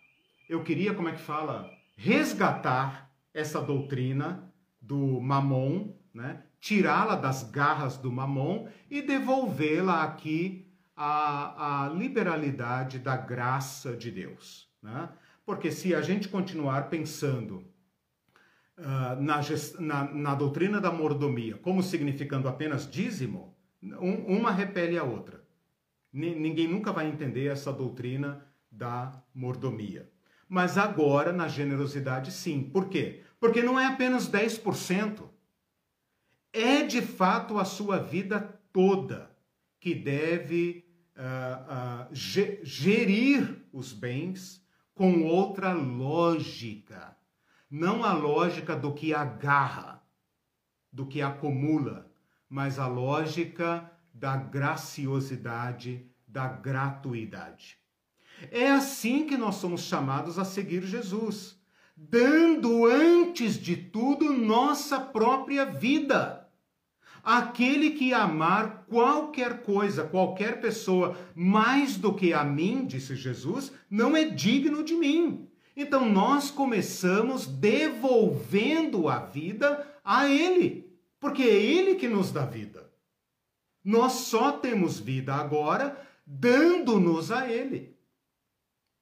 eu 0.49 0.63
queria, 0.63 0.95
como 0.95 1.11
é 1.11 1.13
que 1.13 1.21
fala? 1.21 1.71
Resgatar 1.95 3.11
essa 3.35 3.61
doutrina 3.61 4.51
do 4.81 5.21
mamon, 5.21 5.93
né? 6.15 6.45
Tirá-la 6.61 7.15
das 7.15 7.43
garras 7.43 7.97
do 7.97 8.11
mamon 8.11 8.69
e 8.91 9.03
devolvê-la 9.03 10.03
aqui 10.03 10.67
à, 10.97 11.85
à, 11.85 11.89
liberalidade 11.89 12.99
da 12.99 13.17
graça 13.17 13.97
de 13.97 14.11
Deus. 14.11 14.69
Né? 14.83 15.09
Porque 15.47 15.71
se 15.71 15.95
a 15.95 16.03
gente 16.03 16.29
continuar 16.29 16.89
pensando 16.89 17.65
uh, 18.77 19.21
na, 19.21 19.41
na, 19.79 20.13
na, 20.13 20.35
doutrina 20.35 20.81
da 20.81 20.91
mordomia 20.91 21.57
como 21.59 21.83
significando 21.83 22.49
apenas 22.49 22.91
dízimo, 22.91 23.57
um, 23.83 24.39
uma 24.39 24.51
repele 24.51 24.99
a 24.99 25.05
outra. 25.05 25.47
N 26.13 26.35
ninguém 26.35 26.67
nunca 26.67 26.93
vai 26.93 27.07
entender 27.07 27.47
essa 27.47 27.73
doutrina 27.73 28.45
da 28.71 29.23
mordomia. 29.35 30.11
Mas 30.49 30.79
agora, 30.79 31.33
na 31.33 31.47
generosidade, 31.47 32.33
sim. 32.33 32.63
Por 32.63 32.89
quê? 32.89 33.23
Porque 33.39 33.63
não 33.63 33.79
é 33.79 33.87
apenas 33.87 34.29
10%. 34.29 35.28
É 36.53 36.83
de 36.83 37.03
fato 37.03 37.59
a 37.59 37.65
sua 37.65 37.99
vida 37.99 38.41
toda 38.73 39.31
que 39.81 39.95
deve 39.95 40.85
uh, 41.17 42.05
uh, 42.05 42.15
gerir 42.15 43.65
os 43.73 43.93
bens 43.93 44.65
com 44.95 45.25
outra 45.25 45.73
lógica. 45.73 47.17
Não 47.71 48.05
a 48.05 48.13
lógica 48.13 48.75
do 48.75 48.93
que 48.93 49.13
agarra, 49.13 50.03
do 50.93 51.07
que 51.07 51.21
acumula, 51.21 52.11
mas 52.49 52.79
a 52.79 52.87
lógica 52.87 53.91
da 54.13 54.37
graciosidade, 54.37 56.11
da 56.27 56.49
gratuidade. 56.49 57.79
É 58.51 58.71
assim 58.71 59.27
que 59.27 59.37
nós 59.37 59.57
somos 59.57 59.83
chamados 59.83 60.39
a 60.39 60.45
seguir 60.45 60.83
Jesus 60.83 61.59
dando 61.99 62.87
antes 62.87 63.59
de 63.59 63.77
tudo 63.77 64.33
nossa 64.33 65.01
própria 65.01 65.65
vida. 65.65 66.38
Aquele 67.31 67.91
que 67.91 68.15
amar 68.15 68.87
qualquer 68.89 69.61
coisa, 69.63 70.03
qualquer 70.03 70.63
pessoa, 70.63 71.15
mais 71.35 71.99
do 71.99 72.15
que 72.15 72.33
a 72.33 72.43
mim, 72.43 72.87
disse 72.87 73.15
Jesus, 73.15 73.71
não 73.91 74.17
é 74.17 74.25
digno 74.25 74.83
de 74.83 74.95
mim. 74.95 75.47
Então 75.77 76.09
nós 76.09 76.51
começamos 76.51 77.47
devolvendo 77.47 79.11
a 79.11 79.19
vida 79.19 79.87
a 80.03 80.27
Ele, 80.27 80.91
porque 81.21 81.43
é 81.43 81.55
Ele 81.55 81.97
que 81.97 82.09
nos 82.09 82.33
dá 82.33 82.47
vida. 82.47 82.91
Nós 83.85 84.13
só 84.13 84.53
temos 84.53 84.99
vida 84.99 85.35
agora 85.35 86.01
dando-nos 86.27 87.31
a 87.31 87.47
Ele, 87.47 87.95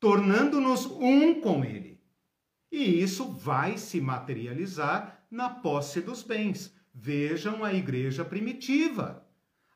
tornando-nos 0.01 0.85
um 0.87 1.41
com 1.41 1.65
Ele. 1.65 2.01
E 2.73 3.01
isso 3.01 3.31
vai 3.31 3.79
se 3.79 4.01
materializar 4.01 5.25
na 5.31 5.49
posse 5.49 6.01
dos 6.01 6.25
bens. 6.25 6.76
Vejam 6.99 7.63
a 7.63 7.75
igreja 7.75 8.25
primitiva. 8.25 9.23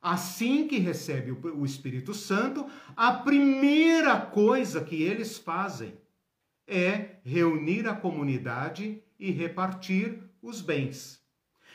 Assim 0.00 0.66
que 0.66 0.78
recebe 0.78 1.30
o 1.30 1.66
Espírito 1.66 2.14
Santo, 2.14 2.66
a 2.96 3.12
primeira 3.12 4.18
coisa 4.18 4.82
que 4.82 5.02
eles 5.02 5.36
fazem 5.36 5.92
é 6.66 7.16
reunir 7.22 7.86
a 7.86 7.94
comunidade 7.94 9.02
e 9.18 9.30
repartir 9.30 10.22
os 10.40 10.62
bens. 10.62 11.22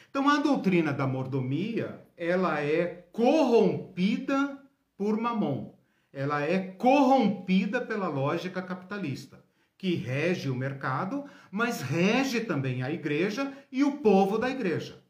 Então 0.10 0.28
a 0.28 0.40
doutrina 0.40 0.92
da 0.92 1.06
mordomia, 1.06 2.04
ela 2.18 2.60
é 2.60 3.06
corrompida 3.12 4.60
por 4.98 5.16
Mamon. 5.16 5.76
Ela 6.12 6.42
é 6.42 6.58
corrompida 6.58 7.80
pela 7.80 8.08
lógica 8.08 8.64
capitalista 8.64 9.46
que 9.78 9.94
rege 9.94 10.50
o 10.50 10.56
mercado, 10.56 11.26
mas 11.52 11.82
rege 11.82 12.42
também 12.42 12.82
a 12.82 12.90
igreja 12.90 13.54
e 13.72 13.84
o 13.84 13.98
povo 13.98 14.40
da 14.40 14.50
igreja. 14.50 15.05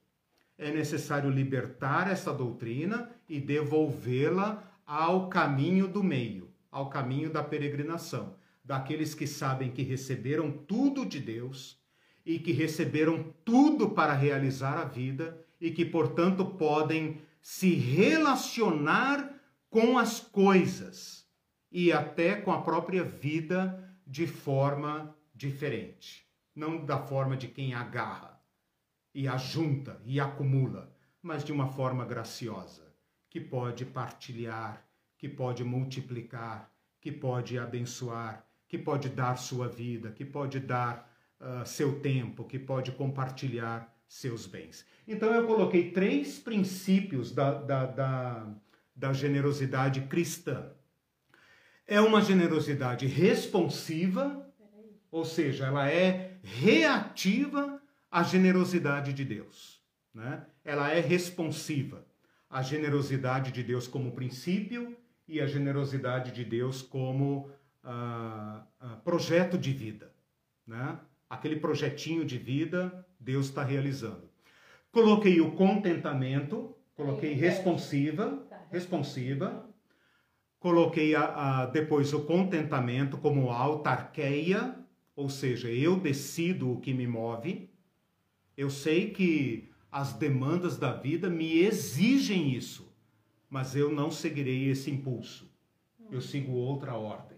É 0.58 0.72
necessário 0.72 1.30
libertar 1.30 2.10
essa 2.10 2.34
doutrina 2.34 3.10
e 3.28 3.42
devolvê-la 3.42 4.64
ao 4.86 5.28
caminho 5.28 5.88
do 5.88 6.04
meio, 6.04 6.50
ao 6.72 6.90
caminho 6.90 7.30
da 7.30 7.44
peregrinação, 7.44 8.36
daqueles 8.64 9.14
que 9.14 9.28
sabem 9.28 9.72
que 9.72 9.82
receberam 9.82 10.52
tudo 10.52 11.06
de 11.06 11.20
Deus 11.20 11.78
e 12.26 12.40
que 12.40 12.54
receberam 12.54 13.34
tudo 13.44 13.90
para 13.90 14.14
realizar 14.14 14.78
a 14.78 14.86
vida 14.86 15.38
e 15.60 15.72
que, 15.72 15.84
portanto, 15.84 16.46
podem 16.46 17.22
se 17.42 17.74
relacionar 17.74 19.34
com 19.70 19.98
as 19.98 20.20
coisas 20.20 21.28
e 21.70 21.92
até 21.92 22.36
com 22.36 22.52
a 22.52 22.62
própria 22.62 23.04
vida 23.04 23.84
de 24.08 24.26
forma 24.26 25.14
diferente. 25.34 26.26
Não 26.56 26.86
da 26.86 26.98
forma 26.98 27.36
de 27.36 27.50
quem 27.50 27.74
agarra 27.74 28.35
e 29.16 29.30
ajunta 29.30 30.00
e 30.06 30.20
acumula, 30.20 30.94
mas 31.22 31.44
de 31.46 31.54
uma 31.54 31.70
forma 31.70 32.04
graciosa, 32.04 32.84
que 33.30 33.40
pode 33.40 33.86
partilhar, 33.86 34.86
que 35.18 35.30
pode 35.30 35.64
multiplicar, 35.64 36.70
que 37.00 37.14
pode 37.14 37.58
abençoar, 37.58 38.46
que 38.68 38.78
pode 38.78 39.08
dar 39.08 39.38
sua 39.38 39.70
vida, 39.70 40.12
que 40.12 40.26
pode 40.26 40.60
dar 40.60 41.10
uh, 41.40 41.66
seu 41.66 42.02
tempo, 42.02 42.44
que 42.44 42.60
pode 42.60 42.92
compartilhar 42.92 43.90
seus 44.06 44.46
bens. 44.46 44.86
Então 45.08 45.34
eu 45.34 45.48
coloquei 45.48 45.92
três 45.92 46.38
princípios 46.38 47.32
da, 47.32 47.54
da, 47.54 47.86
da, 47.86 48.48
da 48.94 49.14
generosidade 49.14 50.02
cristã. 50.02 50.72
É 51.88 52.02
uma 52.02 52.22
generosidade 52.22 53.08
responsiva, 53.08 54.46
ou 55.10 55.24
seja, 55.24 55.68
ela 55.68 55.90
é 55.90 56.38
reativa 56.44 57.75
à 58.16 58.24
generosidade 58.24 59.12
de 59.12 59.26
Deus. 59.26 59.84
Né? 60.14 60.46
Ela 60.64 60.90
é 60.90 61.02
responsiva 61.02 62.06
à 62.50 62.62
generosidade 62.62 63.52
de 63.52 63.62
Deus 63.62 63.90
como 63.90 64.14
princípio 64.14 64.96
e 65.28 65.42
à 65.42 65.46
generosidade 65.46 66.32
de 66.32 66.46
Deus 66.46 66.82
como 66.82 67.52
uh, 67.84 68.62
uh, 68.82 69.02
projeto 69.04 69.58
de 69.58 69.74
vida. 69.74 70.14
Né? 70.66 70.98
Aquele 71.30 71.58
projetinho 71.58 72.24
de 72.24 72.38
vida, 72.38 73.06
Deus 73.20 73.48
está 73.48 73.66
realizando. 73.66 74.30
Coloquei 74.94 75.42
o 75.42 75.52
contentamento, 75.52 76.74
coloquei 76.96 77.34
responsiva, 77.34 78.46
tá, 78.50 78.62
responsiva. 78.72 79.70
Coloquei 80.58 81.14
a, 81.16 81.24
a, 81.64 81.66
depois 81.66 82.14
o 82.14 82.24
contentamento 82.24 83.18
como 83.18 83.50
autarqueia, 83.50 84.74
ou 85.18 85.28
seja, 85.28 85.68
eu 85.70 86.00
decido 86.00 86.72
o 86.72 86.80
que 86.80 86.94
me 86.94 87.06
move. 87.06 87.75
Eu 88.58 88.70
sei 88.70 89.12
que 89.12 89.70
as 89.92 90.14
demandas 90.14 90.78
da 90.78 90.94
vida 90.94 91.30
me 91.30 91.60
exigem 91.60 92.54
isso, 92.54 92.94
mas 93.50 93.76
eu 93.76 93.92
não 93.92 94.12
seguirei 94.12 94.70
esse 94.70 94.92
impulso. 94.92 95.50
Eu 96.12 96.22
sigo 96.22 96.52
outra 96.52 96.96
ordem. 96.96 97.38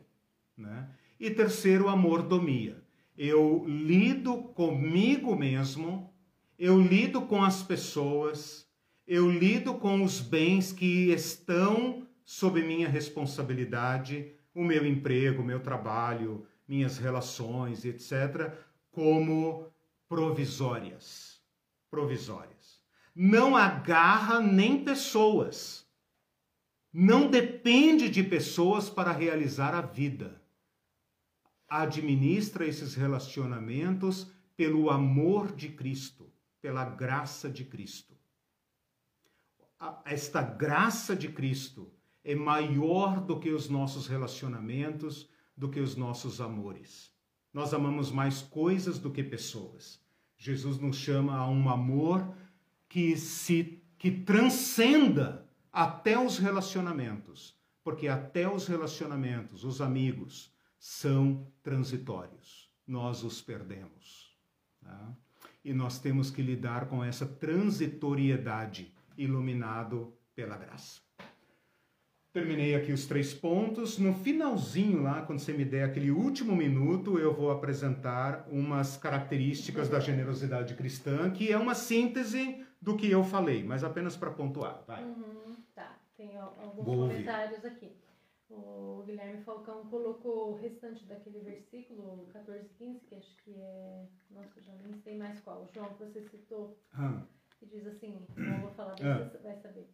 Né? 0.58 0.90
E 1.20 1.30
terceiro, 1.30 1.88
a 1.88 1.96
mordomia. 1.96 2.84
Eu 3.18 3.64
lido 3.68 4.38
comigo 4.38 5.36
mesmo, 5.36 6.14
eu 6.58 6.80
lido 6.80 7.22
com 7.24 7.44
as 7.44 7.64
pessoas, 7.64 8.68
eu 9.08 9.30
lido 9.30 9.76
com 9.76 10.04
os 10.04 10.20
bens 10.20 10.72
que 10.72 11.12
estão 11.12 12.08
sob 12.24 12.62
minha 12.62 12.90
responsabilidade, 12.90 14.34
o 14.54 14.64
meu 14.64 14.86
emprego, 14.86 15.42
o 15.42 15.46
meu 15.46 15.60
trabalho, 15.60 16.46
minhas 16.68 16.98
relações, 16.98 17.86
etc., 17.86 18.52
como 18.92 19.68
provisórias. 20.08 21.42
Provisórias. 21.90 22.82
Não 23.16 23.56
agarra 23.56 24.40
nem 24.40 24.84
pessoas. 24.84 25.88
Não 26.94 27.30
depende 27.30 28.10
de 28.10 28.24
pessoas 28.24 28.90
para 28.90 29.12
realizar 29.12 29.74
a 29.74 29.82
vida 29.82 30.42
administra 31.68 32.66
esses 32.66 32.96
relacionamentos 32.96 34.32
pelo 34.56 34.90
amor 34.90 35.54
de 35.54 35.70
Cristo, 35.70 36.32
pela 36.62 36.86
graça 36.86 37.50
de 37.50 37.66
Cristo. 37.66 38.16
Esta 40.06 40.42
graça 40.42 41.16
de 41.16 41.30
Cristo 41.30 41.92
é 42.24 42.34
maior 42.34 43.22
do 43.22 43.40
que 43.40 43.52
os 43.52 43.70
nossos 43.70 44.08
relacionamentos, 44.08 45.30
do 45.56 45.70
que 45.70 45.80
os 45.80 45.96
nossos 45.96 46.42
amores. 46.42 47.14
Nós 47.58 47.74
amamos 47.74 48.12
mais 48.12 48.40
coisas 48.40 49.00
do 49.00 49.10
que 49.10 49.24
pessoas. 49.24 50.00
Jesus 50.38 50.78
nos 50.78 50.96
chama 50.96 51.36
a 51.36 51.50
um 51.50 51.68
amor 51.72 52.32
que 52.88 53.18
se 53.18 53.82
que 53.98 54.12
transcenda 54.12 55.44
até 55.74 56.20
os 56.20 56.38
relacionamentos, 56.38 57.60
porque 57.84 58.08
até 58.08 58.48
os 58.48 58.68
relacionamentos, 58.68 59.64
os 59.64 59.82
amigos, 59.82 60.54
são 60.78 61.52
transitórios. 61.64 62.72
Nós 62.86 63.24
os 63.24 63.42
perdemos. 63.42 64.38
Tá? 64.80 65.18
E 65.66 65.74
nós 65.74 65.98
temos 65.98 66.30
que 66.30 66.44
lidar 66.44 66.88
com 66.88 67.04
essa 67.04 67.26
transitoriedade 67.26 68.94
iluminado 69.18 70.14
pela 70.36 70.58
graça. 70.58 71.07
Terminei 72.38 72.76
aqui 72.76 72.92
os 72.92 73.08
três 73.08 73.34
pontos. 73.34 73.98
No 73.98 74.14
finalzinho 74.14 75.02
lá, 75.02 75.24
quando 75.24 75.40
você 75.40 75.52
me 75.54 75.66
der 75.66 75.86
aquele 75.86 76.12
último 76.12 76.56
minuto, 76.56 77.18
eu 77.18 77.34
vou 77.34 77.50
apresentar 77.50 78.48
umas 78.52 78.96
características 78.96 79.90
da 79.90 80.00
generosidade 80.00 80.76
cristã, 80.76 81.32
que 81.32 81.52
é 81.52 81.58
uma 81.58 81.74
síntese 81.74 82.64
do 82.80 82.96
que 82.96 83.10
eu 83.10 83.24
falei, 83.24 83.64
mas 83.64 83.84
apenas 83.84 84.16
para 84.16 84.30
pontuar. 84.30 84.84
Vai. 84.86 85.04
Uhum, 85.04 85.56
tá, 85.74 85.98
tem 86.16 86.38
alguns 86.38 86.86
vou 86.86 87.08
comentários 87.08 87.64
ouvir. 87.64 87.76
aqui. 87.76 87.92
O 88.52 89.02
Guilherme 89.08 89.42
Falcão 89.42 89.88
colocou 89.88 90.52
o 90.52 90.58
restante 90.58 91.06
daquele 91.06 91.40
versículo 91.40 92.28
14, 92.32 92.70
15, 92.78 93.00
que 93.00 93.16
acho 93.16 93.36
que 93.38 93.56
é. 93.60 94.06
Nossa, 94.30 94.62
já 94.62 94.74
nem 94.74 94.94
sei 94.94 95.18
mais 95.18 95.40
qual. 95.40 95.68
João, 95.74 95.90
que 95.96 96.06
você 96.06 96.22
citou, 96.22 96.78
ah. 96.94 97.20
que 97.58 97.66
diz 97.66 97.88
assim: 97.88 98.28
não 98.36 98.62
vou 98.62 98.70
falar, 98.70 98.94
ah. 99.02 99.28
você 99.28 99.40
vai 99.40 99.56
saber. 99.56 99.90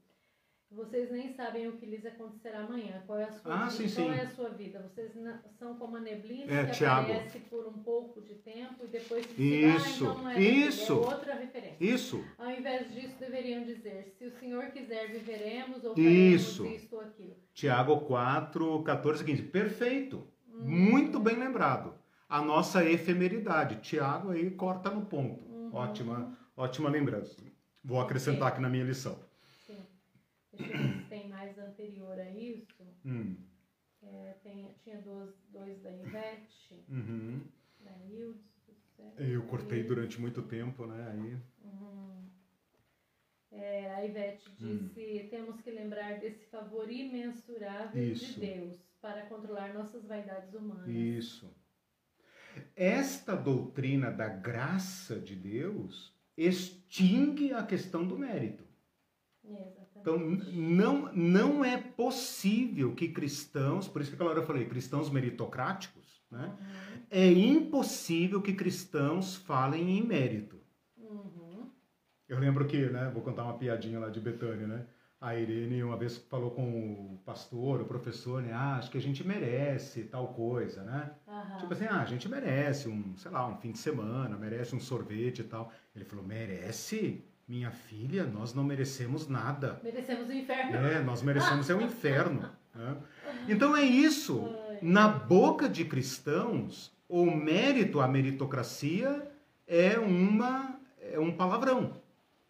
Vocês 0.72 1.12
nem 1.12 1.32
sabem 1.34 1.68
o 1.68 1.74
que 1.74 1.86
lhes 1.86 2.04
acontecerá 2.06 2.62
amanhã. 2.62 3.04
Qual 3.06 3.20
é 3.20 3.26
a 3.26 3.32
sua 3.32 3.54
ah, 3.54 3.70
vida? 3.70 3.88
Sim, 3.88 3.96
Qual 3.96 4.14
sim. 4.14 4.20
é 4.20 4.22
a 4.24 4.30
sua 4.30 4.50
vida? 4.50 4.82
Vocês 4.82 5.12
são 5.60 5.76
como 5.76 5.98
a 5.98 6.00
neblina 6.00 6.52
é, 6.52 6.66
que 6.66 6.78
Thiago. 6.78 7.12
aparece 7.12 7.40
por 7.42 7.68
um 7.68 7.84
pouco 7.84 8.22
de 8.22 8.34
tempo 8.36 8.84
e 8.84 8.88
depois 8.88 9.26
se 9.26 9.42
Isso. 9.42 10.08
Ah, 10.08 10.10
então 10.10 10.18
não 10.24 10.30
é 10.30 10.42
Isso. 10.42 10.94
É 10.94 10.96
outra 10.96 11.36
referência. 11.36 11.78
Isso. 11.80 12.26
Ao 12.40 12.50
invés 12.50 12.92
disso, 12.92 13.16
deveriam 13.20 13.64
dizer: 13.64 14.16
se 14.18 14.26
o 14.26 14.32
Senhor 14.32 14.66
quiser, 14.72 15.12
viveremos 15.12 15.84
ou 15.84 15.94
Isso. 15.98 16.66
isto 16.66 16.96
ou 16.96 17.02
aquilo. 17.02 17.36
Tiago 17.54 18.02
4, 18.02 18.84
14, 18.84 19.24
15. 19.24 19.44
Perfeito. 19.44 20.28
Uhum. 20.48 20.66
Muito 20.66 21.20
bem 21.20 21.36
lembrado. 21.36 21.94
A 22.28 22.42
nossa 22.42 22.84
efemeridade. 22.84 23.80
Tiago 23.82 24.32
aí 24.32 24.50
corta 24.50 24.90
no 24.90 25.06
ponto. 25.06 25.46
Uhum. 25.46 25.70
Ótima, 25.72 26.36
ótima 26.58 26.90
lembrança. 26.90 27.36
Vou 27.84 28.00
acrescentar 28.00 28.48
aqui 28.48 28.62
na 28.62 28.70
minha 28.70 28.84
lição. 28.84 29.20
Deixa 30.54 30.74
eu 30.74 30.78
ver 30.78 31.02
se 31.02 31.10
tem 31.10 31.28
mais 31.28 31.58
anterior 31.58 32.20
a 32.20 32.30
isso. 32.30 32.84
Hum. 33.06 33.36
É, 34.02 34.36
tem, 34.44 34.76
tinha 34.84 35.02
dois, 35.02 35.34
dois 35.50 35.82
da 35.82 35.92
Ivete, 35.92 36.84
uhum. 36.90 37.42
da 37.80 37.92
Hildes. 38.06 38.54
Eu 39.18 39.44
cortei 39.44 39.84
durante 39.84 40.20
muito 40.20 40.42
tempo, 40.44 40.86
né? 40.86 41.12
Aí... 41.12 41.38
Uhum. 41.64 42.30
É, 43.52 43.94
a 43.94 44.06
Ivete 44.06 44.50
hum. 44.50 44.78
disse: 44.88 45.24
hum. 45.24 45.30
temos 45.30 45.62
que 45.62 45.72
lembrar 45.72 46.20
desse 46.20 46.46
favor 46.48 46.92
imensurável 46.92 48.04
Isso. 48.04 48.40
de 48.40 48.48
Deus 48.48 48.78
para 49.00 49.26
controlar 49.28 49.74
nossas 49.74 50.06
vaidades 50.06 50.54
humanas. 50.54 50.88
Isso. 50.88 51.54
Esta 52.76 53.36
doutrina 53.36 54.12
da 54.12 54.28
graça 54.28 55.20
de 55.20 55.36
Deus 55.36 56.16
extingue 56.38 57.54
a 57.54 57.64
questão 57.64 58.08
do 58.08 58.18
mérito. 58.18 58.64
Exatamente. 59.44 59.83
Então, 60.04 60.20
não, 60.20 61.14
não 61.14 61.64
é 61.64 61.78
possível 61.78 62.94
que 62.94 63.08
cristãos, 63.08 63.88
por 63.88 64.02
isso 64.02 64.12
que 64.12 64.16
aquela 64.16 64.32
hora 64.32 64.42
eu 64.42 64.46
falei, 64.46 64.66
cristãos 64.66 65.10
meritocráticos, 65.10 66.22
né? 66.30 66.48
Uhum. 66.60 67.04
É 67.10 67.32
impossível 67.32 68.42
que 68.42 68.52
cristãos 68.52 69.38
falem 69.38 69.98
em 69.98 70.06
mérito. 70.06 70.60
Uhum. 70.98 71.70
Eu 72.28 72.38
lembro 72.38 72.68
que, 72.68 72.90
né, 72.90 73.10
vou 73.14 73.24
contar 73.24 73.46
uma 73.46 73.58
piadinha 73.58 73.98
lá 73.98 74.10
de 74.10 74.20
Betânia, 74.20 74.68
né? 74.68 74.86
A 75.22 75.38
Irene 75.38 75.82
uma 75.82 75.96
vez 75.96 76.18
falou 76.18 76.52
com 76.52 77.14
o 77.14 77.22
pastor, 77.24 77.80
o 77.80 77.86
professor, 77.86 78.42
né? 78.42 78.52
Ah, 78.52 78.76
acho 78.76 78.92
que 78.92 78.98
a 78.98 79.02
gente 79.02 79.26
merece 79.26 80.04
tal 80.04 80.34
coisa, 80.34 80.84
né? 80.84 81.14
Uhum. 81.26 81.58
Tipo 81.60 81.72
assim, 81.72 81.86
ah, 81.86 82.02
a 82.02 82.06
gente 82.06 82.28
merece 82.28 82.90
um, 82.90 83.16
sei 83.16 83.32
lá, 83.32 83.48
um 83.48 83.56
fim 83.56 83.72
de 83.72 83.78
semana, 83.78 84.38
merece 84.38 84.76
um 84.76 84.82
sorvete 84.82 85.40
e 85.40 85.44
tal. 85.46 85.72
Ele 85.96 86.04
falou, 86.04 86.26
merece? 86.26 87.24
Minha 87.48 87.72
filha, 87.72 88.26
nós 88.26 88.54
não 88.54 88.64
merecemos 88.64 89.28
nada. 89.28 89.80
Merecemos 89.84 90.30
o 90.30 90.34
inferno. 90.34 90.76
É, 90.78 91.02
nós 91.02 91.22
merecemos 91.22 91.70
é 91.70 91.76
o 91.76 91.82
inferno. 91.82 92.50
Né? 92.74 92.98
Então 93.48 93.76
é 93.76 93.84
isso. 93.84 94.50
Na 94.82 95.08
boca 95.08 95.68
de 95.68 95.86
cristãos, 95.86 96.92
o 97.08 97.26
mérito, 97.26 98.00
a 98.00 98.08
meritocracia 98.08 99.28
é 99.68 99.98
uma 100.00 100.80
é 101.02 101.20
um 101.20 101.32
palavrão. 101.32 101.94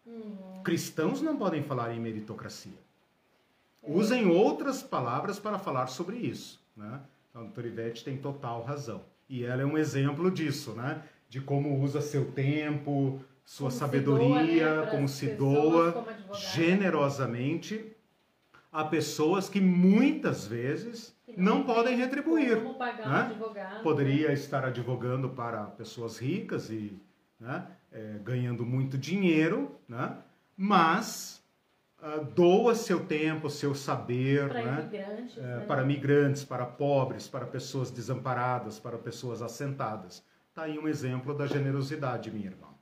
Uhum. 0.06 0.62
Cristãos 0.62 1.20
não 1.20 1.36
podem 1.36 1.62
falar 1.62 1.92
em 1.92 2.00
meritocracia. 2.00 2.78
É. 3.82 3.90
Usem 3.90 4.26
outras 4.26 4.82
palavras 4.82 5.38
para 5.38 5.58
falar 5.58 5.88
sobre 5.88 6.16
isso. 6.16 6.60
Né? 6.76 7.00
A 7.34 7.40
doutora 7.40 7.66
Ivete 7.66 8.04
tem 8.04 8.16
total 8.16 8.62
razão. 8.62 9.02
E 9.28 9.44
ela 9.44 9.62
é 9.62 9.64
um 9.64 9.76
exemplo 9.76 10.30
disso, 10.30 10.72
né? 10.72 11.02
de 11.28 11.40
como 11.40 11.80
usa 11.82 12.00
seu 12.00 12.30
tempo, 12.30 13.20
sua 13.44 13.68
como 13.68 13.78
sabedoria, 13.78 14.68
doa, 14.68 14.84
né, 14.84 14.90
como 14.90 15.08
se 15.08 15.28
doa 15.28 15.92
como 15.92 16.34
generosamente 16.34 17.94
a 18.72 18.82
pessoas 18.84 19.48
que 19.48 19.60
muitas 19.60 20.46
vezes 20.46 21.14
que 21.24 21.40
não, 21.40 21.58
não 21.58 21.64
podem 21.64 21.96
retribuir. 21.96 22.60
Como 22.60 22.74
pagar 22.74 23.08
né? 23.08 23.14
um 23.14 23.26
advogado. 23.26 23.82
Poderia 23.82 24.32
estar 24.32 24.64
advogando 24.64 25.28
para 25.28 25.64
pessoas 25.66 26.18
ricas 26.18 26.70
e 26.70 26.98
né, 27.38 27.66
é, 27.92 28.18
ganhando 28.24 28.66
muito 28.66 28.98
dinheiro, 28.98 29.78
né? 29.88 30.16
mas 30.56 31.40
uh, 32.02 32.24
doa 32.24 32.74
seu 32.74 33.06
tempo, 33.06 33.48
seu 33.48 33.74
saber 33.76 34.48
para, 34.48 34.62
né? 34.64 34.82
migrantes, 34.82 35.38
é, 35.38 35.40
né? 35.40 35.64
para 35.66 35.84
migrantes, 35.84 36.44
para 36.44 36.66
pobres, 36.66 37.28
para 37.28 37.46
pessoas 37.46 37.92
desamparadas, 37.92 38.80
para 38.80 38.98
pessoas 38.98 39.40
assentadas. 39.40 40.24
Está 40.48 40.62
aí 40.62 40.78
um 40.78 40.88
exemplo 40.88 41.32
da 41.32 41.46
generosidade, 41.46 42.30
minha 42.30 42.46
irmã. 42.46 42.73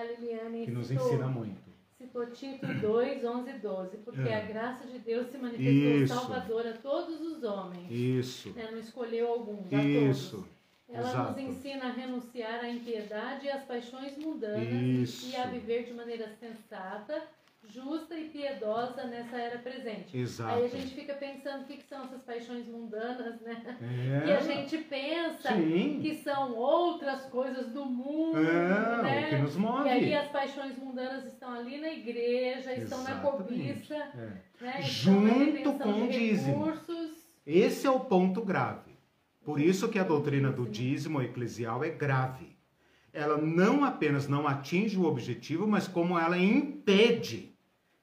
A 0.00 0.04
Liliane 0.04 0.64
que 0.64 0.70
nos 0.70 0.90
ensina 0.90 1.26
muito. 1.26 1.70
Citou 1.98 2.24
Tito 2.26 2.66
2, 2.66 3.24
11 3.24 3.50
e 3.50 3.58
12, 3.58 3.96
porque 3.98 4.22
é. 4.22 4.36
a 4.36 4.40
graça 4.46 4.86
de 4.86 4.98
Deus 5.00 5.26
se 5.30 5.36
manifestou 5.36 6.02
Isso. 6.02 6.14
salvadora 6.14 6.70
a 6.70 6.78
todos 6.78 7.20
os 7.20 7.44
homens. 7.44 7.90
Isso. 7.90 8.50
Né? 8.50 8.68
Não 8.70 8.78
escolheu 8.78 9.28
alguns, 9.28 9.70
Isso. 9.70 10.36
todos. 10.36 10.60
Ela 10.88 11.08
Exato. 11.08 11.40
nos 11.40 11.50
ensina 11.50 11.86
a 11.86 11.92
renunciar 11.92 12.64
à 12.64 12.68
impiedade 12.68 13.46
e 13.46 13.50
às 13.50 13.62
paixões 13.64 14.16
mundanas 14.16 14.66
Isso. 14.72 15.28
e 15.28 15.36
a 15.36 15.46
viver 15.46 15.84
de 15.84 15.92
maneira 15.92 16.28
sensata, 16.40 17.22
justa 17.68 18.18
e 18.18 18.28
piedosa 18.30 19.04
nessa 19.04 19.36
era 19.36 19.58
presente. 19.58 20.16
Exato. 20.16 20.54
Aí 20.54 20.64
a 20.64 20.68
gente 20.68 20.94
fica 20.94 21.14
pensando 21.14 21.62
o 21.62 21.66
que, 21.66 21.76
que 21.76 21.84
são 21.84 22.04
essas 22.04 22.22
paixões 22.22 22.66
mundanas, 22.66 23.40
né? 23.40 23.78
É. 23.80 24.24
Que 24.24 24.32
a 24.32 24.40
gente 24.40 24.78
pensa 24.78 25.54
Sim. 25.54 26.00
que 26.02 26.16
são 26.16 26.56
outras 26.56 27.26
coisas 27.26 27.70
do 27.72 27.84
mundo, 27.84 28.38
é, 28.38 29.02
né? 29.02 29.26
O 29.26 29.28
que 29.30 29.36
nos 29.36 29.56
move. 29.56 29.88
E 29.88 29.90
aí 29.90 30.14
as 30.14 30.28
paixões 30.28 30.76
mundanas 30.78 31.24
estão 31.26 31.52
ali 31.52 31.80
na 31.80 31.90
igreja, 31.90 32.72
estão 32.72 33.00
Exatamente. 33.00 33.24
na 33.24 33.30
cobiça, 33.30 33.94
é. 33.94 34.64
né? 34.64 34.82
Junto 34.82 35.72
com 35.74 36.04
o 36.04 36.08
dízimo. 36.08 36.72
Esse 37.46 37.86
é 37.86 37.90
o 37.90 38.00
ponto 38.00 38.42
grave. 38.42 38.90
Por 39.44 39.60
isso 39.60 39.88
que 39.88 39.98
a 39.98 40.04
doutrina 40.04 40.50
do 40.50 40.68
dízimo 40.68 41.22
eclesial 41.22 41.82
é 41.82 41.90
grave. 41.90 42.56
Ela 43.12 43.38
não 43.38 43.84
apenas 43.84 44.28
não 44.28 44.46
atinge 44.46 44.96
o 44.96 45.04
objetivo, 45.04 45.66
mas 45.66 45.88
como 45.88 46.18
ela 46.18 46.38
impede 46.38 47.49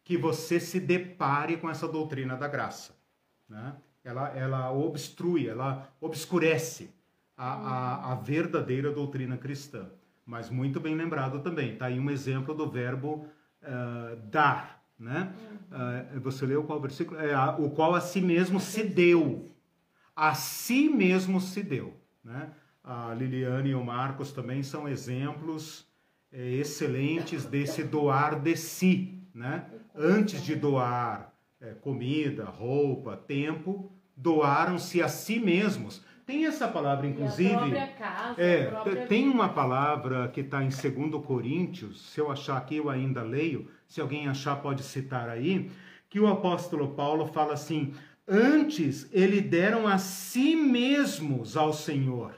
que 0.07 0.15
você 0.15 0.57
se 0.57 0.79
depare 0.79 1.57
com 1.57 1.69
essa 1.69 1.85
doutrina 1.85 2.37
da 2.37 2.47
graça. 2.47 2.95
Né? 3.49 3.75
Ela, 4.05 4.29
ela 4.29 4.71
obstrui, 4.71 5.49
ela 5.49 5.89
obscurece 5.99 6.89
a, 7.35 7.51
a, 7.51 8.11
a 8.13 8.15
verdadeira 8.15 8.89
doutrina 8.89 9.35
cristã. 9.35 9.89
Mas 10.25 10.49
muito 10.49 10.79
bem 10.79 10.95
lembrado 10.95 11.41
também, 11.41 11.73
está 11.73 11.87
aí 11.87 11.99
um 11.99 12.09
exemplo 12.09 12.55
do 12.55 12.69
verbo 12.69 13.27
uh, 13.61 14.15
dar. 14.31 14.81
Né? 14.97 15.33
Uh, 16.15 16.19
você 16.21 16.45
leu 16.45 16.63
qual 16.63 16.79
versículo? 16.79 17.19
É, 17.19 17.35
o 17.59 17.69
qual 17.71 17.93
a 17.93 17.99
si 17.99 18.21
mesmo 18.21 18.61
se 18.61 18.85
deu 18.85 19.51
a 20.15 20.33
si 20.33 20.89
mesmo 20.89 21.39
se 21.41 21.61
deu. 21.61 21.93
Né? 22.23 22.49
A 22.81 23.13
Liliane 23.13 23.69
e 23.69 23.75
o 23.75 23.83
Marcos 23.83 24.31
também 24.31 24.63
são 24.63 24.87
exemplos 24.87 25.85
é, 26.31 26.53
excelentes 26.53 27.45
desse 27.45 27.83
doar 27.83 28.39
de 28.39 28.55
si. 28.55 29.16
Né? 29.37 29.65
Antes 29.95 30.43
de 30.43 30.55
doar 30.55 31.31
é, 31.61 31.75
comida, 31.75 32.45
roupa, 32.45 33.15
tempo, 33.15 33.91
doaram-se 34.15 34.99
a 34.99 35.07
si 35.07 35.37
mesmos. 35.39 36.03
Tem 36.25 36.47
essa 36.47 36.67
palavra, 36.67 37.05
inclusive. 37.05 37.71
Casa, 37.99 38.41
é, 38.41 39.05
tem 39.07 39.29
uma 39.29 39.49
palavra 39.49 40.27
que 40.29 40.41
está 40.41 40.63
em 40.63 40.69
2 40.69 41.23
Coríntios, 41.23 42.09
se 42.09 42.19
eu 42.19 42.31
achar 42.31 42.57
aqui 42.57 42.77
eu 42.77 42.89
ainda 42.89 43.21
leio, 43.21 43.69
se 43.87 44.01
alguém 44.01 44.27
achar 44.27 44.55
pode 44.55 44.81
citar 44.81 45.29
aí, 45.29 45.69
que 46.09 46.19
o 46.19 46.27
apóstolo 46.27 46.95
Paulo 46.95 47.27
fala 47.27 47.53
assim: 47.53 47.93
Antes, 48.27 49.07
eles 49.13 49.43
deram 49.43 49.87
a 49.87 49.99
si 49.99 50.55
mesmos 50.55 51.55
ao 51.55 51.71
Senhor. 51.73 52.33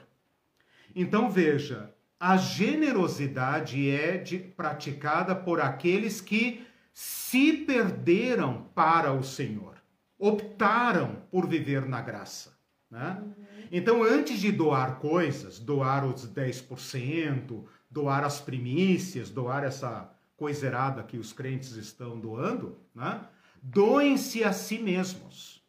Então 0.94 1.30
veja, 1.30 1.94
a 2.18 2.36
generosidade 2.36 3.90
é 3.90 4.18
de, 4.18 4.38
praticada 4.38 5.34
por 5.34 5.62
aqueles 5.62 6.20
que 6.20 6.68
se 6.92 7.52
perderam 7.52 8.66
para 8.74 9.12
o 9.12 9.22
Senhor, 9.22 9.76
optaram 10.18 11.22
por 11.30 11.48
viver 11.48 11.86
na 11.86 12.00
graça. 12.00 12.58
Né? 12.90 13.22
Então, 13.70 14.02
antes 14.02 14.40
de 14.40 14.50
doar 14.50 14.98
coisas, 14.98 15.58
doar 15.58 16.04
os 16.04 16.28
10%, 16.28 17.64
doar 17.90 18.24
as 18.24 18.40
primícias, 18.40 19.30
doar 19.30 19.64
essa 19.64 20.10
coiserada 20.36 21.02
que 21.02 21.18
os 21.18 21.32
crentes 21.32 21.72
estão 21.72 22.18
doando, 22.18 22.78
né? 22.94 23.20
doem-se 23.62 24.42
a 24.42 24.52
si 24.52 24.78
mesmos 24.78 25.60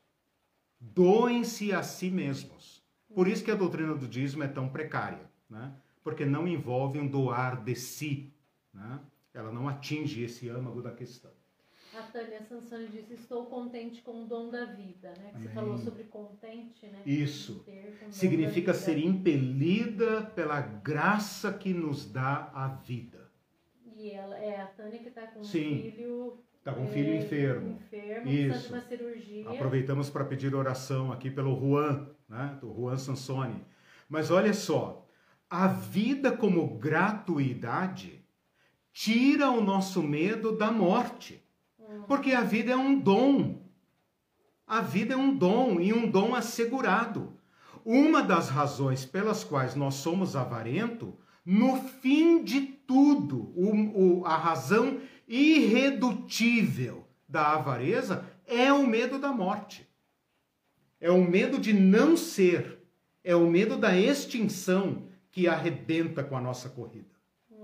doem-se 0.81 1.71
a 1.71 1.83
si 1.83 2.09
mesmos. 2.09 2.81
Por 3.13 3.27
isso 3.27 3.43
que 3.43 3.51
a 3.51 3.55
doutrina 3.55 3.93
do 3.93 4.07
dízimo 4.07 4.43
é 4.43 4.47
tão 4.47 4.67
precária, 4.67 5.29
né? 5.49 5.71
porque 6.03 6.25
não 6.25 6.47
envolve 6.47 6.99
um 6.99 7.07
doar 7.07 7.61
de 7.61 7.75
si. 7.75 8.33
Né? 8.73 8.99
Ela 9.33 9.51
não 9.51 9.67
atinge 9.67 10.23
esse 10.23 10.49
âmago 10.49 10.81
da 10.81 10.91
questão. 10.91 11.31
A 11.93 12.03
Tânia 12.03 12.41
Sansoni 12.41 12.87
disse: 12.87 13.13
Estou 13.13 13.45
contente 13.45 14.01
com 14.01 14.23
o 14.23 14.25
dom 14.25 14.49
da 14.49 14.65
vida. 14.65 15.13
Né? 15.17 15.31
Você 15.35 15.49
falou 15.49 15.77
sobre 15.77 16.03
contente. 16.05 16.85
Né? 16.87 17.01
Isso. 17.05 17.65
Significa 18.09 18.73
ser 18.73 18.97
impelida 18.97 20.23
pela 20.35 20.61
graça 20.61 21.51
que 21.51 21.73
nos 21.73 22.09
dá 22.09 22.49
a 22.53 22.67
vida. 22.67 23.29
E 23.97 24.11
ela 24.11 24.37
é 24.37 24.61
a 24.61 24.67
Tânia 24.67 24.99
que 24.99 25.09
está 25.09 25.27
com 25.27 25.43
Sim. 25.43 25.79
um 25.79 25.81
filho 25.81 26.43
Está 26.61 26.73
com 26.73 26.83
um 26.83 26.87
filho 26.87 27.13
é, 27.13 27.17
enfermo. 27.17 27.71
Enfermo, 27.71 28.29
Isso. 28.29 28.71
uma 28.71 28.81
cirurgia. 28.81 29.49
Aproveitamos 29.49 30.11
para 30.11 30.23
pedir 30.23 30.53
oração 30.53 31.11
aqui 31.11 31.31
pelo 31.31 31.59
Juan, 31.59 32.07
né? 32.29 32.55
Do 32.61 32.71
Juan 32.71 32.97
Sansoni. 32.97 33.65
Mas 34.07 34.29
olha 34.29 34.53
só, 34.53 35.09
a 35.49 35.67
vida 35.67 36.31
como 36.31 36.77
gratuidade 36.77 38.20
tira 38.93 39.49
o 39.49 39.61
nosso 39.61 40.01
medo 40.01 40.55
da 40.55 40.71
morte. 40.71 41.43
Hum. 41.79 42.03
Porque 42.07 42.31
a 42.31 42.41
vida 42.41 42.71
é 42.71 42.75
um 42.75 42.99
dom. 42.99 43.61
A 44.65 44.81
vida 44.81 45.13
é 45.13 45.17
um 45.17 45.35
dom 45.35 45.79
e 45.79 45.93
um 45.93 46.09
dom 46.09 46.33
assegurado. 46.35 47.37
Uma 47.83 48.21
das 48.21 48.49
razões 48.49 49.05
pelas 49.05 49.43
quais 49.43 49.75
nós 49.75 49.95
somos 49.95 50.35
avarento, 50.35 51.17
no 51.45 51.77
fim 51.77 52.43
de 52.43 52.61
tudo, 52.61 53.51
o, 53.55 54.19
o, 54.19 54.25
a 54.25 54.37
razão 54.37 54.99
irredutível 55.27 57.07
da 57.27 57.53
avareza 57.53 58.25
é 58.45 58.71
o 58.71 58.85
medo 58.85 59.17
da 59.17 59.31
morte. 59.31 59.87
É 60.99 61.09
o 61.09 61.23
medo 61.23 61.57
de 61.57 61.73
não 61.73 62.15
ser. 62.15 62.79
É 63.23 63.35
o 63.35 63.49
medo 63.49 63.77
da 63.77 63.97
extinção 63.97 65.07
que 65.31 65.47
arrebenta 65.47 66.23
com 66.23 66.37
a 66.37 66.41
nossa 66.41 66.69
corrida. 66.69 67.15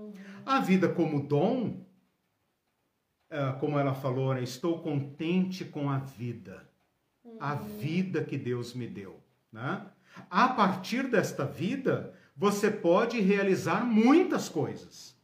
Uhum. 0.08 0.42
A 0.46 0.60
vida 0.60 0.88
como 0.88 1.26
dom, 1.26 1.84
é, 3.30 3.52
como 3.60 3.78
ela 3.78 3.94
falou, 3.94 4.34
né? 4.34 4.42
estou 4.42 4.80
contente 4.80 5.64
com 5.64 5.90
a 5.90 5.98
vida. 5.98 6.68
Uhum. 7.24 7.36
A 7.40 7.54
vida 7.54 8.24
que 8.24 8.38
Deus 8.38 8.74
me 8.74 8.86
deu. 8.86 9.20
Né? 9.52 9.86
A 10.30 10.48
partir 10.48 11.08
desta 11.08 11.44
vida, 11.44 12.14
você 12.36 12.70
pode 12.70 13.20
realizar 13.20 13.84
muitas 13.84 14.48
coisas. 14.48 15.16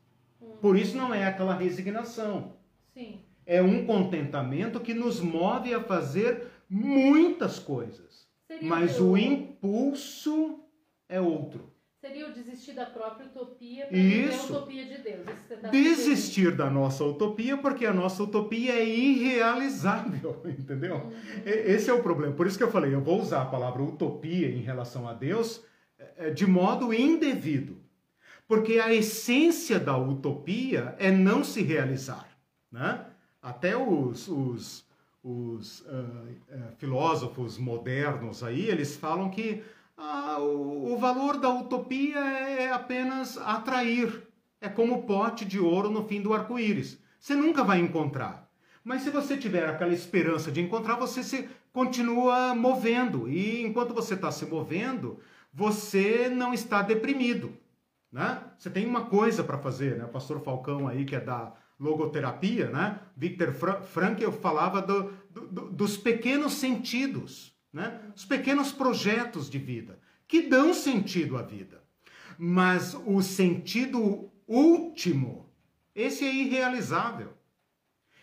Por 0.60 0.76
isso 0.76 0.96
não 0.96 1.12
é 1.12 1.26
aquela 1.26 1.54
resignação. 1.54 2.56
Sim. 2.92 3.20
É 3.46 3.60
um 3.62 3.84
contentamento 3.84 4.80
que 4.80 4.94
nos 4.94 5.20
move 5.20 5.74
a 5.74 5.82
fazer 5.82 6.48
muitas 6.68 7.58
coisas. 7.58 8.26
Seria 8.46 8.68
mas 8.68 9.00
o 9.00 9.16
impulso 9.16 10.60
é 11.08 11.20
outro. 11.20 11.73
Seria 12.04 12.28
o 12.28 12.34
desistir 12.34 12.74
da 12.74 12.84
própria 12.84 13.24
utopia 13.24 13.86
para 13.86 13.96
viver 13.96 14.34
a 14.34 14.42
utopia 14.42 14.84
de 14.84 14.98
Deus. 14.98 15.24
Tá 15.62 15.70
desistir 15.70 16.54
da 16.54 16.68
nossa 16.68 17.02
utopia 17.02 17.56
porque 17.56 17.86
a 17.86 17.94
nossa 17.94 18.22
utopia 18.22 18.74
é 18.74 18.86
irrealizável, 18.86 20.38
entendeu? 20.44 20.96
Uhum. 20.96 21.12
Esse 21.46 21.88
é 21.88 21.94
o 21.94 22.02
problema. 22.02 22.34
Por 22.34 22.46
isso 22.46 22.58
que 22.58 22.62
eu 22.62 22.70
falei, 22.70 22.92
eu 22.92 23.00
vou 23.00 23.22
usar 23.22 23.40
a 23.40 23.46
palavra 23.46 23.82
utopia 23.82 24.50
em 24.50 24.60
relação 24.60 25.08
a 25.08 25.14
Deus 25.14 25.64
é, 26.18 26.28
de 26.28 26.46
modo 26.46 26.92
indevido. 26.92 27.78
Porque 28.46 28.78
a 28.78 28.92
essência 28.92 29.80
da 29.80 29.96
utopia 29.96 30.94
é 30.98 31.10
não 31.10 31.42
se 31.42 31.62
realizar. 31.62 32.28
Né? 32.70 33.02
Até 33.40 33.78
os, 33.78 34.28
os, 34.28 34.84
os 35.22 35.80
uh, 35.80 35.84
uh, 35.86 36.76
filósofos 36.76 37.56
modernos 37.56 38.44
aí, 38.44 38.68
eles 38.68 38.94
falam 38.94 39.30
que 39.30 39.64
uh, 39.98 40.40
o, 40.40 40.92
o 40.92 40.98
valor 40.98 41.38
da 41.38 41.48
utopia 41.48 42.18
é 42.18 42.72
apenas 42.72 43.38
atrair. 43.38 44.26
É 44.60 44.68
como 44.68 44.94
o 44.94 45.02
pote 45.02 45.44
de 45.44 45.60
ouro 45.60 45.90
no 45.90 46.06
fim 46.06 46.22
do 46.22 46.32
arco-íris. 46.32 46.98
Você 47.20 47.34
nunca 47.34 47.62
vai 47.62 47.80
encontrar. 47.80 48.48
Mas 48.82 49.02
se 49.02 49.10
você 49.10 49.36
tiver 49.36 49.68
aquela 49.68 49.94
esperança 49.94 50.52
de 50.52 50.60
encontrar, 50.60 50.96
você 50.96 51.22
se 51.22 51.48
continua 51.72 52.54
movendo. 52.54 53.28
E 53.28 53.62
enquanto 53.62 53.94
você 53.94 54.14
está 54.14 54.30
se 54.30 54.44
movendo, 54.46 55.18
você 55.52 56.28
não 56.28 56.52
está 56.52 56.82
deprimido. 56.82 57.52
né? 58.12 58.42
Você 58.56 58.70
tem 58.70 58.86
uma 58.86 59.06
coisa 59.06 59.42
para 59.42 59.58
fazer, 59.58 59.96
né? 59.96 60.04
O 60.04 60.08
pastor 60.08 60.40
Falcão 60.40 60.86
aí, 60.86 61.04
que 61.04 61.16
é 61.16 61.20
da 61.20 61.52
logoterapia, 61.80 62.70
né? 62.70 63.00
Victor 63.16 63.52
Fra 63.52 63.82
Frankl 63.82 64.30
falava 64.30 64.80
do, 64.80 65.12
do, 65.30 65.70
dos 65.70 65.96
pequenos 65.96 66.52
sentidos, 66.52 67.53
né? 67.74 68.00
Os 68.14 68.24
pequenos 68.24 68.70
projetos 68.70 69.50
de 69.50 69.58
vida 69.58 69.98
que 70.28 70.42
dão 70.42 70.72
sentido 70.72 71.36
à 71.36 71.42
vida. 71.42 71.82
Mas 72.38 72.94
o 72.94 73.20
sentido 73.20 74.30
último, 74.46 75.50
esse 75.94 76.24
é 76.24 76.32
irrealizável. 76.32 77.34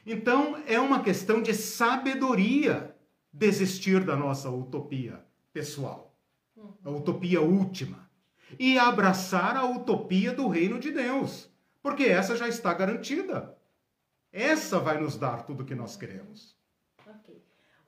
Então 0.05 0.57
é 0.65 0.79
uma 0.79 1.03
questão 1.03 1.41
de 1.41 1.53
sabedoria 1.53 2.95
desistir 3.31 4.03
da 4.03 4.15
nossa 4.15 4.49
utopia 4.49 5.23
pessoal, 5.53 6.17
a 6.83 6.89
utopia 6.89 7.41
última, 7.41 8.09
e 8.57 8.79
abraçar 8.79 9.55
a 9.55 9.65
utopia 9.65 10.33
do 10.33 10.47
reino 10.47 10.79
de 10.79 10.91
Deus, 10.91 11.49
porque 11.81 12.03
essa 12.03 12.35
já 12.35 12.47
está 12.47 12.73
garantida. 12.73 13.55
Essa 14.31 14.79
vai 14.79 14.99
nos 14.99 15.17
dar 15.17 15.43
tudo 15.43 15.63
o 15.63 15.65
que 15.65 15.75
nós 15.75 15.97
queremos. 15.97 16.60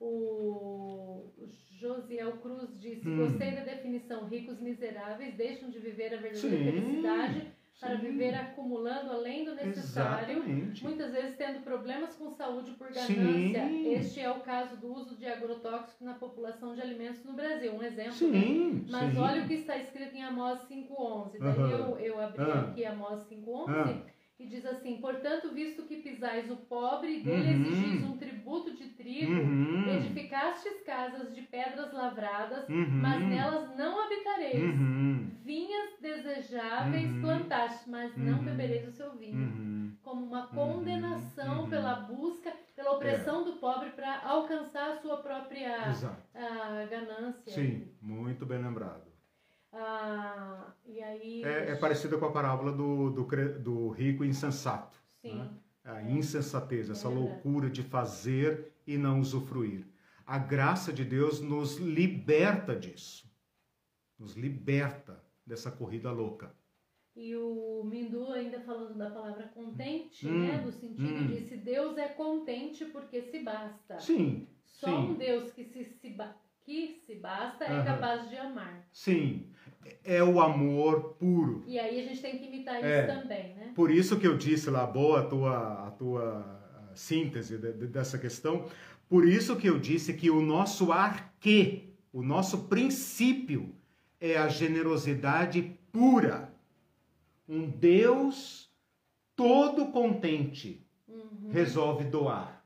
O 0.05 1.31
Josiel 1.79 2.33
Cruz 2.33 2.77
disse: 2.77 3.07
hum. 3.07 3.17
Gostei 3.17 3.51
da 3.51 3.61
definição. 3.61 4.27
Ricos 4.27 4.59
miseráveis 4.59 5.33
deixam 5.35 5.69
de 5.69 5.79
viver 5.79 6.13
a 6.13 6.17
verdadeira 6.17 6.35
Sim. 6.35 6.71
felicidade 6.71 7.53
para 7.79 7.97
Sim. 7.97 8.01
viver 8.01 8.35
acumulando 8.35 9.11
além 9.11 9.45
do 9.45 9.55
necessário, 9.55 10.37
Exatamente. 10.37 10.83
muitas 10.83 11.11
vezes 11.11 11.37
tendo 11.37 11.63
problemas 11.63 12.15
com 12.15 12.29
saúde 12.31 12.71
por 12.71 12.87
ganância. 12.91 13.15
Sim. 13.15 13.93
Este 13.93 14.19
é 14.19 14.29
o 14.29 14.41
caso 14.41 14.75
do 14.77 14.93
uso 14.93 15.15
de 15.15 15.25
agrotóxicos 15.25 16.01
na 16.01 16.13
população 16.13 16.75
de 16.75 16.81
alimentos 16.81 17.23
no 17.23 17.33
Brasil, 17.33 17.73
um 17.73 17.83
exemplo. 17.83 18.13
Sim. 18.13 18.73
Né? 18.73 18.85
Mas 18.89 19.17
olha 19.17 19.43
o 19.43 19.47
que 19.47 19.55
está 19.55 19.77
escrito 19.77 20.15
em 20.15 20.23
Amós 20.23 20.59
5.11. 20.69 21.39
Daí 21.39 21.57
uhum. 21.57 21.69
eu, 21.69 21.99
eu 21.99 22.21
abri 22.21 22.43
uhum. 22.43 22.59
aqui 22.59 22.85
Amós 22.85 23.21
5.11. 23.29 23.47
Uhum 23.47 24.12
e 24.43 24.47
diz 24.47 24.65
assim: 24.65 24.97
Portanto, 24.97 25.53
visto 25.53 25.83
que 25.83 25.97
pisais 25.97 26.51
o 26.51 26.57
pobre, 26.57 27.21
dele 27.21 27.55
uhum. 27.55 27.61
exigis 27.61 28.03
um 28.03 28.17
tributo 28.17 28.75
de 28.75 28.89
trigo, 28.89 29.31
uhum. 29.31 29.89
edificastes 29.95 30.81
casas 30.85 31.33
de 31.33 31.41
pedras 31.43 31.93
lavradas, 31.93 32.67
uhum. 32.67 32.99
mas 33.01 33.23
nelas 33.23 33.75
não 33.77 34.03
habitareis. 34.03 34.61
Uhum. 34.61 35.31
Vinhas 35.43 35.91
desejáveis 36.01 37.11
uhum. 37.11 37.21
plantastes, 37.21 37.87
mas 37.87 38.15
não 38.17 38.39
uhum. 38.39 38.45
bebereis 38.45 38.87
o 38.87 38.91
seu 38.91 39.15
vinho. 39.15 39.97
Como 40.01 40.25
uma 40.25 40.47
condenação 40.47 41.69
pela 41.69 41.95
busca, 41.95 42.51
pela 42.75 42.91
opressão 42.91 43.41
é. 43.41 43.45
do 43.45 43.53
pobre 43.53 43.91
para 43.91 44.21
alcançar 44.25 44.91
a 44.91 44.95
sua 44.97 45.17
própria 45.17 45.77
a, 46.35 46.85
ganância. 46.85 47.53
Sim, 47.53 47.87
muito 48.01 48.45
bem 48.45 48.61
lembrado. 48.61 49.12
Ah, 49.73 50.73
e 50.85 51.01
aí... 51.01 51.43
É, 51.43 51.71
é 51.71 51.75
parecida 51.75 52.17
com 52.17 52.25
a 52.25 52.31
parábola 52.31 52.71
do, 52.71 53.09
do, 53.09 53.59
do 53.59 53.89
rico 53.89 54.23
insensato. 54.23 54.97
Sim. 55.21 55.35
Né? 55.35 55.49
A 55.83 56.01
insensatez, 56.03 56.89
essa 56.89 57.09
loucura 57.09 57.69
de 57.69 57.83
fazer 57.83 58.71
e 58.87 58.97
não 58.97 59.19
usufruir. 59.19 59.85
A 60.25 60.37
graça 60.37 60.93
de 60.93 61.03
Deus 61.03 61.41
nos 61.41 61.77
liberta 61.77 62.75
disso. 62.75 63.29
Nos 64.17 64.35
liberta 64.35 65.21
dessa 65.45 65.69
corrida 65.69 66.11
louca. 66.11 66.55
E 67.15 67.35
o 67.35 67.83
Mindu 67.83 68.31
ainda 68.31 68.59
falando 68.61 68.97
da 68.97 69.09
palavra 69.09 69.47
contente, 69.49 70.27
hum, 70.27 70.47
né? 70.47 70.61
No 70.61 70.71
sentido 70.71 71.13
hum. 71.13 71.27
de 71.27 71.41
se 71.41 71.57
Deus 71.57 71.97
é 71.97 72.07
contente 72.07 72.85
porque 72.85 73.21
se 73.21 73.39
basta. 73.39 73.99
Sim. 73.99 74.47
Só 74.65 74.87
sim. 74.87 74.93
um 74.93 75.13
Deus 75.13 75.51
que 75.51 75.63
se, 75.63 75.83
se, 75.83 76.09
que 76.65 77.01
se 77.05 77.15
basta 77.15 77.65
é 77.65 77.83
capaz 77.83 78.29
de 78.29 78.37
amar. 78.37 78.87
Sim 78.91 79.53
é 80.03 80.23
o 80.23 80.39
amor 80.39 81.15
puro. 81.19 81.63
E 81.67 81.79
aí 81.79 81.99
a 81.99 82.03
gente 82.03 82.21
tem 82.21 82.37
que 82.37 82.45
imitar 82.45 82.77
isso 82.77 82.85
é, 82.85 83.05
também, 83.05 83.55
né? 83.55 83.71
Por 83.75 83.91
isso 83.91 84.19
que 84.19 84.27
eu 84.27 84.37
disse 84.37 84.69
lá, 84.69 84.85
boa 84.85 85.21
a 85.21 85.23
tua, 85.23 85.87
a 85.87 85.91
tua 85.91 86.91
síntese 86.93 87.57
de, 87.57 87.73
de, 87.73 87.87
dessa 87.87 88.17
questão, 88.17 88.69
por 89.09 89.27
isso 89.27 89.55
que 89.55 89.67
eu 89.67 89.79
disse 89.79 90.13
que 90.13 90.29
o 90.29 90.41
nosso 90.41 90.91
arque, 90.91 91.93
o 92.11 92.21
nosso 92.21 92.67
princípio 92.67 93.75
é 94.19 94.37
a 94.37 94.47
generosidade 94.47 95.77
pura. 95.91 96.51
Um 97.47 97.69
Deus 97.69 98.71
todo 99.35 99.87
contente 99.87 100.85
uhum. 101.07 101.49
resolve 101.51 102.05
doar. 102.05 102.63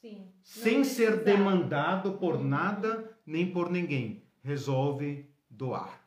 Sim. 0.00 0.28
Sem 0.42 0.84
ser 0.84 1.22
demandado 1.24 2.12
por 2.12 2.42
nada 2.42 3.09
nem 3.30 3.50
por 3.50 3.70
ninguém. 3.70 4.22
Resolve 4.42 5.30
doar. 5.48 6.04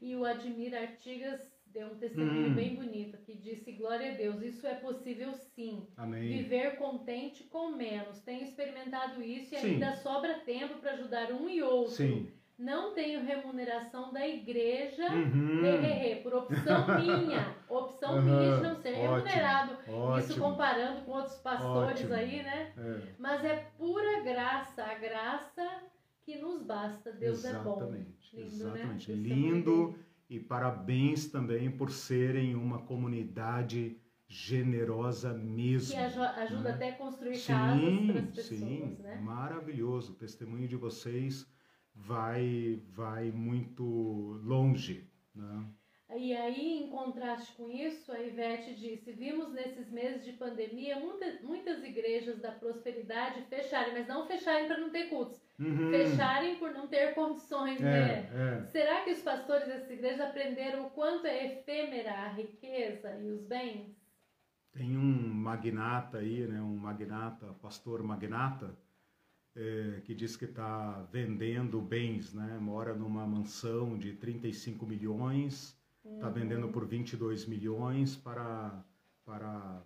E 0.00 0.14
o 0.14 0.24
Admir 0.24 0.74
Artigas 0.74 1.40
deu 1.66 1.88
um 1.88 1.96
testemunho 1.96 2.50
hum. 2.50 2.54
bem 2.54 2.76
bonito 2.76 3.18
que 3.18 3.34
disse: 3.34 3.72
Glória 3.72 4.12
a 4.12 4.14
Deus, 4.14 4.40
isso 4.42 4.66
é 4.66 4.74
possível 4.74 5.32
sim. 5.54 5.86
Amém. 5.96 6.28
Viver 6.28 6.76
contente 6.76 7.44
com 7.44 7.74
menos. 7.74 8.20
Tenho 8.20 8.44
experimentado 8.44 9.22
isso 9.22 9.54
e 9.54 9.58
sim. 9.58 9.66
ainda 9.66 9.96
sobra 9.96 10.38
tempo 10.40 10.78
para 10.78 10.92
ajudar 10.92 11.32
um 11.32 11.48
e 11.48 11.60
outro. 11.62 11.94
Sim. 11.94 12.28
Não 12.58 12.92
tenho 12.92 13.24
remuneração 13.24 14.12
da 14.12 14.26
igreja 14.26 15.08
uhum. 15.12 15.64
he, 15.64 16.12
he, 16.12 16.16
por 16.16 16.34
opção 16.34 16.86
minha. 16.98 17.54
Opção 17.68 18.16
uhum. 18.16 18.22
minha 18.22 18.56
de 18.56 18.62
não 18.62 18.74
ser 18.74 18.94
remunerado. 18.94 19.76
Ótimo. 19.86 20.18
Isso 20.18 20.40
comparando 20.40 21.02
com 21.02 21.12
outros 21.12 21.36
pastores 21.36 22.00
Ótimo. 22.00 22.14
aí, 22.14 22.42
né? 22.42 22.72
É. 22.76 23.14
Mas 23.16 23.44
é 23.44 23.70
pura 23.78 24.22
graça. 24.24 24.82
A 24.82 24.94
graça 24.94 25.82
que 26.24 26.36
nos 26.38 26.60
basta. 26.64 27.12
Deus 27.12 27.44
exatamente, 27.44 28.36
é 28.36 28.42
bom. 28.42 28.42
Lindo, 28.42 28.64
né? 28.64 28.72
exatamente. 28.72 29.12
Né? 29.12 29.16
Lindo 29.16 29.98
e 30.28 30.40
parabéns 30.40 31.28
também 31.28 31.70
por 31.70 31.92
serem 31.92 32.56
uma 32.56 32.80
comunidade 32.80 33.96
generosa 34.26 35.32
mesmo. 35.32 35.94
Que 35.94 35.96
ajuda 35.96 36.62
né? 36.62 36.70
até 36.70 36.90
a 36.90 36.96
construir 36.96 37.36
sim, 37.36 37.52
casas 37.52 37.80
para 37.80 38.20
as 38.20 38.30
pessoas, 38.30 38.60
sim, 38.60 38.96
né? 38.98 39.20
Maravilhoso. 39.22 40.12
O 40.12 40.16
testemunho 40.16 40.66
de 40.66 40.74
vocês 40.74 41.46
vai 42.06 42.80
vai 42.94 43.30
muito 43.30 43.84
longe, 44.44 45.08
né? 45.34 45.66
E 46.16 46.34
aí, 46.34 46.82
em 46.82 46.88
contraste 46.88 47.52
com 47.52 47.68
isso, 47.70 48.10
a 48.10 48.18
Ivete 48.18 48.74
disse: 48.74 49.12
vimos 49.12 49.52
nesses 49.52 49.90
meses 49.90 50.24
de 50.24 50.32
pandemia 50.32 50.98
muitas, 50.98 51.42
muitas 51.42 51.84
igrejas 51.84 52.40
da 52.40 52.50
prosperidade 52.50 53.42
fecharem, 53.42 53.92
mas 53.92 54.08
não 54.08 54.26
fecharem 54.26 54.66
para 54.66 54.78
não 54.78 54.88
ter 54.88 55.10
cultos, 55.10 55.38
uhum. 55.58 55.90
fecharem 55.90 56.56
por 56.56 56.72
não 56.72 56.86
ter 56.86 57.14
condições, 57.14 57.78
é, 57.80 57.84
né? 57.84 58.30
É. 58.32 58.66
Será 58.68 59.04
que 59.04 59.10
os 59.10 59.20
pastores 59.20 59.68
dessas 59.68 59.90
igrejas 59.90 60.20
aprenderam 60.20 60.86
o 60.86 60.90
quanto 60.90 61.26
é 61.26 61.58
efêmera 61.58 62.10
a 62.10 62.28
riqueza 62.28 63.14
e 63.20 63.30
os 63.30 63.44
bens? 63.44 63.94
Tem 64.72 64.96
um 64.96 65.28
magnata 65.28 66.18
aí, 66.18 66.46
né? 66.46 66.62
Um 66.62 66.76
magnata, 66.76 67.54
pastor 67.60 68.02
magnata, 68.02 68.74
é, 69.58 70.00
que 70.04 70.14
diz 70.14 70.36
que 70.36 70.44
está 70.44 71.02
vendendo 71.12 71.80
bens, 71.82 72.32
né? 72.32 72.58
Mora 72.60 72.94
numa 72.94 73.26
mansão 73.26 73.98
de 73.98 74.12
35 74.14 74.86
milhões 74.86 75.78
Está 76.14 76.28
vendendo 76.28 76.68
por 76.68 76.86
22 76.86 77.46
milhões 77.46 78.16
para, 78.16 78.84
para 79.24 79.82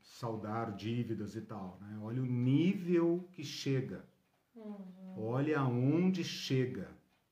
saldar 0.00 0.74
dívidas 0.76 1.34
e 1.34 1.42
tal. 1.42 1.78
Né? 1.80 1.98
Olha 2.02 2.22
o 2.22 2.26
nível 2.26 3.28
que 3.32 3.42
chega. 3.42 4.04
Uhum. 4.54 5.14
Olha 5.16 5.60
aonde 5.60 6.22
chega. 6.22 6.88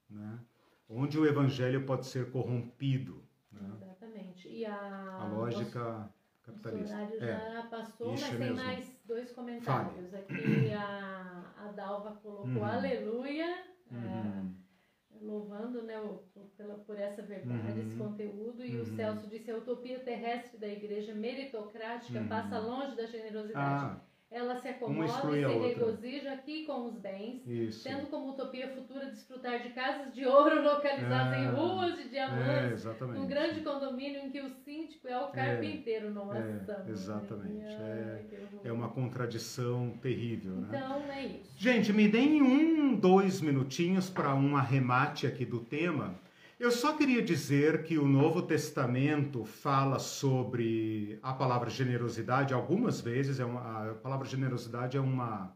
Né? 0.08 0.40
Onde 0.88 1.18
o 1.18 1.26
evangelho 1.26 1.84
pode 1.84 2.06
ser 2.06 2.30
corrompido. 2.30 3.22
Né? 3.50 3.78
Exatamente. 3.82 4.48
E 4.48 4.64
a, 4.64 5.16
a 5.20 5.28
lógica 5.28 6.12
capitalista. 6.42 6.94
O 6.94 6.98
horário 6.98 7.24
é. 7.24 7.52
já 7.52 7.62
passou, 7.64 8.14
Isso 8.14 8.26
mas 8.28 8.38
tem 8.38 8.52
mais 8.54 9.00
dois 9.04 9.32
comentários. 9.32 10.10
Fale. 10.10 10.22
Aqui 10.22 10.72
a, 10.72 11.54
a 11.56 11.72
Dalva 11.72 12.16
colocou 12.22 12.46
uhum. 12.46 12.64
aleluia. 12.64 13.64
É, 13.90 13.94
uhum. 13.94 14.56
É, 14.58 15.24
louvando 15.24 15.82
né, 15.82 16.00
o, 16.00 16.24
pela, 16.56 16.74
por 16.78 16.98
essa 16.98 17.22
verdade, 17.22 17.72
uhum. 17.72 17.80
esse 17.80 17.96
conteúdo. 17.96 18.64
E 18.64 18.76
uhum. 18.76 18.82
o 18.82 18.84
Celso 18.84 19.28
disse: 19.28 19.50
a 19.50 19.56
utopia 19.56 20.00
terrestre 20.00 20.58
da 20.58 20.68
igreja 20.68 21.14
meritocrática 21.14 22.18
uhum. 22.18 22.28
passa 22.28 22.58
longe 22.58 22.96
da 22.96 23.06
generosidade. 23.06 23.96
Ah 23.96 24.11
ela 24.32 24.56
se 24.56 24.68
acomoda 24.68 25.06
e 25.36 25.44
se 25.44 25.58
regozija 25.58 26.32
aqui 26.32 26.64
com 26.64 26.86
os 26.86 26.98
bens, 26.98 27.46
Isso. 27.46 27.84
tendo 27.84 28.06
como 28.06 28.30
utopia 28.30 28.68
futura 28.68 29.06
desfrutar 29.06 29.62
de 29.62 29.70
casas 29.70 30.12
de 30.14 30.26
ouro 30.26 30.60
localizadas 30.64 31.34
é, 31.34 31.44
em 31.44 31.48
ruas 31.50 31.96
de 31.96 32.08
diamantes, 32.08 32.86
é, 32.86 33.04
num 33.04 33.26
grande 33.26 33.60
condomínio 33.60 34.22
em 34.22 34.30
que 34.30 34.40
o 34.40 34.48
síndico 34.48 35.06
é 35.06 35.18
o 35.18 35.28
é, 35.28 35.32
carpinteiro, 35.32 36.10
não 36.10 36.34
é, 36.34 36.38
é 36.38 36.90
Exatamente. 36.90 37.66
É, 37.66 38.24
é 38.64 38.72
uma 38.72 38.88
contradição 38.88 39.90
terrível. 40.00 40.52
Né? 40.52 40.68
Então 40.68 41.02
é 41.10 41.26
isso. 41.26 41.52
Gente, 41.56 41.92
me 41.92 42.08
deem 42.08 42.42
um, 42.42 42.96
dois 42.96 43.40
minutinhos 43.40 44.08
para 44.08 44.34
um 44.34 44.56
arremate 44.56 45.26
aqui 45.26 45.44
do 45.44 45.60
tema. 45.60 46.14
Eu 46.62 46.70
só 46.70 46.92
queria 46.92 47.20
dizer 47.20 47.82
que 47.82 47.98
o 47.98 48.06
Novo 48.06 48.40
Testamento 48.40 49.44
fala 49.44 49.98
sobre 49.98 51.18
a 51.20 51.32
palavra 51.32 51.68
generosidade 51.68 52.54
algumas 52.54 53.00
vezes. 53.00 53.40
É 53.40 53.44
uma, 53.44 53.90
a 53.90 53.94
palavra 53.94 54.28
generosidade 54.28 54.96
é 54.96 55.00
uma 55.00 55.52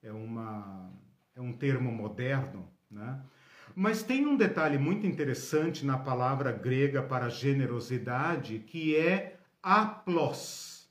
é 0.00 0.12
uma 0.12 0.92
é 1.34 1.40
um 1.40 1.52
termo 1.52 1.90
moderno, 1.90 2.68
né? 2.88 3.20
Mas 3.74 4.04
tem 4.04 4.26
um 4.26 4.36
detalhe 4.36 4.78
muito 4.78 5.08
interessante 5.08 5.84
na 5.84 5.98
palavra 5.98 6.52
grega 6.52 7.02
para 7.02 7.28
generosidade, 7.28 8.60
que 8.60 8.94
é 8.94 9.36
aplos. 9.60 10.88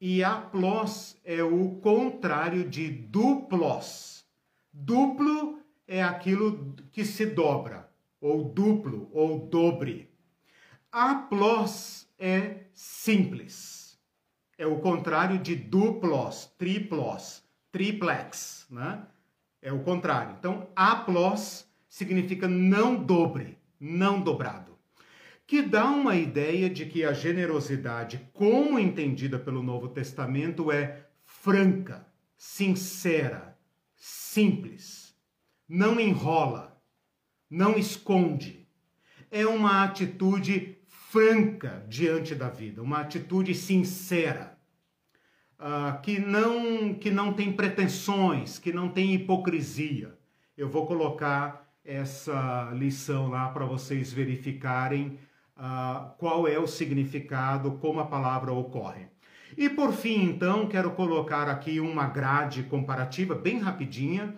E 0.00 0.24
aplos 0.24 1.18
é 1.22 1.42
o 1.42 1.72
contrário 1.82 2.66
de 2.66 2.88
duplos. 2.88 4.24
Duplo 4.72 5.58
é 5.86 6.02
aquilo 6.02 6.74
que 6.90 7.04
se 7.04 7.26
dobra, 7.26 7.81
ou 8.22 8.44
duplo, 8.44 9.10
ou 9.12 9.48
dobre. 9.48 10.08
Aplos 10.90 12.08
é 12.16 12.66
simples. 12.72 13.98
É 14.56 14.64
o 14.64 14.78
contrário 14.78 15.38
de 15.38 15.56
duplos, 15.56 16.46
triplos, 16.56 17.42
triplex, 17.72 18.66
né? 18.70 19.04
É 19.60 19.72
o 19.72 19.80
contrário. 19.82 20.36
Então, 20.38 20.68
aplos 20.76 21.66
significa 21.88 22.46
não 22.46 22.94
dobre, 22.94 23.58
não 23.80 24.20
dobrado. 24.20 24.78
Que 25.44 25.60
dá 25.60 25.86
uma 25.86 26.14
ideia 26.14 26.70
de 26.70 26.86
que 26.86 27.04
a 27.04 27.12
generosidade, 27.12 28.30
como 28.32 28.78
entendida 28.78 29.38
pelo 29.38 29.62
Novo 29.62 29.88
Testamento, 29.88 30.70
é 30.70 31.06
franca, 31.24 32.06
sincera, 32.36 33.58
simples, 33.96 35.16
não 35.68 35.98
enrola, 35.98 36.71
não 37.52 37.76
esconde. 37.76 38.66
É 39.30 39.46
uma 39.46 39.84
atitude 39.84 40.78
franca 40.88 41.84
diante 41.86 42.34
da 42.34 42.48
vida, 42.48 42.82
uma 42.82 43.00
atitude 43.00 43.54
sincera, 43.54 44.58
uh, 45.60 46.00
que, 46.00 46.18
não, 46.18 46.94
que 46.94 47.10
não 47.10 47.34
tem 47.34 47.52
pretensões, 47.52 48.58
que 48.58 48.72
não 48.72 48.88
tem 48.88 49.12
hipocrisia. 49.12 50.18
Eu 50.56 50.70
vou 50.70 50.86
colocar 50.86 51.70
essa 51.84 52.70
lição 52.74 53.28
lá 53.28 53.50
para 53.50 53.66
vocês 53.66 54.10
verificarem 54.10 55.18
uh, 55.58 56.10
qual 56.16 56.48
é 56.48 56.58
o 56.58 56.66
significado, 56.66 57.72
como 57.72 58.00
a 58.00 58.06
palavra 58.06 58.50
ocorre. 58.50 59.08
E 59.58 59.68
por 59.68 59.92
fim, 59.92 60.22
então, 60.22 60.66
quero 60.66 60.92
colocar 60.92 61.50
aqui 61.50 61.80
uma 61.80 62.06
grade 62.06 62.62
comparativa 62.62 63.34
bem 63.34 63.58
rapidinha 63.58 64.34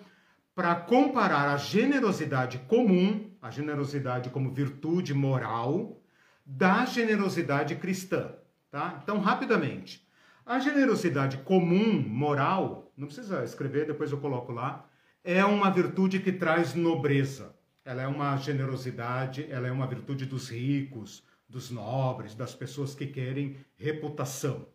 para 0.55 0.74
comparar 0.76 1.52
a 1.52 1.56
generosidade 1.56 2.59
comum, 2.68 3.31
a 3.43 3.51
generosidade 3.51 4.31
como 4.31 4.52
virtude 4.52 5.12
moral, 5.12 6.01
da 6.47 6.85
generosidade 6.85 7.74
cristã, 7.76 8.32
tá? 8.70 9.01
Então, 9.02 9.18
rapidamente. 9.18 10.06
A 10.47 10.59
generosidade 10.59 11.39
comum, 11.39 12.01
moral, 12.06 12.93
não 12.97 13.06
precisa 13.06 13.43
escrever, 13.43 13.86
depois 13.86 14.12
eu 14.12 14.18
coloco 14.18 14.52
lá, 14.52 14.86
é 15.24 15.44
uma 15.44 15.70
virtude 15.70 16.20
que 16.20 16.31
traz 16.31 16.74
nobreza. 16.74 17.56
Ela 17.85 18.02
é 18.02 18.06
uma 18.06 18.36
generosidade, 18.36 19.47
ela 19.51 19.66
é 19.66 19.72
uma 19.72 19.86
virtude 19.86 20.26
dos 20.26 20.51
ricos, 20.51 21.24
dos 21.48 21.70
nobres, 21.70 22.35
das 22.35 22.55
pessoas 22.55 22.94
que 22.94 23.06
querem 23.06 23.56
reputação. 23.76 24.66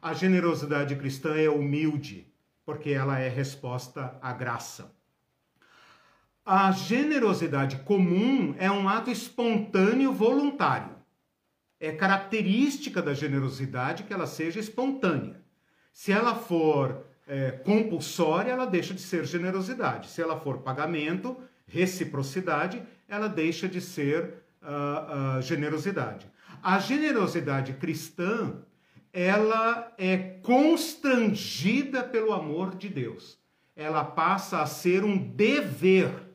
A 0.00 0.12
generosidade 0.12 0.96
cristã 0.96 1.36
é 1.36 1.48
humilde, 1.48 2.26
porque 2.64 2.90
ela 2.90 3.18
é 3.18 3.28
resposta 3.28 4.18
à 4.20 4.32
graça. 4.32 4.92
A 6.44 6.72
generosidade 6.72 7.76
comum 7.84 8.54
é 8.58 8.70
um 8.70 8.88
ato 8.88 9.10
espontâneo 9.10 10.12
voluntário 10.12 11.02
é 11.82 11.90
característica 11.90 13.02
da 13.02 13.12
generosidade 13.12 14.04
que 14.04 14.14
ela 14.14 14.28
seja 14.28 14.60
espontânea. 14.60 15.42
Se 15.92 16.12
ela 16.12 16.36
for 16.36 17.04
é, 17.26 17.50
compulsória, 17.50 18.52
ela 18.52 18.66
deixa 18.66 18.94
de 18.94 19.00
ser 19.00 19.24
generosidade. 19.24 20.08
Se 20.08 20.22
ela 20.22 20.38
for 20.38 20.58
pagamento, 20.58 21.36
reciprocidade, 21.66 22.80
ela 23.08 23.28
deixa 23.28 23.68
de 23.68 23.80
ser 23.80 24.44
uh, 24.62 25.38
uh, 25.38 25.42
generosidade. 25.42 26.30
A 26.62 26.78
generosidade 26.78 27.72
cristã, 27.72 28.58
ela 29.12 29.92
é 29.98 30.16
constrangida 30.16 32.04
pelo 32.04 32.32
amor 32.32 32.76
de 32.76 32.88
Deus. 32.88 33.38
Ela 33.74 34.04
passa 34.04 34.62
a 34.62 34.66
ser 34.66 35.02
um 35.02 35.18
dever 35.18 36.31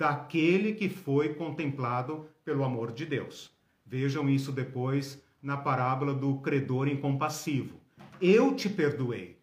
daquele 0.00 0.72
que 0.72 0.88
foi 0.88 1.34
contemplado 1.34 2.26
pelo 2.42 2.64
amor 2.64 2.90
de 2.90 3.04
Deus. 3.04 3.50
Vejam 3.84 4.30
isso 4.30 4.50
depois 4.50 5.22
na 5.42 5.58
parábola 5.58 6.14
do 6.14 6.38
credor 6.38 6.88
incompassivo. 6.88 7.78
Eu 8.18 8.54
te 8.54 8.66
perdoei. 8.66 9.36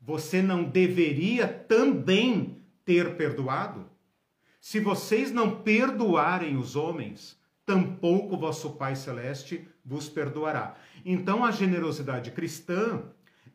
Você 0.00 0.40
não 0.40 0.62
deveria 0.62 1.48
também 1.48 2.62
ter 2.84 3.16
perdoado? 3.16 3.86
Se 4.60 4.78
vocês 4.78 5.32
não 5.32 5.62
perdoarem 5.62 6.56
os 6.56 6.76
homens, 6.76 7.36
tampouco 7.66 8.36
vosso 8.36 8.70
Pai 8.74 8.94
celeste 8.94 9.66
vos 9.84 10.08
perdoará. 10.08 10.76
Então 11.04 11.44
a 11.44 11.50
generosidade 11.50 12.30
cristã, 12.30 13.02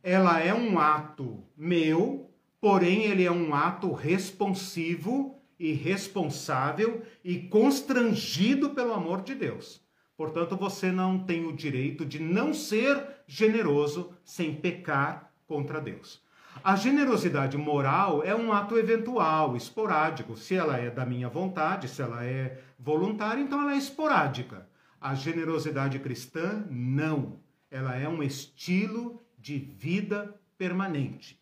ela 0.03 0.41
é 0.41 0.53
um 0.53 0.77
ato 0.77 1.41
meu, 1.55 2.29
porém 2.59 3.03
ele 3.03 3.23
é 3.23 3.31
um 3.31 3.55
ato 3.55 3.93
responsivo 3.93 5.38
e 5.59 5.73
responsável 5.73 7.03
e 7.23 7.37
constrangido 7.37 8.69
pelo 8.69 8.93
amor 8.93 9.21
de 9.21 9.35
Deus. 9.35 9.81
Portanto, 10.15 10.55
você 10.55 10.91
não 10.91 11.19
tem 11.19 11.45
o 11.45 11.55
direito 11.55 12.05
de 12.05 12.19
não 12.19 12.53
ser 12.53 13.03
generoso 13.27 14.13
sem 14.23 14.55
pecar 14.55 15.31
contra 15.45 15.81
Deus. 15.81 16.21
A 16.63 16.75
generosidade 16.75 17.57
moral 17.57 18.23
é 18.23 18.35
um 18.35 18.51
ato 18.51 18.77
eventual, 18.77 19.55
esporádico. 19.55 20.35
Se 20.35 20.55
ela 20.55 20.77
é 20.77 20.89
da 20.89 21.05
minha 21.05 21.29
vontade, 21.29 21.87
se 21.87 22.01
ela 22.01 22.25
é 22.25 22.61
voluntária, 22.77 23.41
então 23.41 23.61
ela 23.61 23.73
é 23.73 23.77
esporádica. 23.77 24.67
A 24.99 25.15
generosidade 25.15 25.99
cristã, 25.99 26.65
não. 26.69 27.39
Ela 27.71 27.95
é 27.95 28.09
um 28.09 28.21
estilo 28.21 29.21
de 29.37 29.57
vida 29.57 30.35
permanente. 30.57 31.41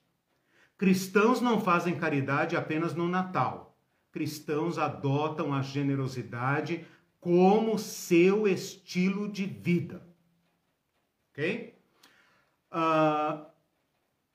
Cristãos 0.78 1.42
não 1.42 1.60
fazem 1.60 1.96
caridade 1.96 2.56
apenas 2.56 2.94
no 2.94 3.08
Natal. 3.08 3.67
Cristãos 4.18 4.80
adotam 4.80 5.54
a 5.54 5.62
generosidade 5.62 6.84
como 7.20 7.78
seu 7.78 8.48
estilo 8.48 9.32
de 9.32 9.46
vida. 9.46 10.02
Ok? 11.30 11.76
Uh, 12.72 13.46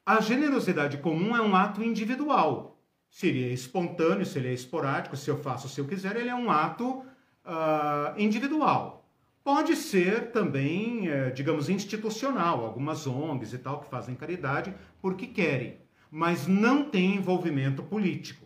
a 0.06 0.20
generosidade 0.20 0.98
comum 0.98 1.34
é 1.34 1.42
um 1.42 1.56
ato 1.56 1.82
individual. 1.82 2.80
Se 3.10 3.26
ele 3.26 3.50
é 3.50 3.52
espontâneo, 3.52 4.24
se 4.24 4.38
ele 4.38 4.50
é 4.50 4.52
esporádico, 4.52 5.16
se 5.16 5.28
eu 5.28 5.42
faço 5.42 5.68
se 5.68 5.80
eu 5.80 5.88
quiser, 5.88 6.14
ele 6.14 6.28
é 6.28 6.34
um 6.34 6.48
ato 6.48 6.98
uh, 6.98 8.16
individual. 8.16 9.04
Pode 9.42 9.74
ser 9.74 10.30
também, 10.30 11.09
eh, 11.09 11.30
digamos, 11.30 11.68
institucional, 11.68 12.64
algumas 12.64 13.04
ONGs 13.04 13.52
e 13.52 13.59
tal 13.59 13.80
que 13.80 13.90
fazem 13.90 14.14
caridade 14.14 14.72
porque 15.00 15.26
querem, 15.26 15.80
mas 16.09 16.46
não 16.46 16.84
tem 16.88 17.16
envolvimento 17.16 17.82
político. 17.82 18.41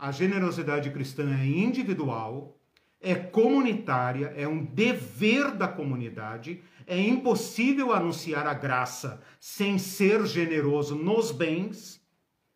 A 0.00 0.10
generosidade 0.10 0.88
cristã 0.88 1.30
é 1.38 1.44
individual, 1.44 2.58
é 3.02 3.14
comunitária, 3.14 4.32
é 4.34 4.48
um 4.48 4.64
dever 4.64 5.50
da 5.50 5.68
comunidade. 5.68 6.62
É 6.86 6.98
impossível 6.98 7.92
anunciar 7.92 8.46
a 8.46 8.54
graça 8.54 9.20
sem 9.38 9.76
ser 9.76 10.24
generoso 10.24 10.94
nos 10.94 11.30
bens. 11.30 12.02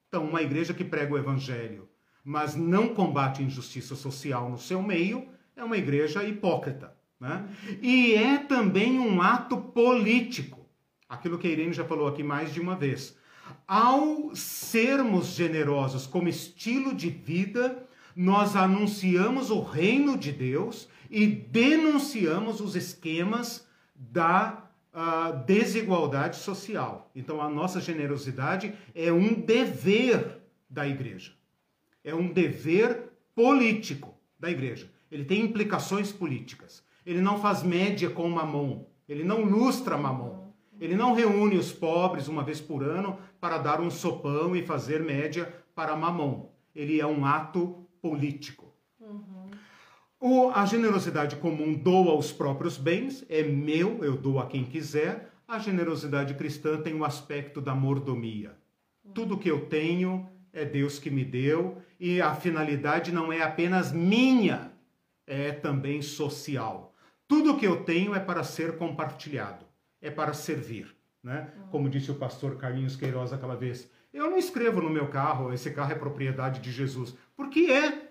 Então, 0.08 0.24
uma 0.24 0.40
igreja 0.40 0.72
que 0.72 0.82
prega 0.82 1.12
o 1.12 1.18
evangelho, 1.18 1.86
mas 2.24 2.56
não 2.56 2.94
combate 2.94 3.42
injustiça 3.42 3.94
social 3.94 4.48
no 4.48 4.56
seu 4.56 4.82
meio, 4.82 5.28
é 5.54 5.62
uma 5.62 5.76
igreja 5.76 6.24
hipócrita. 6.24 6.96
Né? 7.20 7.46
E 7.82 8.14
é 8.14 8.38
também 8.38 8.98
um 8.98 9.20
ato 9.20 9.58
político. 9.58 10.66
Aquilo 11.06 11.38
que 11.38 11.46
a 11.46 11.50
Irene 11.50 11.74
já 11.74 11.84
falou 11.84 12.08
aqui 12.08 12.22
mais 12.22 12.54
de 12.54 12.60
uma 12.60 12.74
vez. 12.74 13.14
Ao 13.66 14.34
sermos 14.34 15.28
generosos 15.28 16.06
como 16.06 16.28
estilo 16.28 16.94
de 16.94 17.08
vida, 17.10 17.86
nós 18.14 18.54
anunciamos 18.54 19.50
o 19.50 19.60
reino 19.60 20.16
de 20.16 20.30
Deus 20.32 20.88
e 21.10 21.26
denunciamos 21.26 22.60
os 22.60 22.76
esquemas 22.76 23.66
da 23.94 24.64
uh, 24.92 25.44
desigualdade 25.44 26.36
social. 26.36 27.10
Então, 27.14 27.40
a 27.40 27.48
nossa 27.48 27.80
generosidade 27.80 28.74
é 28.94 29.12
um 29.12 29.34
dever 29.34 30.40
da 30.68 30.86
igreja. 30.86 31.32
É 32.02 32.14
um 32.14 32.32
dever 32.32 33.12
político 33.34 34.14
da 34.38 34.50
igreja. 34.50 34.90
Ele 35.10 35.24
tem 35.24 35.40
implicações 35.40 36.12
políticas. 36.12 36.82
Ele 37.04 37.20
não 37.20 37.40
faz 37.40 37.62
média 37.62 38.10
com 38.10 38.28
mamon. 38.28 38.84
Ele 39.08 39.24
não 39.24 39.44
lustra 39.44 39.96
mamon. 39.96 40.52
Ele 40.80 40.96
não 40.96 41.14
reúne 41.14 41.56
os 41.56 41.72
pobres 41.72 42.26
uma 42.28 42.42
vez 42.42 42.60
por 42.60 42.82
ano 42.82 43.18
para 43.44 43.58
dar 43.58 43.78
um 43.78 43.90
sopão 43.90 44.56
e 44.56 44.64
fazer 44.64 45.02
média 45.02 45.54
para 45.74 45.94
mamon. 45.94 46.48
Ele 46.74 46.98
é 46.98 47.06
um 47.06 47.26
ato 47.26 47.86
político. 48.00 48.72
Uhum. 48.98 49.50
O, 50.18 50.48
a 50.48 50.64
generosidade 50.64 51.36
comum 51.36 51.74
doa 51.74 52.14
os 52.14 52.32
próprios 52.32 52.78
bens, 52.78 53.22
é 53.28 53.42
meu, 53.42 54.02
eu 54.02 54.16
dou 54.16 54.40
a 54.40 54.46
quem 54.46 54.64
quiser. 54.64 55.30
A 55.46 55.58
generosidade 55.58 56.32
cristã 56.32 56.80
tem 56.80 56.94
o 56.94 57.04
aspecto 57.04 57.60
da 57.60 57.74
mordomia. 57.74 58.56
Uhum. 59.04 59.12
Tudo 59.12 59.36
que 59.36 59.50
eu 59.50 59.66
tenho 59.66 60.26
é 60.50 60.64
Deus 60.64 60.98
que 60.98 61.10
me 61.10 61.22
deu 61.22 61.82
e 62.00 62.22
a 62.22 62.34
finalidade 62.34 63.12
não 63.12 63.30
é 63.30 63.42
apenas 63.42 63.92
minha, 63.92 64.72
é 65.26 65.52
também 65.52 66.00
social. 66.00 66.94
Tudo 67.28 67.58
que 67.58 67.66
eu 67.66 67.84
tenho 67.84 68.14
é 68.14 68.20
para 68.20 68.42
ser 68.42 68.78
compartilhado, 68.78 69.66
é 70.00 70.10
para 70.10 70.32
servir. 70.32 70.96
Né? 71.24 71.50
Como 71.70 71.88
disse 71.88 72.10
o 72.10 72.14
pastor 72.16 72.56
Carlinhos 72.56 72.96
Queiroz 72.96 73.32
aquela 73.32 73.56
vez, 73.56 73.90
eu 74.12 74.30
não 74.30 74.36
escrevo 74.36 74.82
no 74.82 74.90
meu 74.90 75.08
carro, 75.08 75.52
esse 75.52 75.70
carro 75.70 75.90
é 75.90 75.94
propriedade 75.94 76.60
de 76.60 76.70
Jesus. 76.70 77.16
Por 77.34 77.48
que 77.48 77.72
é? 77.72 78.10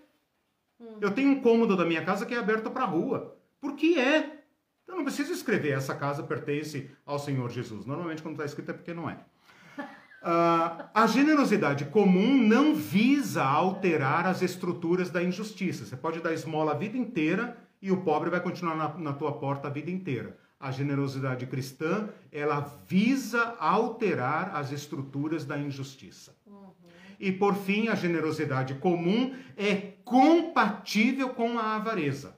Eu 0.99 1.11
tenho 1.11 1.29
um 1.29 1.39
cômodo 1.39 1.77
da 1.77 1.85
minha 1.85 2.03
casa 2.03 2.25
que 2.25 2.33
é 2.33 2.39
aberto 2.39 2.71
para 2.71 2.83
a 2.83 2.87
rua. 2.87 3.37
Por 3.61 3.75
que 3.75 3.99
é? 3.99 4.43
Eu 4.87 4.95
não 4.95 5.03
preciso 5.03 5.31
escrever 5.31 5.77
essa 5.77 5.95
casa 5.95 6.23
pertence 6.23 6.89
ao 7.05 7.19
Senhor 7.19 7.49
Jesus. 7.51 7.85
Normalmente, 7.85 8.21
quando 8.21 8.33
está 8.33 8.45
escrito, 8.45 8.71
é 8.71 8.73
porque 8.73 8.93
não 8.93 9.09
é. 9.09 9.13
Uh, 9.13 10.83
a 10.93 11.07
generosidade 11.07 11.85
comum 11.85 12.35
não 12.35 12.73
visa 12.73 13.43
alterar 13.43 14.25
as 14.25 14.41
estruturas 14.41 15.09
da 15.11 15.23
injustiça. 15.23 15.85
Você 15.85 15.95
pode 15.95 16.19
dar 16.19 16.33
esmola 16.33 16.71
a 16.71 16.77
vida 16.77 16.97
inteira 16.97 17.57
e 17.81 17.91
o 17.91 18.01
pobre 18.01 18.29
vai 18.29 18.41
continuar 18.41 18.75
na, 18.75 18.97
na 18.97 19.13
tua 19.13 19.33
porta 19.33 19.67
a 19.67 19.71
vida 19.71 19.91
inteira. 19.91 20.37
A 20.63 20.71
generosidade 20.71 21.45
cristã, 21.45 22.07
ela 22.31 22.61
visa 22.87 23.53
alterar 23.59 24.55
as 24.55 24.71
estruturas 24.71 25.43
da 25.43 25.57
injustiça. 25.57 26.33
Uhum. 26.47 26.71
E 27.19 27.33
por 27.33 27.53
fim, 27.53 27.89
a 27.89 27.95
generosidade 27.95 28.75
comum 28.75 29.35
é 29.57 29.75
compatível 30.05 31.31
com 31.31 31.59
a 31.59 31.75
avareza. 31.75 32.33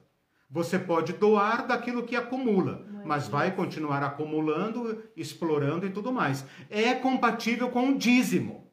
Você 0.50 0.76
pode 0.76 1.12
doar 1.12 1.68
daquilo 1.68 2.02
que 2.02 2.16
acumula, 2.16 2.84
mas 3.04 3.28
vai 3.28 3.54
continuar 3.54 4.02
acumulando, 4.02 5.04
explorando 5.16 5.86
e 5.86 5.90
tudo 5.90 6.12
mais. 6.12 6.44
É 6.68 6.94
compatível 6.94 7.70
com 7.70 7.90
o 7.90 7.96
dízimo. 7.96 8.68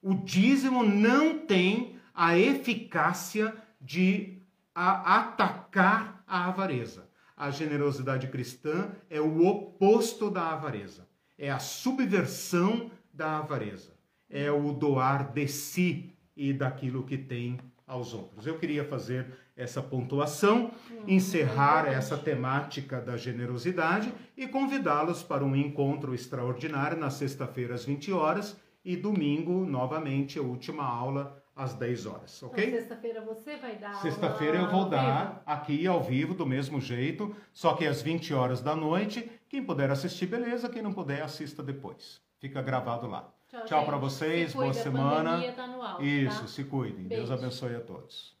O 0.00 0.14
dízimo 0.14 0.84
não 0.84 1.36
tem 1.40 1.96
a 2.14 2.38
eficácia 2.38 3.52
de 3.80 4.40
a 4.72 5.16
atacar 5.18 6.22
a 6.28 6.46
avareza. 6.46 7.03
A 7.36 7.50
generosidade 7.50 8.28
cristã 8.28 8.92
é 9.10 9.20
o 9.20 9.44
oposto 9.46 10.30
da 10.30 10.52
avareza. 10.52 11.06
É 11.36 11.50
a 11.50 11.58
subversão 11.58 12.90
da 13.12 13.38
avareza. 13.38 13.92
É 14.30 14.50
o 14.50 14.72
doar 14.72 15.32
de 15.32 15.48
si 15.48 16.14
e 16.36 16.52
daquilo 16.52 17.04
que 17.04 17.18
tem 17.18 17.58
aos 17.86 18.14
outros. 18.14 18.46
Eu 18.46 18.58
queria 18.58 18.84
fazer 18.84 19.26
essa 19.56 19.82
pontuação, 19.82 20.72
encerrar 21.06 21.86
essa 21.86 22.16
temática 22.16 23.00
da 23.00 23.16
generosidade 23.16 24.12
e 24.36 24.48
convidá-los 24.48 25.22
para 25.22 25.44
um 25.44 25.54
encontro 25.54 26.14
extraordinário 26.14 26.98
na 26.98 27.10
sexta-feira 27.10 27.74
às 27.74 27.84
20 27.84 28.12
horas 28.12 28.56
e 28.84 28.96
domingo, 28.96 29.64
novamente, 29.64 30.38
a 30.38 30.42
última 30.42 30.84
aula 30.84 31.42
às 31.56 31.74
10 31.74 32.06
horas, 32.06 32.42
ok? 32.42 32.64
Então, 32.64 32.78
sexta-feira 32.78 33.20
você 33.20 33.56
vai 33.56 33.76
dar 33.76 33.94
Sexta-feira 34.02 34.58
eu 34.58 34.70
vou 34.70 34.88
dar 34.88 35.26
vivo? 35.28 35.40
aqui 35.46 35.86
ao 35.86 36.02
vivo, 36.02 36.34
do 36.34 36.44
mesmo 36.44 36.80
jeito, 36.80 37.34
só 37.52 37.74
que 37.74 37.86
às 37.86 38.02
20 38.02 38.34
horas 38.34 38.60
da 38.60 38.74
noite. 38.74 39.30
Quem 39.48 39.62
puder 39.64 39.90
assistir, 39.90 40.26
beleza. 40.26 40.68
Quem 40.68 40.82
não 40.82 40.92
puder, 40.92 41.22
assista 41.22 41.62
depois. 41.62 42.20
Fica 42.40 42.60
gravado 42.60 43.06
lá. 43.06 43.32
Tchau, 43.48 43.64
Tchau 43.66 43.84
para 43.86 43.96
vocês, 43.96 44.50
se 44.50 44.56
boa 44.56 44.72
semana. 44.72 45.52
Tá 45.52 45.64
alto, 45.64 46.02
Isso, 46.04 46.40
tá? 46.40 46.46
se 46.48 46.64
cuidem. 46.64 47.04
Beijo. 47.06 47.26
Deus 47.26 47.30
abençoe 47.30 47.76
a 47.76 47.80
todos. 47.80 48.33